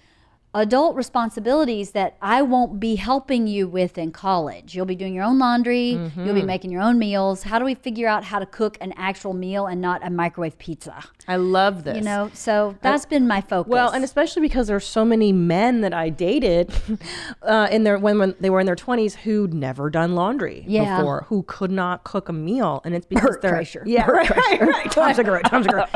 adult 0.55 0.95
responsibilities 0.97 1.93
that 1.93 2.15
I 2.21 2.43
won't 2.43 2.79
be 2.79 2.97
helping 2.97 3.47
you 3.47 3.67
with 3.67 3.97
in 3.97 4.13
college. 4.13 4.75
You'll 4.75 4.85
be 4.87 4.95
doing 4.95 5.15
your 5.15 5.25
own 5.25 5.39
laundry, 5.39 5.99
you'll 6.17 6.35
be 6.35 6.43
making 6.43 6.71
your 6.71 6.83
own 6.83 6.99
meals. 6.99 7.45
How 7.45 7.59
do 7.59 7.65
we 7.65 7.75
figure 7.75 8.07
out 8.07 8.25
how 8.25 8.39
to 8.39 8.45
cook 8.47 8.77
an 8.83 8.93
actual 8.97 9.33
meal 9.33 9.67
and 9.67 9.81
not 9.81 10.07
a 10.07 10.11
microwave 10.11 10.59
pizza? 10.59 11.05
I 11.27 11.37
love 11.37 11.85
this. 11.85 11.97
You 11.97 12.03
know, 12.03 12.31
so 12.35 12.77
that's 12.83 13.07
been 13.07 13.27
my 13.27 13.41
focus. 13.41 13.71
Well, 13.71 13.91
and 13.93 14.05
especially 14.05 14.43
because 14.43 14.67
there's 14.67 14.87
so 14.87 15.05
many 15.05 15.33
men 15.33 15.81
that 15.81 15.95
I 15.95 16.11
dated 16.11 16.71
uh, 17.43 17.69
in 17.71 17.85
their 17.85 17.99
when, 17.99 18.19
when 18.19 18.35
they 18.41 18.51
were 18.51 18.61
in 18.61 18.67
their 18.67 18.77
20s 18.77 19.15
who'd 19.15 19.55
never 19.55 19.89
done 19.89 20.15
laundry 20.15 20.65
Yeah. 20.67 20.99
before, 20.99 21.25
who 21.29 21.45
could 21.45 21.71
not 21.71 22.05
cook 22.05 22.29
a 22.29 22.33
meal, 22.33 22.83
and 22.85 22.95
it's 22.95 23.07
because 23.07 23.37
Bert 23.37 23.43
they're 23.43 23.55
Kreischer. 23.55 23.83
yeah, 23.87 24.05
Bert 24.05 24.29
right, 24.31 24.61
right, 24.61 24.61
right. 24.61 24.91
Tom 24.91 25.15
Segura, 25.15 25.43
Tom 25.45 25.63
Segura. 25.63 25.89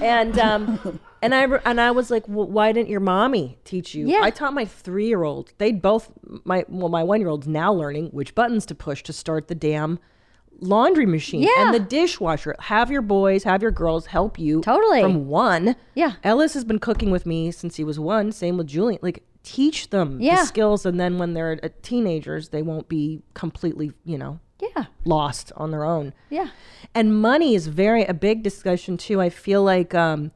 and 0.00 0.38
um, 0.38 1.00
and 1.22 1.34
I 1.34 1.44
and 1.64 1.80
I 1.80 1.90
was 1.90 2.10
like, 2.10 2.26
well, 2.28 2.46
why 2.46 2.72
didn't 2.72 2.88
your 2.88 3.00
mommy 3.00 3.58
teach 3.64 3.94
you? 3.94 4.06
Yeah. 4.06 4.20
I 4.22 4.30
taught 4.30 4.54
my 4.54 4.64
three 4.64 5.06
year 5.08 5.22
old. 5.24 5.52
They 5.58 5.72
both 5.72 6.10
my 6.44 6.64
well, 6.68 6.88
my 6.88 7.02
one 7.02 7.20
year 7.20 7.28
old's 7.28 7.48
now 7.48 7.72
learning 7.72 8.06
which 8.08 8.34
buttons 8.34 8.66
to 8.66 8.74
push 8.74 9.02
to 9.04 9.12
start 9.12 9.48
the 9.48 9.54
damn 9.54 9.98
laundry 10.60 11.06
machine 11.06 11.42
Yeah. 11.42 11.50
and 11.66 11.74
the 11.74 11.78
dishwasher. 11.80 12.56
Have 12.58 12.90
your 12.90 13.02
boys, 13.02 13.44
have 13.44 13.62
your 13.62 13.70
girls 13.70 14.06
help 14.06 14.38
you 14.38 14.60
Totally. 14.60 15.02
from 15.02 15.28
one. 15.28 15.76
Yeah. 15.94 16.14
Ellis 16.24 16.54
has 16.54 16.64
been 16.64 16.78
cooking 16.80 17.10
with 17.10 17.26
me 17.26 17.50
since 17.52 17.76
he 17.76 17.84
was 17.84 17.98
one. 18.00 18.32
Same 18.32 18.56
with 18.56 18.66
Julian. 18.66 18.98
Like 19.02 19.22
teach 19.44 19.90
them 19.90 20.20
Yeah. 20.20 20.36
the 20.40 20.46
skills, 20.46 20.84
and 20.84 20.98
then 20.98 21.16
when 21.18 21.34
they're 21.34 21.60
uh, 21.62 21.68
teenagers, 21.82 22.48
they 22.48 22.62
won't 22.62 22.88
be 22.88 23.22
completely, 23.34 23.92
you 24.04 24.18
know, 24.18 24.40
yeah, 24.60 24.86
lost 25.04 25.52
on 25.56 25.70
their 25.70 25.84
own. 25.84 26.12
yeah. 26.28 26.48
And 26.94 27.20
money 27.22 27.54
is 27.54 27.68
very 27.68 28.04
a 28.04 28.14
big 28.14 28.42
discussion 28.42 28.96
too. 28.96 29.20
I 29.20 29.30
feel 29.30 29.62
like 29.62 29.94
um, 29.94 30.32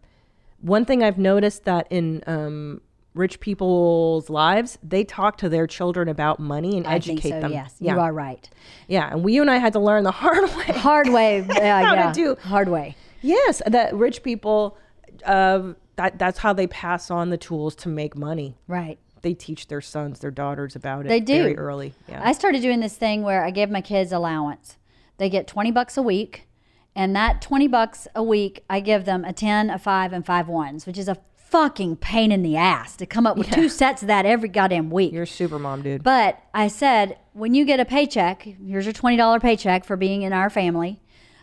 one 0.63 0.85
thing 0.85 1.03
I've 1.03 1.19
noticed 1.19 1.65
that 1.65 1.87
in 1.91 2.23
um, 2.27 2.81
rich 3.15 3.41
people's 3.41 4.31
lives, 4.31 4.79
they 4.83 5.05
talk 5.05 5.37
to 5.39 5.49
their 5.49 5.67
children 5.67 6.09
about 6.09 6.39
money 6.41 6.77
and 6.79 6.87
I 6.87 6.95
educate 6.95 7.31
so, 7.31 7.41
them. 7.41 7.53
yes. 7.53 7.75
yeah, 7.79 7.95
You 7.95 8.01
are 8.01 8.13
right. 8.13 8.49
yeah. 8.89 9.11
And 9.13 9.23
we, 9.23 9.35
you 9.35 9.43
and 9.43 9.51
I 9.51 9.59
had 9.59 9.73
to 9.75 9.81
learn 9.81 10.05
the 10.05 10.11
hard 10.23 10.45
way. 10.57 10.65
Hard 10.79 11.09
way. 11.11 11.47
Yeah, 11.49 11.83
How 11.85 12.11
to 12.11 12.13
do- 12.15 12.37
Hard 12.49 12.69
way. 12.69 12.97
Yes, 13.21 13.61
that 13.67 13.95
rich 13.95 14.23
people, 14.23 14.77
uh, 15.25 15.75
that 15.97 16.19
that's 16.19 16.39
how 16.39 16.53
they 16.53 16.67
pass 16.67 17.11
on 17.11 17.31
the 17.31 17.37
tools 17.37 17.75
to 17.77 17.89
make 17.89 18.17
money. 18.17 18.57
Right. 18.67 18.99
They 19.21 19.35
teach 19.35 19.69
their 19.69 19.81
sons, 19.81 20.19
their 20.19 20.33
daughters 20.33 20.75
about 20.75 21.07
it. 21.07 21.09
They 21.09 21.21
do. 21.21 21.43
very 21.43 21.57
early. 21.57 21.95
Yeah, 22.09 22.21
I 22.25 22.33
started 22.33 22.63
doing 22.63 22.81
this 22.81 22.97
thing 22.97 23.23
where 23.23 23.45
I 23.45 23.51
gave 23.53 23.71
my 23.71 23.81
kids 23.81 24.11
allowance. 24.11 24.79
They 25.19 25.29
get 25.29 25.47
20 25.47 25.71
bucks 25.71 25.97
a 25.97 26.03
week, 26.03 26.49
and 26.95 27.17
that 27.17 27.41
20 27.41 27.69
bucks 27.69 28.07
a 28.15 28.23
week, 28.23 28.65
I 28.69 28.81
give 28.81 29.05
them 29.05 29.25
a 29.25 29.33
10, 29.33 29.71
a 29.71 29.79
5, 29.79 30.13
and 30.13 30.25
five 30.27 30.49
ones, 30.49 30.87
which 30.87 30.99
is 30.99 31.09
a 31.09 31.17
fucking 31.37 31.97
pain 31.97 32.33
in 32.33 32.43
the 32.43 32.57
ass 32.57 32.97
to 32.97 33.07
come 33.07 33.27
up 33.27 33.37
with 33.37 33.51
two 33.51 33.69
sets 33.69 34.03
of 34.03 34.09
that 34.09 34.25
every 34.25 34.49
goddamn 34.49 34.91
week. 34.91 35.13
you're 35.13 35.27
super 35.27 35.59
mom, 35.59 35.83
dude. 35.83 36.03
But 36.03 36.41
I 36.55 36.69
said, 36.69 37.19
when 37.35 37.55
you 37.55 37.65
get 37.65 37.79
a 37.79 37.85
paycheck, 37.85 38.43
here's 38.43 38.87
your 38.87 38.95
$20 38.95 39.41
paycheck 39.41 39.85
for 39.85 39.97
being 39.97 40.23
in 40.23 40.33
our 40.33 40.49
family. 40.49 41.01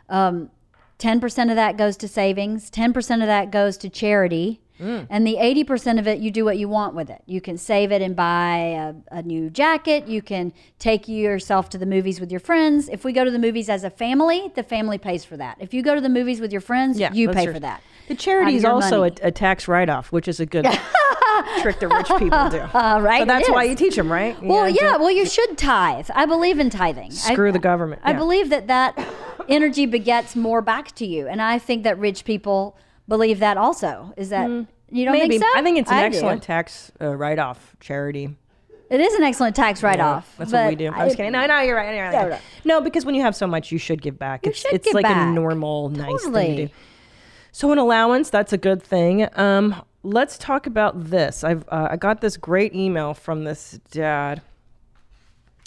Um, 0.10 0.50
10% 0.98 1.50
of 1.50 1.56
that 1.56 1.78
goes 1.78 1.96
to 1.98 2.08
savings, 2.08 2.70
10% 2.70 3.22
of 3.22 3.28
that 3.28 3.52
goes 3.52 3.78
to 3.78 3.90
charity, 3.90 4.62
And 4.80 5.28
the 5.28 5.36
80% 5.36 6.00
of 6.00 6.08
it, 6.08 6.20
you 6.20 6.32
do 6.32 6.46
what 6.46 6.58
you 6.58 6.70
want 6.70 6.96
with 6.96 7.10
it. 7.10 7.22
You 7.26 7.42
can 7.42 7.58
save 7.58 7.92
it 7.92 8.02
and 8.02 8.16
buy 8.16 8.58
a, 8.58 8.94
a 9.20 9.22
new 9.22 9.50
jacket. 9.50 10.08
You 10.08 10.22
can 10.22 10.54
take 10.80 11.08
yourself 11.08 11.70
to 11.70 11.78
the 11.78 11.86
movies 11.86 12.20
with 12.20 12.32
your 12.32 12.40
friends. 12.40 12.88
If 12.90 13.04
we 13.04 13.12
go 13.12 13.24
to 13.26 13.32
the 13.32 13.40
movies 13.40 13.70
as 13.70 13.84
a 13.84 13.90
family, 13.90 14.52
the 14.56 14.64
family 14.64 14.98
pays 14.98 15.26
for 15.26 15.38
that. 15.38 15.58
If 15.60 15.74
you 15.74 15.84
go 15.84 15.96
to 15.96 16.02
the 16.02 16.10
movies 16.10 16.40
with 16.40 16.52
your 16.52 16.62
friends, 16.62 17.00
you 17.00 17.30
pay 17.30 17.46
true. 17.46 17.54
for 17.54 17.60
that. 17.60 17.82
The 18.08 18.16
charity 18.16 18.56
is 18.56 18.66
also 18.66 19.04
a, 19.04 19.12
a 19.22 19.32
tax 19.32 19.68
write-off, 19.68 20.12
which 20.12 20.28
is 20.28 20.40
a 20.40 20.46
good 20.46 20.64
trick 21.62 21.80
that 21.80 21.90
rich 21.94 22.08
people 22.20 22.50
do. 22.50 22.60
Uh, 22.74 23.00
right? 23.02 23.20
So 23.22 23.26
that's 23.26 23.50
why 23.50 23.64
you 23.64 23.76
teach 23.76 23.96
them, 23.96 24.12
right? 24.12 24.42
You 24.42 24.48
Well, 24.48 24.72
do- 24.72 24.78
yeah. 24.82 24.98
Well, 24.98 25.12
you 25.12 25.26
should 25.26 25.58
tithe. 25.58 26.10
I 26.16 26.26
believe 26.26 26.60
in 26.60 26.70
tithing. 26.70 27.12
I- 27.12 27.34
Screw 27.34 27.52
the 27.52 27.60
government, 27.60 28.02
I 28.04 28.14
believe 28.14 28.50
that 28.50 28.68
that 28.68 28.98
energy 29.48 29.86
begets 29.86 30.36
more 30.36 30.62
back 30.62 30.94
to 30.96 31.06
you, 31.06 31.28
and 31.28 31.42
I 31.42 31.60
think 31.60 31.84
that 31.84 31.98
rich 32.00 32.24
people 32.26 32.78
believe 33.10 33.40
that 33.40 33.58
also. 33.58 34.14
Is 34.16 34.30
that 34.30 34.50
you 34.92 35.04
don't 35.06 35.14
Maybe 35.14 35.38
think 35.38 35.44
so? 35.54 35.60
I 35.60 35.62
think 35.62 35.78
it's 35.78 35.92
an 35.92 36.00
do. 36.00 36.06
excellent 36.06 36.42
tax 36.44 36.92
uh, 37.02 37.14
write-off 37.16 37.76
charity. 37.82 38.36
It 38.90 39.02
is 39.02 39.14
an 39.14 39.24
excellent 39.24 39.56
tax 39.56 39.84
write-off. 39.84 40.34
That's 40.38 40.52
what 40.52 40.70
we 40.70 40.76
do. 40.76 40.88
I- 40.88 41.02
I'm 41.02 41.08
just 41.08 41.18
kidding. 41.18 41.32
No, 41.32 41.46
no, 41.46 41.60
you're 41.60 41.76
right. 41.76 41.94
You're 41.94 42.30
right. 42.30 42.42
No, 42.64 42.82
because 42.82 43.06
when 43.06 43.14
you 43.14 43.22
have 43.22 43.36
so 43.36 43.46
much, 43.46 43.72
you 43.72 43.78
should 43.78 44.02
give 44.02 44.18
back. 44.18 44.48
it's 44.48 44.60
should 44.60 44.74
it's 44.74 44.86
give 44.86 44.94
like 44.96 45.06
a 45.06 45.10
back. 45.10 45.34
normal, 45.34 45.90
nice 45.90 46.24
thing 46.24 46.56
to 46.56 46.66
do. 46.68 46.74
So 47.52 47.72
an 47.72 47.78
allowance, 47.78 48.30
that's 48.30 48.54
a 48.54 48.58
good 48.58 48.82
thing. 48.82 49.28
Um, 49.38 49.76
let's 50.02 50.38
talk 50.38 50.66
about 50.66 51.10
this. 51.10 51.44
I've 51.44 51.68
uh, 51.70 51.90
I 51.92 51.98
got 51.98 52.22
this 52.22 52.38
great 52.38 52.74
email 52.74 53.14
from 53.14 53.44
this 53.44 53.80
dad, 53.92 54.42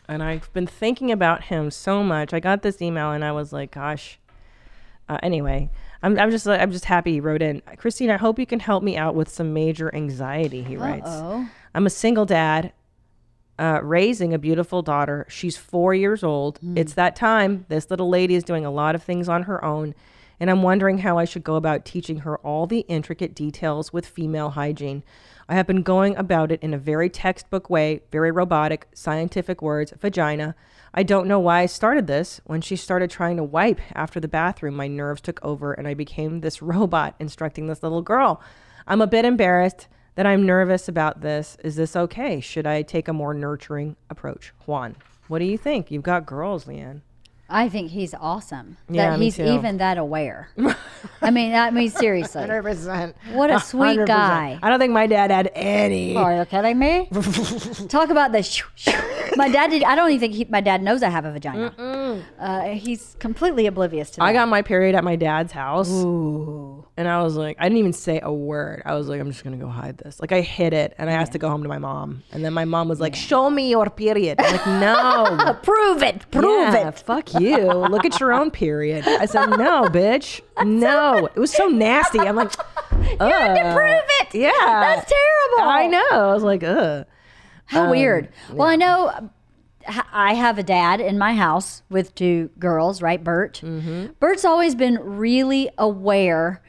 and 0.08 0.22
I've 0.22 0.52
been 0.52 0.66
thinking 0.66 1.12
about 1.12 1.44
him 1.44 1.70
so 1.70 2.02
much. 2.02 2.32
I 2.32 2.40
got 2.40 2.62
this 2.62 2.80
email, 2.82 3.12
and 3.12 3.24
I 3.24 3.30
was 3.32 3.52
like, 3.52 3.72
gosh. 3.72 4.18
Uh, 5.08 5.18
anyway, 5.22 5.68
I'm, 6.02 6.18
I'm 6.18 6.30
just 6.30 6.46
I'm 6.48 6.72
just 6.72 6.84
happy 6.86 7.12
he 7.12 7.20
wrote 7.20 7.42
in. 7.42 7.62
Christine, 7.76 8.10
I 8.10 8.16
hope 8.16 8.38
you 8.38 8.46
can 8.46 8.60
help 8.60 8.82
me 8.82 8.96
out 8.96 9.14
with 9.14 9.28
some 9.28 9.52
major 9.52 9.94
anxiety. 9.94 10.62
He 10.62 10.76
writes. 10.76 11.08
Uh-oh. 11.08 11.48
I'm 11.74 11.86
a 11.86 11.90
single 11.90 12.26
dad 12.26 12.72
uh, 13.58 13.80
raising 13.82 14.34
a 14.34 14.38
beautiful 14.38 14.82
daughter. 14.82 15.26
She's 15.28 15.56
four 15.56 15.94
years 15.94 16.22
old. 16.22 16.58
It's 16.76 16.94
that 16.94 17.16
time. 17.16 17.64
This 17.68 17.90
little 17.90 18.08
lady 18.08 18.34
is 18.34 18.42
doing 18.44 18.66
a 18.66 18.70
lot 18.70 18.94
of 18.94 19.02
things 19.02 19.28
on 19.28 19.44
her 19.44 19.64
own. 19.64 19.94
And 20.40 20.50
I'm 20.50 20.62
wondering 20.62 20.98
how 20.98 21.18
I 21.18 21.24
should 21.24 21.44
go 21.44 21.54
about 21.54 21.84
teaching 21.84 22.18
her 22.18 22.36
all 22.38 22.66
the 22.66 22.80
intricate 22.88 23.34
details 23.34 23.92
with 23.92 24.04
female 24.04 24.50
hygiene. 24.50 25.04
I 25.48 25.54
have 25.54 25.66
been 25.66 25.82
going 25.82 26.16
about 26.16 26.50
it 26.50 26.60
in 26.62 26.74
a 26.74 26.78
very 26.78 27.08
textbook 27.08 27.70
way, 27.70 28.02
very 28.10 28.32
robotic, 28.32 28.88
scientific 28.92 29.62
words, 29.62 29.92
vagina. 30.00 30.56
I 30.94 31.02
don't 31.02 31.26
know 31.26 31.38
why 31.38 31.60
I 31.60 31.66
started 31.66 32.06
this. 32.06 32.40
When 32.44 32.60
she 32.60 32.76
started 32.76 33.10
trying 33.10 33.38
to 33.38 33.44
wipe 33.44 33.80
after 33.94 34.20
the 34.20 34.28
bathroom, 34.28 34.74
my 34.74 34.88
nerves 34.88 35.22
took 35.22 35.42
over 35.42 35.72
and 35.72 35.88
I 35.88 35.94
became 35.94 36.40
this 36.40 36.60
robot 36.62 37.14
instructing 37.18 37.66
this 37.66 37.82
little 37.82 38.02
girl. 38.02 38.42
I'm 38.86 39.00
a 39.00 39.06
bit 39.06 39.24
embarrassed 39.24 39.88
that 40.14 40.26
I'm 40.26 40.44
nervous 40.44 40.88
about 40.88 41.22
this. 41.22 41.56
Is 41.64 41.76
this 41.76 41.96
okay? 41.96 42.40
Should 42.40 42.66
I 42.66 42.82
take 42.82 43.08
a 43.08 43.12
more 43.12 43.32
nurturing 43.32 43.96
approach? 44.10 44.52
Juan, 44.66 44.96
what 45.28 45.38
do 45.38 45.46
you 45.46 45.56
think? 45.56 45.90
You've 45.90 46.02
got 46.02 46.26
girls, 46.26 46.66
LeeAnn. 46.66 47.00
I 47.52 47.68
think 47.68 47.90
he's 47.90 48.14
awesome. 48.14 48.78
Yeah, 48.88 49.10
that 49.10 49.20
he's 49.20 49.36
too. 49.36 49.44
even 49.44 49.76
that 49.76 49.98
aware. 49.98 50.48
I 51.20 51.30
mean, 51.30 51.54
I 51.54 51.70
mean 51.70 51.90
seriously. 51.90 52.46
percent. 52.46 53.14
What 53.32 53.50
a 53.50 53.60
sweet 53.72 53.98
100%. 53.98 54.06
guy. 54.06 54.58
I 54.62 54.70
don't 54.70 54.78
think 54.78 54.94
my 54.94 55.06
dad 55.06 55.30
had 55.30 55.50
any. 55.54 56.16
Are 56.16 56.34
you 56.34 56.44
kidding 56.46 56.78
me? 56.78 57.08
Talk 57.88 58.08
about 58.08 58.32
the. 58.32 58.42
Shoo, 58.42 58.64
shoo. 58.74 58.92
My 59.36 59.50
dad 59.50 59.70
did. 59.70 59.84
I 59.84 59.94
don't 59.94 60.08
even 60.10 60.20
think 60.20 60.34
he, 60.34 60.44
my 60.46 60.62
dad 60.62 60.82
knows 60.82 61.02
I 61.02 61.10
have 61.10 61.26
a 61.26 61.32
vagina. 61.32 62.24
Uh, 62.38 62.62
he's 62.70 63.16
completely 63.18 63.66
oblivious 63.66 64.10
to 64.12 64.16
that. 64.16 64.24
I 64.24 64.32
got 64.32 64.48
my 64.48 64.62
period 64.62 64.94
at 64.94 65.04
my 65.04 65.16
dad's 65.16 65.52
house. 65.52 65.90
And 66.94 67.08
I 67.08 67.22
was 67.22 67.36
like, 67.36 67.56
I 67.58 67.64
didn't 67.64 67.78
even 67.78 67.92
say 67.94 68.20
a 68.22 68.30
word. 68.30 68.82
I 68.84 68.94
was 68.94 69.08
like, 69.08 69.18
I'm 69.18 69.30
just 69.30 69.42
going 69.42 69.58
to 69.58 69.64
go 69.64 69.70
hide 69.70 69.96
this. 69.96 70.20
Like, 70.20 70.30
I 70.30 70.42
hid 70.42 70.74
it 70.74 70.94
and 70.98 71.08
I 71.08 71.14
asked 71.14 71.32
to 71.32 71.38
go 71.38 71.48
home 71.48 71.62
to 71.62 71.68
my 71.68 71.78
mom. 71.78 72.22
And 72.32 72.44
then 72.44 72.52
my 72.52 72.66
mom 72.66 72.88
was 72.88 73.00
like, 73.00 73.14
Show 73.14 73.48
me 73.48 73.70
your 73.70 73.88
period. 73.88 74.38
I'm 74.38 74.52
like, 74.52 74.66
No. 74.66 75.54
prove 75.62 76.02
it. 76.02 76.30
Prove 76.30 76.44
Yeah, 76.74 76.88
it. 76.88 76.98
Fuck 76.98 77.32
you. 77.40 77.56
Look 77.64 78.04
at 78.04 78.20
your 78.20 78.34
own 78.34 78.50
period. 78.50 79.08
I 79.08 79.24
said, 79.24 79.46
No, 79.46 79.84
bitch. 79.84 80.42
No. 80.62 81.26
It 81.34 81.36
was 81.38 81.50
so 81.50 81.66
nasty. 81.66 82.20
I'm 82.20 82.36
like, 82.36 82.52
You 82.92 83.16
had 83.20 83.54
to 83.54 83.74
prove 83.74 84.02
it. 84.20 84.34
Yeah. 84.34 84.50
That's 84.52 85.10
terrible. 85.10 85.70
I 85.72 85.86
know. 85.86 86.30
I 86.30 86.34
was 86.34 86.42
like, 86.42 86.62
Ugh. 86.62 87.06
How 87.64 87.84
um, 87.84 87.90
weird. 87.90 88.28
Well, 88.52 88.68
I 88.68 88.76
know 88.76 89.10
um, 89.14 89.30
I 90.12 90.34
have 90.34 90.58
a 90.58 90.62
dad 90.62 91.00
in 91.00 91.16
my 91.16 91.32
house 91.34 91.82
with 91.88 92.14
two 92.14 92.50
girls, 92.58 93.00
right? 93.00 93.22
Bert. 93.22 93.62
Mm-hmm. 93.64 94.12
Bert's 94.20 94.44
always 94.44 94.74
been 94.74 94.98
really 95.00 95.70
aware 95.78 96.60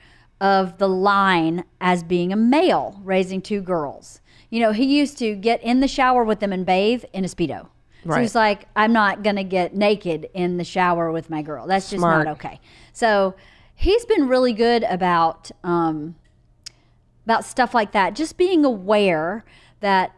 of 0.43 0.77
the 0.77 0.89
line 0.89 1.63
as 1.79 2.03
being 2.03 2.33
a 2.33 2.35
male 2.35 2.99
raising 3.01 3.41
two 3.41 3.61
girls. 3.61 4.19
You 4.49 4.59
know, 4.59 4.73
he 4.73 4.83
used 4.83 5.17
to 5.19 5.35
get 5.35 5.63
in 5.63 5.79
the 5.79 5.87
shower 5.87 6.25
with 6.25 6.41
them 6.41 6.51
and 6.51 6.65
bathe 6.65 7.05
in 7.13 7.23
a 7.23 7.29
Speedo. 7.29 7.69
So 8.05 8.19
he's 8.19 8.35
like, 8.35 8.65
I'm 8.75 8.91
not 8.91 9.23
going 9.23 9.37
to 9.37 9.45
get 9.45 9.73
naked 9.73 10.29
in 10.33 10.57
the 10.57 10.65
shower 10.65 11.09
with 11.09 11.29
my 11.29 11.41
girl. 11.41 11.65
That's 11.65 11.89
just 11.89 12.01
Smart. 12.01 12.25
not 12.25 12.33
okay. 12.33 12.59
So 12.91 13.33
he's 13.73 14.03
been 14.05 14.27
really 14.27 14.51
good 14.51 14.83
about 14.83 15.49
um, 15.63 16.15
about 17.23 17.45
stuff 17.45 17.73
like 17.73 17.93
that. 17.93 18.13
Just 18.13 18.35
being 18.35 18.65
aware 18.65 19.45
that 19.79 20.13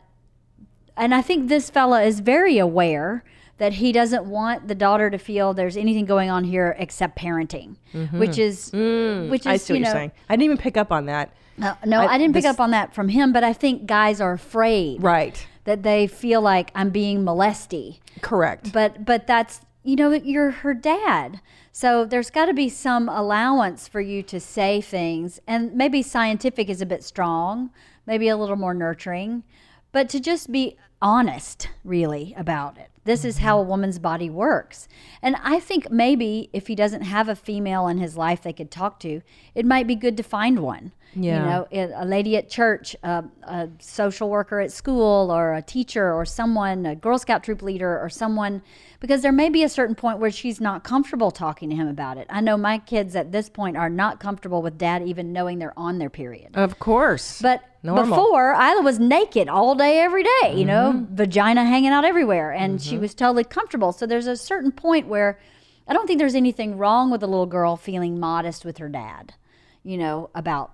and 0.98 1.14
I 1.14 1.22
think 1.22 1.48
this 1.48 1.70
fella 1.70 2.02
is 2.02 2.20
very 2.20 2.58
aware 2.58 3.24
that 3.58 3.74
he 3.74 3.92
doesn't 3.92 4.26
want 4.26 4.68
the 4.68 4.76
daughter 4.76 5.10
to 5.10 5.18
feel 5.18 5.54
there's 5.54 5.78
anything 5.78 6.06
going 6.06 6.30
on 6.30 6.44
here 6.44 6.76
except 6.78 7.18
parenting, 7.18 7.76
which 8.12 8.38
is 8.38 8.72
which 8.74 8.76
is 8.76 9.46
Mm-hmm. 9.46 9.48
I 9.50 9.58
see 9.58 9.74
what 9.74 9.80
you 9.80 9.86
you're 9.86 9.94
saying. 9.94 10.12
I 10.30 10.34
didn't 10.34 10.44
even 10.46 10.58
pick 10.58 10.78
up 10.78 10.92
on 10.92 11.06
that. 11.06 11.34
Uh, 11.62 11.74
no, 11.86 12.02
I, 12.02 12.18
didn't 12.18 12.34
pick 12.34 12.44
this- 12.44 12.52
up 12.54 12.60
on 12.60 12.72
that 12.72 12.94
from 12.94 13.08
him, 13.10 13.32
but 13.32 13.44
I 13.44 13.54
think 13.54 13.86
guys 13.86 14.20
are 14.20 14.34
afraid 14.34 15.02
Right. 15.02 15.48
that 15.64 15.84
they 15.84 16.06
feel 16.06 16.42
like 16.42 16.70
I'm 16.76 16.90
being 16.90 17.24
molesty. 17.24 18.02
Correct. 18.22 18.74
But 18.74 19.06
but 19.06 19.26
that's 19.26 19.62
you 19.84 19.96
know 19.96 20.12
you're 20.12 20.52
her 20.52 20.74
dad. 20.74 21.40
So 21.72 22.04
there's 22.06 22.30
got 22.30 22.46
to 22.48 22.54
be 22.54 22.68
some 22.70 23.08
allowance 23.10 23.88
for 23.88 24.02
you 24.02 24.22
to 24.24 24.40
say 24.40 24.80
things 24.82 25.40
and 25.48 25.74
maybe 25.76 26.02
scientific 26.02 26.70
is 26.70 26.82
a 26.82 26.86
bit 26.86 27.04
strong, 27.04 27.70
maybe 28.06 28.28
a 28.30 28.36
little 28.38 28.56
more 28.56 28.74
nurturing, 28.74 29.44
but 29.92 30.08
to 30.10 30.20
just 30.20 30.52
be 30.52 30.78
honest 31.02 31.70
really 31.84 32.34
about 32.38 32.78
it. 32.78 32.90
This 33.06 33.24
is 33.24 33.38
how 33.38 33.58
a 33.58 33.62
mm-hmm. 33.62 33.70
woman's 33.70 34.00
body 34.00 34.30
works. 34.30 34.88
And 35.22 35.38
I 35.42 35.60
think 35.60 35.90
maybe 35.90 36.50
if 36.52 36.68
he 36.68 36.76
doesn't 36.76 37.04
have 37.04 37.30
a 37.30 37.36
female 37.36 37.88
in 37.88 38.00
his 38.00 38.18
life 38.18 38.42
they 38.42 38.54
could 38.54 38.72
talk 38.72 39.00
to, 39.02 39.22
it 39.54 39.66
might 39.66 39.88
be 39.88 39.96
good 39.96 40.18
to 40.18 40.24
find 40.24 40.60
one. 40.60 40.92
Yeah. 41.14 41.64
You 41.72 41.88
know, 41.88 41.94
a 41.96 42.06
lady 42.06 42.36
at 42.38 42.50
church, 42.50 42.96
uh, 43.04 43.22
a 43.44 43.70
social 43.80 44.30
worker 44.30 44.60
at 44.60 44.72
school, 44.72 45.32
or 45.32 45.54
a 45.54 45.62
teacher, 45.62 46.14
or 46.14 46.26
someone, 46.26 46.86
a 46.86 46.96
Girl 46.96 47.18
Scout 47.18 47.44
troop 47.44 47.62
leader, 47.62 47.98
or 48.00 48.10
someone, 48.10 48.62
because 49.00 49.22
there 49.22 49.32
may 49.32 49.50
be 49.50 49.64
a 49.64 49.70
certain 49.70 49.96
point 49.96 50.20
where 50.20 50.32
she's 50.32 50.60
not 50.60 50.84
comfortable 50.84 51.32
talking 51.32 51.70
to 51.70 51.76
him 51.76 51.88
about 51.88 52.18
it. 52.18 52.28
I 52.30 52.42
know 52.42 52.58
my 52.58 52.80
kids 52.80 53.16
at 53.16 53.32
this 53.32 53.48
point 53.50 53.78
are 53.78 53.90
not 53.90 54.20
comfortable 54.20 54.62
with 54.62 54.78
dad 54.78 55.04
even 55.08 55.32
knowing 55.32 55.60
they're 55.60 55.78
on 55.78 56.00
their 56.00 56.10
period. 56.10 56.50
of 56.56 56.80
course. 56.80 57.42
But 57.42 57.64
Normal. 57.84 58.06
before, 58.10 58.52
Ila 58.54 58.82
was 58.82 59.00
naked 59.00 59.48
all 59.48 59.76
day, 59.76 60.00
every 60.00 60.24
day, 60.24 60.54
you 60.56 60.66
know, 60.66 60.92
Mm-hmm. 60.94 61.16
vagina 61.16 61.64
hanging 61.66 61.92
out 61.92 62.04
everywhere, 62.04 62.52
and 62.52 62.82
she 62.82 62.98
was 62.98 63.14
totally 63.14 63.44
comfortable. 63.44 63.92
So 63.94 64.06
there's 64.06 64.28
a 64.28 64.36
certain 64.36 64.72
point 64.72 65.08
where 65.08 65.40
I 65.88 65.94
don't 65.94 66.08
think 66.08 66.18
there's 66.20 66.36
anything 66.36 66.78
wrong 66.78 67.12
with 67.12 67.22
a 67.24 67.28
little 67.28 67.46
girl 67.46 67.78
feeling 67.78 68.20
modest 68.20 68.66
with 68.66 68.80
her 68.80 68.90
dad, 68.90 69.36
you 69.84 69.98
know, 69.98 70.30
about 70.34 70.72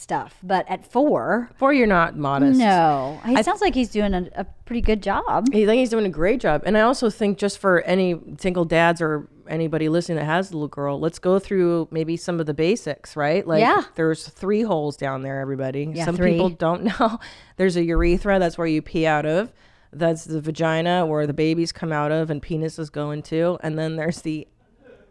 stuff. 0.00 0.36
But 0.42 0.68
at 0.68 0.84
four, 0.90 1.50
four, 1.56 1.72
you're 1.72 1.86
not 1.86 2.16
modest. 2.16 2.58
no, 2.58 3.20
it 3.26 3.44
sounds 3.44 3.60
like 3.60 3.74
he's 3.74 3.90
doing 3.90 4.14
a, 4.14 4.28
a 4.34 4.44
pretty 4.64 4.80
good 4.80 5.02
job. 5.02 5.46
I 5.52 5.64
think 5.66 5.78
he's 5.78 5.90
doing 5.90 6.06
a 6.06 6.10
great 6.10 6.40
job. 6.40 6.62
And 6.66 6.76
I 6.76 6.80
also 6.82 7.10
think 7.10 7.38
just 7.38 7.58
for 7.58 7.82
any 7.82 8.18
single 8.38 8.64
dads 8.64 9.00
or 9.00 9.28
anybody 9.48 9.88
listening 9.88 10.16
that 10.18 10.24
has 10.24 10.50
a 10.50 10.54
little 10.54 10.68
girl, 10.68 10.98
let's 11.00 11.18
go 11.18 11.38
through 11.38 11.88
maybe 11.90 12.16
some 12.16 12.38
of 12.40 12.46
the 12.46 12.54
basics, 12.54 13.16
right? 13.16 13.46
Like 13.46 13.60
Yeah. 13.60 13.82
there's 13.96 14.28
three 14.28 14.62
holes 14.62 14.96
down 14.96 15.22
there, 15.22 15.40
everybody. 15.40 15.90
Yeah, 15.92 16.04
some 16.04 16.16
three. 16.16 16.32
people 16.32 16.50
don't 16.50 16.84
know. 17.00 17.18
There's 17.56 17.76
a 17.76 17.82
urethra, 17.84 18.38
that's 18.38 18.56
where 18.56 18.66
you 18.66 18.80
pee 18.82 19.06
out 19.06 19.26
of. 19.26 19.52
That's 19.92 20.24
the 20.24 20.40
vagina 20.40 21.04
where 21.04 21.26
the 21.26 21.32
babies 21.32 21.72
come 21.72 21.90
out 21.90 22.12
of 22.12 22.30
and 22.30 22.40
penises 22.40 22.92
go 22.92 23.10
into. 23.10 23.58
And 23.62 23.76
then 23.76 23.96
there's 23.96 24.22
the 24.22 24.46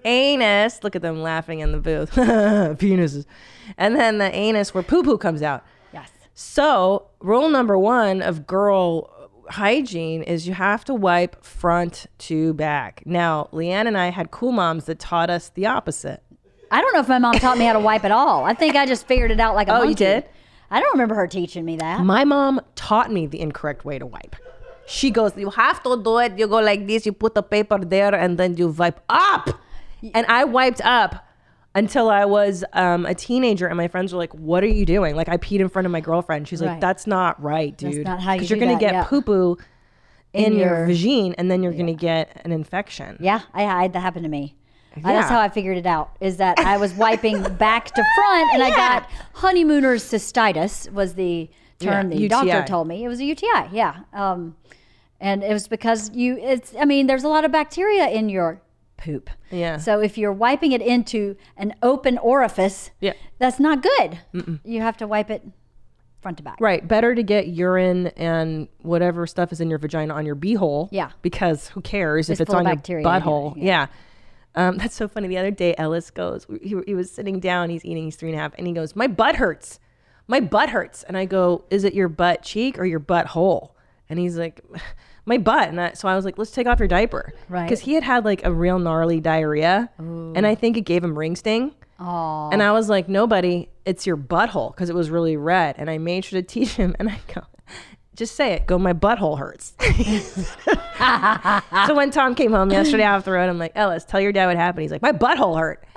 anus. 0.05 0.83
Look 0.83 0.95
at 0.95 1.01
them 1.01 1.21
laughing 1.21 1.59
in 1.59 1.71
the 1.71 1.79
booth. 1.79 2.11
Penises. 2.15 3.25
And 3.77 3.95
then 3.95 4.17
the 4.17 4.33
anus 4.33 4.73
where 4.73 4.83
poo 4.83 5.03
poo 5.03 5.17
comes 5.17 5.41
out. 5.41 5.63
Yes. 5.93 6.09
So, 6.33 7.07
rule 7.19 7.49
number 7.49 7.77
one 7.77 8.21
of 8.21 8.47
girl 8.47 9.09
hygiene 9.49 10.23
is 10.23 10.47
you 10.47 10.53
have 10.53 10.85
to 10.85 10.93
wipe 10.93 11.43
front 11.43 12.05
to 12.19 12.53
back. 12.53 13.03
Now, 13.05 13.49
LeeAnn 13.51 13.87
and 13.87 13.97
I 13.97 14.09
had 14.09 14.31
cool 14.31 14.51
moms 14.51 14.85
that 14.85 14.99
taught 14.99 15.29
us 15.29 15.49
the 15.49 15.65
opposite. 15.65 16.23
I 16.71 16.81
don't 16.81 16.93
know 16.93 16.99
if 16.99 17.07
my 17.07 17.17
mom 17.17 17.33
taught 17.33 17.57
me 17.57 17.65
how 17.65 17.73
to 17.73 17.79
wipe 17.79 18.05
at 18.05 18.11
all. 18.11 18.45
I 18.45 18.53
think 18.53 18.75
I 18.75 18.85
just 18.85 19.07
figured 19.07 19.31
it 19.31 19.39
out 19.39 19.55
like 19.55 19.67
a 19.67 19.75
Oh, 19.75 19.83
you 19.83 19.95
did? 19.95 20.25
I 20.71 20.79
don't 20.79 20.91
remember 20.93 21.15
her 21.15 21.25
teaching 21.25 21.65
me 21.65 21.77
that. 21.77 22.01
My 22.01 22.23
mom 22.23 22.61
taught 22.75 23.11
me 23.11 23.25
the 23.25 23.39
incorrect 23.39 23.85
way 23.85 23.97
to 23.97 24.05
wipe. 24.05 24.35
She 24.85 25.09
goes, 25.09 25.35
You 25.35 25.49
have 25.51 25.81
to 25.83 26.01
do 26.01 26.19
it. 26.19 26.37
You 26.37 26.47
go 26.47 26.59
like 26.59 26.85
this, 26.85 27.05
you 27.05 27.11
put 27.11 27.33
the 27.33 27.43
paper 27.43 27.79
there, 27.79 28.13
and 28.13 28.37
then 28.37 28.55
you 28.55 28.69
wipe 28.69 28.99
up. 29.09 29.49
And 30.13 30.25
I 30.27 30.43
wiped 30.45 30.81
up 30.81 31.25
until 31.75 32.09
I 32.09 32.25
was 32.25 32.63
um, 32.73 33.05
a 33.05 33.13
teenager, 33.13 33.67
and 33.67 33.77
my 33.77 33.87
friends 33.87 34.11
were 34.11 34.17
like, 34.19 34.33
"What 34.33 34.63
are 34.63 34.67
you 34.67 34.85
doing?" 34.85 35.15
Like 35.15 35.29
I 35.29 35.37
peed 35.37 35.59
in 35.59 35.69
front 35.69 35.85
of 35.85 35.91
my 35.91 36.01
girlfriend. 36.01 36.47
She's 36.47 36.61
like, 36.61 36.71
Right. 36.71 36.81
"That's 36.81 37.05
not 37.07 37.41
right, 37.41 37.77
dude. 37.77 38.05
not 38.05 38.19
how 38.21 38.33
you 38.33 38.39
Because 38.39 38.49
you're 38.49 38.59
do 38.59 38.65
gonna 38.65 38.73
that, 38.75 38.79
get 38.81 38.93
yeah. 38.93 39.03
poo 39.03 39.21
poo 39.21 39.57
in, 40.33 40.45
In 40.53 40.53
your, 40.59 40.77
your- 40.79 40.87
vagine, 40.87 41.35
and 41.37 41.49
then 41.49 41.61
you're 41.63 41.73
gonna 41.73 41.93
get 41.93 42.41
an 42.43 42.51
infection." 42.51 43.17
Yeah, 43.19 43.41
I 43.53 43.63
had 43.63 43.93
that 43.93 43.99
happen 44.01 44.23
to 44.23 44.29
me. 44.29 44.55
Uh, 44.95 45.01
Yeah. 45.01 45.13
That's 45.13 45.29
how 45.29 45.39
I 45.39 45.49
figured 45.49 45.77
it 45.77 45.85
out. 45.85 46.11
Is 46.19 46.37
that 46.37 46.57
I 46.59 46.77
was 46.77 46.93
wiping 46.93 47.41
back 47.57 47.85
to 47.93 48.03
front, 48.15 48.53
and 48.53 48.63
I 48.63 48.71
got 48.71 49.07
honeymooner's 49.35 50.03
cystitis 50.03 50.91
was 50.91 51.13
the 51.13 51.49
term 51.79 52.11
Yeah, 52.11 52.17
the 52.17 52.27
doctor 52.29 52.63
told 52.65 52.87
me. 52.87 53.03
It 53.03 53.07
was 53.07 53.19
a 53.19 53.25
UTI. 53.25 53.69
Yeah, 53.71 53.97
um, 54.13 54.55
and 55.21 55.43
it 55.43 55.53
was 55.53 55.67
because 55.67 56.09
you. 56.15 56.37
It's. 56.39 56.73
I 56.79 56.85
mean, 56.85 57.05
there's 57.07 57.23
a 57.23 57.29
lot 57.29 57.45
of 57.45 57.51
bacteria 57.51 58.07
in 58.09 58.27
your 58.29 58.61
poop. 58.99 59.29
Yeah. 59.49 59.77
So 59.77 59.99
if 59.99 60.17
you're 60.17 60.31
wiping 60.33 60.71
it 60.71 60.81
into 60.81 61.35
an 61.57 61.73
open 61.81 62.17
orifice, 62.19 62.91
Yeah. 62.99 63.13
that's 63.39 63.59
not 63.59 63.81
good. 63.81 64.19
You 64.63 64.81
have 64.81 64.97
to 64.97 65.07
wipe 65.07 65.29
it 65.31 65.41
front 66.21 66.37
to 66.37 66.43
back. 66.43 66.57
Right. 66.59 66.85
Better 66.87 67.15
to 67.15 67.23
get 67.23 67.47
urine 67.47 68.07
and 68.17 68.67
whatever 68.81 69.25
stuff 69.25 69.51
is 69.51 69.61
in 69.61 69.69
your 69.69 69.79
vagina 69.79 70.13
on 70.13 70.25
your 70.25 70.35
beehole. 70.35 70.89
Yeah. 70.91 71.11
Because 71.21 71.69
who 71.69 71.81
cares 71.81 72.29
It's 72.29 72.39
if 72.41 72.47
it's 72.47 72.53
on 72.53 72.65
your 72.65 72.75
butthole? 73.01 73.55
here, 73.55 73.65
Yeah. 73.65 73.87
Um, 74.55 74.77
that's 74.77 74.95
so 74.95 75.07
funny. 75.07 75.27
The 75.27 75.37
other 75.37 75.51
day, 75.51 75.75
Ellis 75.77 76.11
goes, 76.11 76.45
he, 76.61 76.75
he 76.85 76.93
was 76.95 77.09
sitting 77.11 77.39
down, 77.39 77.69
he's 77.69 77.85
eating, 77.85 78.03
he's 78.03 78.15
three 78.17 78.29
and 78.31 78.37
a 78.37 78.41
half, 78.41 78.53
and 78.57 78.67
he 78.67 78.73
goes, 78.73 78.95
My 78.95 79.07
butt 79.07 79.35
hurts. 79.37 79.79
My 80.27 80.39
butt 80.39 80.69
hurts. 80.71 81.03
And 81.03 81.15
I 81.17 81.25
go, 81.25 81.63
Is 81.69 81.83
it 81.83 81.93
your 81.93 82.07
butt 82.09 82.41
cheek 82.43 82.77
or 82.79 82.85
your 82.85 82.99
butt 82.99 83.27
hole? 83.27 83.75
And 84.09 84.19
he's 84.19 84.37
like, 84.37 84.61
My 85.29 85.37
butt. 85.37 85.69
And 85.69 85.79
I, 85.79 85.93
so 85.93 86.07
I 86.07 86.15
was 86.15 86.25
like, 86.25 86.37
Let's 86.37 86.51
take 86.51 86.67
off 86.67 86.79
your 86.79 86.87
diaper. 86.87 87.33
Right. 87.47 87.63
Because 87.63 87.79
he 87.81 87.93
had 87.93 88.03
had 88.03 88.25
like 88.25 88.43
a 88.43 88.51
real 88.51 88.79
gnarly 88.79 89.19
diarrhea. 89.21 89.89
And 89.97 90.45
I 90.45 90.55
think 90.55 90.75
it 90.75 90.81
gave 90.81 91.03
him 91.03 91.17
ring 91.17 91.35
sting. 91.37 91.73
Oh, 91.99 92.49
And 92.51 92.63
I 92.63 92.71
was 92.71 92.87
like, 92.89 93.09
nobody, 93.09 93.67
it's 93.85 94.07
your 94.07 94.15
butthole 94.17 94.73
because 94.73 94.89
it 94.89 94.95
was 94.95 95.09
really 95.09 95.35
red. 95.37 95.75
And 95.77 95.89
I 95.89 95.97
made 95.97 96.25
sure 96.25 96.41
to 96.41 96.47
teach 96.55 96.73
him. 96.73 96.95
And 96.97 97.09
I 97.09 97.19
go, 97.33 97.41
just 98.19 98.35
say 98.35 98.51
it. 98.51 98.67
Go, 98.67 98.77
my 98.77 98.93
butthole 98.93 99.39
hurts. 99.39 99.73
so 101.87 101.95
when 101.95 102.11
Tom 102.11 102.35
came 102.35 102.51
home 102.51 102.69
yesterday 102.69 103.05
off 103.05 103.23
the 103.23 103.31
road, 103.31 103.49
I'm 103.49 103.57
like, 103.57 103.71
Ellis, 103.75 104.03
tell 104.03 104.19
your 104.19 104.31
dad 104.31 104.47
what 104.47 104.57
happened. 104.57 104.83
He's 104.83 104.91
like, 104.91 105.01
my 105.01 105.13
butthole 105.13 105.57
hurt. 105.57 105.83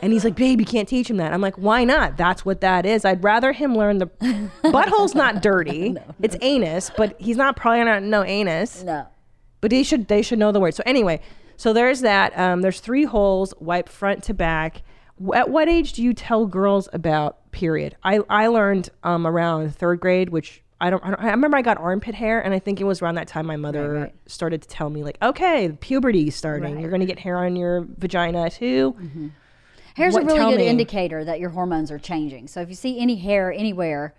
and 0.00 0.12
he's 0.12 0.24
like, 0.24 0.36
babe, 0.36 0.60
you 0.60 0.66
can't 0.66 0.88
teach 0.88 1.10
him 1.10 1.18
that. 1.18 1.32
I'm 1.32 1.40
like, 1.40 1.56
why 1.56 1.84
not? 1.84 2.16
That's 2.16 2.44
what 2.44 2.60
that 2.62 2.86
is. 2.86 3.04
I'd 3.04 3.22
rather 3.22 3.52
him 3.52 3.76
learn 3.76 3.98
the 3.98 4.06
butthole's 4.64 5.14
not 5.14 5.42
dirty. 5.42 5.96
It's 6.22 6.36
anus, 6.40 6.90
but 6.96 7.20
he's 7.20 7.36
not 7.36 7.56
probably 7.56 7.84
not 7.84 8.02
know 8.02 8.24
anus 8.24 8.82
no. 8.82 9.06
but 9.60 9.70
they 9.70 9.82
should 9.82 10.08
they 10.08 10.22
should 10.22 10.38
know 10.38 10.52
the 10.52 10.60
word. 10.60 10.74
So 10.74 10.82
anyway, 10.86 11.20
so 11.56 11.72
there's 11.72 12.00
that. 12.00 12.36
Um, 12.38 12.62
there's 12.62 12.80
three 12.80 13.04
holes, 13.04 13.52
wipe 13.58 13.88
front 13.88 14.22
to 14.24 14.34
back. 14.34 14.82
At 15.34 15.50
what 15.50 15.68
age 15.68 15.92
do 15.92 16.02
you 16.02 16.14
tell 16.14 16.46
girls 16.46 16.88
about 16.92 17.50
period? 17.50 17.96
I 18.02 18.20
I 18.30 18.46
learned 18.46 18.90
um, 19.02 19.26
around 19.26 19.74
third 19.74 20.00
grade, 20.00 20.30
which 20.30 20.62
I 20.86 20.90
don't, 20.90 21.04
I 21.04 21.08
don't. 21.10 21.20
I 21.20 21.30
remember 21.30 21.56
I 21.56 21.62
got 21.62 21.78
armpit 21.78 22.14
hair, 22.14 22.40
and 22.44 22.52
I 22.54 22.58
think 22.58 22.80
it 22.80 22.84
was 22.84 23.00
around 23.02 23.14
that 23.16 23.28
time 23.28 23.46
my 23.46 23.56
mother 23.56 23.92
Right, 23.92 24.00
right. 24.02 24.14
started 24.26 24.62
to 24.62 24.68
tell 24.68 24.90
me 24.90 25.02
like, 25.02 25.18
okay, 25.22 25.76
puberty's 25.80 26.36
starting. 26.36 26.78
You're 26.78 26.90
gonna 26.90 27.06
get 27.06 27.18
hair 27.18 27.38
on 27.44 27.56
your 27.56 27.86
vagina 27.98 28.50
too. 28.50 28.94
Mm-hmm. 29.00 29.28
Hair's 29.96 30.14
What- 30.14 30.24
a 30.24 30.26
really 30.26 30.50
good 30.52 30.58
me. 30.58 30.68
indicator 30.68 31.24
that 31.24 31.38
your 31.40 31.50
hormones 31.50 31.90
are 31.90 31.98
changing. 31.98 32.48
So 32.48 32.60
if 32.60 32.68
you 32.68 32.74
see 32.74 32.98
any 32.98 33.16
hair 33.16 33.52
anywhere, 33.52 34.14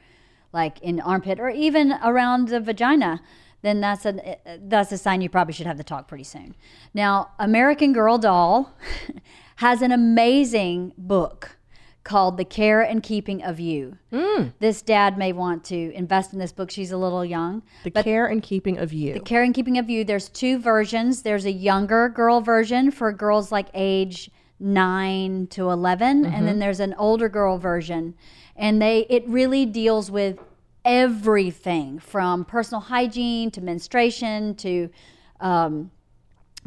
like 0.53 0.79
in 0.81 0.99
armpit 1.01 1.39
or 1.39 1.49
even 1.49 1.93
around 2.03 2.47
the 2.47 2.59
vagina, 2.61 3.21
then 3.61 3.81
that's 3.81 4.05
a 4.05 4.27
eh, 4.27 4.35
eh, 4.45 4.57
that's 4.61 4.91
a 4.91 4.97
sign 4.97 5.21
you 5.21 5.29
probably 5.29 5.53
should 5.53 5.67
have 5.67 5.77
the 5.77 5.83
talk 5.83 6.07
pretty 6.07 6.23
soon. 6.23 6.55
Now, 6.93 7.31
American 7.39 7.93
Girl 7.93 8.17
Doll 8.17 8.73
has 9.57 9.81
an 9.81 9.91
amazing 9.91 10.93
book 10.97 11.57
called 12.05 12.37
The 12.37 12.45
Care 12.45 12.81
and 12.81 13.03
Keeping 13.03 13.43
of 13.43 13.59
You. 13.59 13.97
Hmm. 14.13 14.43
This 14.59 14.81
dad 14.81 15.17
may 15.17 15.33
want 15.33 15.65
to 15.65 15.91
invest 15.93 16.31
in 16.31 16.39
this 16.39 16.53
book. 16.53 16.71
She's 16.71 16.91
a 16.93 16.97
little 16.97 17.25
young. 17.25 17.63
The 17.83 17.91
care 17.91 18.27
and 18.27 18.41
keeping 18.41 18.77
of 18.77 18.93
you. 18.93 19.13
The 19.15 19.19
Care 19.19 19.43
and 19.43 19.53
Keeping 19.53 19.77
of 19.77 19.89
You, 19.89 20.05
there's 20.05 20.29
two 20.29 20.57
versions. 20.59 21.23
There's 21.23 21.45
a 21.45 21.51
younger 21.51 22.07
girl 22.07 22.39
version 22.39 22.91
for 22.91 23.11
girls 23.11 23.51
like 23.51 23.67
age 23.73 24.29
9 24.59 25.47
to 25.47 25.69
11 25.69 26.07
and 26.07 26.25
Mm-hmm. 26.33 26.45
then 26.45 26.59
there's 26.59 26.79
an 26.79 26.93
older 26.97 27.27
girl 27.27 27.57
version. 27.57 28.13
And 28.55 28.81
they 28.81 29.05
it 29.09 29.27
really 29.27 29.65
deals 29.65 30.09
with 30.09 30.39
everything 30.85 31.99
from 31.99 32.45
personal 32.45 32.81
hygiene 32.81 33.51
to 33.51 33.61
menstruation 33.61 34.55
to 34.55 34.89
um, 35.39 35.91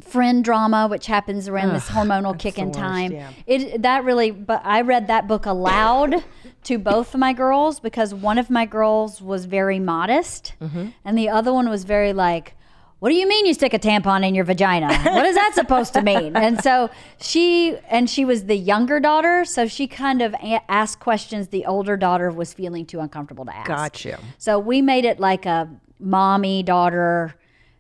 friend 0.01 0.45
drama 0.45 0.87
which 0.89 1.07
happens 1.07 1.49
around 1.49 1.73
this 1.73 1.89
hormonal 1.89 2.39
kick 2.39 2.59
in 2.59 2.71
time. 2.73 3.13
yeah. 3.13 3.31
It 3.47 3.83
that 3.83 4.05
really 4.05 4.31
but 4.31 4.63
I 4.65 4.83
read 4.83 5.09
that 5.09 5.27
book 5.27 5.45
aloud 5.47 6.15
to 6.65 6.79
both 6.79 7.15
of 7.15 7.21
my 7.21 7.33
girls 7.33 7.81
because 7.81 8.15
one 8.15 8.39
of 8.39 8.49
my 8.51 8.65
girls 8.67 9.21
was 9.21 9.45
very 9.47 9.79
modest 9.81 10.55
Mm-hmm. 10.61 10.89
and 11.05 11.19
the 11.19 11.29
other 11.29 11.53
one 11.53 11.69
was 11.69 11.85
very 11.85 12.13
like 12.13 12.55
what 13.01 13.11
do 13.11 13.15
you 13.15 13.29
mean 13.29 13.47
you 13.47 13.55
stick 13.55 13.73
a 13.75 13.79
tampon 13.79 14.27
in 14.27 14.35
your 14.35 14.45
vagina? 14.45 14.89
What 14.89 15.25
is 15.25 15.37
that 15.37 15.53
supposed 15.55 15.95
to 15.95 16.03
mean? 16.03 16.37
And 16.37 16.61
so 16.61 16.91
she 17.21 17.77
and 17.89 18.11
she 18.11 18.25
was 18.25 18.47
the 18.47 18.57
younger 18.57 18.99
daughter, 18.99 19.45
so 19.45 19.69
she 19.69 19.87
kind 19.87 20.21
of 20.21 20.35
a- 20.35 20.61
asked 20.69 20.99
questions 20.99 21.47
the 21.49 21.65
older 21.65 21.97
daughter 21.97 22.29
was 22.33 22.53
feeling 22.53 22.85
too 22.87 22.99
uncomfortable 22.99 23.45
to 23.45 23.55
ask. 23.57 23.69
Got 23.69 24.05
you. 24.05 24.17
So 24.39 24.59
we 24.59 24.83
made 24.83 25.05
it 25.05 25.21
like 25.21 25.47
a 25.47 25.69
mommy 26.01 26.65
daughter 26.65 27.37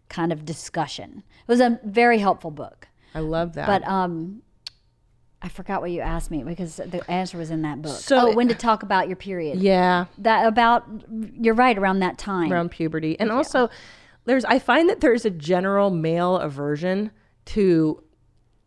kind 0.08 0.32
of 0.32 0.44
discussion. 0.44 1.24
It 1.48 1.52
was 1.52 1.60
a 1.60 1.80
very 1.82 2.18
helpful 2.18 2.50
book. 2.50 2.88
I 3.14 3.20
love 3.20 3.54
that. 3.54 3.66
But 3.66 3.88
um, 3.88 4.42
I 5.40 5.48
forgot 5.48 5.80
what 5.80 5.90
you 5.90 6.00
asked 6.02 6.30
me 6.30 6.42
because 6.44 6.76
the 6.76 7.02
answer 7.10 7.38
was 7.38 7.50
in 7.50 7.62
that 7.62 7.80
book. 7.80 7.96
So- 7.96 8.28
oh, 8.32 8.34
when 8.34 8.48
to 8.48 8.54
talk 8.54 8.82
about 8.82 9.08
your 9.08 9.16
period? 9.16 9.58
yeah, 9.58 10.04
That 10.18 10.46
about 10.46 10.84
you're 11.40 11.54
right 11.54 11.78
around 11.78 12.00
that 12.00 12.18
time. 12.18 12.52
around 12.52 12.70
puberty 12.70 13.18
and 13.18 13.30
also 13.32 13.70
there's 14.26 14.44
i 14.44 14.58
find 14.58 14.90
that 14.90 15.00
there's 15.00 15.24
a 15.24 15.30
general 15.30 15.88
male 15.90 16.36
aversion 16.36 17.10
to 17.46 18.02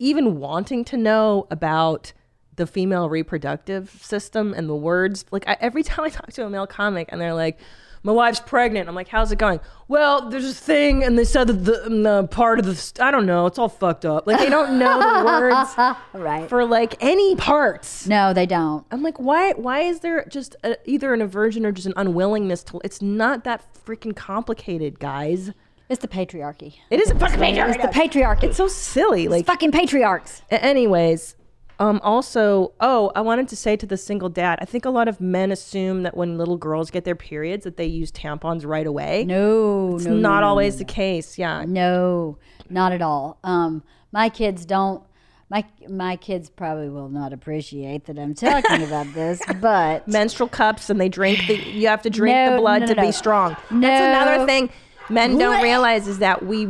even 0.00 0.40
wanting 0.40 0.84
to 0.86 0.96
know 0.96 1.46
about 1.52 2.12
the 2.56 2.66
female 2.66 3.08
reproductive 3.08 3.90
system 3.90 4.52
and 4.54 4.68
the 4.68 4.74
words 4.74 5.24
like 5.30 5.46
I, 5.46 5.56
every 5.60 5.82
time 5.84 6.04
i 6.06 6.08
talk 6.08 6.32
to 6.32 6.44
a 6.44 6.50
male 6.50 6.66
comic 6.66 7.08
and 7.12 7.20
they're 7.20 7.32
like 7.34 7.60
my 8.02 8.12
wife's 8.12 8.40
pregnant 8.40 8.88
i'm 8.88 8.94
like 8.94 9.08
how's 9.08 9.32
it 9.32 9.38
going 9.38 9.60
well 9.88 10.28
there's 10.28 10.44
this 10.44 10.58
thing 10.58 11.02
and 11.04 11.18
they 11.18 11.24
said 11.24 11.46
that 11.46 11.64
the, 11.64 11.86
um, 11.86 12.02
the 12.02 12.26
part 12.28 12.58
of 12.58 12.64
the 12.64 12.74
st- 12.74 13.00
i 13.00 13.10
don't 13.10 13.26
know 13.26 13.46
it's 13.46 13.58
all 13.58 13.68
fucked 13.68 14.04
up 14.04 14.26
like 14.26 14.38
they 14.38 14.50
don't 14.50 14.78
know 14.78 14.98
the 14.98 15.24
words 15.24 15.70
right. 16.12 16.48
for 16.48 16.64
like 16.64 16.94
any 17.00 17.34
parts 17.36 18.02
no, 18.06 18.32
they 18.32 18.46
don't. 18.46 18.84
I'm 18.90 19.02
like, 19.02 19.18
why? 19.18 19.52
Why 19.52 19.80
is 19.80 20.00
there 20.00 20.24
just 20.26 20.56
a, 20.64 20.76
either 20.84 21.14
an 21.14 21.22
aversion 21.22 21.64
or 21.64 21.72
just 21.72 21.86
an 21.86 21.94
unwillingness 21.96 22.62
to? 22.64 22.80
It's 22.84 23.00
not 23.00 23.44
that 23.44 23.64
freaking 23.86 24.14
complicated, 24.14 24.98
guys. 24.98 25.52
It's 25.88 26.02
the 26.02 26.08
patriarchy. 26.08 26.74
It 26.90 27.00
is 27.00 27.10
a 27.10 27.18
fucking 27.18 27.42
It's 27.42 27.76
the 27.76 27.88
patriarchy. 27.88 28.44
It's 28.44 28.56
so 28.56 28.68
silly. 28.68 29.28
Like, 29.28 29.46
fucking 29.46 29.72
patriarchs. 29.72 30.42
anyways. 30.50 31.36
Um. 31.82 32.00
Also, 32.04 32.72
oh, 32.80 33.10
I 33.16 33.20
wanted 33.20 33.48
to 33.48 33.56
say 33.56 33.76
to 33.76 33.86
the 33.86 33.96
single 33.96 34.28
dad. 34.28 34.58
I 34.62 34.64
think 34.64 34.84
a 34.84 34.90
lot 34.90 35.08
of 35.08 35.20
men 35.20 35.50
assume 35.50 36.04
that 36.04 36.16
when 36.16 36.38
little 36.38 36.56
girls 36.56 36.90
get 36.90 37.04
their 37.04 37.16
periods, 37.16 37.64
that 37.64 37.76
they 37.76 37.86
use 37.86 38.12
tampons 38.12 38.64
right 38.64 38.86
away. 38.86 39.24
No, 39.24 39.96
it's 39.96 40.04
no, 40.04 40.14
not 40.14 40.40
no, 40.40 40.46
always 40.46 40.74
no, 40.74 40.78
the 40.78 40.84
case. 40.84 41.38
Yeah. 41.38 41.64
No, 41.66 42.38
not 42.70 42.92
at 42.92 43.02
all. 43.02 43.38
Um, 43.42 43.82
my 44.12 44.28
kids 44.28 44.64
don't. 44.64 45.02
My 45.50 45.64
my 45.88 46.16
kids 46.16 46.48
probably 46.48 46.88
will 46.88 47.08
not 47.08 47.32
appreciate 47.32 48.04
that 48.04 48.16
I'm 48.16 48.34
talking 48.34 48.82
about 48.86 49.12
this, 49.12 49.42
but 49.60 50.06
menstrual 50.06 50.48
cups 50.48 50.88
and 50.88 51.00
they 51.00 51.08
drink 51.08 51.46
the 51.48 51.56
you 51.56 51.88
have 51.88 52.02
to 52.02 52.10
drink 52.10 52.52
the 52.52 52.58
blood 52.58 52.86
to 52.86 52.94
be 52.94 53.12
strong 53.12 53.54
that's 53.70 54.00
another 54.02 54.46
thing 54.46 54.70
men 55.10 55.36
don't 55.36 55.62
realize 55.62 56.08
is 56.08 56.20
that 56.20 56.46
we 56.46 56.68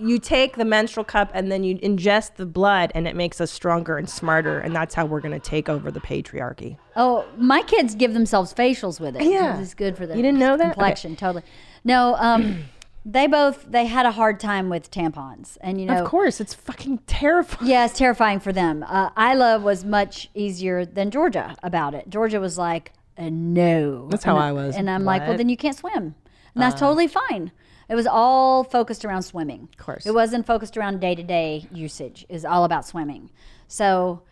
you 0.00 0.18
take 0.18 0.56
the 0.56 0.64
menstrual 0.64 1.04
cup 1.04 1.30
and 1.34 1.52
then 1.52 1.62
you 1.62 1.76
ingest 1.78 2.36
the 2.36 2.46
blood 2.46 2.90
and 2.94 3.06
it 3.06 3.14
makes 3.14 3.40
us 3.40 3.50
stronger 3.50 3.98
and 3.98 4.08
smarter 4.08 4.58
and 4.58 4.74
that's 4.74 4.94
how 4.94 5.04
we're 5.04 5.20
going 5.20 5.38
to 5.38 5.50
take 5.50 5.68
over 5.68 5.90
the 5.90 6.00
patriarchy 6.00 6.76
Oh, 6.96 7.24
my 7.36 7.62
kids 7.62 7.94
give 7.94 8.14
themselves 8.14 8.52
facials 8.52 8.98
with 9.00 9.16
it. 9.16 9.22
Yeah. 9.22 9.60
it's 9.60 9.74
good 9.74 9.96
for 9.96 10.06
the 10.06 10.16
You 10.16 10.22
didn't 10.22 10.38
know 10.38 10.56
that? 10.56 10.72
complexion. 10.74 11.16
Totally. 11.16 11.44
No, 11.84 12.14
um, 12.16 12.64
they 13.06 13.26
both 13.26 13.64
they 13.70 13.86
had 13.86 14.04
a 14.06 14.10
hard 14.12 14.38
time 14.40 14.68
with 14.68 14.90
tampons, 14.90 15.56
and 15.62 15.80
you 15.80 15.86
know, 15.86 16.02
of 16.02 16.06
course 16.06 16.40
it's 16.40 16.52
fucking 16.52 16.98
terrifying 17.06 17.70
yeah, 17.70 17.86
it's 17.86 17.96
terrifying 17.96 18.40
for 18.40 18.52
them. 18.52 18.84
Uh, 18.86 19.08
Ila 19.18 19.58
was 19.60 19.84
much 19.84 20.28
easier 20.34 20.84
than 20.84 21.10
Georgia 21.10 21.56
about 21.62 21.94
it. 21.94 22.10
Georgia 22.10 22.38
was 22.40 22.58
like, 22.58 22.92
uh, 23.16 23.30
no. 23.30 24.08
That's 24.10 24.24
how 24.24 24.34
And 24.36 24.44
I 24.44 24.52
was. 24.52 24.76
and 24.76 24.90
I'm 24.90 25.04
like, 25.04 25.22
well, 25.26 25.36
then 25.38 25.48
you 25.48 25.56
can't 25.56 25.76
swim, 25.76 26.14
and 26.54 26.62
that's 26.62 26.78
totally 26.78 27.06
fine. 27.08 27.52
It 27.90 27.94
was 27.96 28.06
all 28.06 28.64
focused 28.64 29.04
around 29.04 29.22
swimming. 29.24 29.68
Of 29.72 29.84
course. 29.84 30.06
it 30.06 30.14
wasn't 30.14 30.46
focused 30.46 30.76
around 30.76 31.00
day 31.00 31.14
to 31.16 31.22
day 31.22 31.66
usage. 31.72 32.24
Is 32.28 32.44
all 32.44 32.64
about 32.64 32.86
swimming. 32.86 33.30
So 33.68 34.22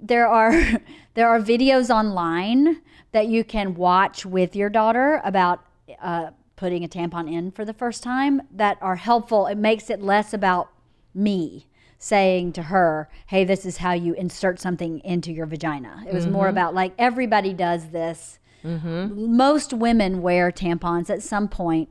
there 0.00 0.26
are 0.28 0.52
there 1.14 1.28
are 1.28 1.40
videos 1.40 1.90
online 1.90 2.80
that 3.10 3.26
you 3.26 3.42
can 3.44 3.74
watch 3.74 4.24
with 4.24 4.54
your 4.56 4.70
daughter 4.70 5.20
about 5.24 5.60
uh, 6.00 6.30
putting 6.56 6.84
a 6.84 6.88
tampon 6.88 7.30
in 7.30 7.50
for 7.50 7.64
the 7.64 7.74
first 7.74 8.02
time 8.02 8.40
that 8.52 8.78
are 8.80 8.96
helpful. 8.96 9.46
It 9.48 9.58
makes 9.58 9.90
it 9.90 10.00
less 10.00 10.32
about 10.32 10.70
me. 11.14 11.66
saying 11.98 12.52
to 12.52 12.62
her, 12.64 13.08
"Hey, 13.26 13.44
this 13.44 13.64
is 13.66 13.76
how 13.78 13.92
you 13.92 14.12
insert 14.14 14.58
something 14.60 14.98
into 15.00 15.30
your 15.32 15.46
vagina." 15.46 16.04
It 16.08 16.14
was 16.14 16.26
more 16.26 16.44
Mm-hmm. 16.46 16.50
about 16.58 16.74
like 16.74 16.92
everybody 16.98 17.52
does 17.52 17.90
this. 17.90 18.38
Most 18.64 19.72
women 19.72 20.22
wear 20.22 20.50
tampons 20.52 21.10
at 21.10 21.22
some 21.22 21.48
point. 21.48 21.88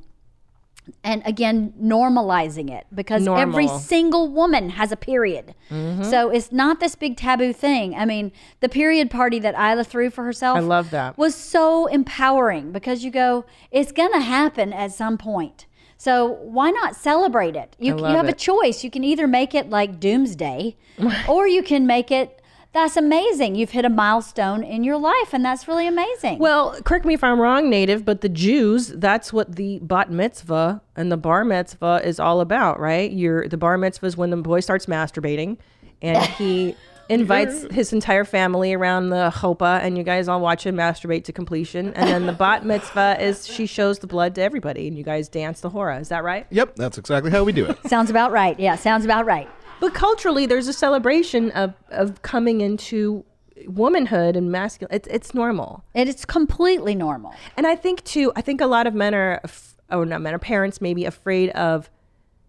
And 1.04 1.22
again, 1.26 1.74
normalizing 1.82 2.70
it 2.72 2.88
because 2.94 3.22
every 3.28 3.66
Normal. 3.66 3.70
Mm-hmm. 3.70 3.78
single 3.78 4.28
woman 4.30 4.70
has 4.72 4.92
a 4.92 4.98
period. 4.98 5.54
So 5.70 6.30
it's 6.30 6.52
not 6.52 6.80
this 6.80 6.96
big 6.96 7.16
taboo 7.18 7.54
thing. 7.54 7.96
I 7.96 8.06
mean, 8.06 8.32
the 8.60 8.68
period 8.68 9.10
party 9.10 9.40
that 9.40 9.54
Ila 9.54 9.84
threw 9.84 10.10
for 10.10 10.26
herself 10.26 10.58
I 10.58 10.62
love 10.62 10.90
that. 10.90 11.18
was 11.18 11.34
so 11.36 11.86
empowering 11.88 12.72
because 12.72 13.04
you 13.04 13.12
go, 13.12 13.46
it's 13.72 13.92
going 13.92 14.12
to 14.14 14.20
happen 14.20 14.74
at 14.74 14.92
some 14.92 15.18
point. 15.18 15.66
So 15.98 16.26
why 16.28 16.72
not 16.72 16.96
celebrate 16.96 17.56
it? 17.56 17.76
You, 17.80 17.96
you 17.96 18.04
have 18.04 18.28
a 18.28 18.34
choice. 18.34 18.84
You 18.84 18.90
can 18.90 19.04
either 19.04 19.28
make 19.28 19.54
it 19.54 19.70
like 19.70 20.00
doomsday 20.00 20.76
or 21.30 21.48
you 21.48 21.62
can 21.62 21.86
make 21.86 22.10
it 22.12 22.41
that's 22.74 22.96
amazing. 22.96 23.56
You've 23.56 23.72
hit 23.72 23.84
a 23.84 23.90
milestone 23.90 24.64
in 24.64 24.84
your 24.84 24.98
life 24.98 25.34
and 25.34 25.44
that's 25.44 25.68
really 25.68 25.88
amazing. 25.88 26.40
Well, 26.40 26.80
correct 26.84 27.06
me 27.06 27.14
if 27.14 27.24
I'm 27.24 27.40
wrong, 27.40 27.70
native, 27.70 28.06
but 28.06 28.22
the 28.22 28.30
Jews, 28.30 28.88
that's 28.88 29.34
what 29.34 29.56
the 29.56 29.80
bat 29.80 30.10
mitzvah 30.10 30.82
and 30.96 31.12
the 31.12 31.18
bar 31.18 31.44
mitzvah 31.44 32.02
is 32.04 32.20
all 32.20 32.40
about, 32.40 32.80
right? 32.80 33.12
You're 33.12 33.48
the 33.48 33.58
bar 33.58 33.78
mitzvah 33.78 34.06
is 34.06 34.18
when 34.18 34.30
the 34.30 34.38
boy 34.38 34.62
starts 34.62 34.86
masturbating 34.86 35.58
and 36.02 36.24
he 36.34 36.76
invites 37.10 37.64
his 37.74 37.92
entire 37.92 38.24
family 38.24 38.74
around 38.74 39.10
the 39.10 39.32
chuppah 39.36 39.82
and 39.82 39.98
you 39.98 40.04
guys 40.04 40.30
all 40.30 40.40
watch 40.40 40.66
him 40.66 40.78
masturbate 40.78 41.26
to 41.26 41.34
completion. 41.34 41.94
And 41.94 42.10
then 42.10 42.26
the 42.26 42.32
bat 42.32 42.66
mitzvah 42.66 43.18
is 43.20 43.46
she 43.48 43.66
shows 43.66 44.00
the 44.00 44.08
blood 44.08 44.34
to 44.36 44.42
everybody 44.42 44.88
and 44.88 44.98
you 44.98 45.04
guys 45.04 45.28
dance 45.28 45.60
the 45.60 45.70
hora. 45.70 46.00
Is 46.00 46.08
that 46.08 46.24
right? 46.24 46.48
Yep, 46.52 46.78
that's 46.78 46.98
exactly 46.98 47.32
how 47.32 47.44
we 47.44 47.52
do 47.52 47.66
it. 47.66 47.78
sounds 47.88 48.10
about 48.10 48.32
right. 48.32 48.58
Yeah, 48.58 48.78
sounds 48.78 49.04
about 49.04 49.26
right. 49.26 49.50
But 49.82 49.94
culturally, 49.94 50.46
there's 50.46 50.70
a 50.70 50.74
celebration 50.74 51.52
of, 51.52 51.74
of 51.90 52.22
coming 52.22 52.62
into 52.62 53.26
womanhood 53.68 54.36
and 54.36 54.52
masculine. 54.52 54.96
It's, 54.96 55.08
it's 55.10 55.34
normal. 55.34 55.84
And 55.94 56.08
it's 56.08 56.24
completely 56.24 56.96
normal. 56.96 57.34
And 57.58 57.68
I 57.68 57.76
think 57.76 58.04
too, 58.06 58.32
I 58.36 58.42
think 58.42 58.62
a 58.62 58.66
lot 58.68 58.88
of 58.88 58.94
men 58.94 59.14
are, 59.14 59.42
oh, 59.90 60.04
not 60.06 60.22
men, 60.22 60.34
are 60.34 60.40
parents 60.40 60.80
maybe 60.82 61.04
afraid 61.06 61.50
of 61.50 61.90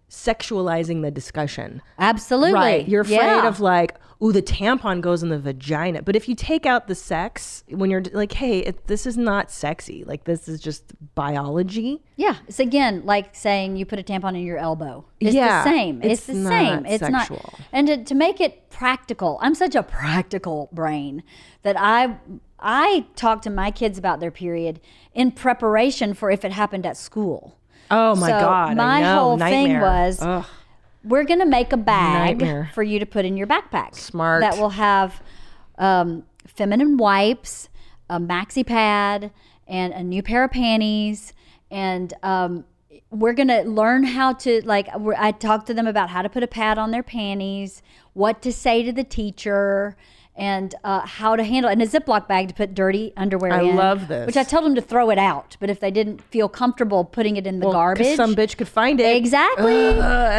sexualizing 0.08 1.02
the 1.02 1.10
discussion. 1.10 1.82
Absolutely. 1.98 2.52
Right. 2.54 2.88
You're 2.88 3.00
afraid 3.02 3.16
Yeah. 3.16 3.48
of 3.48 3.60
like, 3.60 3.96
ooh, 4.22 4.30
the 4.32 4.42
tampon 4.42 5.00
goes 5.00 5.22
in 5.22 5.30
the 5.30 5.38
vagina. 5.38 6.00
But 6.02 6.14
if 6.14 6.28
you 6.28 6.34
take 6.34 6.64
out 6.64 6.86
the 6.86 6.94
sex, 6.94 7.64
when 7.68 7.90
you're 7.90 8.02
like, 8.12 8.32
hey, 8.32 8.60
it, 8.60 8.86
this 8.86 9.04
is 9.06 9.16
not 9.18 9.50
sexy. 9.50 10.04
Like, 10.04 10.24
this 10.24 10.48
is 10.48 10.60
just 10.60 10.84
biology. 11.14 12.02
Yeah, 12.16 12.36
it's 12.46 12.60
again 12.60 13.02
like 13.04 13.34
saying 13.34 13.76
you 13.76 13.84
put 13.86 13.98
a 13.98 14.02
tampon 14.02 14.30
in 14.36 14.44
your 14.44 14.58
elbow. 14.58 15.04
It's 15.18 15.34
Yeah, 15.34 15.64
the 15.64 15.70
same. 15.70 16.02
It's, 16.02 16.28
it's 16.28 16.38
the 16.38 16.44
same. 16.48 16.86
It's 16.86 17.00
sexual. 17.00 17.40
not. 17.42 17.60
And 17.72 17.86
to, 17.88 18.04
to 18.04 18.14
make 18.14 18.40
it 18.40 18.70
practical, 18.70 19.38
I'm 19.42 19.54
such 19.54 19.74
a 19.74 19.82
practical 19.82 20.68
brain 20.72 21.22
that 21.62 21.76
I 21.78 22.16
I 22.60 23.06
talk 23.16 23.42
to 23.42 23.50
my 23.50 23.70
kids 23.72 23.98
about 23.98 24.20
their 24.20 24.30
period 24.30 24.80
in 25.14 25.32
preparation 25.32 26.14
for 26.14 26.30
if 26.30 26.44
it 26.44 26.52
happened 26.52 26.86
at 26.86 26.96
school. 26.96 27.58
Oh 27.90 28.14
my 28.14 28.28
So 28.28 28.38
God. 28.40 28.70
I 28.70 28.74
my 28.74 29.00
know. 29.00 29.18
whole 29.18 29.38
thing 29.38 29.72
Nightmare. 29.72 29.80
was 29.82 30.18
Ugh. 30.22 30.46
We're 31.04 31.24
going 31.24 31.40
to 31.40 31.46
make 31.46 31.72
a 31.72 31.76
bag 31.76 32.38
Nightmare. 32.38 32.70
for 32.74 32.82
you 32.82 32.98
to 32.98 33.06
put 33.06 33.24
in 33.24 33.36
your 33.36 33.46
backpack. 33.46 33.94
Smart. 33.94 34.40
That 34.42 34.58
will 34.58 34.70
have 34.70 35.22
um, 35.78 36.24
feminine 36.46 36.96
wipes, 36.96 37.68
a 38.08 38.18
maxi 38.20 38.66
pad, 38.66 39.30
and 39.66 39.92
a 39.92 40.02
new 40.02 40.22
pair 40.22 40.44
of 40.44 40.50
panties. 40.50 41.32
And 41.70 42.12
um, 42.22 42.64
we're 43.10 43.32
going 43.32 43.48
to 43.48 43.62
learn 43.62 44.04
how 44.04 44.34
to, 44.34 44.62
like, 44.64 44.94
we're, 44.98 45.14
I 45.16 45.32
talked 45.32 45.66
to 45.68 45.74
them 45.74 45.86
about 45.86 46.10
how 46.10 46.22
to 46.22 46.28
put 46.28 46.42
a 46.42 46.46
pad 46.46 46.78
on 46.78 46.90
their 46.90 47.02
panties, 47.02 47.82
what 48.12 48.42
to 48.42 48.52
say 48.52 48.82
to 48.82 48.92
the 48.92 49.04
teacher. 49.04 49.96
And 50.34 50.74
uh, 50.82 51.00
how 51.00 51.36
to 51.36 51.44
handle 51.44 51.68
it. 51.68 51.74
and 51.74 51.82
a 51.82 51.86
Ziploc 51.86 52.26
bag 52.26 52.48
to 52.48 52.54
put 52.54 52.74
dirty 52.74 53.12
underwear 53.18 53.52
I 53.52 53.62
in. 53.64 53.76
love 53.76 54.08
this. 54.08 54.26
Which 54.26 54.36
I 54.38 54.44
told 54.44 54.64
them 54.64 54.74
to 54.76 54.80
throw 54.80 55.10
it 55.10 55.18
out, 55.18 55.58
but 55.60 55.68
if 55.68 55.78
they 55.78 55.90
didn't 55.90 56.22
feel 56.22 56.48
comfortable 56.48 57.04
putting 57.04 57.36
it 57.36 57.46
in 57.46 57.60
the 57.60 57.66
Well, 57.66 57.74
garbage, 57.74 58.16
some 58.16 58.34
bitch 58.34 58.56
could 58.56 58.68
find 58.68 58.98
it. 58.98 59.14
Exactly. 59.14 59.92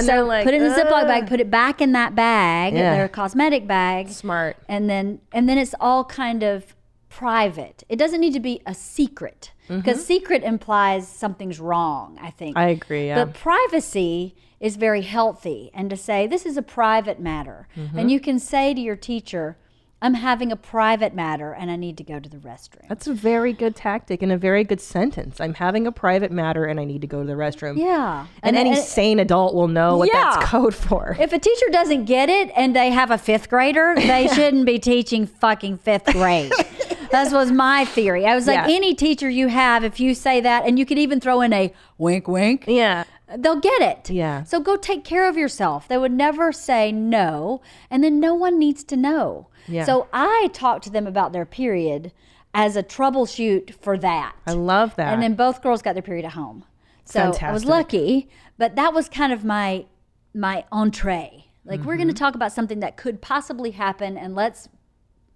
So 0.03 0.25
like, 0.25 0.45
put 0.45 0.55
it 0.55 0.61
in 0.63 0.67
the 0.67 0.75
Ziploc 0.75 1.07
bag, 1.07 1.27
put 1.27 1.39
it 1.39 1.51
back 1.51 1.79
in 1.79 1.91
that 1.91 2.15
bag, 2.15 2.73
Yeah. 2.73 2.95
their 2.95 3.07
cosmetic 3.07 3.67
bag. 3.67 4.09
Smart. 4.09 4.57
And 4.67 4.89
then 4.89 5.19
and 5.31 5.47
then 5.47 5.59
it's 5.59 5.75
all 5.79 6.03
kind 6.05 6.41
of 6.41 6.75
private. 7.09 7.83
It 7.87 7.97
doesn't 7.97 8.19
need 8.19 8.33
to 8.33 8.39
be 8.39 8.61
a 8.65 8.73
secret 8.73 9.51
because 9.69 10.03
secret 10.05 10.43
implies 10.43 11.07
something's 11.07 11.59
wrong, 11.59 12.17
I 12.21 12.31
think. 12.31 12.55
Mm-hmm. 12.57 12.67
I 12.67 12.69
agree. 12.71 13.07
Yeah. 13.07 13.23
But 13.25 13.35
privacy 13.35 14.35
is 14.59 14.75
very 14.75 15.01
healthy 15.03 15.69
and 15.73 15.89
to 15.91 15.97
say 15.97 16.25
this 16.25 16.45
is 16.45 16.57
a 16.57 16.61
private 16.63 17.19
matter. 17.19 17.67
Mm-hmm. 17.77 17.99
And 17.99 18.11
you 18.11 18.19
can 18.19 18.39
say 18.39 18.73
to 18.73 18.81
your 18.81 18.95
teacher, 18.95 19.57
I'm 20.03 20.15
having 20.15 20.51
a 20.51 20.57
private 20.57 21.15
matter 21.15 21.53
and 21.53 21.71
I 21.71 21.77
need 21.77 21.95
to 21.97 22.03
go 22.03 22.19
to 22.19 22.27
the 22.29 22.35
restroom. 22.37 22.89
That's 22.89 23.07
a 23.07 23.13
very 23.13 23.53
good 23.53 23.73
tactic 23.73 24.21
and 24.21 24.33
a 24.33 24.37
very 24.37 24.65
good 24.65 24.81
sentence. 24.81 25.39
I'm 25.39 25.53
having 25.53 25.87
a 25.87 25.93
private 25.93 26.29
matter 26.29 26.65
and 26.65 26.77
I 26.77 26.83
need 26.83 26.99
to 27.01 27.07
go 27.07 27.21
to 27.21 27.25
the 27.25 27.33
restroom. 27.35 27.77
yeah. 27.77 28.27
And, 28.43 28.57
any 28.57 28.75
sane 28.75 29.19
adult 29.19 29.55
will 29.55 29.69
know 29.69 29.97
what 29.97 30.09
Yeah. 30.13 30.35
that's 30.35 30.45
code 30.45 30.75
for. 30.75 31.15
If 31.19 31.31
a 31.31 31.39
teacher 31.39 31.67
doesn't 31.71 32.03
get 32.03 32.27
it 32.29 32.51
and 32.55 32.75
they 32.75 32.89
have 32.91 33.11
a 33.11 33.17
fifth 33.17 33.49
grader, 33.49 33.93
they 33.95 34.27
shouldn't 34.35 34.65
be 34.65 34.77
teaching 34.77 35.25
fucking 35.25 35.77
fifth 35.77 36.05
grade. 36.07 36.51
That 37.11 37.31
was 37.31 37.51
my 37.51 37.85
theory. 37.85 38.25
I 38.25 38.33
was 38.33 38.47
like, 38.47 38.67
Yeah. 38.67 38.75
any 38.75 38.95
teacher 38.95 39.29
you 39.29 39.47
have, 39.47 39.83
if 39.83 39.99
you 39.99 40.15
say 40.15 40.41
that, 40.41 40.65
and 40.65 40.79
you 40.79 40.85
could 40.85 40.97
even 40.97 41.19
throw 41.19 41.41
in 41.41 41.53
a 41.53 41.71
wink, 41.99 42.27
wink, 42.27 42.63
yeah. 42.67 43.03
they'll 43.37 43.59
get 43.59 43.81
it. 43.83 44.09
Yeah. 44.09 44.43
So 44.45 44.59
go 44.59 44.75
take 44.77 45.03
care 45.03 45.29
of 45.29 45.37
yourself. 45.37 45.87
They 45.87 45.97
would 45.99 46.11
never 46.11 46.51
say 46.51 46.91
no, 46.91 47.61
and 47.91 48.03
then 48.03 48.19
no 48.19 48.33
one 48.33 48.57
needs 48.57 48.83
to 48.85 48.97
know. 48.97 49.47
Yeah. 49.67 49.85
So 49.85 50.07
I 50.13 50.49
talked 50.53 50.83
to 50.85 50.89
them 50.89 51.07
about 51.07 51.33
their 51.33 51.45
period 51.45 52.11
as 52.53 52.75
a 52.75 52.83
troubleshoot 52.83 53.73
for 53.81 53.97
that. 53.97 54.35
I 54.45 54.53
love 54.53 54.95
that. 54.95 55.13
And 55.13 55.21
then 55.23 55.35
both 55.35 55.61
girls 55.61 55.81
got 55.81 55.93
their 55.93 56.03
period 56.03 56.25
at 56.25 56.33
home. 56.33 56.65
So 57.05 57.33
I 57.41 57.51
was 57.51 57.65
lucky, 57.65 58.29
but 58.57 58.75
that 58.75 58.93
was 58.93 59.09
kind 59.09 59.33
of 59.33 59.43
my 59.43 59.85
my 60.33 60.65
entree. 60.71 61.45
Like 61.65 61.81
we're 61.81 61.93
Mm-hmm. 61.93 62.03
going 62.03 62.07
to 62.09 62.13
talk 62.13 62.35
about 62.35 62.51
something 62.51 62.79
that 62.81 62.97
could 62.97 63.21
possibly 63.21 63.71
happen, 63.71 64.17
and 64.17 64.35
let's 64.35 64.69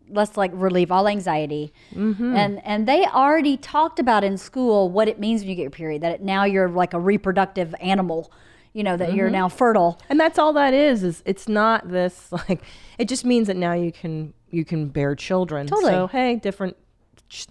let's 0.09 0.37
like 0.37 0.51
relieve 0.53 0.91
all 0.91 1.07
anxiety. 1.07 1.73
Mm-hmm. 1.93 2.35
And 2.35 2.65
and 2.65 2.87
they 2.87 3.05
already 3.05 3.57
talked 3.57 3.99
about 3.99 4.23
in 4.23 4.37
school 4.37 4.89
what 4.89 5.07
it 5.07 5.19
means 5.19 5.41
when 5.41 5.49
you 5.49 5.55
get 5.55 5.63
your 5.63 5.71
period. 5.71 6.01
That 6.03 6.11
it, 6.13 6.21
now 6.21 6.43
you're 6.45 6.69
like 6.69 6.93
a 6.93 6.99
reproductive 6.99 7.75
animal. 7.81 8.31
You 8.77 8.83
know 8.83 8.95
that 8.95 9.07
Mm-hmm. 9.09 9.17
you're 9.17 9.29
now 9.31 9.49
fertile. 9.49 9.99
and 10.09 10.19
that's 10.19 10.37
all 10.37 10.53
that 10.53 10.73
is 10.73 11.01
is 11.03 11.23
it's 11.25 11.47
not 11.47 11.89
this 11.89 12.31
like 12.49 12.61
it 12.99 13.07
just 13.07 13.25
means 13.25 13.47
that 13.47 13.57
now 13.57 13.73
you 13.73 13.91
can 13.91 14.33
you 14.51 14.63
can 14.63 14.87
bear 14.89 15.15
children. 15.15 15.65
Totally. 15.67 15.91
So 15.93 16.07
hey, 16.07 16.35
different 16.35 16.77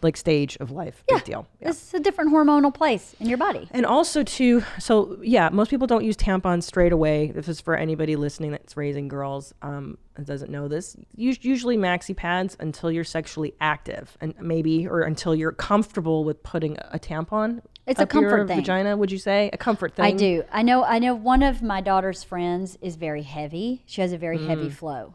like 0.02 0.16
stage 0.16 0.56
of 0.60 0.70
life. 0.70 1.04
Big 1.08 1.24
deal. 1.24 1.46
Yeah. 1.60 1.68
It's 1.70 1.92
a 1.92 2.00
different 2.00 2.32
hormonal 2.32 2.72
place 2.72 3.14
in 3.20 3.28
your 3.28 3.36
body. 3.36 3.68
And 3.72 3.84
also 3.84 4.22
too, 4.22 4.62
so 4.78 5.18
yeah, 5.20 5.50
most 5.50 5.68
people 5.70 5.86
don't 5.86 6.02
use 6.04 6.16
tampons 6.16 6.62
straight 6.62 6.92
away. 6.92 7.30
This 7.32 7.46
is 7.46 7.60
for 7.60 7.74
anybody 7.76 8.16
listening 8.16 8.52
that's 8.52 8.74
raising 8.74 9.06
girls 9.08 9.52
um, 9.60 9.98
and 10.16 10.24
doesn't 10.24 10.50
know 10.50 10.66
this. 10.68 10.96
Usually 11.16 11.76
maxi 11.76 12.16
pads 12.16 12.56
until 12.58 12.90
you're 12.90 13.04
sexually 13.04 13.52
active, 13.60 14.16
and 14.22 14.32
maybe 14.40 14.86
or 14.88 15.02
until 15.02 15.34
you're 15.34 15.52
comfortable 15.52 16.24
with 16.24 16.42
putting 16.42 16.78
a 16.78 16.98
tampon. 16.98 17.60
It's 17.86 18.00
a 18.00 18.06
comfort 18.06 18.48
thing. 18.48 18.56
Vagina, 18.56 18.96
would 18.96 19.12
you 19.12 19.18
say 19.18 19.48
a 19.52 19.56
comfort 19.56 19.94
thing? 19.94 20.04
I 20.04 20.10
do. 20.12 20.42
I 20.52 20.62
know. 20.62 20.82
I 20.84 20.98
know. 20.98 21.14
One 21.14 21.42
of 21.42 21.62
my 21.62 21.80
daughter's 21.80 22.24
friends 22.24 22.76
is 22.80 22.96
very 22.96 23.22
heavy. 23.22 23.82
She 23.86 24.00
has 24.00 24.12
a 24.12 24.18
very 24.18 24.38
Mm. 24.38 24.46
heavy 24.48 24.70
flow. 24.70 25.14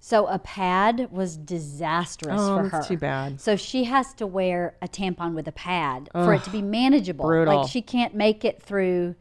So 0.00 0.26
a 0.26 0.40
pad 0.40 1.08
was 1.12 1.36
disastrous 1.36 2.40
Oh, 2.40 2.56
for 2.64 2.68
her. 2.68 2.82
too 2.82 2.96
bad. 2.96 3.40
So 3.40 3.54
she 3.54 3.84
has 3.84 4.12
to 4.14 4.26
wear 4.26 4.74
a 4.82 4.88
tampon 4.88 5.34
with 5.34 5.46
a 5.46 5.52
pad 5.52 6.08
for 6.12 6.34
it 6.34 6.42
to 6.42 6.50
be 6.50 6.60
manageable. 6.62 7.24
brutal. 7.24 7.58
Like 7.60 7.68
she 7.70 7.80
can't 7.80 8.12
make 8.12 8.44
it 8.44 8.60
through, 8.60 9.14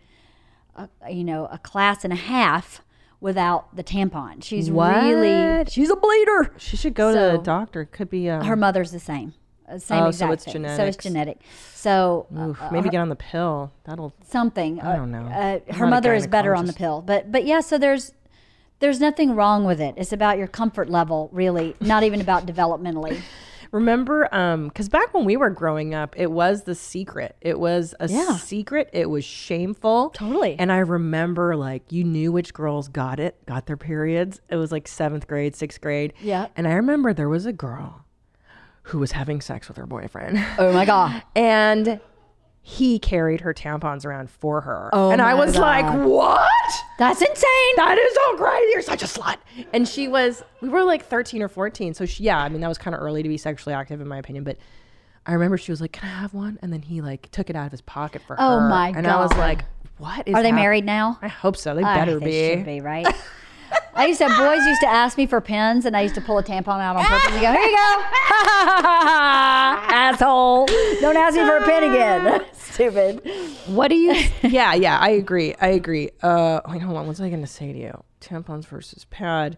a, 0.75 0.89
you 1.11 1.23
know, 1.23 1.45
a 1.51 1.59
class 1.59 2.03
and 2.03 2.11
a 2.11 2.15
half 2.15 2.81
without 3.19 3.75
the 3.75 3.83
tampon. 3.83 4.43
She's 4.43 4.71
really 4.71 5.63
she's 5.69 5.91
a 5.91 5.95
bleeder. 5.95 6.51
She 6.57 6.75
should 6.75 6.95
go 6.95 7.13
to 7.13 7.19
the 7.19 7.35
So- 7.37 7.41
doctor. 7.43 7.85
Could 7.85 8.09
be 8.09 8.27
um, 8.27 8.43
Her 8.43 8.55
mother's 8.55 8.91
the 8.91 8.99
same. 8.99 9.33
Uh, 9.71 9.77
Same 9.79 10.03
Oh, 10.03 10.11
so 10.11 10.31
exact 10.31 10.33
it's 10.33 10.43
thing. 10.53 10.67
So 10.75 10.85
it's 10.85 10.97
genetic. 10.97 11.39
So 11.73 12.27
uh, 12.37 12.49
oof, 12.49 12.61
maybe 12.71 12.89
get 12.89 12.99
on 13.01 13.09
the 13.09 13.15
pill. 13.15 13.71
That'll. 13.85 14.13
something. 14.27 14.81
I 14.81 14.95
don't 14.95 15.11
know. 15.11 15.25
Uh, 15.25 15.73
her 15.73 15.87
mother 15.87 16.13
is 16.13 16.27
better 16.27 16.55
on 16.55 16.65
the 16.65 16.73
pill, 16.73 17.01
but 17.01 17.31
but 17.31 17.45
yeah. 17.45 17.61
So 17.61 17.77
there's 17.77 18.13
there's 18.79 18.99
nothing 18.99 19.35
wrong 19.35 19.63
with 19.63 19.79
it. 19.79 19.95
It's 19.97 20.11
about 20.11 20.37
your 20.37 20.47
comfort 20.47 20.89
level, 20.89 21.29
really. 21.31 21.75
Not 21.79 22.03
even 22.03 22.19
about 22.21 22.45
developmentally. 22.45 23.21
Remember, 23.71 24.27
um, 24.35 24.67
because 24.67 24.89
back 24.89 25.13
when 25.13 25.23
we 25.23 25.37
were 25.37 25.49
growing 25.49 25.93
up, 25.93 26.13
it 26.17 26.29
was 26.29 26.63
the 26.63 26.75
secret. 26.75 27.37
It 27.39 27.57
was 27.57 27.95
a 28.01 28.09
Yeah. 28.09 28.35
secret. 28.35 28.89
It 28.91 29.09
was 29.09 29.23
shameful. 29.23 30.09
Totally. 30.09 30.57
And 30.59 30.73
I 30.73 30.79
remember, 30.79 31.55
like, 31.55 31.89
you 31.89 32.03
knew 32.03 32.33
which 32.33 32.53
girls 32.53 32.89
got 32.89 33.17
it, 33.17 33.37
got 33.45 33.67
their 33.67 33.77
periods. 33.77 34.41
It 34.49 34.57
was 34.57 34.73
like 34.73 34.89
seventh 34.89 35.25
grade, 35.25 35.55
sixth 35.55 35.79
grade. 35.79 36.11
Yeah. 36.21 36.47
And 36.57 36.67
I 36.67 36.73
remember 36.73 37.13
there 37.13 37.29
was 37.29 37.45
a 37.45 37.53
girl 37.53 38.00
who 38.83 38.99
was 38.99 39.11
having 39.11 39.41
sex 39.41 39.67
with 39.67 39.77
her 39.77 39.85
boyfriend, 39.85 40.43
Oh 40.57 40.71
my 40.73 40.85
god. 40.85 41.23
and 41.35 41.99
he 42.63 42.99
carried 42.99 43.41
her 43.41 43.53
tampons 43.53 44.05
around 44.05 44.29
for 44.29 44.61
her. 44.61 44.89
Oh 44.93 45.09
and 45.11 45.21
I 45.21 45.33
was 45.33 45.53
God. 45.53 45.61
like, 45.61 46.05
what? 46.07 46.49
That's 46.99 47.19
insane. 47.19 47.75
That 47.75 47.97
is 47.97 48.13
so 48.13 48.37
crazy. 48.37 48.71
You're 48.71 48.81
such 48.83 49.01
a 49.01 49.07
slut. 49.07 49.37
And 49.73 49.87
she 49.87 50.07
was, 50.07 50.43
we 50.61 50.69
were 50.69 50.83
like 50.83 51.03
13 51.03 51.41
or 51.41 51.47
14. 51.47 51.95
So 51.95 52.05
she, 52.05 52.23
yeah, 52.23 52.37
I 52.37 52.49
mean, 52.49 52.61
that 52.61 52.67
was 52.67 52.77
kind 52.77 52.93
of 52.95 53.01
early 53.01 53.23
to 53.23 53.29
be 53.29 53.37
sexually 53.37 53.73
active 53.73 53.99
in 53.99 54.07
my 54.07 54.19
opinion. 54.19 54.43
But 54.43 54.57
I 55.25 55.33
remember 55.33 55.57
she 55.57 55.71
was 55.71 55.81
like, 55.81 55.91
can 55.91 56.07
I 56.07 56.13
have 56.13 56.33
one? 56.35 56.59
And 56.61 56.71
then 56.71 56.83
he 56.83 57.01
like 57.01 57.31
took 57.31 57.49
it 57.49 57.55
out 57.55 57.65
of 57.65 57.71
his 57.71 57.81
pocket 57.81 58.21
for 58.27 58.35
Oh 58.39 58.59
her. 58.59 58.65
Oh 58.67 58.69
my 58.69 58.91
god. 58.91 58.97
And 58.99 59.07
I 59.07 59.19
was 59.19 59.33
like, 59.33 59.65
what 59.97 60.27
is 60.27 60.35
Are 60.35 60.43
they 60.43 60.51
married 60.51 60.85
now? 60.85 61.17
I 61.21 61.27
hope 61.29 61.57
so. 61.57 61.73
They 61.75 61.83
I 61.83 61.95
better 61.95 62.19
think 62.19 62.25
be. 62.25 62.31
They 62.31 62.55
should 62.57 62.65
be, 62.65 62.81
right? 62.81 63.07
I 63.93 64.05
used 64.07 64.19
to 64.19 64.27
have 64.29 64.37
boys 64.37 64.65
used 64.65 64.81
to 64.81 64.87
ask 64.87 65.17
me 65.17 65.25
for 65.27 65.41
pens, 65.41 65.85
and 65.85 65.95
I 65.97 66.01
used 66.01 66.15
to 66.15 66.21
pull 66.21 66.37
a 66.37 66.43
tampon 66.43 66.79
out 66.79 66.95
on 66.95 67.03
purpose 67.03 67.33
and 67.33 67.41
go, 67.41 67.51
"Here 67.51 67.61
you 67.61 67.75
go, 67.75 68.03
asshole! 69.93 70.65
Don't 71.01 71.17
ask 71.17 71.35
me 71.35 71.45
for 71.45 71.57
a 71.57 71.65
pen 71.65 71.83
again, 71.83 72.45
stupid." 72.53 73.21
What 73.67 73.89
do 73.89 73.95
you? 73.95 74.13
yeah, 74.43 74.73
yeah, 74.73 74.97
I 74.99 75.09
agree. 75.09 75.55
I 75.61 75.67
agree. 75.69 76.09
Uh, 76.21 76.61
wait, 76.69 76.81
hold 76.81 76.97
on. 76.97 77.07
What's 77.07 77.19
I 77.19 77.29
going 77.29 77.41
to 77.41 77.47
say 77.47 77.71
to 77.73 77.77
you? 77.79 78.03
Tampons 78.21 78.65
versus 78.65 79.05
pad. 79.09 79.57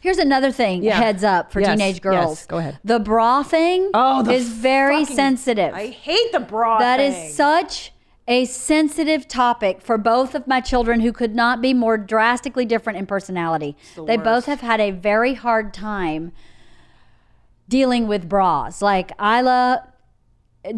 Here's 0.00 0.18
another 0.18 0.52
thing. 0.52 0.84
Yeah. 0.84 0.96
Heads 1.00 1.24
up 1.24 1.50
for 1.50 1.60
Yes, 1.60 1.70
teenage 1.78 2.00
girls. 2.00 2.38
yes, 2.40 2.46
go 2.46 2.58
ahead. 2.58 2.78
The 2.84 3.00
bra 3.00 3.42
thing 3.42 3.90
Oh, 3.94 4.22
the 4.22 4.32
is 4.32 4.48
very 4.48 5.00
fucking- 5.00 5.16
sensitive. 5.16 5.74
I 5.74 5.86
hate 5.88 6.30
the 6.32 6.40
bra. 6.40 6.78
That 6.78 7.00
is 7.00 7.14
thing. 7.14 7.30
such 7.32 7.92
a 8.28 8.44
sensitive 8.44 9.28
topic 9.28 9.80
for 9.80 9.96
both 9.96 10.34
of 10.34 10.46
my 10.46 10.60
children 10.60 11.00
who 11.00 11.12
could 11.12 11.34
not 11.34 11.62
be 11.62 11.72
more 11.72 11.96
drastically 11.96 12.64
different 12.64 12.98
in 12.98 13.06
personality. 13.06 13.76
They 13.96 14.16
both 14.16 14.46
have 14.46 14.60
had 14.60 14.80
a 14.80 14.90
very 14.90 15.34
hard 15.34 15.72
time 15.72 16.32
dealing 17.68 18.08
with 18.08 18.28
bras. 18.28 18.82
Like 18.82 19.12
Ila 19.20 19.88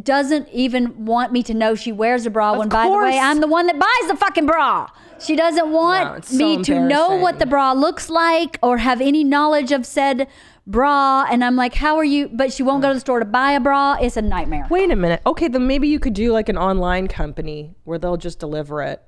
doesn't 0.03 0.49
even 0.51 1.07
want 1.07 1.33
me 1.33 1.43
to 1.43 1.55
know 1.55 1.75
she 1.75 1.93
wears 1.93 2.27
a 2.27 2.31
bra 2.31 2.57
when 2.59 2.69
by 2.69 2.85
the 2.85 2.91
way. 2.91 3.19
I'm 3.19 3.41
the 3.41 3.47
one 3.47 3.67
that 3.67 3.79
buys 3.79 4.11
the 4.11 4.17
fucking 4.17 4.47
bra. 4.47 4.89
She 5.19 5.35
doesn't 5.35 5.73
want 5.73 6.27
so 6.27 6.37
me 6.37 6.63
to 6.65 6.81
know 6.81 7.17
what 7.17 7.39
the 7.39 7.47
bra 7.47 7.73
looks 7.73 8.11
like 8.11 8.59
or 8.63 8.79
have 8.79 9.01
any 9.01 9.25
knowledge 9.25 9.73
of 9.73 9.87
said 9.87 10.29
bra 10.69 11.25
and 11.31 11.43
I'm 11.43 11.57
like 11.57 11.75
how 11.75 11.97
are 11.97 12.05
you 12.05 12.29
but 12.29 12.53
she 12.53 12.63
won't 12.63 12.83
go 12.83 12.89
to 12.89 12.95
the 12.95 13.01
store 13.01 13.19
to 13.19 13.25
buy 13.25 13.53
a 13.53 13.61
bra. 13.61 13.95
It's 14.01 14.17
a 14.17 14.23
nightmare. 14.23 14.67
Wait 14.71 14.91
a 14.91 14.97
minute. 14.97 15.23
Okay, 15.27 15.49
then 15.49 15.67
maybe 15.67 15.89
you 15.89 15.99
could 15.99 16.13
do 16.15 16.31
like 16.33 16.49
an 16.49 16.59
online 16.59 17.09
company 17.09 17.75
where 17.85 17.99
they'll 17.99 18.17
just 18.19 18.39
deliver 18.39 18.83
it. 18.83 19.03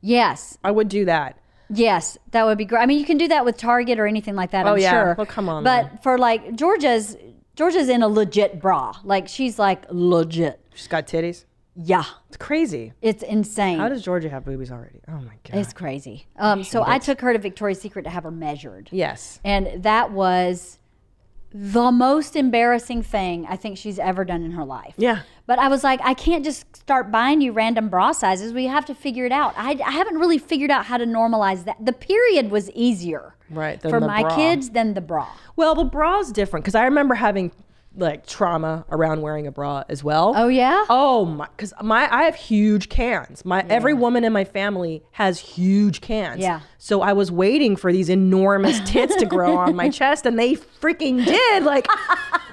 Yes. 0.00 0.56
I 0.64 0.70
would 0.70 0.88
do 0.88 1.04
that. 1.04 1.38
Yes, 1.72 2.18
that 2.32 2.44
would 2.46 2.58
be 2.58 2.64
great. 2.64 2.80
I 2.80 2.86
mean, 2.86 2.98
you 2.98 3.04
can 3.04 3.16
do 3.18 3.28
that 3.28 3.44
with 3.44 3.56
Target 3.56 3.98
or 4.00 4.06
anything 4.06 4.34
like 4.34 4.50
that. 4.50 4.66
Oh, 4.66 4.72
I'm 4.72 4.78
yeah. 4.78 4.90
sure. 4.90 5.14
Well, 5.16 5.26
come 5.26 5.48
on, 5.48 5.62
But 5.62 5.82
then. 5.88 5.98
for 6.02 6.18
like 6.18 6.56
Georgia's, 6.56 7.16
Georgia's 7.54 7.88
in 7.88 8.02
a 8.02 8.08
legit 8.08 8.60
bra. 8.60 8.92
Like 9.04 9.28
she's 9.28 9.58
like 9.58 9.84
legit. 9.90 10.58
She's 10.74 10.88
got 10.88 11.06
titties. 11.06 11.44
Yeah, 11.82 12.04
It's 12.28 12.36
crazy. 12.36 12.92
it's 13.00 13.22
insane. 13.22 13.78
How 13.78 13.88
does 13.88 14.02
Georgia 14.02 14.28
have 14.28 14.44
boobies 14.44 14.70
already? 14.70 15.00
Oh 15.08 15.12
my 15.12 15.34
god. 15.48 15.58
it's 15.60 15.72
crazy. 15.72 16.26
Um, 16.36 16.62
so 16.62 16.84
I 16.86 16.98
took 16.98 17.20
her 17.22 17.32
to 17.32 17.38
Victoria's 17.38 17.80
Secret 17.80 18.02
to 18.02 18.10
have 18.10 18.24
her 18.24 18.30
measured, 18.30 18.88
yes. 18.92 19.40
and 19.44 19.82
that 19.82 20.12
was 20.12 20.78
the 21.52 21.90
most 21.90 22.36
embarrassing 22.36 23.02
thing 23.02 23.44
I 23.48 23.56
think 23.56 23.76
she's 23.76 23.98
ever 23.98 24.24
done 24.24 24.44
in 24.44 24.52
her 24.52 24.64
life. 24.64 24.94
Yeah. 24.96 25.22
But 25.46 25.58
I 25.58 25.66
was 25.68 25.82
like, 25.82 26.00
I 26.04 26.14
can't 26.14 26.44
just 26.44 26.76
start 26.76 27.10
buying 27.10 27.40
you 27.40 27.50
random 27.50 27.88
bra 27.88 28.12
sizes. 28.12 28.52
We 28.52 28.66
have 28.66 28.84
to 28.84 28.94
figure 28.94 29.24
it 29.26 29.32
out. 29.32 29.54
I, 29.56 29.72
I 29.84 29.90
haven't 29.90 30.18
really 30.18 30.38
figured 30.38 30.70
out 30.70 30.84
how 30.84 30.96
to 30.96 31.04
normalize 31.06 31.64
that. 31.64 31.84
The 31.84 31.92
period 31.92 32.52
was 32.52 32.70
easier 32.70 33.34
Right, 33.50 33.82
for 33.82 33.98
my 33.98 34.22
bra. 34.22 34.36
kids 34.36 34.70
than 34.70 34.94
the 34.94 35.00
bra. 35.00 35.26
Well, 35.56 35.74
the 35.74 35.82
bra's 35.84 36.30
different 36.30 36.64
because 36.64 36.76
I 36.76 36.84
remember 36.84 37.16
having 37.16 37.50
like 37.96 38.24
trauma 38.26 38.84
around 38.90 39.20
wearing 39.20 39.46
a 39.46 39.50
bra 39.52 39.82
as 39.88 40.04
well. 40.04 40.32
Oh 40.36 40.48
yeah. 40.48 40.84
Oh 40.88 41.24
my! 41.24 41.48
Because 41.56 41.72
my 41.82 42.12
I 42.14 42.22
have 42.22 42.36
huge 42.36 42.88
cans. 42.88 43.44
My 43.44 43.64
every 43.68 43.94
woman 43.94 44.22
in 44.24 44.32
my 44.32 44.44
family 44.44 45.02
has 45.12 45.38
huge 45.40 46.00
cans. 46.00 46.40
Yeah. 46.40 46.60
So 46.78 47.02
I 47.02 47.12
was 47.12 47.32
waiting 47.32 47.76
for 47.76 47.92
these 47.92 48.08
enormous 48.08 48.80
tits 48.90 49.16
to 49.16 49.26
grow 49.26 49.56
on 49.56 49.74
my 49.74 49.88
chest, 49.88 50.24
and 50.26 50.38
they 50.38 50.54
freaking 50.54 51.24
did. 51.24 51.64
Like 51.64 51.86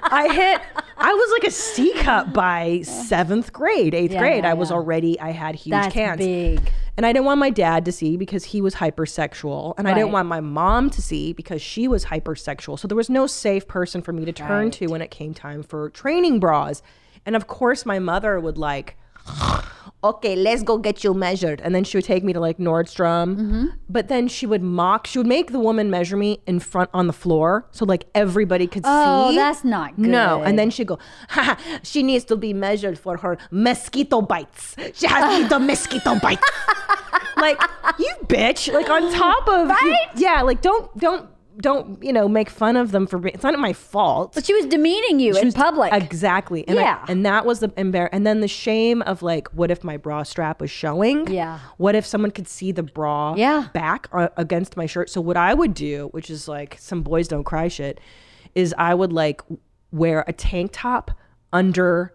I 0.02 0.28
hit. 0.32 0.60
I 1.00 1.12
was 1.14 1.30
like 1.40 1.44
a 1.44 1.52
C 1.52 1.92
cup 1.94 2.32
by 2.32 2.80
seventh 2.82 3.52
grade, 3.52 3.94
eighth 3.94 4.12
Yeah, 4.12 4.18
grade. 4.20 4.42
yeah, 4.44 4.50
I 4.50 4.54
was 4.54 4.70
yeah. 4.70 4.76
already. 4.76 5.20
I 5.20 5.30
had 5.30 5.54
huge 5.54 5.70
That's 5.70 5.94
cans. 5.94 6.18
big. 6.18 6.72
And 6.98 7.06
I 7.06 7.12
didn't 7.12 7.26
want 7.26 7.38
my 7.38 7.50
dad 7.50 7.84
to 7.84 7.92
see 7.92 8.16
because 8.16 8.42
he 8.42 8.60
was 8.60 8.74
hypersexual. 8.74 9.74
And 9.78 9.86
I 9.86 9.94
didn't 9.94 10.10
want 10.10 10.26
my 10.26 10.40
mom 10.40 10.90
to 10.90 11.00
see 11.00 11.32
because 11.32 11.62
she 11.62 11.86
was 11.86 12.06
hypersexual. 12.06 12.76
So 12.76 12.88
there 12.88 12.96
was 12.96 13.08
no 13.08 13.28
safe 13.28 13.68
person 13.68 14.02
for 14.02 14.12
me 14.12 14.24
to 14.24 14.32
turn 14.32 14.64
Right. 14.64 14.72
to 14.72 14.88
when 14.88 15.00
it 15.00 15.12
came 15.12 15.32
time 15.32 15.62
for 15.62 15.90
training 15.90 16.40
bras. 16.40 16.82
And 17.24 17.36
of 17.36 17.46
course, 17.46 17.86
my 17.86 18.00
mother 18.00 18.40
would 18.40 18.58
like, 18.58 18.96
okay, 20.04 20.36
let's 20.36 20.62
go 20.62 20.78
get 20.78 21.02
you 21.02 21.12
measured. 21.14 21.60
And 21.60 21.74
then 21.74 21.82
she 21.84 21.96
would 21.96 22.04
take 22.04 22.22
me 22.22 22.32
to 22.32 22.40
like 22.40 22.58
Nordstrom. 22.58 23.36
Mm-hmm. 23.36 23.66
But 23.88 24.08
then 24.08 24.28
she 24.28 24.46
would 24.46 24.62
mock, 24.62 25.06
she 25.06 25.18
would 25.18 25.26
make 25.26 25.50
the 25.52 25.58
woman 25.58 25.90
measure 25.90 26.16
me 26.16 26.40
in 26.46 26.60
front 26.60 26.90
on 26.94 27.06
the 27.08 27.12
floor. 27.12 27.66
So 27.72 27.84
like 27.84 28.04
everybody 28.14 28.66
could 28.66 28.82
Oh, 28.86 29.30
see. 29.30 29.36
that's 29.36 29.64
not 29.64 29.96
good. 29.96 30.06
No. 30.06 30.42
And 30.42 30.58
then 30.58 30.70
she'd 30.70 30.86
go, 30.86 30.98
she 31.82 32.02
needs 32.02 32.24
to 32.26 32.36
be 32.36 32.52
measured 32.54 32.98
for 32.98 33.16
her 33.18 33.38
mosquito 33.50 34.22
bites. 34.22 34.76
She 34.94 35.06
has 35.06 35.42
to 35.42 35.48
the 35.48 35.58
mosquito 35.58 36.18
bites. 36.20 36.46
like, 37.36 37.60
you 37.98 38.14
bitch. 38.26 38.72
Like 38.72 38.88
on 38.88 39.12
top 39.12 39.48
of 39.48 39.68
Right? 39.68 40.08
Yeah, 40.14 40.42
like 40.42 40.60
don't 40.62 40.96
don't 40.98 41.28
don't, 41.60 42.02
you 42.02 42.12
know, 42.12 42.28
make 42.28 42.48
fun 42.50 42.76
of 42.76 42.92
them 42.92 43.06
for 43.06 43.18
being 43.18 43.34
it's 43.34 43.42
not 43.42 43.58
my 43.58 43.72
fault. 43.72 44.34
But 44.34 44.46
she 44.46 44.54
was 44.54 44.66
demeaning 44.66 45.18
you 45.20 45.34
She 45.34 45.40
in 45.40 45.46
was- 45.48 45.54
public. 45.54 45.92
Exactly. 45.92 46.66
And 46.68 46.78
I- 46.78 46.82
Yeah. 46.82 47.04
and 47.08 47.26
that 47.26 47.44
was 47.44 47.60
the 47.60 47.68
embar 47.70 48.08
and 48.12 48.26
then 48.26 48.40
the 48.40 48.48
shame 48.48 49.02
of 49.02 49.22
like, 49.22 49.48
what 49.48 49.70
if 49.70 49.82
my 49.82 49.96
bra 49.96 50.22
strap 50.22 50.60
was 50.60 50.70
showing? 50.70 51.26
Yeah. 51.26 51.58
What 51.76 51.94
if 51.94 52.06
someone 52.06 52.30
could 52.30 52.46
see 52.48 52.70
the 52.72 52.82
bra 52.82 53.34
Yeah. 53.36 53.68
back 53.74 54.08
uh, 54.12 54.28
against 54.36 54.76
my 54.76 54.86
shirt? 54.86 55.10
So 55.10 55.20
what 55.20 55.36
I 55.36 55.52
would 55.54 55.74
do, 55.74 56.08
which 56.12 56.30
is 56.30 56.46
like 56.48 56.76
some 56.78 57.02
boys 57.02 57.26
don't 57.28 57.44
cry 57.44 57.68
shit, 57.68 58.00
is 58.54 58.74
I 58.78 58.94
would 58.94 59.12
like 59.12 59.42
wear 59.90 60.24
a 60.28 60.32
tank 60.32 60.70
top 60.72 61.10
under 61.52 62.14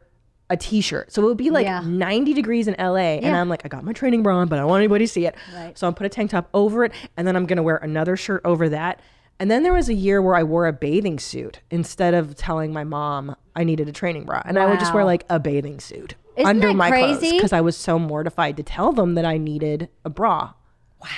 a 0.49 0.57
t-shirt. 0.57 1.11
So 1.11 1.23
it 1.23 1.25
would 1.25 1.37
be 1.37 1.49
like 1.49 1.65
Yeah. 1.65 1.81
90 1.85 2.33
degrees 2.33 2.67
in 2.67 2.75
LA 2.77 3.15
yeah. 3.15 3.27
and 3.27 3.35
I'm 3.35 3.49
like 3.49 3.65
I 3.65 3.67
got 3.69 3.83
my 3.83 3.93
training 3.93 4.23
bra 4.23 4.37
on, 4.37 4.47
but 4.47 4.57
I 4.59 4.61
don't 4.61 4.69
want 4.69 4.81
anybody 4.81 5.05
to 5.05 5.11
see 5.11 5.25
it. 5.25 5.35
Right. 5.55 5.77
So 5.77 5.87
I'm 5.87 5.93
put 5.93 6.05
a 6.05 6.09
tank 6.09 6.31
top 6.31 6.49
over 6.53 6.85
it 6.85 6.91
and 7.17 7.25
then 7.27 7.35
I'm 7.35 7.45
going 7.45 7.57
to 7.57 7.63
wear 7.63 7.77
another 7.77 8.15
shirt 8.15 8.41
over 8.45 8.69
that. 8.69 8.99
And 9.43 9.51
then 9.51 9.63
there 9.63 9.73
was 9.73 9.89
a 9.89 9.93
year 9.93 10.21
where 10.21 10.35
I 10.35 10.43
wore 10.43 10.67
a 10.67 10.71
bathing 10.71 11.19
suit 11.19 11.59
instead 11.69 12.13
of 12.13 12.33
telling 12.33 12.71
my 12.71 12.85
mom 12.85 13.35
I 13.57 13.65
needed 13.65 13.89
a 13.89 13.91
training 13.91 14.23
bra. 14.23 14.41
And 14.45 14.57
I 14.57 14.67
would 14.67 14.79
just 14.79 14.93
wear 14.93 15.03
like 15.03 15.25
a 15.29 15.37
bathing 15.37 15.81
suit 15.81 16.15
Isn't 16.37 16.47
under 16.47 16.73
my 16.73 16.89
clothes 16.89 17.19
because 17.19 17.51
I 17.51 17.59
was 17.59 17.75
so 17.75 17.99
mortified 17.99 18.55
to 18.55 18.63
tell 18.63 18.93
them 18.93 19.15
that 19.15 19.25
I 19.25 19.37
needed 19.37 19.89
a 20.05 20.09
bra. 20.09 20.53
Wow. 21.01 21.09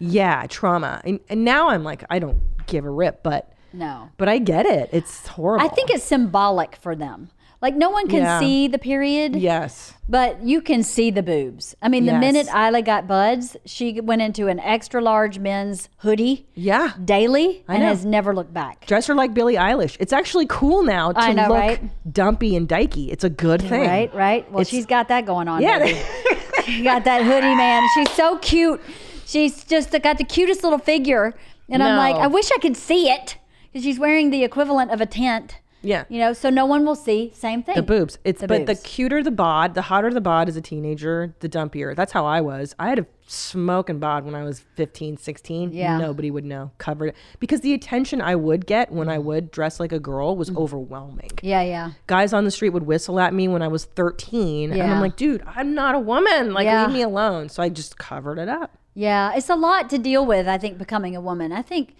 Yeah, 0.00 0.44
trauma. 0.48 1.02
And, 1.04 1.20
and 1.28 1.44
now 1.44 1.68
I'm 1.68 1.84
like 1.84 2.02
I 2.10 2.18
don't 2.18 2.40
give 2.66 2.84
a 2.84 2.90
rip, 2.90 3.22
but 3.22 3.52
no. 3.72 4.10
but 4.16 4.28
I 4.28 4.38
get 4.38 4.66
it. 4.66 4.90
It's 4.92 5.28
horrible. 5.28 5.64
I 5.64 5.68
think 5.68 5.88
it's 5.90 6.02
symbolic 6.02 6.74
for 6.74 6.96
them. 6.96 7.30
Like 7.62 7.76
no 7.76 7.90
one 7.90 8.08
can 8.08 8.22
Yeah. 8.24 8.40
see 8.40 8.66
the 8.66 8.76
period, 8.78 9.36
yes. 9.36 9.94
but 10.08 10.42
you 10.42 10.60
can 10.60 10.82
see 10.82 11.12
the 11.12 11.22
boobs. 11.22 11.76
I 11.80 11.88
mean, 11.88 12.06
the 12.06 12.12
Yes. 12.12 12.20
minute 12.20 12.46
Ila 12.48 12.82
got 12.82 13.06
buds, 13.06 13.56
she 13.64 14.00
went 14.00 14.20
into 14.20 14.48
an 14.48 14.58
extra 14.58 15.00
large 15.00 15.38
men's 15.38 15.88
hoodie 15.98 16.44
Yeah. 16.56 16.90
daily 17.04 17.62
and 17.68 17.78
know. 17.80 17.86
has 17.86 18.04
never 18.04 18.34
looked 18.34 18.52
back. 18.52 18.84
Dress 18.86 19.06
her 19.06 19.14
like 19.14 19.32
Billie 19.32 19.54
Eilish. 19.54 19.96
It's 20.00 20.12
actually 20.12 20.46
cool 20.48 20.82
now 20.82 21.12
to 21.12 21.20
I 21.20 21.32
know, 21.32 21.42
look 21.48 21.58
right? 21.58 22.12
dumpy 22.12 22.56
and 22.56 22.68
dykey. 22.68 23.12
It's 23.12 23.22
a 23.24 23.30
good 23.30 23.62
thing. 23.62 23.82
Right, 23.88 24.12
right. 24.12 24.50
Well, 24.50 24.62
It's- 24.62 24.68
she's 24.70 24.84
got 24.86 25.06
that 25.08 25.24
going 25.24 25.46
on. 25.46 25.62
Yeah. 25.62 25.86
she 26.64 26.82
got 26.82 27.04
that 27.04 27.22
hoodie, 27.22 27.54
man. 27.54 27.82
She's 27.94 28.10
so 28.10 28.38
cute. 28.38 28.80
She's 29.24 29.62
just 29.64 29.92
got 30.02 30.18
the 30.18 30.24
cutest 30.24 30.64
little 30.64 30.80
figure, 30.80 31.34
and 31.70 31.80
I'm 31.82 31.96
like, 31.96 32.16
I 32.16 32.26
wish 32.26 32.50
I 32.52 32.58
could 32.58 32.76
see 32.76 33.08
it 33.08 33.38
because 33.72 33.84
she's 33.84 33.98
wearing 34.00 34.30
the 34.30 34.42
equivalent 34.44 34.90
of 34.90 35.00
a 35.00 35.06
tent. 35.06 35.58
Yeah. 35.82 36.04
You 36.08 36.18
know, 36.20 36.32
so 36.32 36.48
no 36.50 36.64
one 36.66 36.84
will 36.84 36.94
see. 36.94 37.32
Same 37.34 37.62
thing. 37.62 37.74
The 37.74 37.82
boobs. 37.82 38.18
It's 38.24 38.40
The 38.40 38.48
but 38.48 38.66
boobs. 38.66 38.80
the 38.82 38.88
cuter 38.88 39.22
the 39.22 39.30
bod, 39.30 39.74
the 39.74 39.82
hotter 39.82 40.10
the 40.10 40.20
bod 40.20 40.48
as 40.48 40.56
a 40.56 40.60
teenager, 40.60 41.34
the 41.40 41.48
dumpier. 41.48 41.94
That's 41.94 42.12
how 42.12 42.24
I 42.24 42.40
was. 42.40 42.74
I 42.78 42.88
had 42.88 42.98
a 43.00 43.06
smoking 43.26 43.98
bod 43.98 44.24
when 44.24 44.34
I 44.34 44.42
was 44.44 44.60
15, 44.76 45.16
16. 45.16 45.72
Yeah. 45.72 45.98
Nobody 45.98 46.30
would 46.30 46.44
know. 46.44 46.70
Covered 46.78 47.14
because 47.40 47.60
the 47.60 47.72
attention 47.74 48.20
I 48.20 48.36
would 48.36 48.66
get 48.66 48.92
when 48.92 49.08
I 49.08 49.18
would 49.18 49.50
dress 49.50 49.80
like 49.80 49.92
a 49.92 49.98
girl 49.98 50.36
was 50.36 50.50
overwhelming. 50.56 51.30
Yeah, 51.42 51.62
yeah. 51.62 51.90
Guys 52.06 52.32
on 52.32 52.44
the 52.44 52.50
street 52.50 52.70
would 52.70 52.84
whistle 52.84 53.18
at 53.18 53.32
me 53.34 53.48
when 53.48 53.62
I 53.62 53.68
was 53.68 53.84
13 53.86 54.70
yeah. 54.72 54.84
and 54.84 54.92
I'm 54.94 55.00
like, 55.00 55.16
"Dude, 55.16 55.42
I'm 55.46 55.74
not 55.74 55.94
a 55.94 55.98
woman. 55.98 56.52
Like 56.52 56.64
Yeah. 56.64 56.84
leave 56.86 56.94
me 56.94 57.02
alone." 57.02 57.48
So 57.48 57.62
I 57.62 57.68
just 57.68 57.98
covered 57.98 58.38
it 58.38 58.48
up. 58.48 58.76
Yeah, 58.94 59.34
it's 59.34 59.48
a 59.48 59.56
lot 59.56 59.88
to 59.90 59.98
deal 59.98 60.26
with. 60.26 60.46
I 60.46 60.58
think 60.58 60.76
becoming 60.78 61.16
a 61.16 61.20
woman. 61.20 61.50
I 61.52 61.62
think 61.62 61.94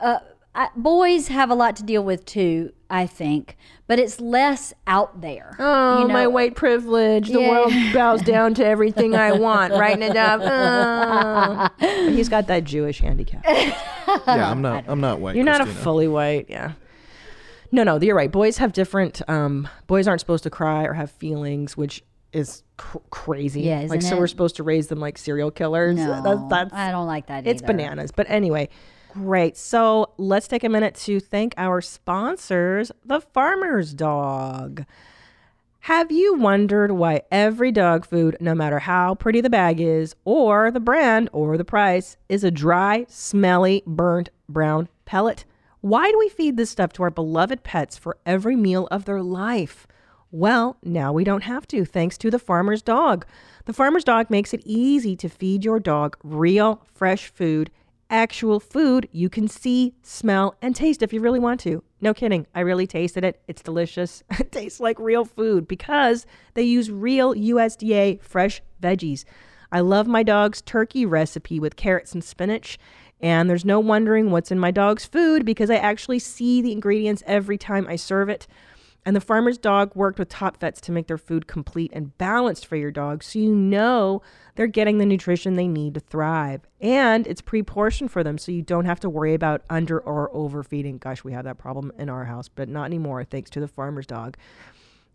uh, 0.00 0.18
I, 0.54 0.68
boys 0.76 1.28
have 1.28 1.50
a 1.50 1.54
lot 1.54 1.76
to 1.76 1.82
deal 1.82 2.04
with 2.04 2.24
too. 2.26 2.72
I 2.90 3.06
think, 3.06 3.56
but 3.86 3.98
it's 3.98 4.20
less 4.20 4.74
out 4.86 5.22
there. 5.22 5.56
Oh, 5.58 6.00
you 6.02 6.08
know? 6.08 6.12
my 6.12 6.26
white 6.26 6.54
privilege. 6.56 7.28
The 7.30 7.40
Yeah. 7.40 7.48
world 7.50 7.72
bows 7.94 8.20
down 8.20 8.52
to 8.54 8.66
everything 8.66 9.14
I 9.14 9.32
want. 9.32 9.72
Writing 9.72 10.02
it 10.02 10.14
up. 10.14 10.40
Oh. 10.44 12.10
He's 12.10 12.28
got 12.28 12.48
that 12.48 12.64
Jewish 12.64 13.00
handicap. 13.00 13.42
Yeah, 13.46 14.50
I'm 14.50 14.60
not. 14.60 14.84
I'm 14.88 15.00
not 15.00 15.20
white. 15.20 15.36
You're 15.36 15.44
not 15.46 15.62
a 15.62 15.66
fully 15.66 16.06
white, 16.08 16.46
yeah. 16.50 16.72
No, 17.70 17.82
no, 17.82 17.98
you're 17.98 18.14
right. 18.14 18.30
Boys 18.30 18.58
have 18.58 18.74
different. 18.74 19.22
Um, 19.28 19.66
boys 19.86 20.06
aren't 20.06 20.20
supposed 20.20 20.42
to 20.44 20.50
cry 20.50 20.84
or 20.84 20.92
have 20.92 21.10
feelings, 21.10 21.74
which 21.74 22.02
is 22.34 22.62
cr- 22.76 22.98
crazy. 23.10 23.62
Yeah, 23.62 23.80
like 23.88 24.00
isn't 24.00 24.02
so 24.10 24.16
it? 24.16 24.18
we're 24.18 24.26
supposed 24.26 24.56
to 24.56 24.62
raise 24.62 24.88
them 24.88 25.00
like 25.00 25.16
serial 25.16 25.50
killers. 25.50 25.96
No, 25.96 26.22
That- 26.22 26.48
that's 26.50 26.74
I 26.74 26.90
don't 26.90 27.06
like 27.06 27.28
that. 27.28 27.46
it's 27.46 27.62
either. 27.62 27.72
bananas. 27.72 28.10
But 28.10 28.26
anyway, 28.28 28.68
great. 29.12 29.56
So 29.56 30.12
let's 30.16 30.48
take 30.48 30.64
a 30.64 30.68
minute 30.68 30.94
to 30.96 31.20
thank 31.20 31.54
our 31.56 31.80
sponsors, 31.80 32.90
the 33.04 33.20
Farmer's 33.20 33.92
Dog. 33.92 34.84
Have 35.80 36.10
you 36.10 36.34
wondered 36.34 36.92
why 36.92 37.22
every 37.30 37.72
dog 37.72 38.06
food, 38.06 38.36
no 38.40 38.54
matter 38.54 38.78
how 38.78 39.14
pretty 39.14 39.40
the 39.40 39.50
bag 39.50 39.80
is, 39.80 40.14
or 40.24 40.70
the 40.70 40.80
brand, 40.80 41.28
or 41.32 41.58
the 41.58 41.64
price, 41.64 42.16
is 42.28 42.44
a 42.44 42.50
dry, 42.50 43.04
smelly, 43.08 43.82
burnt 43.86 44.30
brown 44.48 44.88
pellet? 45.04 45.44
Why 45.80 46.10
do 46.10 46.18
we 46.18 46.28
feed 46.28 46.56
this 46.56 46.70
stuff 46.70 46.92
to 46.94 47.02
our 47.02 47.10
beloved 47.10 47.64
pets 47.64 47.98
for 47.98 48.16
every 48.24 48.56
meal 48.56 48.86
of 48.90 49.04
their 49.04 49.20
life? 49.20 49.86
Well, 50.30 50.78
now 50.82 51.12
we 51.12 51.24
don't 51.24 51.42
have 51.42 51.66
to, 51.68 51.84
thanks 51.84 52.16
to 52.18 52.30
the 52.30 52.38
farmer's 52.38 52.80
dog. 52.80 53.26
The 53.66 53.74
farmer's 53.74 54.04
dog 54.04 54.30
makes 54.30 54.54
it 54.54 54.62
easy 54.64 55.16
to 55.16 55.28
feed 55.28 55.64
your 55.64 55.80
dog 55.80 56.16
real, 56.22 56.86
fresh 56.94 57.26
food, 57.26 57.70
actual 58.12 58.60
food 58.60 59.08
you 59.10 59.28
can 59.28 59.48
see, 59.48 59.94
smell, 60.02 60.54
and 60.62 60.76
taste 60.76 61.02
if 61.02 61.12
you 61.12 61.20
really 61.20 61.40
want 61.40 61.58
to. 61.60 61.82
No 62.00 62.12
kidding, 62.14 62.46
I 62.54 62.60
really 62.60 62.86
tasted 62.86 63.24
it. 63.24 63.42
It's 63.48 63.62
delicious. 63.62 64.22
It 64.38 64.52
tastes 64.52 64.80
like 64.80 64.98
real 64.98 65.24
food 65.24 65.66
because 65.66 66.26
they 66.54 66.62
use 66.62 66.90
real 66.90 67.34
USDA 67.34 68.22
fresh 68.22 68.60
veggies. 68.80 69.24
I 69.72 69.80
love 69.80 70.06
my 70.06 70.22
dog's 70.22 70.60
turkey 70.60 71.06
recipe 71.06 71.58
with 71.58 71.76
carrots 71.76 72.12
and 72.12 72.22
spinach. 72.22 72.78
And 73.20 73.48
there's 73.48 73.64
no 73.64 73.80
wondering 73.80 74.30
what's 74.30 74.50
in 74.50 74.58
my 74.58 74.72
dog's 74.72 75.06
food 75.06 75.46
because 75.46 75.70
I 75.70 75.76
actually 75.76 76.18
see 76.18 76.60
the 76.60 76.72
ingredients 76.72 77.22
every 77.24 77.56
time 77.56 77.86
I 77.88 77.96
serve 77.96 78.28
it. 78.28 78.46
And 79.04 79.16
the 79.16 79.20
farmer's 79.20 79.58
dog 79.58 79.96
worked 79.96 80.18
with 80.18 80.28
top 80.28 80.58
vets 80.60 80.80
to 80.82 80.92
make 80.92 81.08
their 81.08 81.18
food 81.18 81.48
complete 81.48 81.90
and 81.92 82.16
balanced 82.18 82.66
for 82.66 82.76
your 82.76 82.92
dog 82.92 83.24
so 83.24 83.40
you 83.40 83.52
know 83.52 84.22
they're 84.54 84.68
getting 84.68 84.98
the 84.98 85.06
nutrition 85.06 85.54
they 85.54 85.66
need 85.66 85.94
to 85.94 86.00
thrive. 86.00 86.60
And 86.80 87.26
it's 87.26 87.40
pre 87.40 87.62
portioned 87.62 88.12
for 88.12 88.22
them 88.22 88.38
so 88.38 88.52
you 88.52 88.62
don't 88.62 88.84
have 88.84 89.00
to 89.00 89.10
worry 89.10 89.34
about 89.34 89.62
under 89.68 89.98
or 89.98 90.30
overfeeding. 90.32 90.98
Gosh, 90.98 91.24
we 91.24 91.32
have 91.32 91.44
that 91.44 91.58
problem 91.58 91.92
in 91.98 92.08
our 92.08 92.26
house, 92.26 92.48
but 92.48 92.68
not 92.68 92.84
anymore 92.84 93.24
thanks 93.24 93.50
to 93.50 93.60
the 93.60 93.68
farmer's 93.68 94.06
dog. 94.06 94.36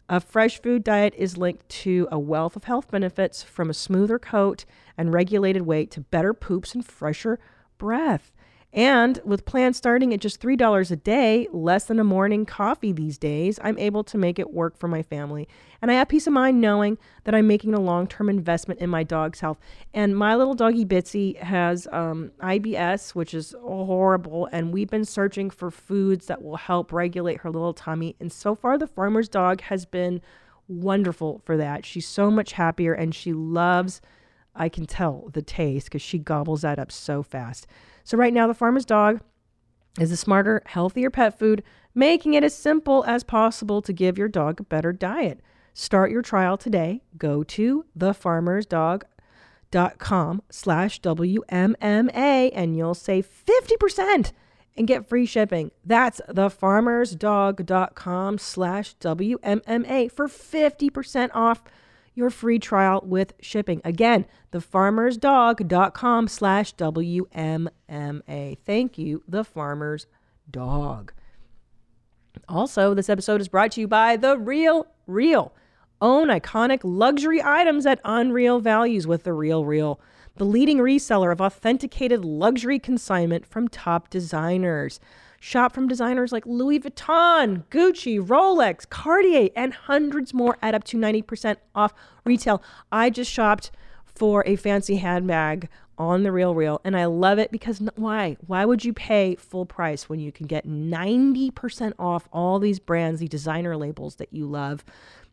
A 0.09 0.19
fresh 0.19 0.61
food 0.61 0.83
diet 0.83 1.13
is 1.17 1.37
linked 1.37 1.67
to 1.69 2.07
a 2.11 2.19
wealth 2.19 2.55
of 2.55 2.63
health 2.65 2.89
benefits 2.91 3.43
from 3.43 3.69
a 3.69 3.73
smoother 3.73 4.17
coat 4.17 4.65
and 4.97 5.13
regulated 5.13 5.63
weight 5.63 5.91
to 5.91 6.01
better 6.01 6.33
poops 6.33 6.73
and 6.73 6.85
fresher 6.85 7.39
breath. 7.77 8.31
And 8.73 9.19
with 9.23 9.45
plans 9.45 9.77
starting 9.77 10.13
at 10.13 10.19
just 10.19 10.41
$3 10.41 10.91
a 10.91 10.95
day, 10.97 11.47
less 11.53 11.85
than 11.85 11.99
a 11.99 12.03
morning 12.03 12.45
coffee 12.45 12.91
these 12.91 13.17
days, 13.17 13.59
I'm 13.63 13.77
able 13.79 14.03
to 14.03 14.17
make 14.17 14.39
it 14.39 14.53
work 14.53 14.77
for 14.77 14.89
my 14.89 15.01
family. 15.01 15.47
And 15.81 15.89
I 15.89 15.95
have 15.95 16.09
peace 16.09 16.27
of 16.27 16.33
mind 16.33 16.59
knowing 16.59 16.97
that 17.23 17.33
I'm 17.33 17.47
making 17.47 17.73
a 17.73 17.79
long 17.79 18.07
term 18.07 18.29
investment 18.29 18.81
in 18.81 18.89
my 18.89 19.03
dog's 19.03 19.39
health. 19.39 19.57
And 19.93 20.17
my 20.17 20.35
little 20.35 20.53
doggy 20.53 20.85
Bitsy 20.85 21.37
has 21.37 21.87
um, 21.91 22.31
IBS, 22.41 23.15
which 23.15 23.33
is 23.33 23.55
horrible. 23.61 24.49
And 24.51 24.73
we've 24.73 24.89
been 24.89 25.05
searching 25.05 25.49
for 25.49 25.71
foods 25.71 26.25
that 26.25 26.43
will 26.43 26.57
help 26.57 26.91
regulate 26.91 27.41
her 27.41 27.49
little 27.49 27.73
tummy. 27.73 28.15
And 28.19 28.31
so 28.31 28.53
far, 28.53 28.77
the 28.77 28.87
farmer's 28.87 29.29
dog 29.29 29.61
has 29.61 29.85
been 29.85 30.21
wonderful 30.67 31.41
for 31.45 31.55
that. 31.57 31.85
She's 31.85 32.07
so 32.07 32.29
much 32.29 32.53
happier 32.53 32.93
and 32.93 33.15
she 33.15 33.31
loves, 33.31 34.01
I 34.53 34.67
can 34.67 34.85
tell, 34.85 35.29
the 35.31 35.41
taste 35.41 35.87
because 35.87 36.01
she 36.01 36.19
gobbles 36.19 36.61
that 36.61 36.79
up 36.79 36.91
so 36.91 37.23
fast. 37.23 37.65
So, 38.07 38.17
right 38.17 38.31
now, 38.31 38.47
the 38.47 38.53
farmer's 38.53 38.85
dog 38.85 39.19
is 39.99 40.13
a 40.13 40.17
smarter, 40.17 40.61
healthier 40.65 41.09
pet 41.09 41.37
food, 41.37 41.61
making 41.93 42.35
it 42.35 42.43
as 42.45 42.55
simple 42.55 43.03
as 43.03 43.25
possible 43.25 43.81
to 43.81 43.91
give 43.91 44.17
your 44.17 44.29
dog 44.29 44.61
a 44.61 44.63
better 44.63 44.93
diet. 44.93 45.41
Start 45.73 46.09
your 46.09 46.21
trial 46.21 46.55
today. 46.55 47.01
Go 47.17 47.43
to 47.43 47.83
thefarmersdog.com 47.99 50.41
slash 50.49 51.01
WMMA 51.01 52.51
and 52.53 52.77
you'll 52.77 52.93
save 52.93 53.27
50% 53.27 54.31
and 54.77 54.87
get 54.87 55.09
free 55.09 55.25
shipping. 55.25 55.71
That's 55.83 56.21
thefarmersdog.com 56.29 58.37
slash 58.37 58.95
WMMA 59.01 60.09
for 60.13 60.29
50% 60.29 61.29
off 61.33 61.61
your 62.17 62.29
free 62.29 62.59
trial 62.59 63.01
with 63.05 63.33
shipping. 63.39 63.81
Again, 63.85 64.25
thefarmersdog.com 64.51 66.27
slash 66.27 66.75
WMMA. 66.75 68.57
Thank 68.65 68.97
you, 68.97 69.23
The 69.27 69.43
Farmer's 69.43 70.07
Dog. 70.49 71.13
Also, 72.49 72.93
this 72.93 73.09
episode 73.09 73.41
is 73.41 73.47
brought 73.47 73.71
to 73.73 73.81
you 73.81 73.87
by 73.87 74.17
The 74.17 74.37
Real 74.37 74.87
Real. 75.05 75.53
Own 76.01 76.27
iconic 76.27 76.81
luxury 76.83 77.41
items 77.43 77.85
at 77.85 77.99
unreal 78.03 78.59
values 78.59 79.07
with 79.07 79.23
The 79.23 79.33
Real 79.33 79.65
Real, 79.65 79.99
the 80.35 80.45
leading 80.45 80.77
reseller 80.77 81.31
of 81.31 81.41
authenticated 81.41 82.23
luxury 82.23 82.79
consignment 82.79 83.45
from 83.45 83.67
top 83.67 84.09
designers. 84.09 84.99
Shop 85.39 85.73
from 85.73 85.87
designers 85.87 86.31
like 86.31 86.45
Louis 86.45 86.79
Vuitton, 86.79 87.63
Gucci, 87.69 88.19
Rolex, 88.19 88.89
Cartier, 88.89 89.49
and 89.55 89.73
hundreds 89.73 90.33
more 90.33 90.57
at 90.61 90.73
up 90.73 90.83
to 90.85 90.97
90% 90.97 91.57
off 91.75 91.93
retail. 92.25 92.61
I 92.91 93.09
just 93.09 93.31
shopped 93.31 93.71
for 94.05 94.43
a 94.47 94.55
fancy 94.55 94.97
handbag 94.97 95.69
on 95.97 96.23
the 96.23 96.31
Real 96.31 96.53
Real, 96.53 96.81
and 96.83 96.95
I 96.95 97.05
love 97.05 97.39
it 97.39 97.51
because 97.51 97.81
why? 97.95 98.37
Why 98.45 98.65
would 98.65 98.85
you 98.85 98.93
pay 98.93 99.35
full 99.35 99.65
price 99.65 100.09
when 100.09 100.19
you 100.19 100.31
can 100.31 100.47
get 100.47 100.67
90% 100.67 101.93
off 101.97 102.27
all 102.31 102.59
these 102.59 102.79
brands, 102.79 103.19
the 103.19 103.27
designer 103.27 103.75
labels 103.77 104.15
that 104.15 104.31
you 104.31 104.45
love? 104.45 104.83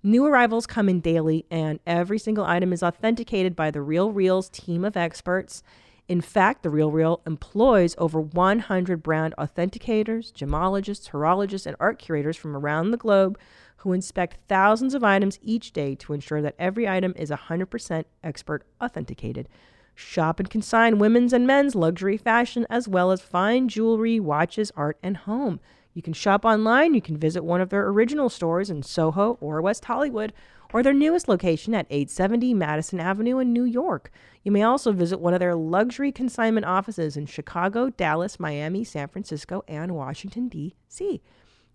New 0.03 0.27
arrivals 0.27 0.67
come 0.67 0.89
in 0.89 1.01
daily, 1.01 1.47
and 1.51 1.81
every 1.87 2.19
single 2.19 2.45
item 2.45 2.73
is 2.73 2.83
authenticated 2.83 3.57
by 3.57 3.71
the 3.71 3.81
Real 3.81 4.13
Real's 4.13 4.51
team 4.51 4.85
of 4.85 4.99
experts. 4.99 5.63
In 6.07 6.21
fact, 6.21 6.63
the 6.63 6.71
Real 6.71 6.91
Real 6.91 7.23
employs 7.27 7.95
over 7.97 8.21
100 8.21 9.03
brand 9.03 9.35
authenticators, 9.39 10.33
gemologists, 10.33 11.11
horologists, 11.11 11.67
and 11.67 11.77
art 11.81 11.99
curators 11.99 12.37
from 12.37 12.55
around 12.55 12.91
the 12.91 12.99
globe 12.99 13.39
who 13.79 13.93
inspect 13.93 14.39
thousands 14.49 14.95
of 14.95 15.03
items 15.03 15.39
each 15.43 15.73
day 15.73 15.95
to 15.95 16.13
ensure 16.13 16.43
that 16.43 16.57
every 16.59 16.87
item 16.87 17.15
is 17.17 17.31
100% 17.31 18.05
expert 18.23 18.67
authenticated. 18.83 19.49
Shop 19.95 20.41
and 20.41 20.51
consign 20.51 20.99
women's 20.99 21.33
and 21.33 21.47
men's 21.47 21.75
luxury 21.75 22.17
fashion 22.17 22.67
as 22.69 22.89
well 22.89 23.11
as 23.11 23.21
fine 23.21 23.69
jewelry, 23.69 24.21
watches, 24.21 24.73
art, 24.77 24.99
and 25.03 25.17
home. 25.19 25.61
You 25.95 26.03
can 26.03 26.13
shop 26.13 26.45
online. 26.45 26.95
You 26.95 27.01
can 27.01 27.17
visit 27.17 27.45
one 27.45 27.61
of 27.61 27.71
their 27.71 27.87
original 27.87 28.29
stores 28.29 28.69
in 28.69 28.83
Soho 28.83 29.39
or 29.41 29.63
West 29.63 29.85
Hollywood, 29.85 30.33
or 30.75 30.83
their 30.83 30.93
newest 30.93 31.29
location 31.29 31.73
at 31.73 31.87
870 31.89 32.53
Madison 32.53 32.99
Avenue 32.99 33.39
in 33.39 33.53
New 33.53 33.63
York. 33.63 34.11
You 34.43 34.51
may 34.51 34.65
also 34.65 34.91
visit 34.91 35.21
one 35.21 35.33
of 35.33 35.39
their 35.39 35.55
luxury 35.55 36.11
consignment 36.11 36.67
offices 36.67 37.17
in 37.17 37.27
Chicago, 37.27 37.91
Dallas, 37.91 38.41
Miami, 38.41 38.83
San 38.83 39.07
Francisco, 39.07 39.63
and 39.69 39.95
Washington, 39.95 40.49
D.C. 40.49 41.23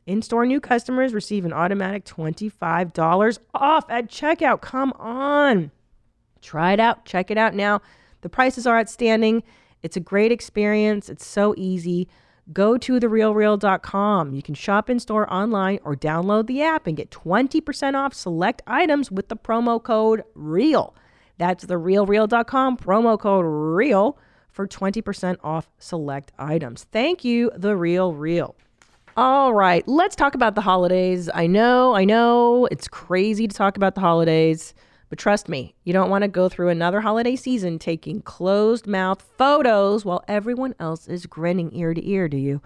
In 0.06 0.22
store 0.22 0.46
new 0.46 0.60
customers 0.60 1.14
receive 1.14 1.46
an 1.46 1.54
automatic 1.54 2.04
$25 2.04 3.40
off 3.54 3.86
at 3.90 4.10
checkout. 4.10 4.60
Come 4.60 4.92
on. 5.00 5.72
Try 6.42 6.74
it 6.74 6.82
out. 6.82 7.06
Check 7.06 7.32
it 7.32 7.38
out 7.38 7.56
now. 7.56 7.82
The 8.20 8.30
prices 8.30 8.68
are 8.68 8.78
outstanding. 8.78 9.44
It's 9.82 9.96
a 9.96 10.02
great 10.02 10.34
experience. 10.34 11.08
It's 11.08 11.26
so 11.26 11.56
easy. 11.56 12.10
Go 12.52 12.78
to 12.80 13.00
therealreal.com. 13.00 14.34
You 14.34 14.42
can 14.42 14.56
shop 14.56 14.90
in 14.90 15.00
store 15.00 15.32
online 15.32 15.80
or 15.84 15.96
download 15.96 16.48
the 16.48 16.62
app 16.64 16.88
and 16.88 16.98
get 16.98 17.12
20% 17.12 17.94
off 17.94 18.14
select 18.14 18.62
items 18.66 19.12
with 19.12 19.30
the 19.30 19.38
promo 19.38 19.82
code 19.82 20.24
REAL. 20.34 20.96
That's 21.38 21.66
therealreal.com, 21.66 22.78
promo 22.78 23.20
code 23.20 23.46
REAL 23.46 24.18
for 24.50 24.68
20% 24.68 25.38
off 25.44 25.70
select 25.78 26.32
items. 26.40 26.86
Thank 26.92 27.24
you, 27.24 27.52
The 27.56 27.76
Real 27.76 28.14
Real. 28.14 28.56
All 29.16 29.54
right, 29.54 29.88
let's 29.88 30.16
talk 30.16 30.34
about 30.34 30.56
the 30.56 30.62
holidays. 30.62 31.30
I 31.34 31.46
know, 31.46 31.94
I 31.94 32.06
know, 32.06 32.68
it's 32.72 32.88
crazy 32.88 33.48
to 33.48 33.56
talk 33.56 33.78
about 33.78 33.96
the 33.96 34.02
holidays, 34.02 34.74
but 35.10 35.20
trust 35.20 35.50
me, 35.50 35.76
you 35.84 35.92
don't 35.92 36.10
want 36.10 36.22
to 36.22 36.28
go 36.28 36.48
through 36.50 36.70
another 36.70 37.02
holiday 37.02 37.36
season 37.36 37.80
taking 37.80 38.22
closed 38.22 38.88
mouth 38.88 39.22
photos 39.38 40.06
while 40.06 40.24
everyone 40.28 40.76
else 40.80 41.08
is 41.08 41.26
grinning 41.26 41.72
ear 41.74 41.94
to 41.94 42.08
ear, 42.08 42.28
do 42.28 42.38
you? 42.38 42.62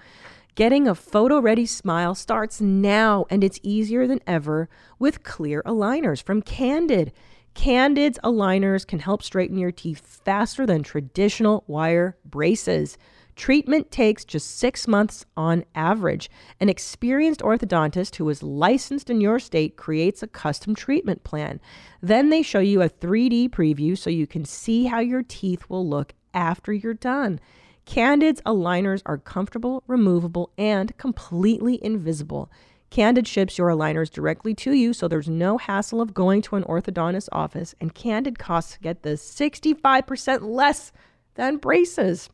Getting 0.55 0.87
a 0.87 0.93
photo 0.93 1.39
ready 1.39 1.65
smile 1.65 2.13
starts 2.13 2.61
now, 2.61 3.25
and 3.29 3.43
it's 3.43 3.59
easier 3.63 4.05
than 4.05 4.19
ever 4.27 4.69
with 4.99 5.23
clear 5.23 5.63
aligners 5.63 6.21
from 6.21 6.43
Candid. 6.43 7.11
Candid's 7.55 8.19
aligners 8.23 8.85
can 8.85 8.99
help 8.99 9.23
straighten 9.23 9.57
your 9.57 9.71
teeth 9.71 10.21
faster 10.23 10.65
than 10.65 10.83
traditional 10.83 11.63
wire 11.65 12.17
braces. 12.25 12.97
Treatment 13.35 13.89
takes 13.89 14.23
just 14.23 14.57
six 14.57 14.87
months 14.87 15.25
on 15.35 15.65
average. 15.73 16.29
An 16.59 16.69
experienced 16.69 17.41
orthodontist 17.41 18.15
who 18.15 18.29
is 18.29 18.43
licensed 18.43 19.09
in 19.09 19.21
your 19.21 19.39
state 19.39 19.75
creates 19.75 20.21
a 20.21 20.27
custom 20.27 20.75
treatment 20.75 21.23
plan. 21.23 21.59
Then 22.01 22.29
they 22.29 22.43
show 22.43 22.59
you 22.59 22.81
a 22.81 22.89
3D 22.89 23.49
preview 23.49 23.97
so 23.97 24.09
you 24.09 24.27
can 24.27 24.45
see 24.45 24.85
how 24.85 24.99
your 24.99 25.23
teeth 25.23 25.69
will 25.69 25.87
look 25.87 26.13
after 26.33 26.71
you're 26.71 26.93
done. 26.93 27.39
Candid's 27.85 28.41
aligners 28.41 29.01
are 29.05 29.17
comfortable, 29.17 29.83
removable, 29.87 30.51
and 30.57 30.95
completely 30.97 31.83
invisible. 31.83 32.51
Candid 32.89 33.27
ships 33.27 33.57
your 33.57 33.69
aligners 33.69 34.11
directly 34.11 34.53
to 34.53 34.71
you, 34.71 34.93
so 34.93 35.07
there's 35.07 35.27
no 35.27 35.57
hassle 35.57 35.99
of 35.99 36.13
going 36.13 36.43
to 36.43 36.55
an 36.55 36.63
orthodontist 36.65 37.27
office. 37.31 37.73
And 37.81 37.95
Candid 37.95 38.37
costs, 38.37 38.77
get 38.81 39.01
this, 39.01 39.27
65% 39.27 40.43
less 40.43 40.91
than 41.33 41.57
braces. 41.57 42.29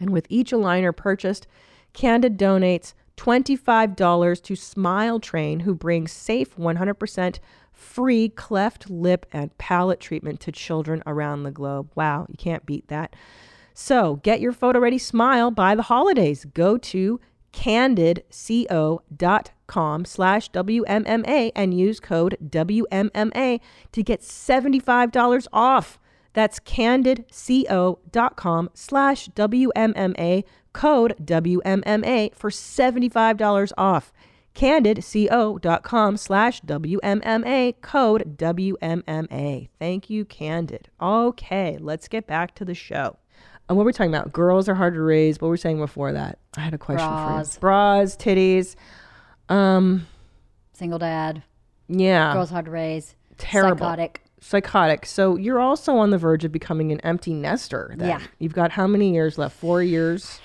And 0.00 0.10
with 0.10 0.26
each 0.28 0.52
aligner 0.52 0.94
purchased, 0.94 1.46
Candid 1.92 2.38
donates 2.38 2.94
$25 3.16 4.42
to 4.42 4.56
Smile 4.56 5.20
Train, 5.20 5.60
who 5.60 5.74
brings 5.74 6.12
safe 6.12 6.56
100% 6.56 7.38
free 7.72 8.28
cleft 8.28 8.90
lip 8.90 9.26
and 9.32 9.56
palate 9.58 10.00
treatment 10.00 10.40
to 10.40 10.52
children 10.52 11.02
around 11.06 11.42
the 11.42 11.50
globe. 11.50 11.90
Wow, 11.94 12.26
you 12.28 12.36
can't 12.36 12.66
beat 12.66 12.88
that. 12.88 13.14
So 13.74 14.16
get 14.16 14.40
your 14.40 14.52
photo 14.52 14.80
ready 14.80 14.98
smile 14.98 15.52
by 15.52 15.76
the 15.76 15.82
holidays. 15.82 16.44
Go 16.44 16.76
to 16.78 17.20
candidco.com 17.52 20.04
slash 20.04 20.50
WMMA 20.50 21.52
and 21.54 21.78
use 21.78 22.00
code 22.00 22.36
WMMA 22.44 23.60
to 23.92 24.02
get 24.02 24.20
$75 24.20 25.46
off. 25.52 26.00
That's 26.38 26.60
candidco.com 26.60 28.70
slash 28.72 29.28
WMMA, 29.30 30.44
code 30.72 31.16
WMMA 31.20 32.32
for 32.32 32.50
$75 32.50 33.72
off. 33.76 34.12
Candidco.com 34.54 36.16
slash 36.16 36.60
WMMA, 36.60 37.80
code 37.80 38.38
WMMA. 38.38 39.68
Thank 39.80 40.10
you, 40.10 40.24
Candid. 40.24 40.88
Okay, 41.02 41.76
let's 41.80 42.06
get 42.06 42.28
back 42.28 42.54
to 42.54 42.64
the 42.64 42.72
show. 42.72 43.16
And 43.68 43.76
what 43.76 43.82
we're 43.82 43.88
we 43.88 43.94
talking 43.94 44.14
about, 44.14 44.32
girls 44.32 44.68
are 44.68 44.76
hard 44.76 44.94
to 44.94 45.02
raise. 45.02 45.40
What 45.40 45.48
were 45.48 45.52
we 45.54 45.58
saying 45.58 45.78
before 45.78 46.12
that? 46.12 46.38
I 46.56 46.60
had 46.60 46.72
a 46.72 46.78
question 46.78 47.04
Bras. 47.04 47.48
for 47.48 47.56
you. 47.56 47.60
Bras, 47.62 48.16
titties. 48.16 48.76
Um, 49.48 50.06
Single 50.72 51.00
dad, 51.00 51.42
yeah. 51.88 52.32
girls 52.32 52.50
hard 52.50 52.66
to 52.66 52.70
raise, 52.70 53.16
Terrible. 53.38 53.78
psychotic. 53.78 54.22
Psychotic. 54.40 55.06
So 55.06 55.36
you're 55.36 55.60
also 55.60 55.96
on 55.96 56.10
the 56.10 56.18
verge 56.18 56.44
of 56.44 56.52
becoming 56.52 56.92
an 56.92 57.00
empty 57.00 57.32
nester. 57.32 57.94
Then. 57.96 58.08
Yeah. 58.08 58.20
You've 58.38 58.54
got 58.54 58.72
how 58.72 58.86
many 58.86 59.12
years 59.12 59.38
left? 59.38 59.56
Four 59.56 59.82
years. 59.82 60.40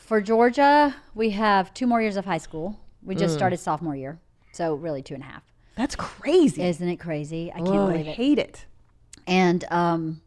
For 0.00 0.20
Georgia, 0.20 0.96
we 1.14 1.30
have 1.30 1.74
two 1.74 1.86
more 1.86 2.00
years 2.00 2.16
of 2.16 2.24
high 2.24 2.38
school. 2.38 2.78
We 3.02 3.14
Mm. 3.14 3.18
just 3.18 3.34
started 3.34 3.58
sophomore 3.58 3.94
year, 3.96 4.18
so 4.52 4.74
really 4.74 5.02
two 5.02 5.14
and 5.14 5.22
a 5.22 5.26
half. 5.26 5.42
That's 5.76 5.94
crazy. 5.94 6.62
Isn't 6.62 6.88
it 6.88 6.96
crazy? 6.96 7.52
I 7.52 7.58
can't 7.58 7.68
oh, 7.68 7.86
I 7.88 7.92
believe 7.92 8.08
it. 8.08 8.16
hate 8.16 8.38
it. 8.38 8.64
and 9.26 9.64
um, 9.70 10.22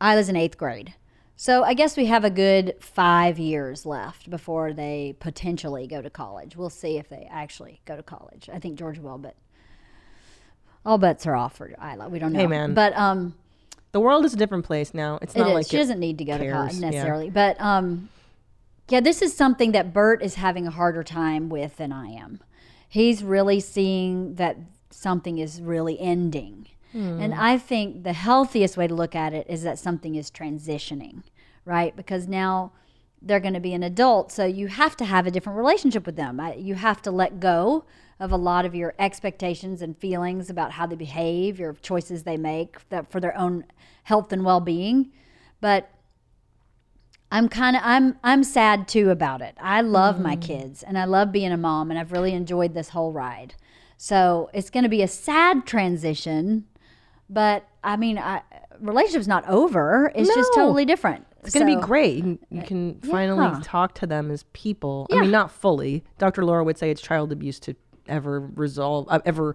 I 0.00 0.14
was 0.14 0.28
in 0.28 0.36
eighth 0.36 0.56
grade. 0.56 0.94
So 1.34 1.62
I 1.64 1.74
guess 1.74 1.96
we 1.96 2.06
have 2.06 2.24
a 2.24 2.30
good 2.30 2.74
five 2.80 3.38
years 3.38 3.84
left 3.84 4.30
before 4.30 4.72
they 4.72 5.14
potentially 5.20 5.86
go 5.86 6.00
to 6.02 6.10
college. 6.10 6.56
We'll 6.56 6.70
see 6.70 6.98
if 6.98 7.08
they 7.08 7.28
actually 7.30 7.80
go 7.84 7.96
to 7.96 8.02
college. 8.02 8.48
I 8.52 8.58
think 8.60 8.78
Georgia 8.78 9.00
will, 9.02 9.18
but 9.18 9.34
all 10.84 10.98
bets 10.98 11.26
are 11.26 11.34
off 11.36 11.56
for 11.56 11.70
Ila. 11.70 12.08
We 12.08 12.18
don't 12.18 12.32
know. 12.32 12.38
Hey, 12.40 12.46
man. 12.46 12.74
But 12.74 12.94
um, 12.96 13.34
The 13.92 14.00
world 14.00 14.24
is 14.24 14.34
a 14.34 14.36
different 14.36 14.64
place 14.64 14.94
now. 14.94 15.18
It's 15.22 15.34
not 15.36 15.48
is. 15.48 15.54
like 15.54 15.66
she 15.66 15.76
it- 15.76 15.80
doesn't 15.80 16.00
need 16.00 16.18
to 16.18 16.24
go 16.24 16.38
to 16.38 16.44
cares, 16.44 16.54
college 16.54 16.74
yeah. 16.74 16.80
necessarily. 16.90 17.30
But 17.30 17.60
um, 17.60 18.08
yeah, 18.88 19.00
this 19.00 19.20
is 19.22 19.34
something 19.36 19.72
that 19.72 19.92
Bert 19.92 20.22
is 20.22 20.36
having 20.36 20.66
a 20.66 20.70
harder 20.70 21.02
time 21.04 21.48
with 21.48 21.76
than 21.76 21.92
I 21.92 22.08
am. 22.08 22.40
He's 22.88 23.22
really 23.22 23.60
seeing 23.60 24.36
that 24.36 24.56
something 24.90 25.38
is 25.38 25.60
really 25.60 25.98
ending. 26.00 26.68
Hmm. 26.92 27.20
And 27.20 27.34
I 27.34 27.58
think 27.58 28.02
the 28.04 28.14
healthiest 28.14 28.78
way 28.78 28.86
to 28.86 28.94
look 28.94 29.14
at 29.14 29.34
it 29.34 29.46
is 29.50 29.62
that 29.62 29.78
something 29.78 30.14
is 30.14 30.30
transitioning, 30.30 31.22
right? 31.66 31.94
Because 31.94 32.26
now 32.26 32.72
they're 33.20 33.40
going 33.40 33.52
to 33.54 33.60
be 33.60 33.74
an 33.74 33.82
adult, 33.82 34.32
so 34.32 34.46
you 34.46 34.68
have 34.68 34.96
to 34.96 35.04
have 35.04 35.26
a 35.26 35.30
different 35.30 35.58
relationship 35.58 36.06
with 36.06 36.16
them. 36.16 36.40
I- 36.40 36.54
You 36.54 36.76
have 36.76 37.02
to 37.02 37.10
let 37.10 37.40
go 37.40 37.84
of 38.20 38.32
a 38.32 38.36
lot 38.36 38.64
of 38.64 38.74
your 38.74 38.94
expectations 38.98 39.80
and 39.80 39.96
feelings 39.96 40.50
about 40.50 40.72
how 40.72 40.86
they 40.86 40.96
behave, 40.96 41.58
your 41.58 41.74
choices 41.74 42.24
they 42.24 42.36
make 42.36 42.88
that 42.88 43.10
for 43.10 43.20
their 43.20 43.36
own 43.36 43.64
health 44.04 44.32
and 44.32 44.44
well-being. 44.44 45.12
But 45.60 45.90
I'm 47.30 47.48
kind 47.48 47.76
of 47.76 47.82
I'm 47.84 48.16
I'm 48.24 48.42
sad 48.42 48.88
too 48.88 49.10
about 49.10 49.42
it. 49.42 49.56
I 49.60 49.82
love 49.82 50.18
my 50.18 50.36
mm. 50.36 50.42
kids 50.42 50.82
and 50.82 50.98
I 50.98 51.04
love 51.04 51.30
being 51.30 51.52
a 51.52 51.56
mom 51.56 51.90
and 51.90 51.98
I've 51.98 52.12
really 52.12 52.32
enjoyed 52.32 52.74
this 52.74 52.90
whole 52.90 53.12
ride. 53.12 53.54
So 53.96 54.48
it's 54.54 54.70
going 54.70 54.84
to 54.84 54.88
be 54.88 55.02
a 55.02 55.08
sad 55.08 55.66
transition, 55.66 56.66
but 57.28 57.68
I 57.82 57.96
mean, 57.96 58.18
I, 58.18 58.42
relationship's 58.80 59.28
not 59.28 59.46
over. 59.48 60.12
It's 60.14 60.32
just 60.34 60.54
totally 60.54 60.84
different. 60.84 61.26
It's 61.42 61.54
going 61.54 61.66
to 61.66 61.80
be 61.80 61.82
great. 61.84 62.16
You 62.16 62.22
can, 62.22 62.38
you 62.50 62.60
uh, 62.60 62.64
can 62.64 63.00
finally 63.00 63.44
yeah. 63.44 63.60
talk 63.62 63.94
to 63.94 64.06
them 64.06 64.30
as 64.30 64.44
people. 64.52 65.06
I 65.10 65.20
mean, 65.20 65.30
not 65.30 65.50
fully. 65.50 66.04
Dr. 66.18 66.44
Laura 66.44 66.64
would 66.64 66.78
say 66.78 66.90
it's 66.90 67.00
child 67.00 67.32
abuse 67.32 67.58
to 67.60 67.74
ever 68.08 68.40
resolve, 68.40 69.06
uh, 69.08 69.20
ever 69.24 69.54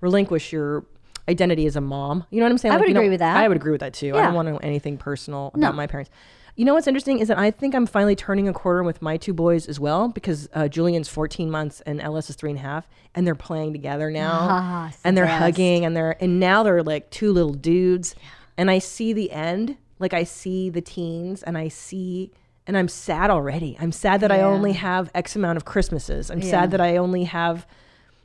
relinquish 0.00 0.52
your 0.52 0.84
identity 1.28 1.66
as 1.66 1.76
a 1.76 1.80
mom. 1.80 2.24
You 2.30 2.40
know 2.40 2.46
what 2.46 2.52
I'm 2.52 2.58
saying? 2.58 2.72
I 2.74 2.76
would 2.78 2.88
you 2.88 2.94
don't- 2.94 3.02
agree 3.02 3.10
with 3.10 3.20
that. 3.20 3.36
I 3.36 3.48
would 3.48 3.56
agree 3.56 3.72
with 3.72 3.80
that 3.80 3.92
too. 3.92 4.16
I 4.16 4.22
don't 4.22 4.34
want 4.34 4.46
to 4.46 4.52
know 4.52 4.58
anything 4.58 4.96
personal 4.96 5.48
about 5.48 5.60
No. 5.60 5.72
my 5.72 5.86
parents. 5.86 6.10
You 6.56 6.64
know 6.64 6.74
what's 6.74 6.88
interesting 6.88 7.20
is 7.20 7.28
that 7.28 7.38
I 7.38 7.52
think 7.52 7.74
I'm 7.74 7.86
finally 7.86 8.16
turning 8.16 8.48
a 8.48 8.52
corner 8.52 8.82
with 8.82 9.00
my 9.00 9.16
two 9.16 9.32
boys 9.32 9.68
as 9.68 9.78
well 9.78 10.08
because 10.08 10.48
uh, 10.54 10.66
Julian's 10.66 11.08
14 11.08 11.50
months 11.50 11.80
and 11.82 12.00
Ellis 12.00 12.30
is 12.30 12.34
three 12.36 12.50
and 12.50 12.58
a 12.58 12.62
half, 12.62 12.88
and 13.14 13.24
they're 13.24 13.36
playing 13.36 13.72
together 13.72 14.10
now, 14.10 14.30
Ah, 14.50 14.90
and 15.04 15.16
they're 15.16 15.24
best. 15.26 15.38
hugging, 15.40 15.84
and 15.84 15.96
they're 15.96 16.16
and 16.20 16.40
now 16.40 16.64
they're 16.64 16.82
like 16.82 17.10
two 17.10 17.30
little 17.32 17.52
dudes, 17.52 18.16
and 18.56 18.70
I 18.72 18.80
see 18.80 19.12
the 19.12 19.30
end, 19.30 19.76
like 20.00 20.12
I 20.14 20.24
see 20.24 20.68
the 20.68 20.80
teens, 20.80 21.42
and 21.44 21.56
I 21.58 21.68
see. 21.68 22.32
And 22.66 22.76
I'm 22.76 22.88
sad 22.88 23.30
already. 23.30 23.78
I'm 23.80 23.92
sad 23.92 24.20
that 24.20 24.30
I 24.32 24.42
only 24.42 24.72
have 24.72 25.10
X 25.14 25.34
amount 25.36 25.56
of 25.56 25.64
Christmases. 25.64 26.28
I'm 26.30 26.40
Yeah. 26.40 26.50
sad 26.50 26.70
that 26.72 26.80
I 26.82 26.96
only 26.98 27.24
have 27.24 27.66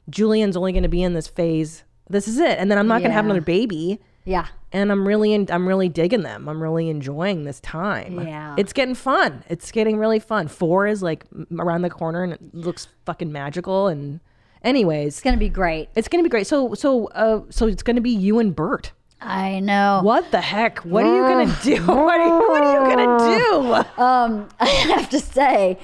Julian's 0.10 0.58
only 0.58 0.72
going 0.72 0.84
to 0.84 0.90
be 0.90 1.04
in 1.04 1.14
this 1.14 1.28
phase. 1.28 1.84
This 2.10 2.28
is 2.28 2.38
it, 2.40 2.60
and 2.60 2.70
then 2.70 2.78
I'm 2.78 2.88
not 2.88 3.00
going 3.00 3.10
to 3.12 3.16
have 3.16 3.24
Yeah. 3.26 3.32
another 3.32 3.42
baby 3.46 4.00
Yeah. 4.26 4.48
and 4.74 4.92
I'm 4.92 5.08
really 5.08 5.34
in, 5.34 5.48
I'm 5.50 5.68
really 5.68 5.88
digging 5.90 6.22
them. 6.24 6.48
I'm 6.50 6.62
really 6.62 6.90
enjoying 6.90 7.46
this 7.46 7.60
time. 7.62 8.20
Yeah. 8.28 8.56
It's 8.58 8.74
getting 8.74 8.96
fun. 8.96 9.44
It's 9.50 9.72
getting 9.72 9.98
really 9.98 10.20
fun. 10.20 10.48
4 10.50 10.88
is 10.88 11.02
like 11.02 11.26
m- 11.34 11.60
around 11.60 11.82
the 11.84 11.90
corner 11.90 12.24
and 12.24 12.34
it 12.34 12.42
looks 12.54 12.88
fucking 13.06 13.32
magical 13.32 13.88
and 13.88 14.20
anyways, 14.64 15.14
It's 15.16 15.22
going 15.22 15.36
to 15.36 15.40
be 15.40 15.50
great. 15.50 15.90
it's 15.96 16.08
going 16.10 16.24
to 16.24 16.28
be 16.28 16.30
great. 16.32 16.48
So 16.48 16.74
so 16.74 17.08
uh 17.08 17.42
so 17.50 17.68
it's 17.68 17.84
going 17.84 17.96
to 17.96 18.02
be 18.02 18.12
you 18.12 18.40
and 18.40 18.56
Bert. 18.56 18.92
I 19.22 19.62
know. 19.62 20.02
What 20.04 20.32
the 20.32 20.42
heck? 20.42 20.80
What 20.80 21.06
are 21.06 21.16
you 21.16 21.22
going 21.22 21.48
to 21.50 21.64
do? 21.64 21.86
What 21.88 22.20
are 22.20 22.28
you, 22.28 22.50
what 22.50 22.62
are 22.64 22.90
you 22.90 22.96
going 22.96 23.20
to 23.20 23.86
do? 23.96 24.02
um, 24.04 24.50
I 24.60 24.68
have 24.68 25.10
to 25.12 25.20
say, 25.22 25.80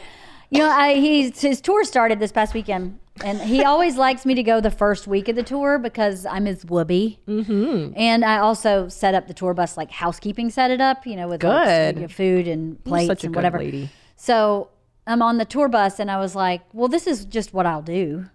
you 0.50 0.60
know, 0.60 0.70
I, 0.70 0.96
he's, 0.96 1.40
his 1.42 1.62
tour 1.62 1.86
started 1.86 2.20
this 2.20 2.34
past 2.34 2.54
weekend, 2.54 3.00
and 3.24 3.40
he 3.42 3.64
always 3.64 3.96
likes 3.98 4.26
me 4.26 4.34
to 4.36 4.44
go 4.44 4.62
the 4.62 4.72
first 4.72 5.08
week 5.08 5.28
of 5.28 5.36
the 5.36 5.44
tour 5.44 5.78
because 5.80 6.26
I'm 6.26 6.46
his 6.46 6.66
whoopee. 6.66 7.20
Mm-hmm. 7.28 7.94
And 7.96 8.24
I 8.24 8.40
also 8.40 8.88
set 8.88 9.14
up 9.14 9.28
the 9.28 9.34
tour 9.34 9.54
bus, 9.54 9.78
like 9.78 9.92
housekeeping 9.92 10.50
set 10.50 10.72
it 10.72 10.82
up, 10.82 11.06
you 11.06 11.16
know, 11.16 11.28
with 11.28 11.44
like, 11.44 11.66
Good. 11.66 11.96
you 11.96 12.02
know, 12.04 12.08
food 12.08 12.48
and 12.48 12.84
plates 12.84 13.24
and 13.24 13.36
whatever. 13.36 13.60
lady. 13.60 13.90
So 14.16 14.70
I'm 15.08 15.22
on 15.22 15.38
the 15.38 15.46
tour 15.46 15.70
bus, 15.70 16.00
and 16.00 16.12
I 16.12 16.20
was 16.20 16.36
like, 16.36 16.62
well, 16.74 16.88
this 16.88 17.08
is 17.08 17.26
just 17.26 17.54
what 17.54 17.66
I'll 17.66 17.82
do. 17.82 18.26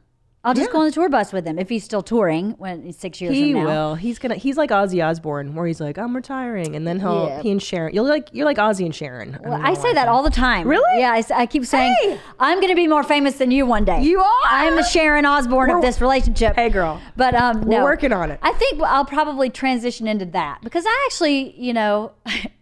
I'll 0.45 0.55
just 0.55 0.71
go 0.71 0.81
on 0.81 0.85
the 0.87 0.93
tour 0.93 1.09
bus 1.09 1.33
with 1.33 1.47
him 1.47 1.59
if 1.59 1.69
he's 1.69 1.85
still 1.85 2.03
touring 2.03 2.53
when 2.53 2.83
he's 2.83 2.99
six 2.99 3.21
years 3.21 3.35
He 3.35 3.53
from 3.53 3.63
now. 3.63 3.67
will. 3.67 3.95
He's 3.95 4.19
gonna. 4.19 4.35
He's 4.35 4.57
like 4.57 4.71
Ozzy 4.71 5.05
Osbourne, 5.05 5.55
where 5.55 5.67
he's 5.67 5.81
like, 5.81 5.97
"I'm 5.99 6.15
retiring," 6.15 6.77
and 6.77 6.87
then 6.87 7.01
he'll. 7.01 7.29
Yeah. 7.29 7.43
He 7.43 7.51
and 7.51 7.63
Sharon. 7.63 7.95
You're 7.95 8.05
like 8.05 8.29
you're 8.33 8.45
like 8.45 8.59
Ozzy 8.59 8.85
and 8.85 8.95
Sharon. 8.95 9.39
Well, 9.43 9.61
I 9.63 9.75
say 9.75 9.93
that 9.95 10.09
all 10.09 10.23
the 10.23 10.31
time. 10.31 10.69
Really? 10.69 11.01
Yeah, 11.01 11.21
I 11.35 11.47
keep 11.47 11.65
saying 11.65 12.19
I'm 12.39 12.59
going 12.59 12.69
to 12.71 12.77
be 12.77 12.87
more 12.87 13.03
famous 13.03 13.37
than 13.39 13.51
you 13.51 13.67
one 13.67 13.85
day. 13.85 14.03
You 14.03 14.21
are? 14.21 14.43
I'm 14.47 14.77
the 14.77 14.83
Sharon 14.83 15.25
Osbourne 15.25 15.71
of 15.71 15.83
this 15.83 16.01
relationship. 16.01 16.55
Hey, 16.57 16.69
girl. 16.69 17.01
But 17.17 17.35
um, 17.35 17.63
no. 17.63 17.79
We're 17.79 17.85
working 17.85 18.13
on 18.13 18.31
it. 18.31 18.39
I 18.43 18.53
think 18.53 18.83
I'll 18.83 19.05
probably 19.05 19.51
transition 19.51 20.07
into 20.07 20.27
that 20.27 20.61
because 20.63 20.85
I 20.87 21.09
actually, 21.11 21.59
you 21.61 21.73
know, 21.73 22.13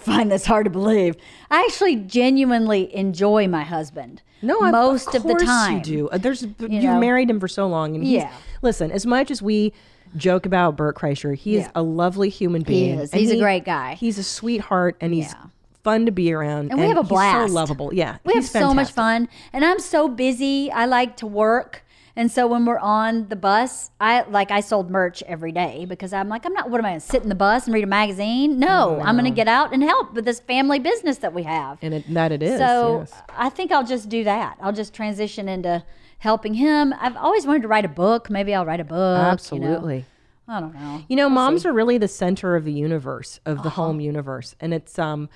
find 0.00 0.30
this 0.30 0.46
hard 0.46 0.64
to 0.64 0.70
believe. 0.70 1.16
I 1.50 1.64
actually 1.68 1.96
genuinely 1.96 2.94
enjoy 2.94 3.46
my 3.48 3.62
husband. 3.64 4.22
No, 4.42 4.60
I- 4.60 4.70
most 4.70 5.14
of, 5.14 5.22
the 5.22 5.28
course 5.30 5.42
time 5.44 5.76
you 5.78 5.82
do. 5.82 6.08
Uh, 6.08 6.18
There's 6.18 6.42
you 6.42 6.48
have 6.58 6.70
know? 6.82 7.00
married 7.00 7.28
him 7.28 7.40
for 7.40 7.48
so 7.48 7.66
long, 7.66 7.94
and 7.94 8.02
he's, 8.04 8.14
Yeah. 8.22 8.32
listen. 8.62 8.90
As 8.90 9.04
much 9.06 9.30
as 9.30 9.42
we 9.42 9.72
joke 10.16 10.46
about 10.46 10.76
Bert 10.76 10.96
Kreischer, 10.96 11.36
he 11.36 11.56
is 11.56 11.64
Yeah. 11.64 11.70
a 11.74 11.82
lovely 11.82 12.28
human 12.30 12.62
being. 12.62 12.96
He 12.96 13.02
is. 13.02 13.10
and 13.12 13.20
He's 13.20 13.30
a 13.30 13.38
great 13.38 13.64
guy. 13.64 13.94
He's 13.94 14.18
a 14.18 14.22
sweetheart, 14.24 14.96
and 15.00 15.12
he's 15.12 15.32
Yeah. 15.32 15.48
fun 15.84 16.06
to 16.06 16.12
be 16.12 16.32
around. 16.32 16.70
And 16.70 16.80
we 16.80 16.86
have 16.88 16.96
a 16.96 17.02
he's 17.02 17.08
blast. 17.08 17.48
So 17.48 17.54
lovable. 17.54 17.92
Yeah, 17.94 18.16
We 18.24 18.32
have 18.34 18.42
he's 18.44 18.50
so 18.50 18.72
much 18.74 18.90
fun. 18.92 19.28
And 19.52 19.64
I'm 19.64 19.78
so 19.78 20.08
busy. 20.08 20.70
I 20.72 20.86
like 20.86 21.16
to 21.18 21.26
work. 21.26 21.84
And 22.16 22.30
so 22.30 22.46
when 22.46 22.64
we're 22.66 22.78
on 22.78 23.28
the 23.28 23.36
bus, 23.36 23.90
I 24.00 24.22
like 24.22 24.50
I 24.50 24.60
sold 24.60 24.90
merch 24.90 25.22
every 25.26 25.52
day 25.52 25.84
because 25.84 26.12
I'm 26.12 26.28
like, 26.28 26.44
I'm 26.44 26.52
not 26.52 26.68
what 26.70 26.78
am 26.80 26.84
I 26.86 26.90
gonna 26.90 27.00
sit 27.00 27.22
in 27.22 27.28
the 27.28 27.34
bus 27.34 27.66
and 27.66 27.74
read 27.74 27.84
a 27.84 27.86
magazine? 27.86 28.58
No, 28.58 29.00
I'm 29.00 29.16
gonna 29.16 29.30
get 29.30 29.48
out 29.48 29.72
and 29.72 29.82
help 29.82 30.12
with 30.14 30.24
this 30.24 30.40
family 30.40 30.78
business 30.78 31.18
that 31.18 31.32
we 31.32 31.44
have. 31.44 31.78
And 31.82 31.94
it, 31.94 32.12
that 32.14 32.32
it 32.32 32.42
is. 32.42 32.58
so 32.58 32.98
yes. 33.00 33.12
I 33.36 33.48
think 33.48 33.70
I'll 33.72 33.86
just 33.86 34.08
do 34.08 34.24
that. 34.24 34.58
I'll 34.60 34.72
just 34.72 34.92
transition 34.92 35.48
into 35.48 35.84
helping 36.18 36.54
him. 36.54 36.92
I've 37.00 37.16
always 37.16 37.46
wanted 37.46 37.62
to 37.62 37.68
write 37.68 37.84
a 37.84 37.88
book. 37.88 38.28
Maybe 38.28 38.54
I'll 38.54 38.66
write 38.66 38.80
a 38.80 38.84
book. 38.84 39.16
you 39.18 39.22
know. 39.24 39.30
absolutely. 39.30 40.04
I 40.48 40.58
don't 40.60 40.74
know. 40.74 41.04
You 41.08 41.14
know, 41.16 41.28
moms 41.30 41.64
are 41.64 41.72
really 41.72 41.96
the 41.96 42.08
center 42.08 42.56
of 42.56 42.64
the 42.64 42.72
universe, 42.72 43.38
of 43.46 43.58
Uh-huh. 43.58 43.62
the 43.62 43.70
home 43.70 44.00
universe, 44.00 44.56
and 44.58 44.74
it's 44.74 44.98
um, 44.98 45.28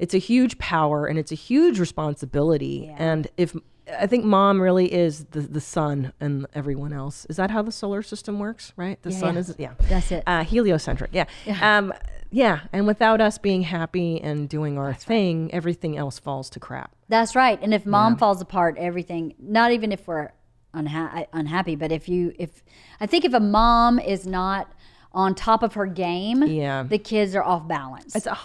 it's 0.00 0.14
a 0.14 0.18
huge 0.18 0.58
power 0.58 1.06
and 1.06 1.16
it's 1.18 1.30
a 1.30 1.36
huge 1.36 1.78
responsibility. 1.78 2.92
And 2.98 3.28
if 3.36 3.56
I 3.98 4.06
think 4.06 4.24
mom 4.24 4.60
really 4.60 4.92
is 4.92 5.24
the 5.26 5.40
the 5.40 5.60
sun 5.60 6.12
and 6.20 6.46
everyone 6.54 6.92
else. 6.92 7.26
Is 7.30 7.36
that 7.36 7.50
how 7.50 7.62
the 7.62 7.72
solar 7.72 8.02
system 8.02 8.38
works? 8.38 8.72
Right, 8.76 9.00
the 9.02 9.10
Yeah, 9.10 9.18
sun 9.18 9.34
yeah. 9.34 9.40
is 9.40 9.54
yeah. 9.58 9.72
That's 9.88 10.12
it. 10.12 10.24
Uh, 10.26 10.44
heliocentric. 10.44 11.10
Yeah. 11.12 11.26
Um, 11.62 11.92
yeah. 12.30 12.60
And 12.72 12.86
without 12.86 13.20
us 13.20 13.38
being 13.38 13.62
happy 13.62 14.20
and 14.20 14.48
doing 14.48 14.76
our 14.78 14.92
thing, 14.92 15.52
everything 15.54 15.96
else 15.96 16.18
falls 16.18 16.50
to 16.50 16.60
crap. 16.60 16.90
That's 17.08 17.34
right. 17.34 17.58
And 17.62 17.72
if 17.72 17.86
mom 17.86 18.16
falls 18.18 18.40
apart, 18.42 18.76
everything, 18.78 19.34
not 19.38 19.72
even 19.72 19.92
if 19.92 20.06
we're 20.06 20.30
unha- 20.74 21.26
unhappy, 21.32 21.74
but 21.74 21.90
if 21.90 22.06
you, 22.08 22.34
if, 22.38 22.62
I 23.00 23.06
think 23.06 23.24
if 23.24 23.32
a 23.32 23.40
mom 23.40 23.98
is 23.98 24.26
not 24.26 24.70
on 25.12 25.34
top 25.34 25.62
of 25.62 25.72
her 25.72 25.86
game, 25.86 26.42
Yeah. 26.42 26.82
the 26.82 26.98
kids 26.98 27.34
are 27.34 27.42
off 27.42 27.66
balance. 27.66 28.14
It's 28.14 28.26
a, 28.26 28.38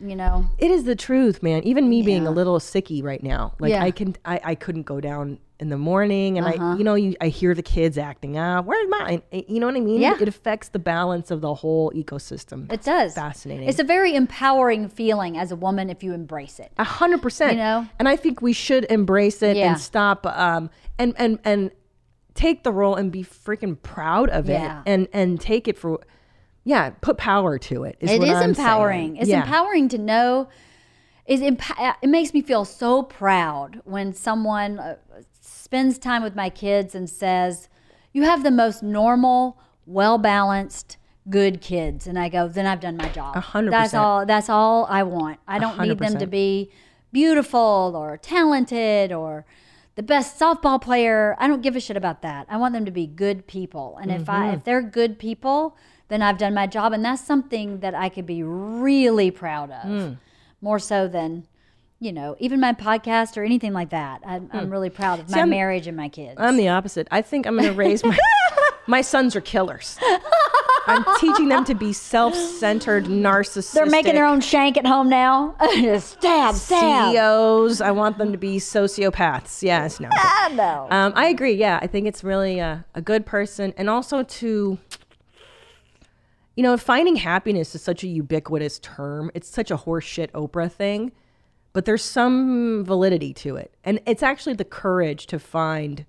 you 0.00 0.16
know? 0.16 0.46
it 0.58 0.70
is 0.70 0.84
the 0.84 0.96
truth, 0.96 1.42
man. 1.42 1.62
Even 1.64 1.88
me 1.88 2.02
being 2.02 2.26
a 2.26 2.30
little 2.30 2.58
sicky 2.58 3.02
right 3.02 3.22
now, 3.22 3.54
like 3.58 3.70
Yeah. 3.70 3.82
I 3.84 3.90
can, 3.90 4.16
I, 4.24 4.40
I 4.44 4.54
couldn't 4.54 4.82
go 4.84 5.00
down 5.00 5.38
in 5.60 5.70
the 5.70 5.76
morning, 5.76 6.38
and 6.38 6.46
Uh-huh. 6.46 6.64
I, 6.64 6.76
you 6.76 6.84
know, 6.84 6.94
you, 6.94 7.16
I 7.20 7.28
hear 7.28 7.52
the 7.52 7.62
kids 7.64 7.98
acting 7.98 8.36
out. 8.36 8.64
Where's 8.64 8.88
mine? 8.88 9.22
You 9.32 9.58
know 9.58 9.66
what 9.66 9.74
I 9.74 9.80
mean? 9.80 10.00
Yeah. 10.00 10.16
It 10.20 10.28
affects 10.28 10.68
the 10.68 10.78
balance 10.78 11.32
of 11.32 11.40
the 11.40 11.52
whole 11.52 11.90
ecosystem. 11.92 12.72
It 12.72 12.82
does. 12.82 13.14
fascinating. 13.14 13.68
It's 13.68 13.80
a 13.80 13.84
very 13.84 14.14
empowering 14.14 14.88
feeling 14.88 15.36
as 15.36 15.50
a 15.50 15.56
woman 15.56 15.90
if 15.90 16.02
you 16.04 16.12
embrace 16.14 16.60
it. 16.60 16.70
A 16.78 16.84
hundred 16.84 17.22
percent. 17.22 17.52
You 17.54 17.58
know? 17.58 17.86
and 17.98 18.08
I 18.08 18.14
think 18.16 18.40
we 18.40 18.52
should 18.52 18.86
embrace 18.88 19.42
it 19.42 19.56
Yeah. 19.56 19.70
and 19.72 19.80
stop, 19.80 20.24
um, 20.26 20.70
and 20.98 21.12
and 21.18 21.40
and 21.44 21.70
take 22.34 22.62
the 22.62 22.70
role 22.70 22.94
and 22.94 23.10
be 23.10 23.24
freaking 23.24 23.76
proud 23.82 24.30
of 24.30 24.48
Yeah. 24.48 24.78
it, 24.78 24.82
and 24.86 25.08
and 25.12 25.40
take 25.40 25.66
it 25.66 25.76
for, 25.76 25.98
yeah, 26.68 26.90
put 27.00 27.16
power 27.16 27.58
to 27.58 27.84
it. 27.84 27.96
Is 28.00 28.10
It 28.10 28.18
what 28.20 28.28
is 28.28 28.36
I'm 28.36 28.50
empowering. 28.50 29.06
saying. 29.12 29.16
It's 29.16 29.30
Yeah. 29.30 29.42
empowering 29.42 29.88
to 29.88 29.98
know. 29.98 30.48
Is 31.26 31.40
emp- 31.42 31.62
it 32.02 32.08
makes 32.08 32.32
me 32.34 32.42
feel 32.42 32.64
so 32.64 33.02
proud 33.02 33.80
when 33.84 34.12
someone 34.12 34.78
uh, 34.78 34.96
spends 35.40 35.98
time 35.98 36.22
with 36.22 36.34
my 36.36 36.50
kids 36.50 36.94
and 36.94 37.08
says, 37.08 37.68
"You 38.12 38.22
have 38.24 38.42
the 38.42 38.50
most 38.50 38.82
normal, 38.82 39.58
well 39.86 40.18
balanced, 40.18 40.96
good 41.30 41.60
kids," 41.60 42.06
and 42.06 42.18
I 42.18 42.28
go, 42.28 42.48
"Then 42.48 42.66
I've 42.66 42.80
done 42.80 42.96
my 42.96 43.08
job. 43.08 43.36
A 43.36 43.40
hundred 43.40 43.72
That's 43.72 43.94
all. 43.94 44.26
That's 44.26 44.48
all 44.50 44.86
I 44.90 45.02
want. 45.02 45.38
I 45.48 45.58
don't 45.58 45.78
need 45.80 45.98
them 45.98 46.18
to 46.18 46.26
be 46.26 46.70
beautiful 47.12 47.92
or 47.96 48.16
talented 48.18 49.12
or." 49.12 49.44
The 49.96 50.02
best 50.04 50.38
softball 50.38 50.80
player. 50.80 51.34
I 51.40 51.48
don't 51.48 51.60
give 51.60 51.74
a 51.74 51.80
shit 51.80 51.96
about 51.96 52.22
that. 52.22 52.46
I 52.48 52.56
want 52.56 52.72
them 52.72 52.84
to 52.84 52.92
be 52.92 53.04
good 53.08 53.48
people. 53.48 53.98
And 54.00 54.12
if 54.12 54.22
Mm-hmm. 54.26 54.30
I 54.30 54.52
if 54.54 54.62
they're 54.62 54.80
good 54.80 55.18
people, 55.18 55.76
then 56.08 56.22
I've 56.22 56.38
done 56.38 56.54
my 56.54 56.66
job 56.66 56.92
and 56.92 57.04
that's 57.04 57.22
something 57.22 57.80
that 57.80 57.94
I 57.94 58.08
could 58.08 58.26
be 58.26 58.42
really 58.42 59.30
proud 59.30 59.70
of. 59.70 59.82
Hmm. 59.82 60.12
More 60.60 60.78
so 60.78 61.06
than 61.06 61.46
you 62.00 62.12
know, 62.12 62.36
even 62.38 62.60
my 62.60 62.72
podcast 62.72 63.36
or 63.36 63.42
anything 63.42 63.72
like 63.72 63.90
that. 63.90 64.20
I'm, 64.24 64.48
I'm 64.52 64.70
really 64.70 64.90
proud 64.90 65.18
of 65.18 65.30
my 65.30 65.38
I'm- 65.38 65.50
marriage 65.50 65.86
and 65.88 65.96
my 65.96 66.08
kids. 66.08 66.36
I'm 66.38 66.56
the 66.56 66.68
opposite. 66.68 67.08
I 67.10 67.22
think 67.22 67.46
I'm 67.46 67.56
going 67.56 67.68
to 67.68 67.74
raise 67.74 68.04
my 68.04 68.16
my 68.86 69.00
sons 69.00 69.34
are 69.36 69.40
killers. 69.40 69.98
I'm 70.86 71.04
teaching 71.18 71.48
them 71.48 71.64
to 71.66 71.74
be 71.74 71.92
self-centered, 71.92 73.04
narcissists. 73.04 73.72
They're 73.74 73.84
making 73.84 74.14
their 74.14 74.24
own 74.24 74.40
shank 74.40 74.78
at 74.78 74.86
home 74.86 75.10
now. 75.10 75.54
Stab, 75.98 76.54
stab. 76.54 77.12
CEOs. 77.12 77.82
I 77.82 77.90
want 77.90 78.16
them 78.16 78.32
to 78.32 78.38
be 78.38 78.56
sociopaths. 78.56 79.62
Yes, 79.62 80.00
no. 80.00 80.08
I 80.12 80.48
know. 80.54 80.86
Um, 80.90 81.12
I 81.14 81.26
agree. 81.26 81.52
Yeah, 81.52 81.78
I 81.82 81.86
think 81.88 82.06
it's 82.06 82.24
really 82.24 82.58
a, 82.58 82.86
a 82.94 83.02
good 83.02 83.26
person, 83.26 83.74
and 83.76 83.90
also 83.90 84.22
to, 84.22 84.78
you 86.58 86.64
know, 86.64 86.76
finding 86.76 87.14
happiness 87.14 87.72
is 87.76 87.82
such 87.82 88.02
a 88.02 88.08
ubiquitous 88.08 88.80
term. 88.80 89.30
It's 89.32 89.48
such 89.48 89.70
a 89.70 89.76
horseshit 89.76 90.32
Oprah 90.32 90.68
thing, 90.68 91.12
but 91.72 91.84
there's 91.84 92.02
some 92.02 92.84
validity 92.84 93.32
to 93.34 93.54
it, 93.54 93.72
and 93.84 94.00
it's 94.06 94.24
actually 94.24 94.54
the 94.54 94.64
courage 94.64 95.28
to 95.28 95.38
find 95.38 96.04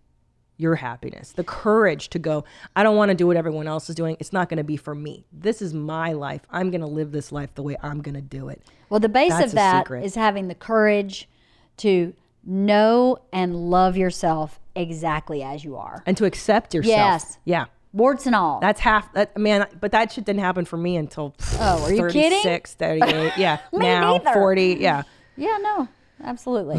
your 0.58 0.74
happiness, 0.74 1.34
the 1.34 1.44
courage 1.44 2.10
to 2.10 2.18
go. 2.18 2.46
I 2.76 2.82
don't 2.82 2.98
want 2.98 3.10
to 3.10 3.16
do 3.16 3.28
what 3.28 3.38
everyone 3.38 3.68
else 3.68 3.92
is 3.92 3.96
doing. 3.96 4.18
It's 4.20 4.34
not 4.34 4.50
going 4.50 4.58
to 4.58 4.64
be 4.64 4.76
for 4.76 4.96
me. 4.96 5.24
This 5.32 5.62
is 5.62 5.76
my 5.76 6.14
life. 6.14 6.42
I'm 6.50 6.72
going 6.72 6.82
to 6.82 6.88
live 6.88 7.12
this 7.12 7.32
life 7.32 7.54
the 7.54 7.62
way 7.62 7.78
I'm 7.84 8.02
going 8.02 8.16
to 8.16 8.22
do 8.22 8.50
it. 8.50 8.64
Well, 8.90 9.00
the 9.00 9.08
base 9.08 9.30
That's 9.30 9.46
of 9.46 9.52
that 9.52 9.86
secret. 9.86 10.04
is 10.04 10.16
having 10.16 10.48
the 10.48 10.56
courage 10.56 11.30
to 11.78 12.16
know 12.44 13.20
and 13.32 13.56
love 13.56 13.98
yourself 13.98 14.60
exactly 14.76 15.44
as 15.44 15.64
you 15.64 15.76
are. 15.76 16.02
And 16.08 16.18
to 16.18 16.26
accept 16.26 16.74
yourself. 16.74 16.98
Yes. 16.98 17.38
Yeah. 17.46 17.66
Warts 17.92 18.26
and 18.28 18.36
all. 18.36 18.60
That's 18.60 18.80
half 18.80 19.12
that 19.14 19.36
man, 19.38 19.66
but 19.80 19.92
that 19.94 20.12
shit 20.12 20.26
didn't 20.26 20.42
happen 20.42 20.66
for 20.66 20.78
me 20.78 20.96
until 20.96 21.34
Oh, 21.60 21.84
are 21.86 21.92
you 21.92 22.08
kidding? 22.10 22.44
36, 22.44 22.74
38. 22.76 23.34
Yeah. 23.38 23.58
Now 23.74 24.18
neither. 24.18 24.34
40. 24.34 24.78
Yeah. 24.80 25.04
Yeah, 25.36 25.58
no, 25.62 25.88
absolutely. 26.24 26.76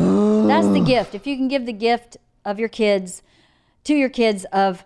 That's 0.46 0.68
the 0.68 0.80
gift. 0.84 1.14
If 1.14 1.26
you 1.26 1.36
can 1.36 1.48
give 1.48 1.66
the 1.66 1.72
gift 1.72 2.16
of 2.44 2.58
your 2.60 2.68
kids 2.68 3.22
to 3.84 3.94
your 3.94 4.08
kids 4.10 4.44
of 4.52 4.84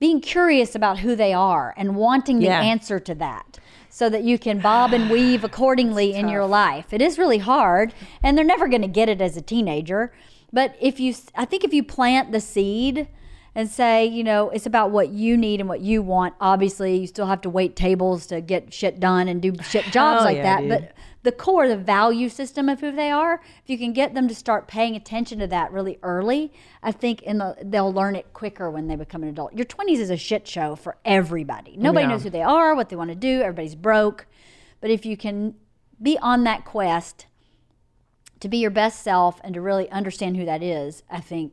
being 0.00 0.20
curious 0.20 0.74
about 0.74 0.98
who 1.00 1.14
they 1.14 1.32
are 1.32 1.74
and 1.76 1.94
wanting 1.94 2.38
the 2.38 2.46
Yeah. 2.46 2.62
answer 2.62 2.98
to 2.98 3.14
that 3.16 3.58
so 3.90 4.08
that 4.08 4.24
you 4.24 4.38
can 4.38 4.58
bob 4.60 4.92
and 4.92 5.10
weave 5.10 5.44
accordingly 5.50 6.14
in 6.14 6.28
your 6.28 6.46
life. 6.46 6.92
It 6.92 7.02
is 7.02 7.18
really 7.18 7.38
hard 7.38 7.92
and 8.22 8.36
they're 8.36 8.44
never 8.44 8.66
going 8.66 8.82
to 8.82 8.88
get 8.88 9.08
it 9.08 9.20
as 9.20 9.36
a 9.36 9.42
teenager. 9.42 10.12
But 10.52 10.74
if 10.80 10.98
you 10.98 11.14
I 11.36 11.44
think 11.44 11.62
if 11.62 11.72
you 11.72 11.84
plant 11.84 12.32
the 12.32 12.40
seed 12.40 13.06
and 13.54 13.68
say, 13.68 14.06
you 14.06 14.22
know, 14.22 14.50
it's 14.50 14.66
about 14.66 14.90
what 14.90 15.08
you 15.10 15.36
need 15.36 15.60
and 15.60 15.68
what 15.68 15.80
you 15.80 16.02
want. 16.02 16.34
Obviously, 16.40 16.98
you 16.98 17.06
still 17.06 17.26
have 17.26 17.40
to 17.40 17.50
wait 17.50 17.74
tables 17.74 18.26
to 18.26 18.40
get 18.40 18.72
shit 18.72 19.00
done 19.00 19.26
and 19.28 19.42
do 19.42 19.52
shit 19.62 19.84
jobs 19.92 20.24
like 20.24 20.36
yeah, 20.36 20.42
that, 20.42 20.60
dude. 20.60 20.68
but 20.68 20.92
the 21.22 21.32
core, 21.32 21.66
the 21.68 21.76
value 21.76 22.28
system 22.28 22.68
of 22.68 22.80
who 22.80 22.92
they 22.92 23.10
are, 23.10 23.40
if 23.62 23.68
you 23.68 23.76
can 23.76 23.92
get 23.92 24.14
them 24.14 24.28
to 24.28 24.34
start 24.34 24.68
paying 24.68 24.94
attention 24.96 25.38
to 25.40 25.46
that 25.48 25.72
really 25.72 25.98
early, 26.02 26.52
I 26.82 26.92
think 26.92 27.22
in 27.22 27.38
the, 27.38 27.56
they'll 27.62 27.92
learn 27.92 28.14
it 28.16 28.32
quicker 28.32 28.70
when 28.70 28.86
they 28.86 28.96
become 28.96 29.22
an 29.22 29.28
adult. 29.28 29.52
Your 29.52 29.66
20s 29.66 29.98
is 29.98 30.10
a 30.10 30.16
shit 30.16 30.46
show 30.46 30.76
for 30.76 30.96
everybody. 31.04 31.76
Nobody 31.76 32.04
Yeah. 32.04 32.10
knows 32.10 32.22
who 32.22 32.30
they 32.30 32.42
are, 32.42 32.74
what 32.74 32.88
they 32.88 32.96
want 32.96 33.10
to 33.10 33.16
do, 33.16 33.40
everybody's 33.42 33.74
broke. 33.74 34.26
But 34.80 34.90
if 34.90 35.04
you 35.04 35.16
can 35.16 35.56
be 36.00 36.16
on 36.18 36.44
that 36.44 36.64
quest 36.64 37.26
to 38.38 38.48
be 38.48 38.58
your 38.58 38.70
best 38.70 39.02
self 39.02 39.40
and 39.44 39.52
to 39.54 39.60
really 39.60 39.90
understand 39.90 40.36
who 40.36 40.44
that 40.46 40.62
is, 40.62 41.02
I 41.10 41.20
think 41.20 41.52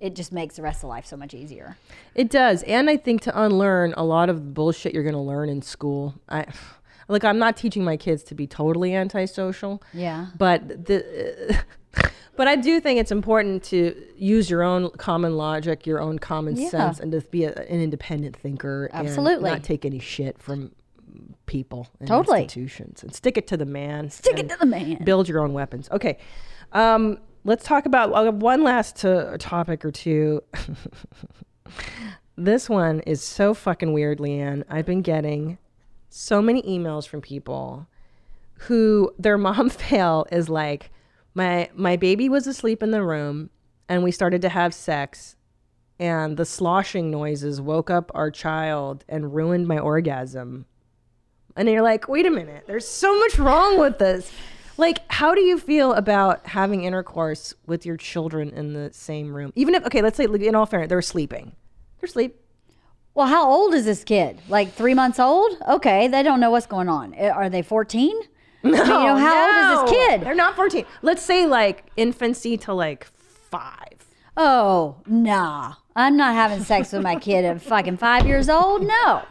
it 0.00 0.14
just 0.14 0.32
makes 0.32 0.56
the 0.56 0.62
rest 0.62 0.82
of 0.84 0.88
life 0.88 1.06
so 1.06 1.16
much 1.16 1.34
easier. 1.34 1.76
It 2.14 2.30
does. 2.30 2.62
And 2.64 2.88
I 2.88 2.96
think 2.96 3.22
to 3.22 3.40
unlearn 3.42 3.94
a 3.96 4.04
lot 4.04 4.28
of 4.28 4.36
the 4.36 4.50
bullshit 4.50 4.94
you're 4.94 5.02
going 5.02 5.14
to 5.14 5.20
learn 5.20 5.48
in 5.48 5.62
school. 5.62 6.14
I 6.28 6.46
Look, 7.10 7.24
I'm 7.24 7.38
not 7.38 7.56
teaching 7.56 7.84
my 7.84 7.96
kids 7.96 8.22
to 8.24 8.34
be 8.34 8.46
totally 8.46 8.94
antisocial. 8.94 9.82
Yeah. 9.94 10.26
But 10.36 10.84
the 10.86 11.58
but 12.36 12.46
I 12.46 12.54
do 12.54 12.80
think 12.80 13.00
it's 13.00 13.10
important 13.10 13.62
to 13.64 13.94
use 14.16 14.50
your 14.50 14.62
own 14.62 14.90
common 14.90 15.36
logic, 15.36 15.86
your 15.86 16.00
own 16.00 16.18
common 16.18 16.56
Yeah. 16.56 16.68
sense 16.68 17.00
and 17.00 17.10
to 17.12 17.20
be 17.22 17.44
a, 17.44 17.52
an 17.54 17.80
independent 17.80 18.36
thinker 18.36 18.90
Absolutely. 18.92 19.48
and 19.50 19.58
not 19.58 19.64
take 19.64 19.84
any 19.86 19.98
shit 19.98 20.38
from 20.38 20.72
people 21.46 21.88
and 21.98 22.06
Totally. 22.08 22.42
institutions 22.42 23.02
and 23.02 23.14
stick 23.14 23.38
it 23.38 23.46
to 23.48 23.56
the 23.56 23.64
man. 23.64 24.10
Stick 24.10 24.38
it 24.38 24.48
to 24.50 24.56
the 24.58 24.66
man. 24.66 25.02
Build 25.02 25.28
your 25.28 25.40
own 25.40 25.54
weapons. 25.54 25.88
Okay. 25.90 26.18
Um, 26.72 27.18
let's 27.48 27.64
talk 27.64 27.86
about 27.86 28.12
I'll 28.12 28.26
have 28.26 28.42
one 28.42 28.62
last 28.62 29.02
uh, 29.04 29.36
topic 29.38 29.82
or 29.84 29.90
two. 29.90 30.42
this 32.36 32.68
one 32.68 33.00
is 33.00 33.22
so 33.22 33.54
fucking 33.54 33.94
weird, 33.94 34.18
LeeAnn. 34.18 34.64
I've 34.68 34.84
been 34.84 35.00
getting 35.00 35.56
so 36.10 36.42
many 36.42 36.62
emails 36.62 37.08
from 37.08 37.22
people 37.22 37.88
who 38.60 39.12
their 39.18 39.38
mom 39.48 39.70
fail 39.70 40.26
is 40.30 40.50
like 40.50 40.90
my 41.34 41.70
my 41.74 41.96
baby 41.96 42.28
was 42.28 42.46
asleep 42.46 42.82
in 42.82 42.90
the 42.90 43.02
room 43.02 43.48
and 43.88 44.04
we 44.04 44.12
started 44.12 44.42
to 44.42 44.50
have 44.50 44.74
sex 44.74 45.34
and 45.98 46.36
the 46.36 46.44
sloshing 46.44 47.10
noises 47.10 47.60
woke 47.60 47.90
up 47.90 48.10
our 48.14 48.30
child 48.30 49.04
and 49.08 49.34
ruined 49.34 49.66
my 49.66 49.78
orgasm 49.78 50.66
and 51.56 51.68
you're 51.68 51.82
like 51.82 52.08
wait 52.08 52.26
a 52.26 52.30
minute 52.30 52.64
there's 52.66 52.86
so 52.86 53.18
much 53.18 53.38
wrong 53.38 53.78
with 53.78 53.98
this 53.98 54.32
like 54.78 55.00
how 55.12 55.34
do 55.34 55.40
you 55.42 55.58
feel 55.58 55.92
about 55.92 56.46
having 56.46 56.84
intercourse 56.84 57.54
with 57.66 57.84
your 57.84 57.96
children 57.96 58.50
in 58.50 58.72
the 58.72 58.90
same 58.92 59.34
room 59.34 59.52
even 59.54 59.74
if 59.74 59.84
okay 59.84 60.00
let's 60.00 60.16
say 60.16 60.24
in 60.24 60.54
all 60.54 60.64
fairness 60.66 60.88
they're 60.88 61.02
sleeping 61.02 61.52
they're 62.00 62.08
asleep 62.08 62.36
Well, 63.14 63.26
how 63.26 63.50
old 63.50 63.74
is 63.74 63.84
this 63.84 64.04
kid? 64.04 64.40
Like 64.48 64.72
three 64.72 64.94
months 64.94 65.18
old? 65.18 65.50
Okay, 65.68 66.06
they 66.06 66.22
don't 66.22 66.38
know 66.38 66.50
what's 66.50 66.66
going 66.66 66.88
on. 66.88 67.14
Are 67.18 67.50
they 67.50 67.62
14? 67.62 68.14
no, 68.62 68.70
you 68.70 68.76
know, 68.84 69.16
how 69.16 69.74
old 69.74 69.86
is 69.86 69.90
this 69.90 69.98
kid? 69.98 70.20
they're 70.22 70.34
not 70.34 70.54
14 70.54 70.84
let's 71.02 71.22
say 71.22 71.46
like 71.46 71.84
infancy 71.96 72.56
to 72.58 72.72
like 72.72 73.04
five 73.04 73.98
Oh, 74.40 74.98
nah. 75.04 75.74
I'm 75.96 76.16
not 76.16 76.32
having 76.34 76.62
sex 76.62 76.92
with 76.92 77.02
my 77.02 77.16
kid 77.16 77.44
at 77.44 77.60
fucking 77.60 77.96
five 77.96 78.24
years 78.24 78.48
old. 78.48 78.82
No. 78.86 79.22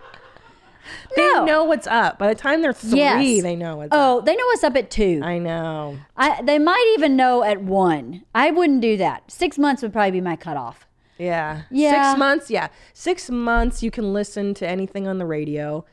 They 1.16 1.22
No. 1.34 1.46
know 1.46 1.64
what's 1.64 1.88
up. 1.88 2.18
By 2.20 2.28
the 2.28 2.36
time 2.36 2.62
they're 2.62 2.74
three, 2.74 3.00
Yes. 3.00 3.44
they 3.44 3.56
know 3.56 3.78
what's 3.78 3.90
Oh, 3.92 4.20
up. 4.20 4.26
they 4.26 4.36
know 4.36 4.46
what's 4.48 4.64
up 4.64 4.76
at 4.76 4.90
two. 4.90 5.22
I 5.24 5.38
know. 5.40 5.98
I, 6.16 6.42
they 6.42 6.60
might 6.60 6.94
even 6.98 7.16
know 7.16 7.44
at 7.44 7.62
one. 7.62 8.24
I 8.36 8.52
wouldn't 8.52 8.82
do 8.82 8.98
that. 8.98 9.30
Six 9.32 9.58
months 9.58 9.82
would 9.82 9.94
probably 9.94 10.12
be 10.12 10.22
my 10.22 10.36
cutoff. 10.36 10.86
Yeah. 11.18 11.62
Yeah. 11.72 12.10
Six 12.12 12.20
months. 12.20 12.50
Yeah. 12.52 12.68
Six 12.94 13.30
months. 13.30 13.82
You 13.82 13.90
can 13.92 14.14
listen 14.14 14.54
to 14.56 14.68
anything 14.68 15.08
on 15.08 15.18
the 15.18 15.26
radio. 15.26 15.84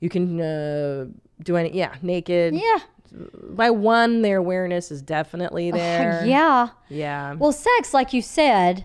You 0.00 0.08
can 0.08 0.40
uh, 0.40 1.06
do 1.42 1.56
any, 1.56 1.74
yeah, 1.76 1.94
naked. 2.02 2.54
Yeah. 2.54 2.78
By 3.50 3.70
one, 3.70 4.22
their 4.22 4.36
awareness 4.36 4.90
is 4.90 5.00
definitely 5.00 5.70
there. 5.70 6.24
Yeah. 6.26 6.68
Yeah. 6.88 7.34
Well, 7.34 7.52
sex, 7.52 7.94
like 7.94 8.12
you 8.12 8.20
said, 8.20 8.84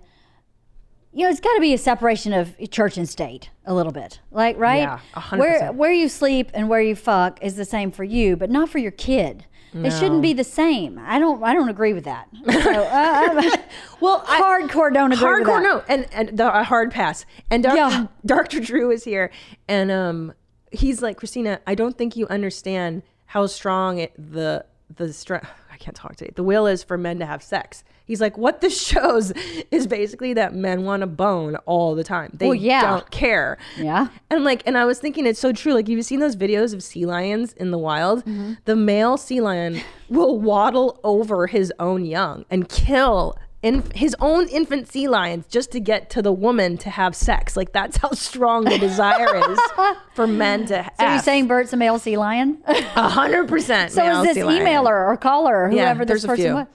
you 1.14 1.24
know, 1.26 1.30
it's 1.30 1.40
got 1.40 1.54
to 1.54 1.62
be 1.62 1.74
a 1.74 1.78
separation 1.78 2.34
of 2.34 2.56
church 2.72 2.98
and 2.98 3.08
state 3.08 3.50
a 3.66 3.74
little 3.74 3.92
bit, 3.92 4.20
like 4.32 4.58
right? 4.58 4.78
Yeah, 4.82 5.00
hundred 5.14 5.42
Where 5.42 5.54
percent. 5.54 5.76
where 5.76 5.92
you 5.94 6.10
sleep 6.10 6.50
and 6.54 6.70
where 6.70 6.82
you 6.82 6.96
fuck 6.96 7.42
is 7.44 7.56
the 7.56 7.66
same 7.66 7.92
for 7.92 8.04
you, 8.04 8.36
but 8.36 8.50
not 8.50 8.70
for 8.70 8.80
your 8.80 8.92
kid. 8.92 9.46
It 9.76 9.90
shouldn't 9.90 10.22
be 10.22 10.34
the 10.34 10.44
same. 10.44 11.00
I 11.04 11.18
don't. 11.18 11.42
I 11.44 11.54
don't 11.56 11.68
agree 11.70 11.94
with 11.94 12.04
that. 12.04 12.28
So, 12.48 12.84
uh, 12.84 13.58
well, 14.02 14.24
I- 14.28 14.40
hardcore 14.40 14.94
don't 14.94 15.12
agree 15.12 15.40
with 15.40 15.48
hardcore 15.48 15.64
no 15.64 15.84
and 15.88 16.08
and 16.14 16.38
the 16.38 16.60
a 16.60 16.64
hard 16.64 16.92
pass 16.92 17.26
and 17.50 17.64
dr 17.64 17.76
Yeah. 17.76 18.06
dr 18.26 18.60
drew 18.60 18.92
is 18.92 19.04
here 19.04 19.32
and 19.68 19.90
um 19.90 20.34
he's 20.72 21.02
like 21.02 21.18
christina 21.18 21.60
i 21.66 21.74
don't 21.74 21.98
think 21.98 22.16
you 22.16 22.28
understand 22.28 23.02
how 23.26 23.48
strong 23.48 23.98
it, 23.98 24.14
the 24.16 24.64
the 24.96 25.12
strength 25.12 25.48
i 25.72 25.78
can't 25.78 25.96
talk 25.96 26.16
today 26.18 26.32
the 26.36 26.44
will 26.44 26.68
is 26.68 26.84
for 26.84 26.96
men 26.98 27.18
to 27.18 27.26
have 27.26 27.42
sex 27.42 27.84
he's 28.06 28.20
like 28.22 28.38
what 28.38 28.62
this 28.62 28.80
shows 28.88 29.32
is 29.72 29.88
basically 29.88 30.34
that 30.34 30.54
men 30.54 30.84
want 30.84 31.02
to 31.02 31.08
bone 31.08 31.56
all 31.66 31.96
the 31.96 32.04
time 32.04 32.30
they 32.34 32.46
Well, 32.46 32.56
yeah. 32.56 32.82
don't 32.82 33.12
care 33.12 33.58
Yeah. 33.78 34.08
and 34.30 34.44
like 34.44 34.62
and 34.66 34.78
i 34.78 34.86
was 34.86 35.00
thinking 35.00 35.26
it's 35.26 35.40
so 35.40 35.52
true 35.54 35.74
like 35.74 35.88
you've 35.88 36.06
seen 36.06 36.20
those 36.20 36.36
videos 36.36 36.74
of 36.74 36.84
sea 36.84 37.06
lions 37.06 37.54
in 37.54 37.72
the 37.72 37.78
wild 37.78 38.24
Mm-hmm. 38.26 38.54
the 38.66 38.76
male 38.76 39.18
sea 39.18 39.42
lion 39.42 39.82
will 40.10 40.40
waddle 40.40 41.00
over 41.04 41.48
his 41.48 41.72
own 41.80 42.06
young 42.06 42.46
and 42.50 42.68
kill 42.70 43.36
in 43.62 43.82
his 43.96 44.14
own 44.20 44.48
infant 44.50 44.92
sea 44.92 45.08
lions 45.08 45.46
just 45.48 45.72
to 45.72 45.80
get 45.80 46.10
to 46.10 46.22
the 46.22 46.34
woman 46.34 46.78
to 46.78 46.90
have 46.90 47.16
sex 47.16 47.56
like 47.56 47.72
that's 47.72 47.96
how 47.96 48.12
strong 48.12 48.66
the 48.66 48.78
desire 48.78 49.38
is 49.52 49.60
for 50.14 50.28
men 50.28 50.66
to 50.66 50.82
have. 50.84 50.92
So 50.98 51.04
you're 51.06 51.12
F. 51.14 51.24
saying 51.24 51.48
Bert's 51.48 51.72
a 51.72 51.78
male 51.78 51.98
sea 51.98 52.18
lion? 52.18 52.58
a 52.68 53.08
hundred 53.08 53.48
percent 53.48 53.94
so 53.94 54.06
is 54.22 54.36
this 54.36 54.38
emailer 54.46 55.08
or 55.08 55.16
caller 55.16 55.64
or 55.64 55.72
yeah, 55.72 55.84
whoever 55.86 56.04
there's 56.04 56.24
this 56.24 56.28
person 56.30 56.54
was? 56.56 56.68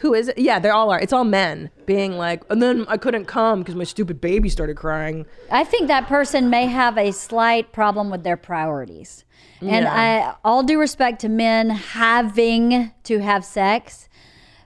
Who 0.00 0.14
is 0.14 0.28
it? 0.28 0.38
Yeah, 0.38 0.58
they 0.58 0.70
all 0.70 0.90
are. 0.90 0.98
It's 0.98 1.12
all 1.12 1.24
men 1.24 1.70
being 1.84 2.16
like, 2.16 2.42
and 2.48 2.62
then 2.62 2.86
I 2.88 2.96
couldn't 2.96 3.26
come 3.26 3.60
because 3.60 3.74
my 3.74 3.84
stupid 3.84 4.20
baby 4.20 4.48
started 4.48 4.76
crying. 4.76 5.26
I 5.50 5.62
think 5.64 5.88
that 5.88 6.06
person 6.06 6.48
may 6.48 6.66
have 6.66 6.96
a 6.96 7.12
slight 7.12 7.72
problem 7.72 8.10
with 8.10 8.22
their 8.24 8.38
priorities. 8.38 9.24
And 9.60 9.86
I 9.86 10.34
all 10.42 10.62
due 10.62 10.80
respect 10.80 11.20
to 11.20 11.28
men 11.28 11.68
having 11.70 12.92
to 13.04 13.18
have 13.18 13.44
sex, 13.44 14.08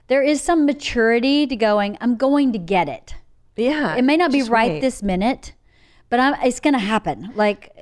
there 0.07 0.23
is 0.23 0.41
some 0.41 0.65
maturity 0.65 1.45
to 1.47 1.55
going, 1.57 1.97
I'm 1.99 2.15
going 2.15 2.53
to 2.53 2.59
get 2.59 2.87
it. 2.87 3.15
Yeah, 3.57 3.95
It 3.95 4.03
may 4.03 4.17
not 4.17 4.31
be 4.31 4.43
right 4.43 4.71
wait. 4.73 4.81
this 4.81 5.01
minute, 5.03 5.53
but 6.09 6.19
I'm, 6.19 6.35
it's 6.43 6.59
going 6.61 6.73
to 6.73 6.79
happen. 6.79 7.31
Like 7.35 7.73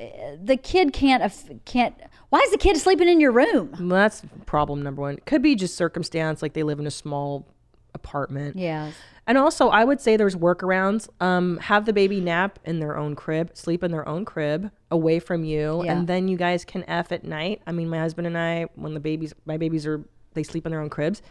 the 0.44 0.58
kid 0.58 0.94
can't 0.94 1.22
can't 1.66 1.96
why 2.34 2.40
is 2.40 2.50
the 2.50 2.58
kid 2.58 2.76
sleeping 2.78 3.08
in 3.08 3.20
your 3.20 3.32
room? 3.32 3.70
Well, 3.80 3.90
that's 3.90 4.24
problem 4.48 4.82
number 4.82 5.04
one. 5.04 5.18
Could 5.28 5.44
be 5.44 5.54
just 5.54 5.76
circumstance, 5.76 6.42
like 6.42 6.54
they 6.54 6.64
live 6.64 6.80
in 6.80 6.88
a 6.88 6.92
small 6.92 7.46
apartment. 7.94 8.56
Yes. 8.56 8.96
And 9.28 9.38
also, 9.38 9.70
I 9.70 9.84
would 9.84 10.02
say 10.02 10.18
there's 10.18 10.36
workarounds. 10.36 11.08
Um, 11.22 11.60
have 11.60 11.86
the 11.86 11.94
baby 11.94 12.20
nap 12.20 12.58
in 12.66 12.80
their 12.80 12.98
own 12.98 13.14
crib, 13.14 13.52
sleep 13.54 13.84
in 13.84 13.92
their 13.92 14.10
own 14.10 14.26
crib, 14.26 14.72
away 14.90 15.20
from 15.20 15.44
you, 15.44 15.84
Yeah. 15.86 15.92
and 15.92 16.08
then 16.08 16.28
you 16.28 16.36
guys 16.36 16.66
can 16.66 16.84
f 16.86 17.12
at 17.12 17.24
night. 17.24 17.62
I 17.68 17.72
mean, 17.72 17.88
my 17.88 18.00
husband 18.00 18.26
and 18.26 18.36
I, 18.36 18.66
when 18.74 18.96
the 18.96 19.00
babies, 19.00 19.36
my 19.46 19.58
babies 19.58 19.86
are, 19.86 20.04
they 20.34 20.42
sleep 20.42 20.66
in 20.66 20.72
their 20.72 20.82
own 20.82 20.90
cribs. 20.90 21.22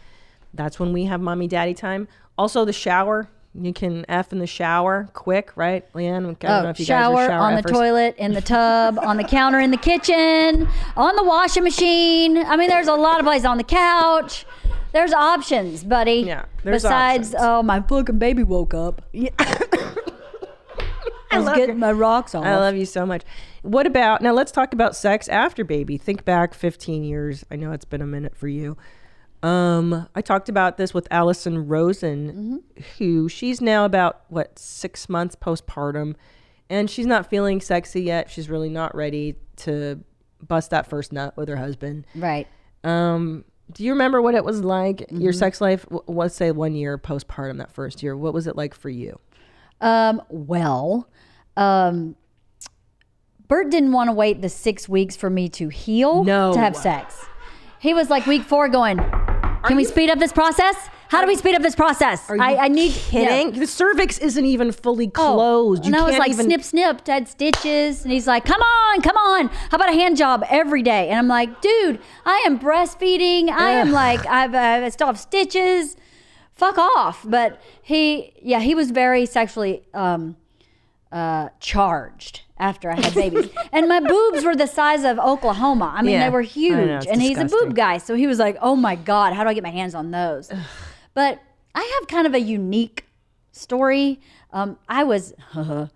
That's 0.53 0.79
when 0.79 0.93
we 0.93 1.03
have 1.03 1.19
mommy 1.19 1.49
daddy 1.49 1.73
time. 1.73 2.07
Also, 2.37 2.63
the 2.63 2.71
shower. 2.71 3.27
You 3.55 3.71
can 3.71 4.03
f 4.09 4.33
in 4.33 4.39
the 4.39 4.47
shower, 4.47 5.09
quick, 5.13 5.51
right, 5.55 5.91
LeeAnn? 5.93 6.17
I 6.17 6.19
don't 6.21 6.43
oh, 6.43 6.47
know 6.47 6.67
Oh, 6.67 6.69
if 6.71 6.79
you 6.79 6.85
guys 6.85 7.03
shower, 7.03 7.27
shower 7.27 7.41
on 7.41 7.55
the 7.55 7.61
toilet, 7.61 8.15
in 8.17 8.33
the 8.33 8.41
tub, 8.41 8.97
on 8.97 9.17
the 9.17 9.23
counter 9.23 9.59
in 9.59 9.69
the 9.69 9.77
kitchen, 9.77 10.67
on 10.97 11.15
the 11.15 11.23
washing 11.23 11.63
machine. 11.63 12.37
I 12.37 12.55
mean, 12.57 12.67
there's 12.67 12.87
a 12.87 12.95
lot 12.95 13.19
of 13.19 13.25
places 13.25 13.45
on 13.45 13.57
the 13.57 13.63
couch. 13.63 14.45
There's 14.91 15.13
options, 15.13 15.83
buddy. 15.83 16.21
Yeah, 16.25 16.45
there's 16.63 16.81
Besides, 16.81 17.35
options. 17.35 17.43
oh, 17.47 17.61
my 17.63 17.81
fucking 17.81 18.17
baby 18.17 18.41
woke 18.43 18.73
up. 18.73 19.03
Yeah. 19.11 19.29
I 21.31 21.39
was 21.39 21.49
getting 21.55 21.79
my 21.79 21.91
rocks 21.91 22.35
off. 22.35 22.45
I 22.45 22.55
love 22.57 22.75
you 22.75 22.85
so 22.85 23.05
much. 23.05 23.23
What 23.63 23.87
about 23.87 24.21
now? 24.21 24.33
Let's 24.33 24.51
talk 24.51 24.73
about 24.73 24.95
sex 24.95 25.27
after 25.27 25.63
baby. 25.63 25.97
Think 25.97 26.25
back 26.25 26.53
15 26.53 27.03
years. 27.03 27.43
I 27.49 27.55
know 27.55 27.71
it's 27.71 27.85
been 27.85 28.01
a 28.01 28.07
minute 28.07 28.35
for 28.35 28.47
you. 28.47 28.77
Um, 29.43 30.07
I 30.15 30.21
talked 30.21 30.47
about 30.49 30.77
this 30.77 30.93
with 30.93 31.07
Allison 31.11 31.67
Rosen, 31.67 32.63
who 32.97 33.27
she's 33.27 33.59
now 33.61 33.83
about 33.85 34.21
what 34.29 34.57
six 34.57 35.09
months 35.09 35.35
postpartum, 35.35 36.15
and 36.69 36.89
she's 36.89 37.05
not 37.05 37.29
feeling 37.29 37.59
sexy 37.59 38.03
yet. 38.03 38.29
She's 38.31 38.49
really 38.49 38.69
not 38.69 38.95
ready 38.95 39.35
to 39.57 40.01
bust 40.41 40.69
that 40.71 40.87
first 40.87 41.11
nut 41.13 41.35
with 41.37 41.49
her 41.49 41.57
husband. 41.57 42.05
right. 42.15 42.47
Um, 42.85 43.45
do 43.71 43.83
you 43.85 43.91
remember 43.93 44.21
what 44.21 44.35
it 44.35 44.43
was 44.43 44.61
like? 44.61 45.05
Your 45.09 45.31
sex 45.31 45.61
life, 45.61 45.83
w- 45.83 46.03
let's 46.07 46.35
say 46.35 46.51
one 46.51 46.75
year 46.75 46.97
postpartum, 46.97 47.57
that 47.59 47.71
first 47.71 48.03
year. 48.03 48.15
What 48.15 48.33
was 48.33 48.45
it 48.45 48.57
like 48.57 48.73
for 48.73 48.89
you? 48.89 49.17
Um, 49.79 50.21
well, 50.29 51.07
um, 51.55 52.15
Bert 53.47 53.69
didn't 53.71 53.93
want 53.93 54.09
to 54.09 54.13
wait 54.13 54.41
the 54.41 54.49
six 54.49 54.89
weeks 54.89 55.15
for 55.15 55.29
me 55.29 55.47
to 55.49 55.69
heal 55.69 56.23
No. 56.25 56.53
to 56.53 56.59
have 56.59 56.75
sex. 56.75 57.25
He 57.79 57.93
was 57.93 58.09
like 58.09 58.25
week 58.25 58.43
four 58.43 58.67
going, 58.67 58.99
can 59.67 59.77
we 59.77 59.85
speed 59.85 60.09
up 60.09 60.19
this 60.19 60.33
process? 60.33 60.75
How 61.09 61.21
do 61.21 61.27
we 61.27 61.35
speed 61.35 61.53
up 61.53 61.61
this 61.61 61.75
process? 61.75 62.27
Are 62.29 62.35
you 62.35 62.41
I, 62.41 62.65
I 62.65 62.67
need 62.69 62.91
kidding? 62.93 63.59
The 63.59 63.67
cervix 63.67 64.17
isn't 64.17 64.45
even 64.45 64.71
fully 64.71 65.07
Oh, 65.15 65.35
closed. 65.35 65.85
and 65.85 65.93
you 65.93 66.01
I 66.01 66.03
was 66.03 66.11
can't 66.13 66.19
like, 66.21 66.31
even 66.31 66.45
snip, 66.47 66.63
snip, 66.63 67.07
had 67.07 67.27
stitches. 67.27 68.03
And 68.03 68.11
he's 68.11 68.25
like, 68.25 68.45
come 68.45 68.61
on, 68.61 69.01
come 69.01 69.15
on. 69.17 69.49
How 69.49 69.75
about 69.75 69.89
a 69.89 69.93
hand 69.93 70.17
job 70.17 70.43
every 70.49 70.81
day? 70.81 71.09
And 71.09 71.19
I'm 71.19 71.27
like, 71.27 71.61
dude, 71.61 71.99
I 72.25 72.43
am 72.47 72.57
breastfeeding. 72.57 73.49
I 73.49 73.71
am 73.73 73.91
like, 73.91 74.25
I've, 74.25 74.55
uh, 74.55 74.85
I 74.85 74.89
still 74.89 75.05
have 75.07 75.19
stitches. 75.19 75.95
Fuck 76.53 76.79
off. 76.79 77.23
But 77.27 77.61
he, 77.83 78.33
yeah, 78.41 78.59
he 78.59 78.73
was 78.73 78.89
very 78.89 79.27
sexually 79.27 79.83
um, 79.93 80.35
uh, 81.11 81.49
charged 81.59 82.41
after 82.63 82.89
I 82.89 82.95
had 82.95 83.13
babies. 83.13 83.49
and 83.73 83.87
my 83.89 83.99
boobs 83.99 84.43
were 84.45 84.55
the 84.55 84.67
size 84.67 85.03
of 85.03 85.19
Oklahoma. 85.19 85.91
I 85.95 86.01
mean, 86.01 86.13
Yeah. 86.13 86.23
they 86.25 86.29
were 86.33 86.41
know, 86.43 86.47
huge. 86.47 86.89
it's 87.03 87.05
and 87.07 87.21
he's 87.21 87.37
a 87.37 87.45
boob 87.45 87.75
guy. 87.75 87.97
So 87.97 88.15
he 88.15 88.25
was 88.25 88.39
like, 88.39 88.57
oh 88.61 88.75
my 88.75 88.95
God, 88.95 89.33
how 89.33 89.43
do 89.43 89.49
I 89.49 89.53
get 89.53 89.63
my 89.63 89.69
hands 89.81 89.93
on 89.93 90.11
those? 90.11 90.49
but 91.13 91.39
I 91.75 91.99
have 91.99 92.07
kind 92.07 92.25
of 92.25 92.33
a 92.33 92.39
unique 92.39 93.05
story. 93.51 94.21
Um, 94.51 94.77
I 94.87 95.03
was 95.03 95.33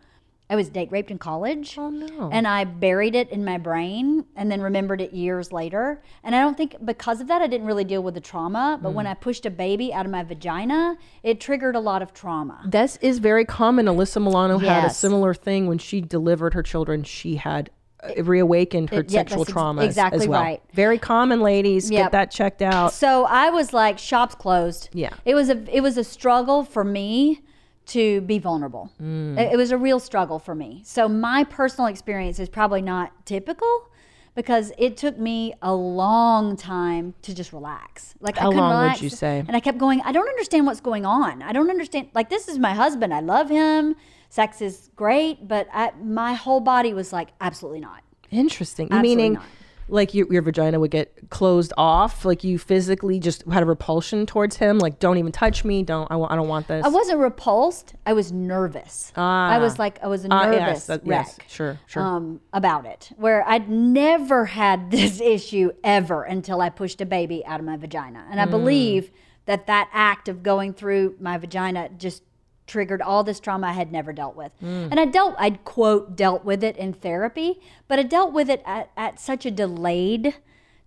I 0.49 0.55
was 0.55 0.69
date 0.69 0.89
raped 0.91 1.11
in 1.11 1.17
college. 1.17 1.75
Oh, 1.77 1.89
no. 1.89 2.29
And 2.31 2.47
I 2.47 2.63
buried 2.63 3.15
it 3.15 3.29
in 3.31 3.43
my 3.43 3.57
brain 3.57 4.23
and 4.35 4.49
then 4.49 4.61
remembered 4.61 5.01
it 5.01 5.11
years 5.11 5.51
later. 5.51 6.01
And 6.23 6.33
I 6.33 6.39
don't 6.39 6.55
think 6.55 6.77
because 6.85 7.19
of 7.19 7.27
that 7.27 7.41
I 7.41 7.47
didn't 7.47 7.67
really 7.67 7.83
deal 7.83 8.01
with 8.01 8.13
the 8.13 8.21
trauma. 8.21 8.79
But 8.81 8.91
Mm. 8.91 8.93
when 8.93 9.07
I 9.07 9.13
pushed 9.13 9.45
a 9.45 9.49
baby 9.49 9.91
out 9.93 10.05
of 10.05 10.11
my 10.11 10.23
vagina, 10.23 10.97
it 11.21 11.41
triggered 11.41 11.75
a 11.75 11.81
lot 11.81 12.01
of 12.01 12.13
trauma. 12.13 12.61
This 12.65 12.97
is 13.01 13.19
very 13.19 13.43
common. 13.43 13.87
Alyssa 13.87 14.23
Milano 14.23 14.57
had 14.57 14.85
a 14.85 14.89
similar 14.89 15.33
thing 15.33 15.67
when 15.67 15.79
she 15.79 15.99
delivered 15.99 16.53
her 16.53 16.63
children. 16.63 17.03
She 17.03 17.35
had 17.35 17.69
uh, 18.01 18.23
reawakened 18.23 18.91
her 18.91 18.99
it- 19.01 19.11
yeah, 19.11 19.19
sexual 19.21 19.43
trauma 19.43 19.81
ex- 19.81 19.91
exactly 19.95 20.21
as 20.21 20.27
well. 20.29 20.41
right. 20.41 20.61
Very 20.71 20.97
common, 20.99 21.41
ladies. 21.41 21.91
Yep. 21.91 22.03
Get 22.05 22.11
that 22.13 22.31
checked 22.31 22.61
out. 22.61 22.93
So 22.93 23.25
I 23.25 23.49
was 23.49 23.73
like, 23.73 23.97
shops 23.99 24.35
closed. 24.35 24.89
Yeah. 24.93 25.09
It 25.25 25.35
was 25.35 25.49
a 25.49 25.61
it 25.75 25.81
was 25.81 25.97
a 25.97 26.03
struggle 26.05 26.63
for 26.63 26.85
me 26.85 27.41
to 27.87 28.21
be 28.21 28.39
vulnerable. 28.39 28.91
Mm. 29.01 29.37
It, 29.37 29.53
it 29.53 29.57
was 29.57 29.71
a 29.71 29.77
real 29.77 29.99
struggle 29.99 30.39
for 30.39 30.55
me. 30.55 30.81
So 30.85 31.07
my 31.07 31.43
personal 31.43 31.87
experience 31.87 32.39
is 32.39 32.49
probably 32.49 32.81
not 32.81 33.25
typical 33.25 33.89
because 34.35 34.71
it 34.77 34.97
took 34.97 35.17
me 35.17 35.53
a 35.63 35.73
long 35.73 36.55
time 36.55 37.15
to 37.23 37.33
just 37.33 37.51
relax. 37.51 38.13
Like 38.19 38.37
I 38.37 38.41
How 38.41 38.49
couldn't 38.49 38.59
long 38.59 38.73
would 38.75 38.81
relax. 38.83 39.01
you 39.01 39.09
say? 39.09 39.43
And 39.47 39.55
I 39.55 39.59
kept 39.59 39.79
going, 39.79 40.01
I 40.01 40.11
don't 40.11 40.27
understand 40.27 40.65
what's 40.67 40.79
going 40.79 41.05
on. 41.05 41.41
I 41.41 41.51
don't 41.51 41.69
understand 41.69 42.09
like 42.13 42.29
this 42.29 42.47
is 42.47 42.59
my 42.59 42.73
husband. 42.73 43.13
I 43.13 43.21
love 43.21 43.49
him. 43.49 43.95
Sex 44.29 44.61
is 44.61 44.89
great, 44.95 45.47
but 45.47 45.67
I, 45.73 45.91
my 46.03 46.33
whole 46.33 46.59
body 46.59 46.93
was 46.93 47.11
like 47.11 47.29
absolutely 47.41 47.79
not. 47.79 48.03
Interesting. 48.29 48.87
Absolutely 48.87 49.09
Meaning, 49.15 49.33
not. 49.33 49.45
Like 49.89 50.13
your, 50.13 50.31
your 50.31 50.41
vagina 50.41 50.79
would 50.79 50.91
get 50.91 51.29
closed 51.29 51.71
off. 51.77 52.25
Like 52.25 52.43
you 52.43 52.57
physically 52.59 53.19
just 53.19 53.43
had 53.49 53.63
a 53.63 53.65
repulsion 53.65 54.25
towards 54.25 54.57
him. 54.57 54.79
Like, 54.79 54.99
don't 54.99 55.17
even 55.17 55.31
touch 55.31 55.63
me. 55.63 55.83
Don't. 55.83 56.09
I, 56.11 56.17
I 56.19 56.35
don't 56.35 56.47
want 56.47 56.67
this. 56.67 56.85
I 56.85 56.89
wasn't 56.89 57.19
repulsed. 57.19 57.93
I 58.05 58.13
was 58.13 58.31
nervous. 58.31 59.11
Ah. 59.15 59.49
I 59.49 59.57
was 59.59 59.79
like 59.79 59.99
I 60.03 60.07
was 60.07 60.25
a 60.25 60.27
Ah, 60.31 60.45
nervous 60.45 60.59
yes, 60.59 60.85
that- 60.87 61.01
wreck. 61.05 61.25
yes, 61.27 61.37
sure, 61.47 61.79
sure. 61.87 62.03
Um, 62.03 62.41
about 62.53 62.85
it, 62.85 63.09
where 63.17 63.47
I'd 63.47 63.69
never 63.69 64.45
had 64.45 64.91
this 64.91 65.21
issue 65.21 65.71
ever 65.83 66.23
until 66.23 66.61
I 66.61 66.69
pushed 66.69 67.01
a 67.01 67.05
baby 67.05 67.45
out 67.45 67.59
of 67.59 67.65
my 67.65 67.77
vagina, 67.77 68.25
and 68.29 68.39
I 68.41 68.45
Mm. 68.45 68.51
believe 68.51 69.11
that 69.45 69.67
that 69.67 69.89
act 69.93 70.27
of 70.27 70.43
going 70.43 70.73
through 70.73 71.15
my 71.21 71.37
vagina 71.37 71.87
just 71.97 72.23
triggered 72.67 73.01
all 73.01 73.23
this 73.23 73.39
trauma 73.39 73.67
I 73.67 73.71
had 73.71 73.91
never 73.91 74.13
dealt 74.13 74.35
with. 74.35 74.51
Mm. 74.61 74.91
And 74.91 74.99
I 74.99 75.05
dealt, 75.05 75.35
I'd 75.39 75.63
quote, 75.63 76.15
dealt 76.15 76.45
with 76.45 76.63
it 76.63 76.77
in 76.77 76.93
therapy, 76.93 77.59
but 77.87 77.97
I 77.97 78.03
dealt 78.03 78.33
with 78.33 78.49
it 78.49 78.61
at, 78.65 78.91
at 78.95 79.19
such 79.19 79.45
a 79.45 79.51
delayed 79.51 80.35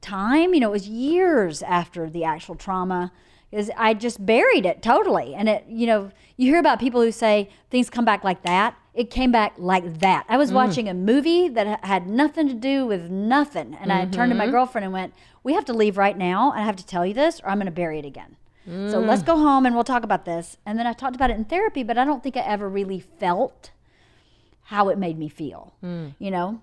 time. 0.00 0.54
You 0.54 0.60
know, 0.60 0.68
it 0.68 0.72
was 0.72 0.88
years 0.88 1.62
after 1.62 2.08
the 2.08 2.24
actual 2.24 2.54
trauma 2.54 3.10
is 3.52 3.70
I 3.76 3.94
just 3.94 4.24
buried 4.24 4.64
it 4.64 4.82
totally. 4.82 5.34
And 5.34 5.48
it, 5.48 5.64
you 5.68 5.86
know, 5.86 6.10
you 6.36 6.46
hear 6.50 6.60
about 6.60 6.78
people 6.78 7.00
who 7.00 7.10
say 7.10 7.50
things 7.70 7.90
come 7.90 8.04
back 8.04 8.22
like 8.22 8.42
that. 8.42 8.76
It 8.94 9.10
came 9.10 9.32
back 9.32 9.54
like 9.56 10.00
that. 10.00 10.24
I 10.28 10.36
was 10.36 10.52
watching 10.52 10.88
a 10.88 10.94
movie 10.94 11.48
that 11.48 11.84
had 11.84 12.08
nothing 12.08 12.48
to 12.48 12.54
do 12.54 12.86
with 12.86 13.08
nothing. 13.08 13.76
And 13.80 13.92
I 13.92 14.04
turned 14.06 14.30
to 14.30 14.36
my 14.36 14.48
girlfriend 14.48 14.84
and 14.84 14.92
went, 14.92 15.14
We 15.42 15.54
have 15.54 15.64
to 15.66 15.72
leave 15.72 15.96
right 15.96 16.18
now. 16.18 16.52
I 16.52 16.62
have 16.62 16.76
to 16.76 16.84
tell 16.84 17.06
you 17.06 17.14
this, 17.14 17.40
or 17.40 17.48
I'm 17.48 17.58
going 17.58 17.66
to 17.66 17.72
bury 17.72 17.98
it 17.98 18.04
again. 18.04 18.36
So 18.70 19.02
mm. 19.02 19.06
let's 19.06 19.24
go 19.24 19.36
home 19.36 19.66
and 19.66 19.74
we'll 19.74 19.82
talk 19.82 20.04
about 20.04 20.24
this. 20.24 20.56
And 20.64 20.78
then 20.78 20.86
I 20.86 20.92
talked 20.92 21.16
about 21.16 21.30
it 21.30 21.36
in 21.36 21.44
therapy, 21.44 21.82
but 21.82 21.98
I 21.98 22.04
don't 22.04 22.22
think 22.22 22.36
I 22.36 22.40
ever 22.40 22.68
really 22.68 23.00
felt 23.00 23.72
how 24.64 24.88
it 24.90 24.98
made 24.98 25.18
me 25.18 25.28
feel. 25.28 25.74
Mm. 25.82 26.14
You 26.20 26.30
know, 26.30 26.62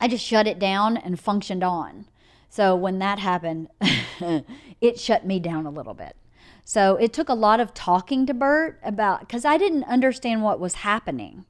I 0.00 0.08
just 0.08 0.24
shut 0.24 0.46
it 0.46 0.58
down 0.58 0.96
and 0.96 1.20
functioned 1.20 1.62
on. 1.62 2.06
So 2.48 2.74
when 2.74 2.98
that 3.00 3.18
happened, 3.18 3.68
it 4.80 4.98
shut 4.98 5.26
me 5.26 5.38
down 5.38 5.66
a 5.66 5.70
little 5.70 5.92
bit. 5.92 6.16
So 6.64 6.96
it 6.96 7.12
took 7.12 7.28
a 7.28 7.34
lot 7.34 7.60
of 7.60 7.74
talking 7.74 8.24
to 8.26 8.34
Bert 8.34 8.80
about 8.82 9.20
because 9.20 9.44
I 9.44 9.58
didn't 9.58 9.84
understand 9.84 10.42
what 10.42 10.60
was 10.60 10.74
happening. 10.76 11.44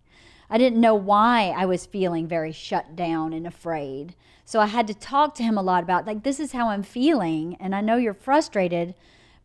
I 0.51 0.59
didn't 0.59 0.81
know 0.81 0.95
why 0.95 1.55
I 1.57 1.67
was 1.67 1.87
feeling 1.87 2.27
very 2.27 2.53
shut 2.53 2.97
down 2.97 3.33
and 3.33 3.47
afraid. 3.47 4.15
So 4.45 4.61
I 4.61 4.67
had 4.67 4.87
to 4.87 4.95
talk 4.95 5.35
to 5.37 5.43
him 5.43 5.59
a 5.59 5.63
lot 5.63 5.83
about 5.83 6.07
like 6.07 6.23
this 6.23 6.41
is 6.41 6.53
how 6.53 6.69
I'm 6.69 6.83
feeling 6.83 7.57
and 7.61 7.75
I 7.75 7.81
know 7.81 7.97
you're 7.97 8.15
frustrated, 8.15 8.95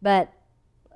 but 0.03 0.31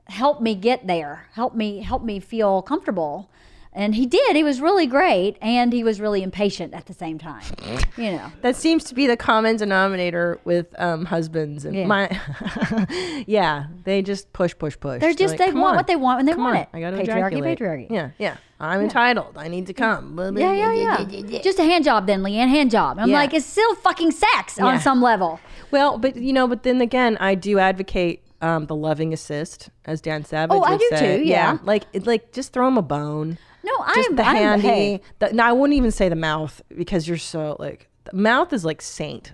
help 0.05 0.41
me 0.41 0.53
get 0.53 0.85
there. 0.85 1.27
Help 1.33 1.55
me 1.55 1.81
help 1.81 2.03
me 2.03 2.19
feel 2.19 2.61
comfortable. 2.61 3.29
And 3.73 3.93
he 3.93 4.07
did. 4.07 4.35
He 4.35 4.43
was 4.43 4.59
really 4.59 4.87
great 4.87 5.37
and 5.39 5.71
he 5.71 5.83
was 5.83 6.01
really 6.01 6.23
impatient 6.23 6.73
at 6.73 6.87
the 6.87 6.93
same 6.95 7.19
time. 7.19 7.43
You 7.95 8.11
know. 8.13 8.31
That 8.41 8.55
seems 8.55 8.83
to 8.85 8.95
be 8.95 9.05
the 9.05 9.15
common 9.17 9.57
denominator 9.57 10.39
with 10.45 10.67
um, 10.79 11.05
husbands 11.05 11.63
and 11.63 11.75
Yeah. 11.75 11.85
my. 11.85 12.09
yeah, 13.27 13.67
they 13.83 14.01
just 14.01 14.33
push, 14.33 14.55
push, 14.57 14.79
push. 14.79 14.99
They're 15.01 15.13
just- 15.13 15.37
they 15.37 15.47
"Come 15.51 15.61
want 15.61 15.71
on, 15.71 15.75
what 15.77 15.87
they 15.87 15.95
want 15.95 16.17
when 16.17 16.25
they 16.25 16.33
come 16.33 16.43
want 16.43 16.55
on, 16.55 16.61
it. 16.63 16.69
I 16.73 16.79
got 16.79 16.91
to 16.91 16.97
Patriarchy, 16.97 17.27
ejaculate." 17.27 17.59
patriarchy. 17.59 17.87
Yeah, 17.91 18.09
yeah. 18.17 18.37
I'm 18.59 18.81
entitled. 18.81 19.37
I 19.37 19.47
need 19.47 19.67
to 19.67 19.73
come. 19.73 20.17
Yeah, 20.35 20.51
yeah, 20.53 20.73
yeah. 21.03 21.39
Just 21.41 21.59
a 21.59 21.63
hand 21.63 21.83
job 21.83 22.07
then, 22.07 22.23
LeeAnn, 22.23 22.47
hand 22.49 22.71
job. 22.71 22.97
I'm 22.97 23.09
Yeah. 23.11 23.17
like, 23.17 23.33
it's 23.35 23.45
still 23.45 23.75
fucking 23.75 24.09
sex 24.09 24.57
Yeah. 24.57 24.65
on 24.65 24.79
some 24.79 24.99
level. 25.03 25.39
Well, 25.69 25.99
but 25.99 26.15
you 26.15 26.33
know, 26.33 26.47
but 26.47 26.63
then 26.63 26.81
again, 26.81 27.17
I 27.19 27.35
do 27.35 27.59
advocate 27.59 28.23
um, 28.41 28.65
the 28.67 28.75
loving 28.75 29.13
assist, 29.13 29.69
as 29.85 30.01
Dan 30.01 30.23
Savage 30.25 30.55
Oh, 30.57 30.63
I 30.63 30.77
do 30.77 30.87
say. 30.91 31.17
too, 31.17 31.23
yeah. 31.25 31.57
like 31.63 31.83
like 32.05 32.31
just 32.31 32.53
throw 32.53 32.67
him 32.67 32.77
a 32.77 32.81
bone. 32.81 33.37
No, 33.63 33.71
Just 33.95 34.09
I'm 34.09 34.15
the 34.15 34.23
I'm, 34.25 34.35
handy. 34.35 34.67
hey, 34.67 35.01
The, 35.19 35.33
no, 35.33 35.43
I 35.43 35.51
wouldn't 35.51 35.75
even 35.75 35.91
say 35.91 36.07
the 36.07 36.15
mouth 36.15 36.61
because 36.77 37.07
you're 37.07 37.17
so 37.17 37.57
like 37.59 37.89
the 38.05 38.15
mouth 38.15 38.53
is 38.53 38.63
like 38.63 38.81
saint. 38.81 39.33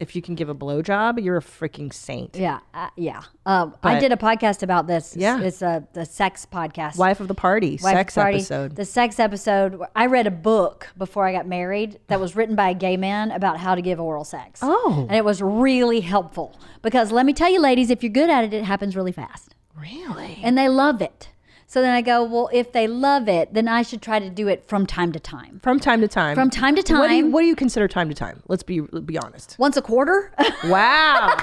If 0.00 0.16
you 0.16 0.22
can 0.22 0.34
give 0.34 0.48
a 0.48 0.54
blowjob, 0.54 1.22
you're 1.22 1.36
a 1.36 1.42
freaking 1.42 1.92
saint. 1.92 2.36
yeah, 2.36 2.58
uh, 2.74 2.90
yeah. 2.96 3.22
Uh, 3.46 3.70
I 3.82 4.00
did 4.00 4.10
a 4.10 4.16
podcast 4.16 4.62
about 4.64 4.88
this. 4.88 5.16
Yeah. 5.16 5.40
it's 5.40 5.62
a 5.62 5.86
the 5.92 6.04
sex 6.04 6.46
podcast. 6.50 6.98
Wife 6.98 7.20
of 7.20 7.28
the 7.28 7.34
party, 7.34 7.78
Wife 7.82 7.94
sex 7.94 8.14
Party. 8.16 8.38
episode. 8.38 8.74
The 8.74 8.84
sex 8.84 9.20
episode. 9.20 9.80
I 9.94 10.06
read 10.06 10.26
a 10.26 10.32
book 10.32 10.88
before 10.98 11.26
I 11.26 11.32
got 11.32 11.46
married 11.46 12.00
that 12.08 12.18
was 12.18 12.34
written 12.34 12.56
by 12.56 12.70
a 12.70 12.74
gay 12.74 12.96
man 12.96 13.30
about 13.30 13.58
how 13.58 13.76
to 13.76 13.82
give 13.82 14.00
oral 14.00 14.24
sex. 14.24 14.60
Oh. 14.62 15.06
and 15.08 15.16
it 15.16 15.24
was 15.24 15.40
really 15.40 16.00
helpful 16.00 16.58
because 16.82 17.12
let 17.12 17.24
me 17.24 17.32
tell 17.32 17.50
you, 17.50 17.60
ladies, 17.60 17.88
if 17.88 18.02
you're 18.02 18.12
good 18.12 18.30
at 18.30 18.42
it, 18.44 18.52
it 18.52 18.64
happens 18.64 18.96
really 18.96 19.12
fast. 19.12 19.54
really? 19.76 20.40
and 20.42 20.58
they 20.58 20.68
love 20.68 21.00
it. 21.00 21.28
So 21.74 21.82
then 21.82 21.92
I 21.92 22.02
go, 22.02 22.22
well, 22.22 22.48
if 22.52 22.70
they 22.70 22.86
love 22.86 23.28
it, 23.28 23.52
then 23.52 23.66
I 23.66 23.82
should 23.82 24.00
try 24.00 24.20
to 24.20 24.30
do 24.30 24.46
it 24.46 24.64
from 24.68 24.86
time 24.86 25.10
to 25.10 25.18
time. 25.18 25.58
From 25.60 25.80
time 25.80 26.00
to 26.02 26.06
time. 26.06 26.36
From 26.36 26.48
time 26.48 26.76
to 26.76 26.82
What 26.94 27.08
do 27.08 27.14
you, 27.16 27.22
time. 27.24 27.32
what 27.32 27.40
do 27.40 27.46
you 27.48 27.56
consider 27.56 27.88
time 27.88 28.08
to 28.08 28.14
time? 28.14 28.44
Let's 28.46 28.62
be 28.62 28.78
be 28.78 29.18
honest. 29.18 29.56
Once 29.58 29.76
a 29.76 29.82
quarter? 29.82 30.32
Wow. 30.66 31.36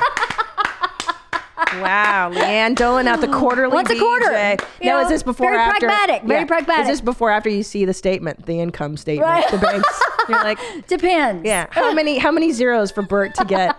wow, 1.82 2.32
LeeAnn 2.34 2.76
doling 2.78 3.10
out 3.10 3.20
the 3.20 3.28
quarterly. 3.28 3.74
Once 3.74 3.90
a 3.90 4.00
quarter. 4.00 4.28
BJ. 4.28 4.62
You 4.82 4.90
No, 4.92 4.98
know, 5.00 5.04
is 5.04 5.10
this 5.10 5.22
before 5.22 5.52
very 5.52 5.62
after? 5.62 5.88
pragmatic, 5.88 6.24
very 6.24 6.46
pragmatic. 6.46 6.84
Is 6.84 6.88
this 6.88 7.02
before 7.02 7.30
after 7.30 7.50
you 7.50 7.62
see 7.62 7.84
the 7.84 7.94
statement, 7.94 8.46
the 8.46 8.58
income 8.62 8.96
statement, 8.96 9.30
Right. 9.30 9.52
the 9.52 9.58
banks? 9.58 10.02
You're 10.30 10.44
like, 10.46 10.60
Depends. 10.88 11.46
yeah. 11.46 11.68
How 11.72 11.94
many 11.94 12.18
how 12.20 12.32
many 12.32 12.54
zeros 12.54 12.90
for 12.90 13.02
Bert 13.02 13.36
to 13.36 13.44
get 13.44 13.76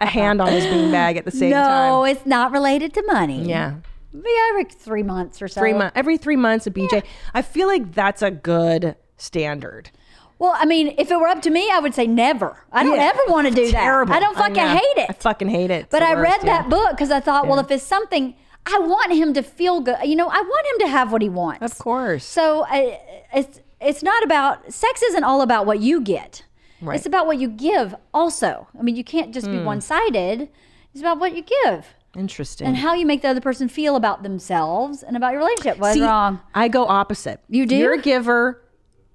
a 0.00 0.06
hand 0.06 0.40
on 0.40 0.48
his 0.50 0.64
beanbag 0.64 1.18
at 1.18 1.26
the 1.26 1.30
same 1.30 1.50
no, 1.58 1.62
time? 1.62 1.90
No, 1.90 2.04
it's 2.04 2.24
not 2.24 2.52
related 2.52 2.94
to 2.94 3.02
money. 3.06 3.46
Yeah. 3.46 3.74
Yeah, 4.12 4.22
every 4.50 4.64
three 4.64 5.02
months 5.02 5.42
or 5.42 5.48
so. 5.48 5.60
Three 5.60 5.72
months 5.74 5.92
every 5.94 6.16
three 6.16 6.36
months 6.36 6.66
a 6.66 6.70
BJ. 6.70 7.04
I 7.34 7.42
feel 7.42 7.66
like 7.68 7.92
that's 7.94 8.22
a 8.22 8.30
good 8.30 8.96
standard. 9.16 9.90
Well, 10.38 10.54
I 10.56 10.66
mean, 10.66 10.94
if 10.98 11.10
it 11.10 11.18
were 11.18 11.26
up 11.26 11.42
to 11.42 11.50
me, 11.50 11.68
I 11.70 11.80
would 11.80 11.94
say 11.94 12.06
never. 12.06 12.64
I 12.72 12.84
don't 12.84 12.96
Yeah. 12.96 13.10
ever 13.12 13.20
want 13.28 13.48
to 13.48 13.52
do 13.54 13.66
that. 13.72 13.80
Terrible. 13.82 14.14
I 14.14 14.20
don't 14.20 14.36
fucking 14.36 14.54
know. 14.54 14.68
hate 14.68 14.96
it. 14.98 15.10
I 15.10 15.12
fucking 15.12 15.48
hate 15.48 15.70
it. 15.70 15.82
It's 15.82 15.90
But 15.90 16.02
I 16.04 16.14
worst, 16.14 16.30
read 16.30 16.40
yeah. 16.46 16.62
that 16.62 16.70
book 16.70 16.90
because 16.92 17.10
I 17.10 17.18
thought, 17.20 17.48
well, 17.48 17.58
if 17.58 17.70
it's 17.72 17.82
something, 17.82 18.34
I 18.64 18.78
want 18.78 19.12
him 19.12 19.34
to 19.34 19.42
feel 19.42 19.80
good. 19.80 19.96
You 20.04 20.14
know, 20.14 20.28
I 20.28 20.40
want 20.40 20.66
him 20.72 20.86
to 20.86 20.88
have 20.92 21.10
what 21.10 21.22
he 21.22 21.28
wants. 21.28 21.60
Of 21.62 21.76
course. 21.78 22.24
So 22.24 22.64
I, 22.68 23.00
it's 23.34 23.60
it's 23.80 24.02
not 24.02 24.22
about 24.22 24.72
sex. 24.72 25.02
Isn't 25.02 25.24
all 25.24 25.42
about 25.42 25.66
what 25.66 25.80
you 25.80 26.00
get. 26.00 26.44
Right. 26.80 26.96
It's 26.96 27.06
about 27.06 27.26
what 27.26 27.38
you 27.38 27.48
give. 27.48 27.94
Also, 28.14 28.68
I 28.78 28.82
mean, 28.82 28.94
you 28.94 29.02
can't 29.04 29.34
just 29.34 29.46
Hmm. 29.48 29.58
be 29.58 29.62
one 29.64 29.80
sided. 29.80 30.48
It's 30.92 31.00
about 31.00 31.18
what 31.18 31.34
you 31.34 31.42
give 31.64 31.86
Interesting. 32.16 32.66
and 32.66 32.76
how 32.76 32.94
you 32.94 33.06
make 33.06 33.22
the 33.22 33.28
other 33.28 33.40
person 33.40 33.68
feel 33.68 33.94
about 33.96 34.22
themselves 34.22 35.02
and 35.02 35.16
about 35.16 35.32
your 35.32 35.40
relationship. 35.40 35.78
What's 35.78 35.94
See, 35.94 36.02
wrong? 36.02 36.40
I 36.54 36.68
go 36.68 36.86
opposite. 36.86 37.40
You 37.48 37.66
do? 37.66 37.76
You're 37.76 37.94
a 37.94 38.00
giver. 38.02 38.62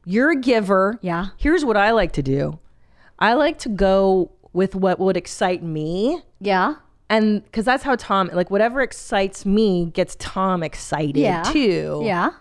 You're 0.05 0.31
a 0.31 0.35
giver. 0.35 0.99
Yeah. 1.01 1.27
Here's 1.37 1.65
what 1.65 1.75
I 1.77 1.91
like 1.91 2.11
to 2.13 2.23
do. 2.23 2.59
I 3.19 3.33
like 3.33 3.57
to 3.59 3.69
go 3.69 4.31
with 4.53 4.75
what 4.75 4.99
would 4.99 5.17
excite 5.17 5.63
me. 5.63 6.21
Yeah. 6.39 6.75
And 7.09 7.43
because 7.43 7.65
that's 7.65 7.83
how 7.83 7.95
Tom, 7.95 8.29
like 8.33 8.51
whatever 8.51 8.81
excites 8.81 9.45
me 9.45 9.85
gets 9.93 10.15
Tom 10.19 10.63
excited 10.63 11.17
Yeah. 11.17 11.43
too. 11.43 12.01
Yeah. 12.03 12.31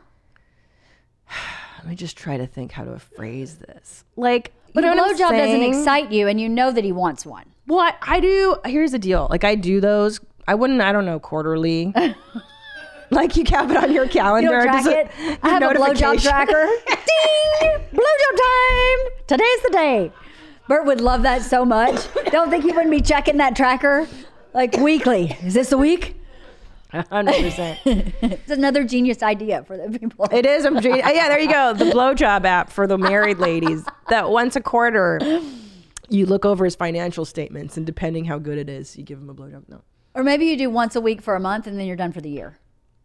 Let 1.78 1.88
me 1.88 1.94
just 1.96 2.16
try 2.16 2.36
to 2.36 2.46
think 2.46 2.72
how 2.72 2.84
to 2.84 2.98
phrase 2.98 3.56
this. 3.56 4.04
Like, 4.16 4.52
But 4.72 4.84
you 4.84 4.92
a 4.92 4.94
blowjob 4.94 5.30
doesn't 5.30 5.62
excite 5.62 6.12
you, 6.12 6.28
and 6.28 6.40
you 6.40 6.48
know 6.48 6.70
that 6.70 6.84
he 6.84 6.92
wants 6.92 7.26
one. 7.26 7.44
Well, 7.66 7.80
I, 7.80 7.94
I 8.02 8.20
do. 8.20 8.56
Here's 8.64 8.92
the 8.92 8.98
deal. 9.00 9.26
Like 9.30 9.42
I 9.44 9.54
do 9.56 9.80
those. 9.80 10.20
I 10.46 10.54
wouldn't. 10.54 10.80
I 10.80 10.92
don't 10.92 11.06
know 11.06 11.20
quarterly. 11.20 11.94
like 13.10 13.36
you 13.36 13.44
have 13.50 13.70
it 13.70 13.76
on 13.76 13.92
your 13.92 14.08
calendar. 14.08 14.50
You 14.50 14.66
don't 14.66 14.82
track 14.82 14.86
it. 14.86 15.38
I 15.42 15.48
have 15.50 15.62
a 15.62 15.66
blowjob 15.74 16.22
tracker. 16.22 16.68
Ding! 16.86 17.78
Blowjob 17.92 18.36
time. 18.38 18.98
Today's 19.26 19.62
the 19.62 19.70
day. 19.72 20.12
Bert 20.68 20.86
would 20.86 21.00
love 21.00 21.22
that 21.22 21.42
so 21.42 21.64
much. 21.64 22.08
Don't 22.30 22.50
think 22.50 22.64
he 22.64 22.72
wouldn't 22.72 22.90
be 22.90 23.00
checking 23.00 23.36
that 23.38 23.54
tracker 23.54 24.08
like 24.54 24.76
weekly. 24.76 25.36
Is 25.42 25.54
this 25.54 25.70
the 25.70 25.78
week? 25.78 26.16
Hundred 26.90 27.40
percent. 27.40 27.78
It's 28.22 28.50
another 28.50 28.84
genius 28.84 29.22
idea 29.22 29.64
for 29.64 29.76
the 29.76 29.98
people. 29.98 30.26
It 30.30 30.44
is. 30.44 30.64
I'm 30.64 30.76
yeah, 30.76 31.28
there 31.28 31.38
you 31.38 31.50
go. 31.50 31.72
The 31.72 31.86
blowjob 31.86 32.44
app 32.44 32.70
for 32.70 32.86
the 32.86 32.98
married 32.98 33.38
ladies. 33.38 33.84
That 34.08 34.30
once 34.30 34.56
a 34.56 34.60
quarter, 34.60 35.18
you 36.10 36.26
look 36.26 36.44
over 36.44 36.64
his 36.64 36.74
financial 36.74 37.24
statements, 37.24 37.76
and 37.76 37.86
depending 37.86 38.26
how 38.26 38.38
good 38.38 38.58
it 38.58 38.68
is, 38.68 38.96
you 38.96 39.04
give 39.04 39.18
him 39.18 39.30
a 39.30 39.34
blowjob. 39.34 39.68
No. 39.68 39.82
Or 40.14 40.22
maybe 40.22 40.46
you 40.46 40.56
do 40.56 40.70
once 40.70 40.94
a 40.96 41.00
week 41.00 41.22
for 41.22 41.34
a 41.34 41.40
month, 41.40 41.66
and 41.66 41.78
then 41.78 41.86
you're 41.86 41.96
done 41.96 42.12
for 42.12 42.20
the 42.20 42.30
year. 42.30 42.58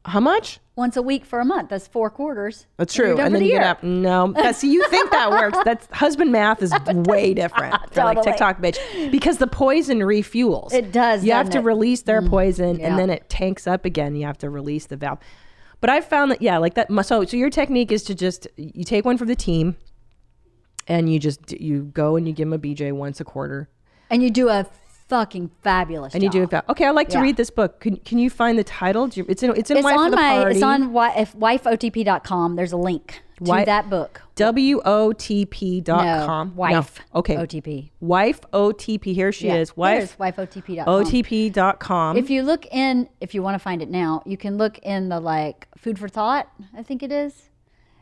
How 0.05 0.19
much? 0.21 0.59
Once 0.77 0.95
a 0.95 1.01
week 1.01 1.25
for 1.25 1.39
a 1.41 1.45
month. 1.45 1.69
That's 1.69 1.87
four 1.87 2.09
quarters. 2.09 2.65
That's 2.77 2.93
true. 2.93 3.15
done 3.17 3.25
And 3.27 3.35
then 3.35 3.41
the 3.41 3.47
you 3.47 3.51
year. 3.53 3.61
get 3.61 3.67
up. 3.69 3.83
No, 3.83 4.31
that, 4.33 4.55
see, 4.55 4.71
you 4.71 4.87
think 4.87 5.11
that 5.11 5.29
works. 5.29 5.57
That's 5.65 5.85
husband 5.91 6.31
math 6.31 6.61
is 6.61 6.71
way 6.87 7.33
different 7.33 7.73
for 7.93 8.03
like 8.05 8.15
Totally. 8.17 8.23
TikTok 8.23 8.61
bitch 8.61 9.11
because 9.11 9.37
the 9.37 9.47
poison 9.47 9.99
refuels. 9.99 10.73
It 10.73 10.93
does, 10.93 11.25
You 11.25 11.33
have 11.33 11.49
to 11.49 11.57
it? 11.57 11.63
release 11.65 12.03
their 12.03 12.21
mm. 12.21 12.29
poison, 12.29 12.79
Yeah. 12.79 12.87
and 12.87 12.99
then 12.99 13.09
it 13.09 13.27
tanks 13.29 13.67
up 13.67 13.83
again. 13.83 14.15
You 14.15 14.25
have 14.27 14.37
to 14.39 14.49
release 14.49 14.85
the 14.85 14.95
valve. 14.95 15.19
But 15.81 15.89
I 15.89 15.99
found 15.99 16.31
that 16.31 16.41
yeah, 16.41 16.57
like 16.57 16.75
that. 16.75 16.87
So 17.05 17.25
so 17.25 17.35
your 17.35 17.49
technique 17.49 17.91
is 17.91 18.03
to 18.03 18.15
just 18.15 18.47
you 18.55 18.85
take 18.85 19.03
one 19.03 19.17
from 19.17 19.27
the 19.27 19.35
team, 19.35 19.75
and 20.87 21.11
you 21.11 21.19
just 21.19 21.51
you 21.51 21.83
go 21.83 22.15
and 22.15 22.25
you 22.27 22.33
give 22.33 22.47
him 22.47 22.53
a 22.53 22.59
BJ 22.59 22.93
once 22.93 23.19
a 23.19 23.25
quarter, 23.25 23.69
And 24.09 24.23
you 24.23 24.29
do 24.29 24.47
a 24.49 24.65
fucking 25.09 25.49
fabulous 25.63 26.13
and 26.13 26.21
you 26.23 26.29
do. 26.29 26.45
Val- 26.47 26.63
Okay, 26.69 26.85
I'd 26.85 26.91
like 26.91 27.09
to 27.09 27.17
Yeah. 27.17 27.23
read 27.23 27.37
this 27.37 27.49
book. 27.49 27.79
Can 27.79 27.97
can 27.97 28.17
you 28.19 28.29
find 28.29 28.57
the 28.59 28.63
title? 28.63 29.07
You, 29.09 29.25
it's 29.29 29.41
in 29.43 29.51
it's 29.55 29.71
in 29.71 29.77
It's 29.77 29.83
Wife 29.85 29.97
on 29.97 30.11
my. 30.11 30.17
Party. 30.17 30.55
It's 30.55 30.63
on 30.63 30.81
wi- 30.93 31.13
if 31.17 31.33
wifeotp.com. 31.35 32.55
There's 32.55 32.71
a 32.73 32.77
link 32.77 33.21
to 33.37 33.43
Wi- 33.45 33.65
that 33.65 33.89
book. 33.89 34.21
WOTP 34.35 35.83
dot 35.83 36.05
No, 36.05 36.25
com. 36.25 36.55
wife. 36.55 36.99
No. 37.13 37.19
Okay. 37.19 37.35
OTP. 37.35 37.91
Wife 37.99 38.41
OTP. 38.53 39.13
Here 39.13 39.31
she 39.31 39.47
Yeah, 39.47 39.55
is. 39.55 39.75
Wife 39.77 40.17
there's 40.17 40.33
wifeotp.com. 40.35 40.85
OTP 40.87 41.49
dot 41.51 41.79
com. 41.79 42.17
If 42.17 42.29
you 42.29 42.43
look 42.43 42.65
in, 42.71 43.09
if 43.21 43.33
you 43.33 43.41
want 43.41 43.55
to 43.55 43.59
find 43.59 43.81
it 43.81 43.89
now, 43.89 44.21
you 44.25 44.37
can 44.37 44.57
look 44.57 44.77
in 44.79 45.09
the 45.09 45.19
like 45.19 45.67
food 45.77 45.97
for 45.99 46.07
thought. 46.09 46.47
I 46.77 46.83
think 46.83 47.01
it 47.03 47.11
is, 47.11 47.49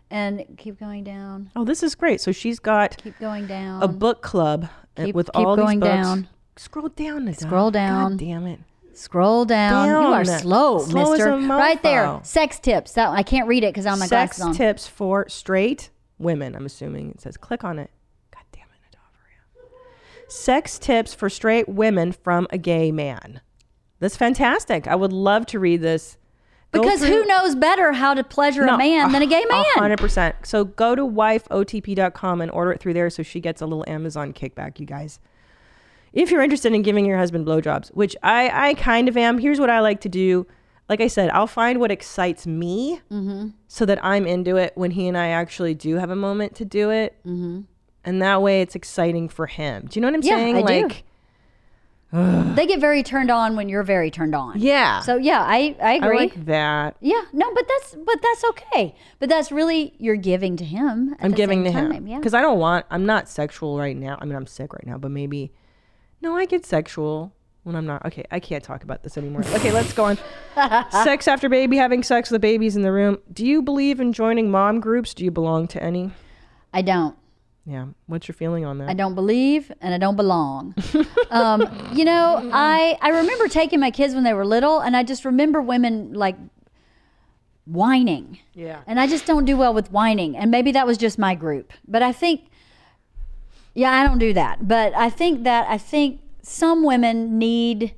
and 0.09 0.43
keep 0.57 0.79
going 0.79 1.03
down. 1.03 1.51
oh, 1.55 1.63
this 1.65 1.83
is 1.83 1.95
great. 1.95 2.21
So 2.21 2.31
she's 2.31 2.59
got 2.59 2.97
Keep 3.03 3.19
going 3.19 3.47
down. 3.47 3.83
a 3.83 3.87
book 3.87 4.21
club 4.21 4.67
uh, 4.97 5.05
Keep- 5.05 5.15
with 5.15 5.27
keep 5.33 5.45
all 5.45 5.55
going 5.55 5.79
these 5.79 5.89
books. 5.89 6.03
down. 6.07 6.27
Scroll 6.57 6.89
down. 6.89 7.33
Scroll 7.33 7.71
down. 7.71 8.11
God 8.11 8.19
damn 8.19 8.47
it. 8.47 8.59
Scroll 8.93 9.43
down. 9.43 9.87
You 9.89 9.95
are 9.95 10.23
Down. 10.23 10.39
slow, 10.39 10.79
Slow 10.79 11.11
Mister. 11.11 11.37
Right 11.37 11.81
there. 11.83 12.19
Sex 12.23 12.59
tips. 12.59 12.93
That 12.93 13.09
I 13.09 13.23
can't 13.23 13.47
read 13.47 13.63
it 13.65 13.73
because 13.73 13.85
I 13.85 13.89
have 13.89 13.99
my 13.99 14.05
Sex 14.07 14.37
glasses 14.37 14.41
on. 14.45 14.53
tips 14.55 14.87
for 14.87 15.27
straight 15.27 15.89
women. 16.17 16.55
I'm 16.55 16.65
assuming 16.65 17.11
it 17.11 17.19
says 17.19 17.35
click 17.35 17.65
on 17.65 17.77
it. 17.77 17.91
God 18.31 18.43
damn 18.53 18.63
it, 18.67 18.95
Nadavria. 18.95 20.31
Sex 20.31 20.79
tips 20.79 21.13
for 21.13 21.29
straight 21.29 21.67
women 21.67 22.13
from 22.13 22.47
a 22.51 22.57
gay 22.57 22.89
man. 22.89 23.41
That's 23.99 24.15
fantastic. 24.15 24.87
I 24.87 24.95
would 24.95 25.11
love 25.11 25.45
to 25.47 25.59
read 25.59 25.81
this. 25.81 26.15
Go 26.71 26.81
Because 26.81 26.99
through- 27.01 27.09
who 27.09 27.25
knows 27.25 27.53
better 27.55 27.91
how 27.91 28.13
to 28.13 28.23
pleasure 28.23 28.63
a 28.63 28.77
man 28.77 29.11
than 29.11 29.21
a 29.21 29.27
gay 29.27 29.43
man? 29.49 29.65
hundred 29.73 29.99
percent. 29.99 30.35
So 30.43 30.63
go 30.63 30.95
to 30.95 31.01
wifeotp.com 31.03 32.39
and 32.41 32.49
order 32.51 32.71
it 32.71 32.79
through 32.79 32.93
there, 32.93 33.09
so 33.09 33.23
she 33.23 33.41
gets 33.41 33.61
a 33.61 33.65
little 33.65 33.83
Amazon 33.87 34.31
kickback. 34.33 34.79
You 34.79 34.85
guys, 34.85 35.19
if 36.15 36.31
you're 36.31 36.41
interested 36.41 36.73
in 36.73 36.81
giving 36.81 37.05
your 37.05 37.17
husband 37.19 37.45
blowjobs, 37.45 37.89
which 37.89 38.15
I 38.23 38.69
I 38.69 38.73
kind 38.73 39.07
of 39.07 39.15
am. 39.17 39.37
Here's 39.37 39.59
what 39.59 39.69
I 39.69 39.79
like 39.81 40.01
to 40.01 40.09
do. 40.09 40.47
Like 40.89 41.01
I 41.01 41.07
said, 41.07 41.29
I'll 41.31 41.47
find 41.47 41.79
what 41.79 41.91
excites 41.91 42.45
me, 42.47 43.01
Mm-hmm. 43.11 43.49
so 43.67 43.85
that 43.85 44.03
I'm 44.03 44.25
into 44.27 44.55
it 44.57 44.71
when 44.75 44.91
he 44.91 45.07
and 45.07 45.17
I 45.17 45.27
actually 45.29 45.73
do 45.75 45.95
have 45.97 46.09
a 46.11 46.15
moment 46.15 46.55
to 46.55 46.65
do 46.65 46.89
it, 46.91 47.15
mm-hmm. 47.25 47.61
and 48.03 48.21
that 48.21 48.41
way 48.41 48.61
it's 48.61 48.75
exciting 48.75 49.27
for 49.29 49.47
him. 49.47 49.87
Do 49.89 49.97
you 49.97 50.01
know 50.01 50.07
what 50.07 50.15
I'm 50.15 50.21
Yeah, 50.23 50.35
saying? 50.37 50.57
I 50.57 50.61
do. 50.61 50.83
like, 50.83 51.03
They 52.55 52.65
get 52.65 52.79
very 52.79 53.03
turned 53.03 53.29
on 53.29 53.55
when 53.57 53.67
you're 53.67 53.83
very 53.83 54.09
turned 54.09 54.35
on. 54.35 54.59
yeah. 54.59 55.01
So 55.01 55.17
yeah, 55.17 55.41
I 55.41 55.75
I 55.81 55.93
I 55.93 55.93
agree. 55.95 56.17
like 56.17 56.45
that. 56.45 56.95
yeah, 57.01 57.23
no, 57.33 57.51
but 57.53 57.67
that's 57.67 57.95
but 58.05 58.21
that's 58.21 58.43
okay. 58.51 58.95
But 59.19 59.27
that's 59.27 59.51
really 59.51 59.93
you're 59.97 60.15
giving 60.15 60.55
to 60.57 60.63
him. 60.63 61.15
I'm 61.19 61.33
giving 61.33 61.63
to 61.65 61.71
same 61.73 61.91
him 61.91 62.07
Yeah. 62.07 62.17
because 62.19 62.33
I 62.33 62.41
don't 62.41 62.59
want. 62.59 62.85
I'm 62.89 63.05
not 63.05 63.27
sexual 63.27 63.77
right 63.77 63.97
now. 63.97 64.17
I 64.21 64.25
mean, 64.25 64.35
I'm 64.35 64.47
sick 64.47 64.71
right 64.73 64.85
now, 64.85 64.97
but 64.97 65.11
maybe. 65.11 65.51
No, 66.25 66.35
I 66.35 66.45
get 66.45 66.65
sexual 66.65 67.31
when 67.61 67.75
I'm 67.75 67.85
not. 67.85 68.03
Okay, 68.03 68.25
I 68.31 68.39
can't 68.39 68.63
talk 68.63 68.83
about 68.83 69.03
this 69.03 69.15
anymore. 69.15 69.43
Okay, 69.53 69.71
let's 69.71 69.93
go 69.93 70.05
on. 70.05 70.17
sex 71.03 71.27
after 71.27 71.49
baby, 71.49 71.77
having 71.77 72.01
sex 72.01 72.31
with 72.31 72.41
the 72.41 72.47
babies 72.47 72.75
in 72.75 72.81
the 72.81 72.91
room. 72.91 73.19
Do 73.31 73.45
you 73.45 73.61
believe 73.61 73.99
in 73.99 74.11
joining 74.11 74.49
mom 74.49 74.79
groups? 74.79 75.13
Do 75.13 75.23
you 75.23 75.29
belong 75.29 75.67
to 75.67 75.83
any? 75.83 76.09
I 76.73 76.81
don't. 76.81 77.15
Yeah. 77.63 77.89
What's 78.07 78.27
your 78.27 78.33
feeling 78.33 78.65
on 78.65 78.79
that? 78.79 78.89
I 78.89 78.95
don't 78.95 79.13
believe 79.13 79.71
and 79.81 79.93
I 79.93 79.99
don't 79.99 80.15
belong. 80.15 80.73
um, 81.29 81.61
you 81.93 82.05
know, 82.05 82.49
I 82.51 82.97
I 83.01 83.09
remember 83.09 83.47
taking 83.47 83.79
my 83.79 83.91
kids 83.91 84.15
when 84.15 84.23
they 84.23 84.33
were 84.33 84.47
little, 84.47 84.79
and 84.79 84.97
I 84.97 85.03
just 85.03 85.25
remember 85.25 85.61
women 85.61 86.13
like 86.13 86.37
whining. 87.67 88.39
Yeah. 88.55 88.81
And 88.87 88.99
I 88.99 89.05
just 89.05 89.27
don't 89.27 89.45
do 89.45 89.57
well 89.57 89.75
with 89.75 89.91
whining, 89.91 90.35
and 90.35 90.49
maybe 90.49 90.71
that 90.71 90.87
was 90.87 90.97
just 90.97 91.19
my 91.19 91.35
group. 91.35 91.71
But 91.87 92.01
I 92.01 92.11
think, 92.11 92.49
yeah, 93.75 93.91
I 93.91 94.07
don't 94.07 94.17
do 94.17 94.33
that. 94.33 94.67
But 94.67 94.95
I 94.95 95.09
think 95.09 95.43
that 95.43 95.67
I 95.69 95.77
think 95.77 96.21
some 96.41 96.83
women 96.83 97.37
need 97.37 97.93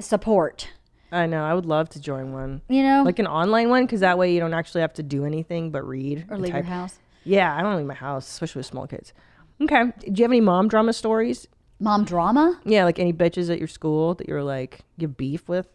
support. 0.00 0.70
I 1.10 1.26
know. 1.26 1.44
I 1.44 1.54
would 1.54 1.66
love 1.66 1.88
to 1.90 2.00
join 2.00 2.32
one, 2.32 2.60
You 2.68 2.82
know, 2.82 3.02
like 3.02 3.18
an 3.18 3.26
online 3.26 3.70
one, 3.70 3.86
because 3.86 4.00
that 4.00 4.18
way 4.18 4.32
you 4.34 4.40
don't 4.40 4.52
actually 4.52 4.82
have 4.82 4.92
to 4.94 5.02
do 5.02 5.24
anything 5.24 5.70
but 5.70 5.86
read 5.86 6.26
or 6.28 6.38
leave 6.38 6.52
your 6.52 6.62
house. 6.62 6.98
Yeah, 7.24 7.54
I 7.54 7.62
don't 7.62 7.76
leave 7.76 7.86
my 7.86 7.94
house, 7.94 8.28
especially 8.28 8.60
with 8.60 8.66
small 8.66 8.86
kids. 8.86 9.12
Okay. 9.60 9.84
Do 9.84 10.12
you 10.14 10.24
have 10.24 10.30
any 10.30 10.40
mom 10.40 10.68
drama 10.68 10.92
stories? 10.92 11.48
Mom 11.80 12.04
drama. 12.04 12.60
Yeah, 12.64 12.84
like 12.84 12.98
any 12.98 13.12
bitches 13.12 13.50
at 13.50 13.58
your 13.58 13.68
school 13.68 14.14
that 14.14 14.28
you're 14.28 14.42
like 14.42 14.80
you 14.96 15.08
beef 15.08 15.48
with. 15.48 15.66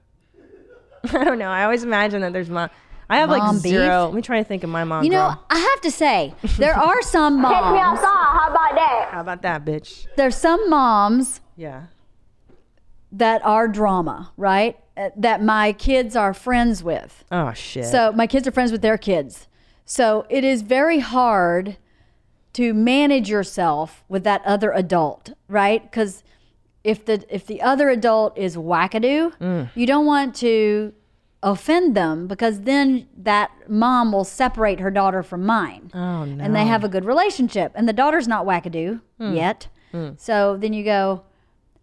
I 1.13 1.23
don't 1.23 1.39
know. 1.39 1.49
I 1.49 1.63
always 1.63 1.83
imagine 1.83 2.21
that 2.21 2.33
there's 2.33 2.49
mom. 2.49 2.69
I 3.09 3.17
have 3.17 3.29
Mom 3.29 3.39
like 3.55 3.63
beef? 3.63 3.71
zero. 3.71 4.05
Let 4.05 4.13
me 4.13 4.21
try 4.21 4.37
to 4.39 4.43
think 4.43 4.63
of 4.63 4.69
my 4.69 4.83
mom. 4.83 5.03
You 5.03 5.09
know, 5.11 5.17
drama. 5.17 5.39
I 5.49 5.57
have 5.59 5.81
to 5.81 5.91
say, 5.91 6.33
there 6.57 6.75
are 6.75 7.01
some 7.01 7.41
moms. 7.41 7.55
Take 7.55 7.73
me 7.73 7.79
outside. 7.79 8.03
How 8.05 8.47
about 8.49 8.75
that, 8.75 9.07
How 9.11 9.21
about 9.21 9.41
that, 9.43 9.65
bitch? 9.65 10.07
There's 10.15 10.35
some 10.35 10.69
moms 10.69 11.41
Yeah. 11.57 11.83
that 13.11 13.43
are 13.45 13.67
drama, 13.67 14.31
right? 14.37 14.77
Uh, 14.97 15.09
That 15.17 15.43
my 15.43 15.73
kids 15.73 16.15
are 16.15 16.33
friends 16.33 16.83
with. 16.83 17.23
Oh 17.31 17.53
shit. 17.53 17.85
So 17.85 18.11
my 18.11 18.27
kids 18.27 18.47
are 18.47 18.51
friends 18.51 18.71
with 18.71 18.81
their 18.81 18.97
kids. 18.97 19.47
So 19.85 20.25
it 20.29 20.43
is 20.43 20.61
very 20.61 20.99
hard 20.99 21.77
to 22.53 22.73
manage 22.73 23.29
yourself 23.29 24.03
with 24.07 24.23
that 24.23 24.41
other 24.45 24.71
adult, 24.71 25.33
right? 25.47 25.81
Because 25.83 26.23
if 26.83 27.03
the 27.05 27.23
if 27.29 27.45
the 27.47 27.61
other 27.61 27.89
adult 27.89 28.37
is 28.37 28.55
wackadoo, 28.55 29.33
Mm. 29.39 29.69
you 29.75 29.85
don't 29.87 30.05
want 30.05 30.35
to 30.35 30.93
offend 31.43 31.95
them 31.95 32.25
because 32.27 32.61
then 32.61 33.07
that 33.17 33.51
mom 33.67 34.11
will 34.11 34.23
separate 34.23 34.79
her 34.79 34.89
daughter 34.89 35.21
from 35.21 35.45
mine. 35.45 35.91
oh 35.93 36.25
no. 36.25 36.43
And 36.43 36.55
they 36.55 36.65
have 36.65 36.83
a 36.83 36.89
good 36.89 37.05
relationship. 37.05 37.71
And 37.75 37.87
the 37.87 37.93
daughter's 37.93 38.27
not 38.27 38.45
wackadoo 38.45 39.01
Hmm. 39.19 39.33
yet. 39.33 39.67
So 40.17 40.57
then 40.57 40.73
you 40.73 40.83
go, 40.83 41.21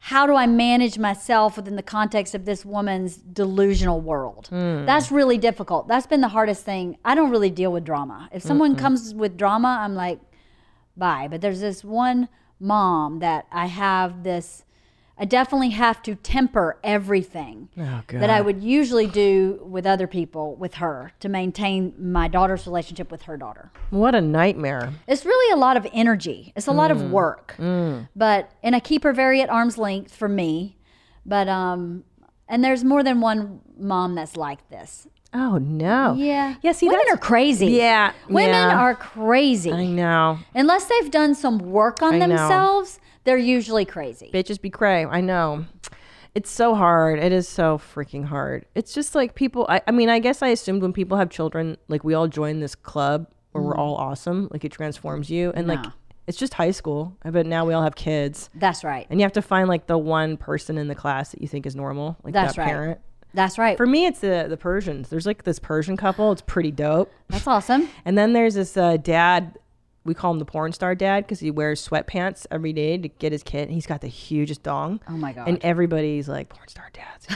how 0.05 0.27
do 0.27 0.35
I 0.35 0.47
manage 0.47 0.99
myself 0.99 1.57
within 1.57 1.77
the 1.77 1.83
context 1.83 2.35
of 2.35 2.45
this 2.45 2.65
woman's 2.65 3.19
delusional 3.19 4.01
world? 4.01 4.49
Hmm. 4.49 4.85
That's 4.87 5.13
really 5.13 5.39
difficult. 5.39 5.87
That's 5.87 6.07
been 6.09 6.21
the 6.23 6.29
hardest 6.29 6.65
thing. 6.65 6.97
I 7.05 7.15
don't 7.15 7.31
really 7.31 7.51
deal 7.51 7.71
with 7.71 7.85
drama. 7.85 8.29
If 8.33 8.43
someone 8.43 8.75
comes 8.77 9.15
with 9.15 9.37
drama, 9.37 9.79
I'm 9.83 9.95
like, 9.95 10.19
bye. 10.97 11.29
But 11.31 11.41
there's 11.43 11.61
this 11.61 11.85
one 11.85 12.29
mom 12.59 13.19
that 13.21 13.47
I 13.53 13.67
have 13.67 14.23
this, 14.25 14.65
I 15.21 15.27
definitely 15.27 15.69
have 15.71 16.03
to 16.05 16.15
temper 16.15 16.79
everything 16.83 17.69
Oh 17.79 18.01
that 18.09 18.31
I 18.31 18.41
would 18.41 18.63
usually 18.63 19.07
do 19.07 19.61
with 19.63 19.85
other 19.85 20.07
people 20.07 20.57
with 20.57 20.75
her 20.75 21.13
to 21.21 21.29
maintain 21.29 21.93
my 21.99 22.27
daughter's 22.27 22.67
relationship 22.67 23.11
with 23.13 23.23
her 23.23 23.37
daughter. 23.37 23.71
What 23.91 24.15
a 24.15 24.23
nightmare. 24.23 24.95
It's 25.07 25.27
really 25.27 25.53
a 25.53 25.57
lot 25.59 25.77
of 25.77 25.87
energy. 25.93 26.55
It's 26.57 26.67
a 26.67 26.73
lot 26.73 26.91
Mm. 26.91 26.95
of 26.95 27.11
work. 27.13 27.55
But 28.17 28.51
and 28.63 28.75
I 28.75 28.81
keep 28.81 29.05
her 29.05 29.13
very 29.13 29.43
at 29.43 29.51
arm's 29.51 29.77
length 29.77 30.15
for 30.15 30.29
me. 30.29 30.79
But 31.27 31.49
um 31.51 32.05
and 32.49 32.65
there's 32.65 32.83
more 32.83 33.03
than 33.03 33.21
one 33.21 33.61
mom 33.79 34.15
that's 34.15 34.37
like 34.39 34.71
this. 34.71 35.07
Oh 35.35 35.59
no. 35.59 36.15
Yeah. 36.15 36.55
Yeah. 36.63 36.73
See, 36.73 36.89
women 36.89 37.05
are 37.11 37.19
crazy. 37.19 37.67
Yeah. 37.69 38.13
Women 38.29 38.51
yeah. 38.55 38.81
are 38.81 38.95
crazy. 38.95 39.71
I 39.71 39.85
know. 39.85 40.39
Unless 40.55 40.87
they've 40.87 41.11
done 41.11 41.35
some 41.35 41.59
work 41.59 42.03
on 42.03 42.15
I 42.15 42.27
know. 42.27 42.37
They're 43.25 43.37
usually 43.39 43.85
crazy. 43.85 44.31
Bitches 44.33 44.61
be 44.61 44.71
cray. 44.71 45.05
I 45.05 45.21
know. 45.21 45.67
It's 46.35 46.51
so 46.51 46.75
hard. 46.75 47.19
It 47.19 47.33
is 47.33 47.49
so 47.49 47.77
freaking 47.79 48.25
hard. 48.25 48.65
It's 48.75 48.95
just 48.95 49.15
like 49.15 49.35
people. 49.35 49.67
I, 49.69 49.83
I 49.87 49.91
mean, 49.91 50.09
I 50.09 50.21
guess 50.21 50.43
I 50.43 50.49
assumed 50.49 50.81
when 50.83 50.93
people 50.93 51.19
have 51.19 51.29
children, 51.29 51.77
like 51.89 52.05
we 52.05 52.15
all 52.15 52.29
join 52.29 52.61
this 52.61 52.75
club 52.75 53.27
where 53.53 53.65
we're 53.65 53.77
all 53.77 53.97
awesome. 53.97 54.49
Like 54.53 54.65
it 54.65 54.71
transforms 54.71 55.29
you, 55.29 55.51
and 55.57 55.67
like 55.67 55.85
it's 56.29 56.39
just 56.39 56.55
high 56.55 56.71
school. 56.71 57.17
But 57.25 57.47
now 57.47 57.65
we 57.65 57.75
all 57.75 57.83
have 57.83 57.97
kids, 57.97 58.49
That's 58.55 58.85
right. 58.85 59.09
and 59.11 59.19
you 59.19 59.25
have 59.25 59.33
to 59.33 59.43
find 59.43 59.69
like 59.69 59.89
the 59.89 59.99
one 59.99 60.37
person 60.37 60.79
in 60.79 60.87
the 60.87 60.95
class 60.95 61.33
that 61.33 61.43
you 61.43 61.49
think 61.49 61.67
is 61.67 61.75
normal, 61.75 62.17
like 62.23 62.33
That's 62.33 62.55
that 62.55 62.63
right. 62.63 62.69
parent. 62.69 63.01
That's 63.35 63.59
right. 63.59 63.77
For 63.77 63.87
me, 63.87 64.07
it's 64.07 64.21
the 64.21 64.47
the 64.49 64.57
Persians. 64.57 65.09
There's 65.09 65.27
like 65.27 65.43
this 65.43 65.59
Persian 65.59 65.97
couple. 65.97 66.31
It's 66.31 66.43
pretty 66.43 66.71
dope. 66.71 67.11
That's 67.29 67.47
awesome. 67.49 67.89
And 68.05 68.17
then 68.17 68.33
there's 68.35 68.55
this 68.55 68.77
uh, 68.77 68.99
dad. 68.99 69.59
We 70.05 70.15
call 70.15 70.33
him 70.33 70.39
the 70.39 70.45
porn 70.47 70.73
star 70.73 70.95
dad 70.95 71.25
because 71.25 71.41
he 71.41 71.51
wears 71.51 71.87
sweatpants 71.87 72.47
every 72.51 72.73
day 72.73 72.97
to 72.97 73.09
get 73.09 73.33
his 73.33 73.43
kid. 73.43 73.63
And 73.65 73.73
he's 73.73 73.87
got 73.87 74.01
the 74.01 74.09
hugest 74.09 74.63
dong. 74.63 75.01
Oh 75.09 75.13
my 75.13 75.33
god. 75.33 75.49
And 75.49 75.59
everybody's 75.63 76.29
like, 76.29 76.49
porn 76.49 76.69
star 76.69 76.89
dads. 76.93 77.27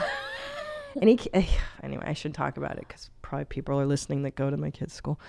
and 1.01 1.09
he, 1.09 1.19
anyway, 1.83 2.03
I 2.07 2.13
should 2.13 2.33
talk 2.33 2.57
about 2.57 2.73
it 2.77 2.85
because 2.87 3.09
probably 3.21 3.45
people 3.45 3.79
are 3.79 3.85
listening 3.85 4.23
that 4.23 4.35
go 4.35 4.49
to 4.49 4.57
my 4.57 4.71
kids' 4.71 4.93
school. 4.93 5.19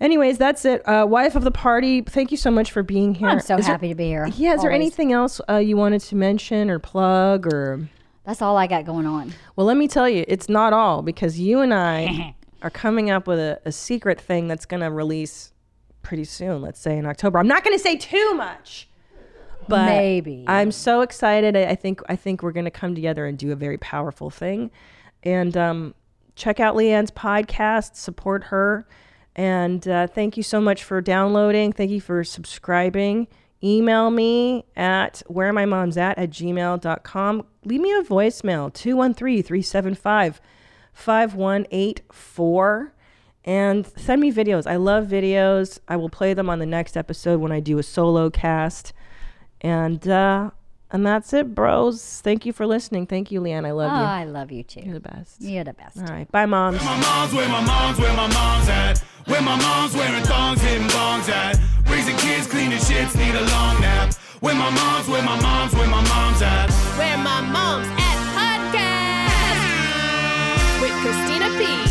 Anyways, 0.00 0.38
that's 0.38 0.64
it. 0.64 0.86
Uh, 0.88 1.06
wife 1.08 1.36
of 1.36 1.44
the 1.44 1.50
party, 1.52 2.02
thank 2.02 2.30
you 2.30 2.36
so 2.36 2.50
much 2.50 2.72
for 2.72 2.82
being 2.82 3.14
here. 3.14 3.28
I'm 3.28 3.40
so 3.40 3.56
Is 3.56 3.64
there- 3.64 3.74
happy 3.74 3.88
to 3.88 3.94
be 3.94 4.06
here. 4.08 4.26
yeah, 4.36 4.54
is 4.54 4.60
there 4.62 4.72
anything 4.72 5.12
else 5.12 5.40
uh, 5.48 5.56
you 5.56 5.76
wanted 5.76 6.00
to 6.02 6.16
mention 6.16 6.68
or 6.68 6.78
plug 6.78 7.46
or? 7.46 7.88
That's 8.24 8.42
all 8.42 8.56
I 8.56 8.66
got 8.66 8.84
going 8.84 9.06
on. 9.06 9.32
Well, 9.54 9.66
let 9.66 9.76
me 9.76 9.86
tell 9.86 10.08
you, 10.08 10.24
it's 10.28 10.48
not 10.48 10.72
all 10.72 11.00
because 11.00 11.38
you 11.38 11.60
and 11.60 11.72
I 11.72 12.34
are 12.62 12.70
coming 12.70 13.08
up 13.10 13.26
with 13.26 13.38
a, 13.38 13.60
a 13.64 13.72
secret 13.72 14.20
thing 14.20 14.48
that's 14.48 14.66
going 14.66 14.82
to 14.82 14.90
release 14.90 15.52
pretty 16.04 16.24
soon. 16.24 16.62
Let's 16.62 16.78
say 16.78 16.96
in 16.96 17.06
October. 17.06 17.38
I'm 17.38 17.48
not 17.48 17.64
going 17.64 17.76
to 17.76 17.82
say 17.82 17.96
too 17.96 18.34
much, 18.34 18.88
but 19.68 19.86
Maybe. 19.86 20.44
I'm 20.46 20.70
so 20.70 21.00
excited. 21.00 21.56
I, 21.56 21.70
I 21.70 21.74
think 21.74 22.00
I 22.08 22.16
think 22.16 22.42
we're 22.42 22.52
going 22.52 22.66
to 22.66 22.70
come 22.70 22.94
together 22.94 23.26
and 23.26 23.36
do 23.36 23.50
a 23.50 23.56
very 23.56 23.78
powerful 23.78 24.30
thing. 24.30 24.70
And 25.22 25.56
um, 25.56 25.94
check 26.36 26.60
out 26.60 26.76
LeeAnn's 26.76 27.10
podcast. 27.10 27.96
Support 27.96 28.44
her. 28.44 28.86
And 29.36 29.86
uh, 29.88 30.06
thank 30.06 30.36
you 30.36 30.44
so 30.44 30.60
much 30.60 30.84
for 30.84 31.00
downloading. 31.00 31.72
Thank 31.72 31.90
you 31.90 32.00
for 32.00 32.22
subscribing. 32.22 33.26
Email 33.64 34.10
me 34.10 34.64
at 34.76 35.22
where 35.26 35.52
my 35.52 35.64
mom's 35.64 35.96
at 35.96 36.18
at 36.18 36.30
gmail.com. 36.30 37.46
Leave 37.64 37.80
me 37.80 37.92
a 37.92 38.02
voicemail 38.02 38.72
213 38.72 39.42
375 39.42 40.40
5184 40.92 42.93
and 43.44 43.86
send 43.96 44.20
me 44.20 44.32
videos. 44.32 44.66
I 44.66 44.76
love 44.76 45.06
videos. 45.06 45.78
I 45.88 45.96
will 45.96 46.08
play 46.08 46.34
them 46.34 46.48
on 46.48 46.58
the 46.58 46.66
next 46.66 46.96
episode 46.96 47.40
when 47.40 47.52
I 47.52 47.60
do 47.60 47.78
a 47.78 47.82
solo 47.82 48.30
cast. 48.30 48.92
And 49.60 50.06
uh, 50.08 50.50
and 50.90 51.06
that's 51.06 51.32
it, 51.32 51.54
bros. 51.54 52.20
Thank 52.22 52.46
you 52.46 52.52
for 52.52 52.66
listening. 52.66 53.06
Thank 53.06 53.30
you, 53.30 53.40
LeeAnn. 53.40 53.66
I 53.66 53.72
love 53.72 53.90
oh, 53.92 53.96
you. 53.98 54.02
I 54.02 54.24
love 54.24 54.52
you 54.52 54.62
too. 54.62 54.80
You're 54.84 54.94
the 54.94 55.00
best. 55.00 55.40
You're 55.40 55.64
the 55.64 55.72
best. 55.72 55.98
All 55.98 56.06
right. 56.06 56.30
Bye, 56.30 56.46
moms. 56.46 56.82
My 56.84 57.00
mom's 57.00 57.32
where 57.34 57.48
my 57.48 57.64
mom's 57.64 57.98
where 57.98 58.16
my 58.16 58.28
mom's 58.28 58.68
at. 58.68 58.98
Where 59.26 59.40
my 59.40 59.56
mom's 59.56 59.94
wearing 59.94 60.22
thongs, 60.24 60.60
hitting 60.60 60.86
bongs 60.88 61.30
at. 61.30 61.58
Raising 61.88 62.16
kids, 62.18 62.46
cleaning 62.46 62.78
shits, 62.78 63.16
need 63.16 63.34
a 63.34 63.40
long 63.40 63.80
nap. 63.80 64.12
Where 64.40 64.54
my 64.54 64.68
mom's 64.68 65.08
where 65.08 65.22
my 65.22 65.40
mom's 65.40 65.74
where 65.74 65.88
my 65.88 66.02
mom's 66.06 66.42
at. 66.42 66.70
Where 66.98 67.16
my 67.16 67.40
mom's 67.40 67.88
at 67.88 68.18
podcast 68.36 69.62
with 70.82 70.92
Christina 71.00 71.48
P. 71.58 71.83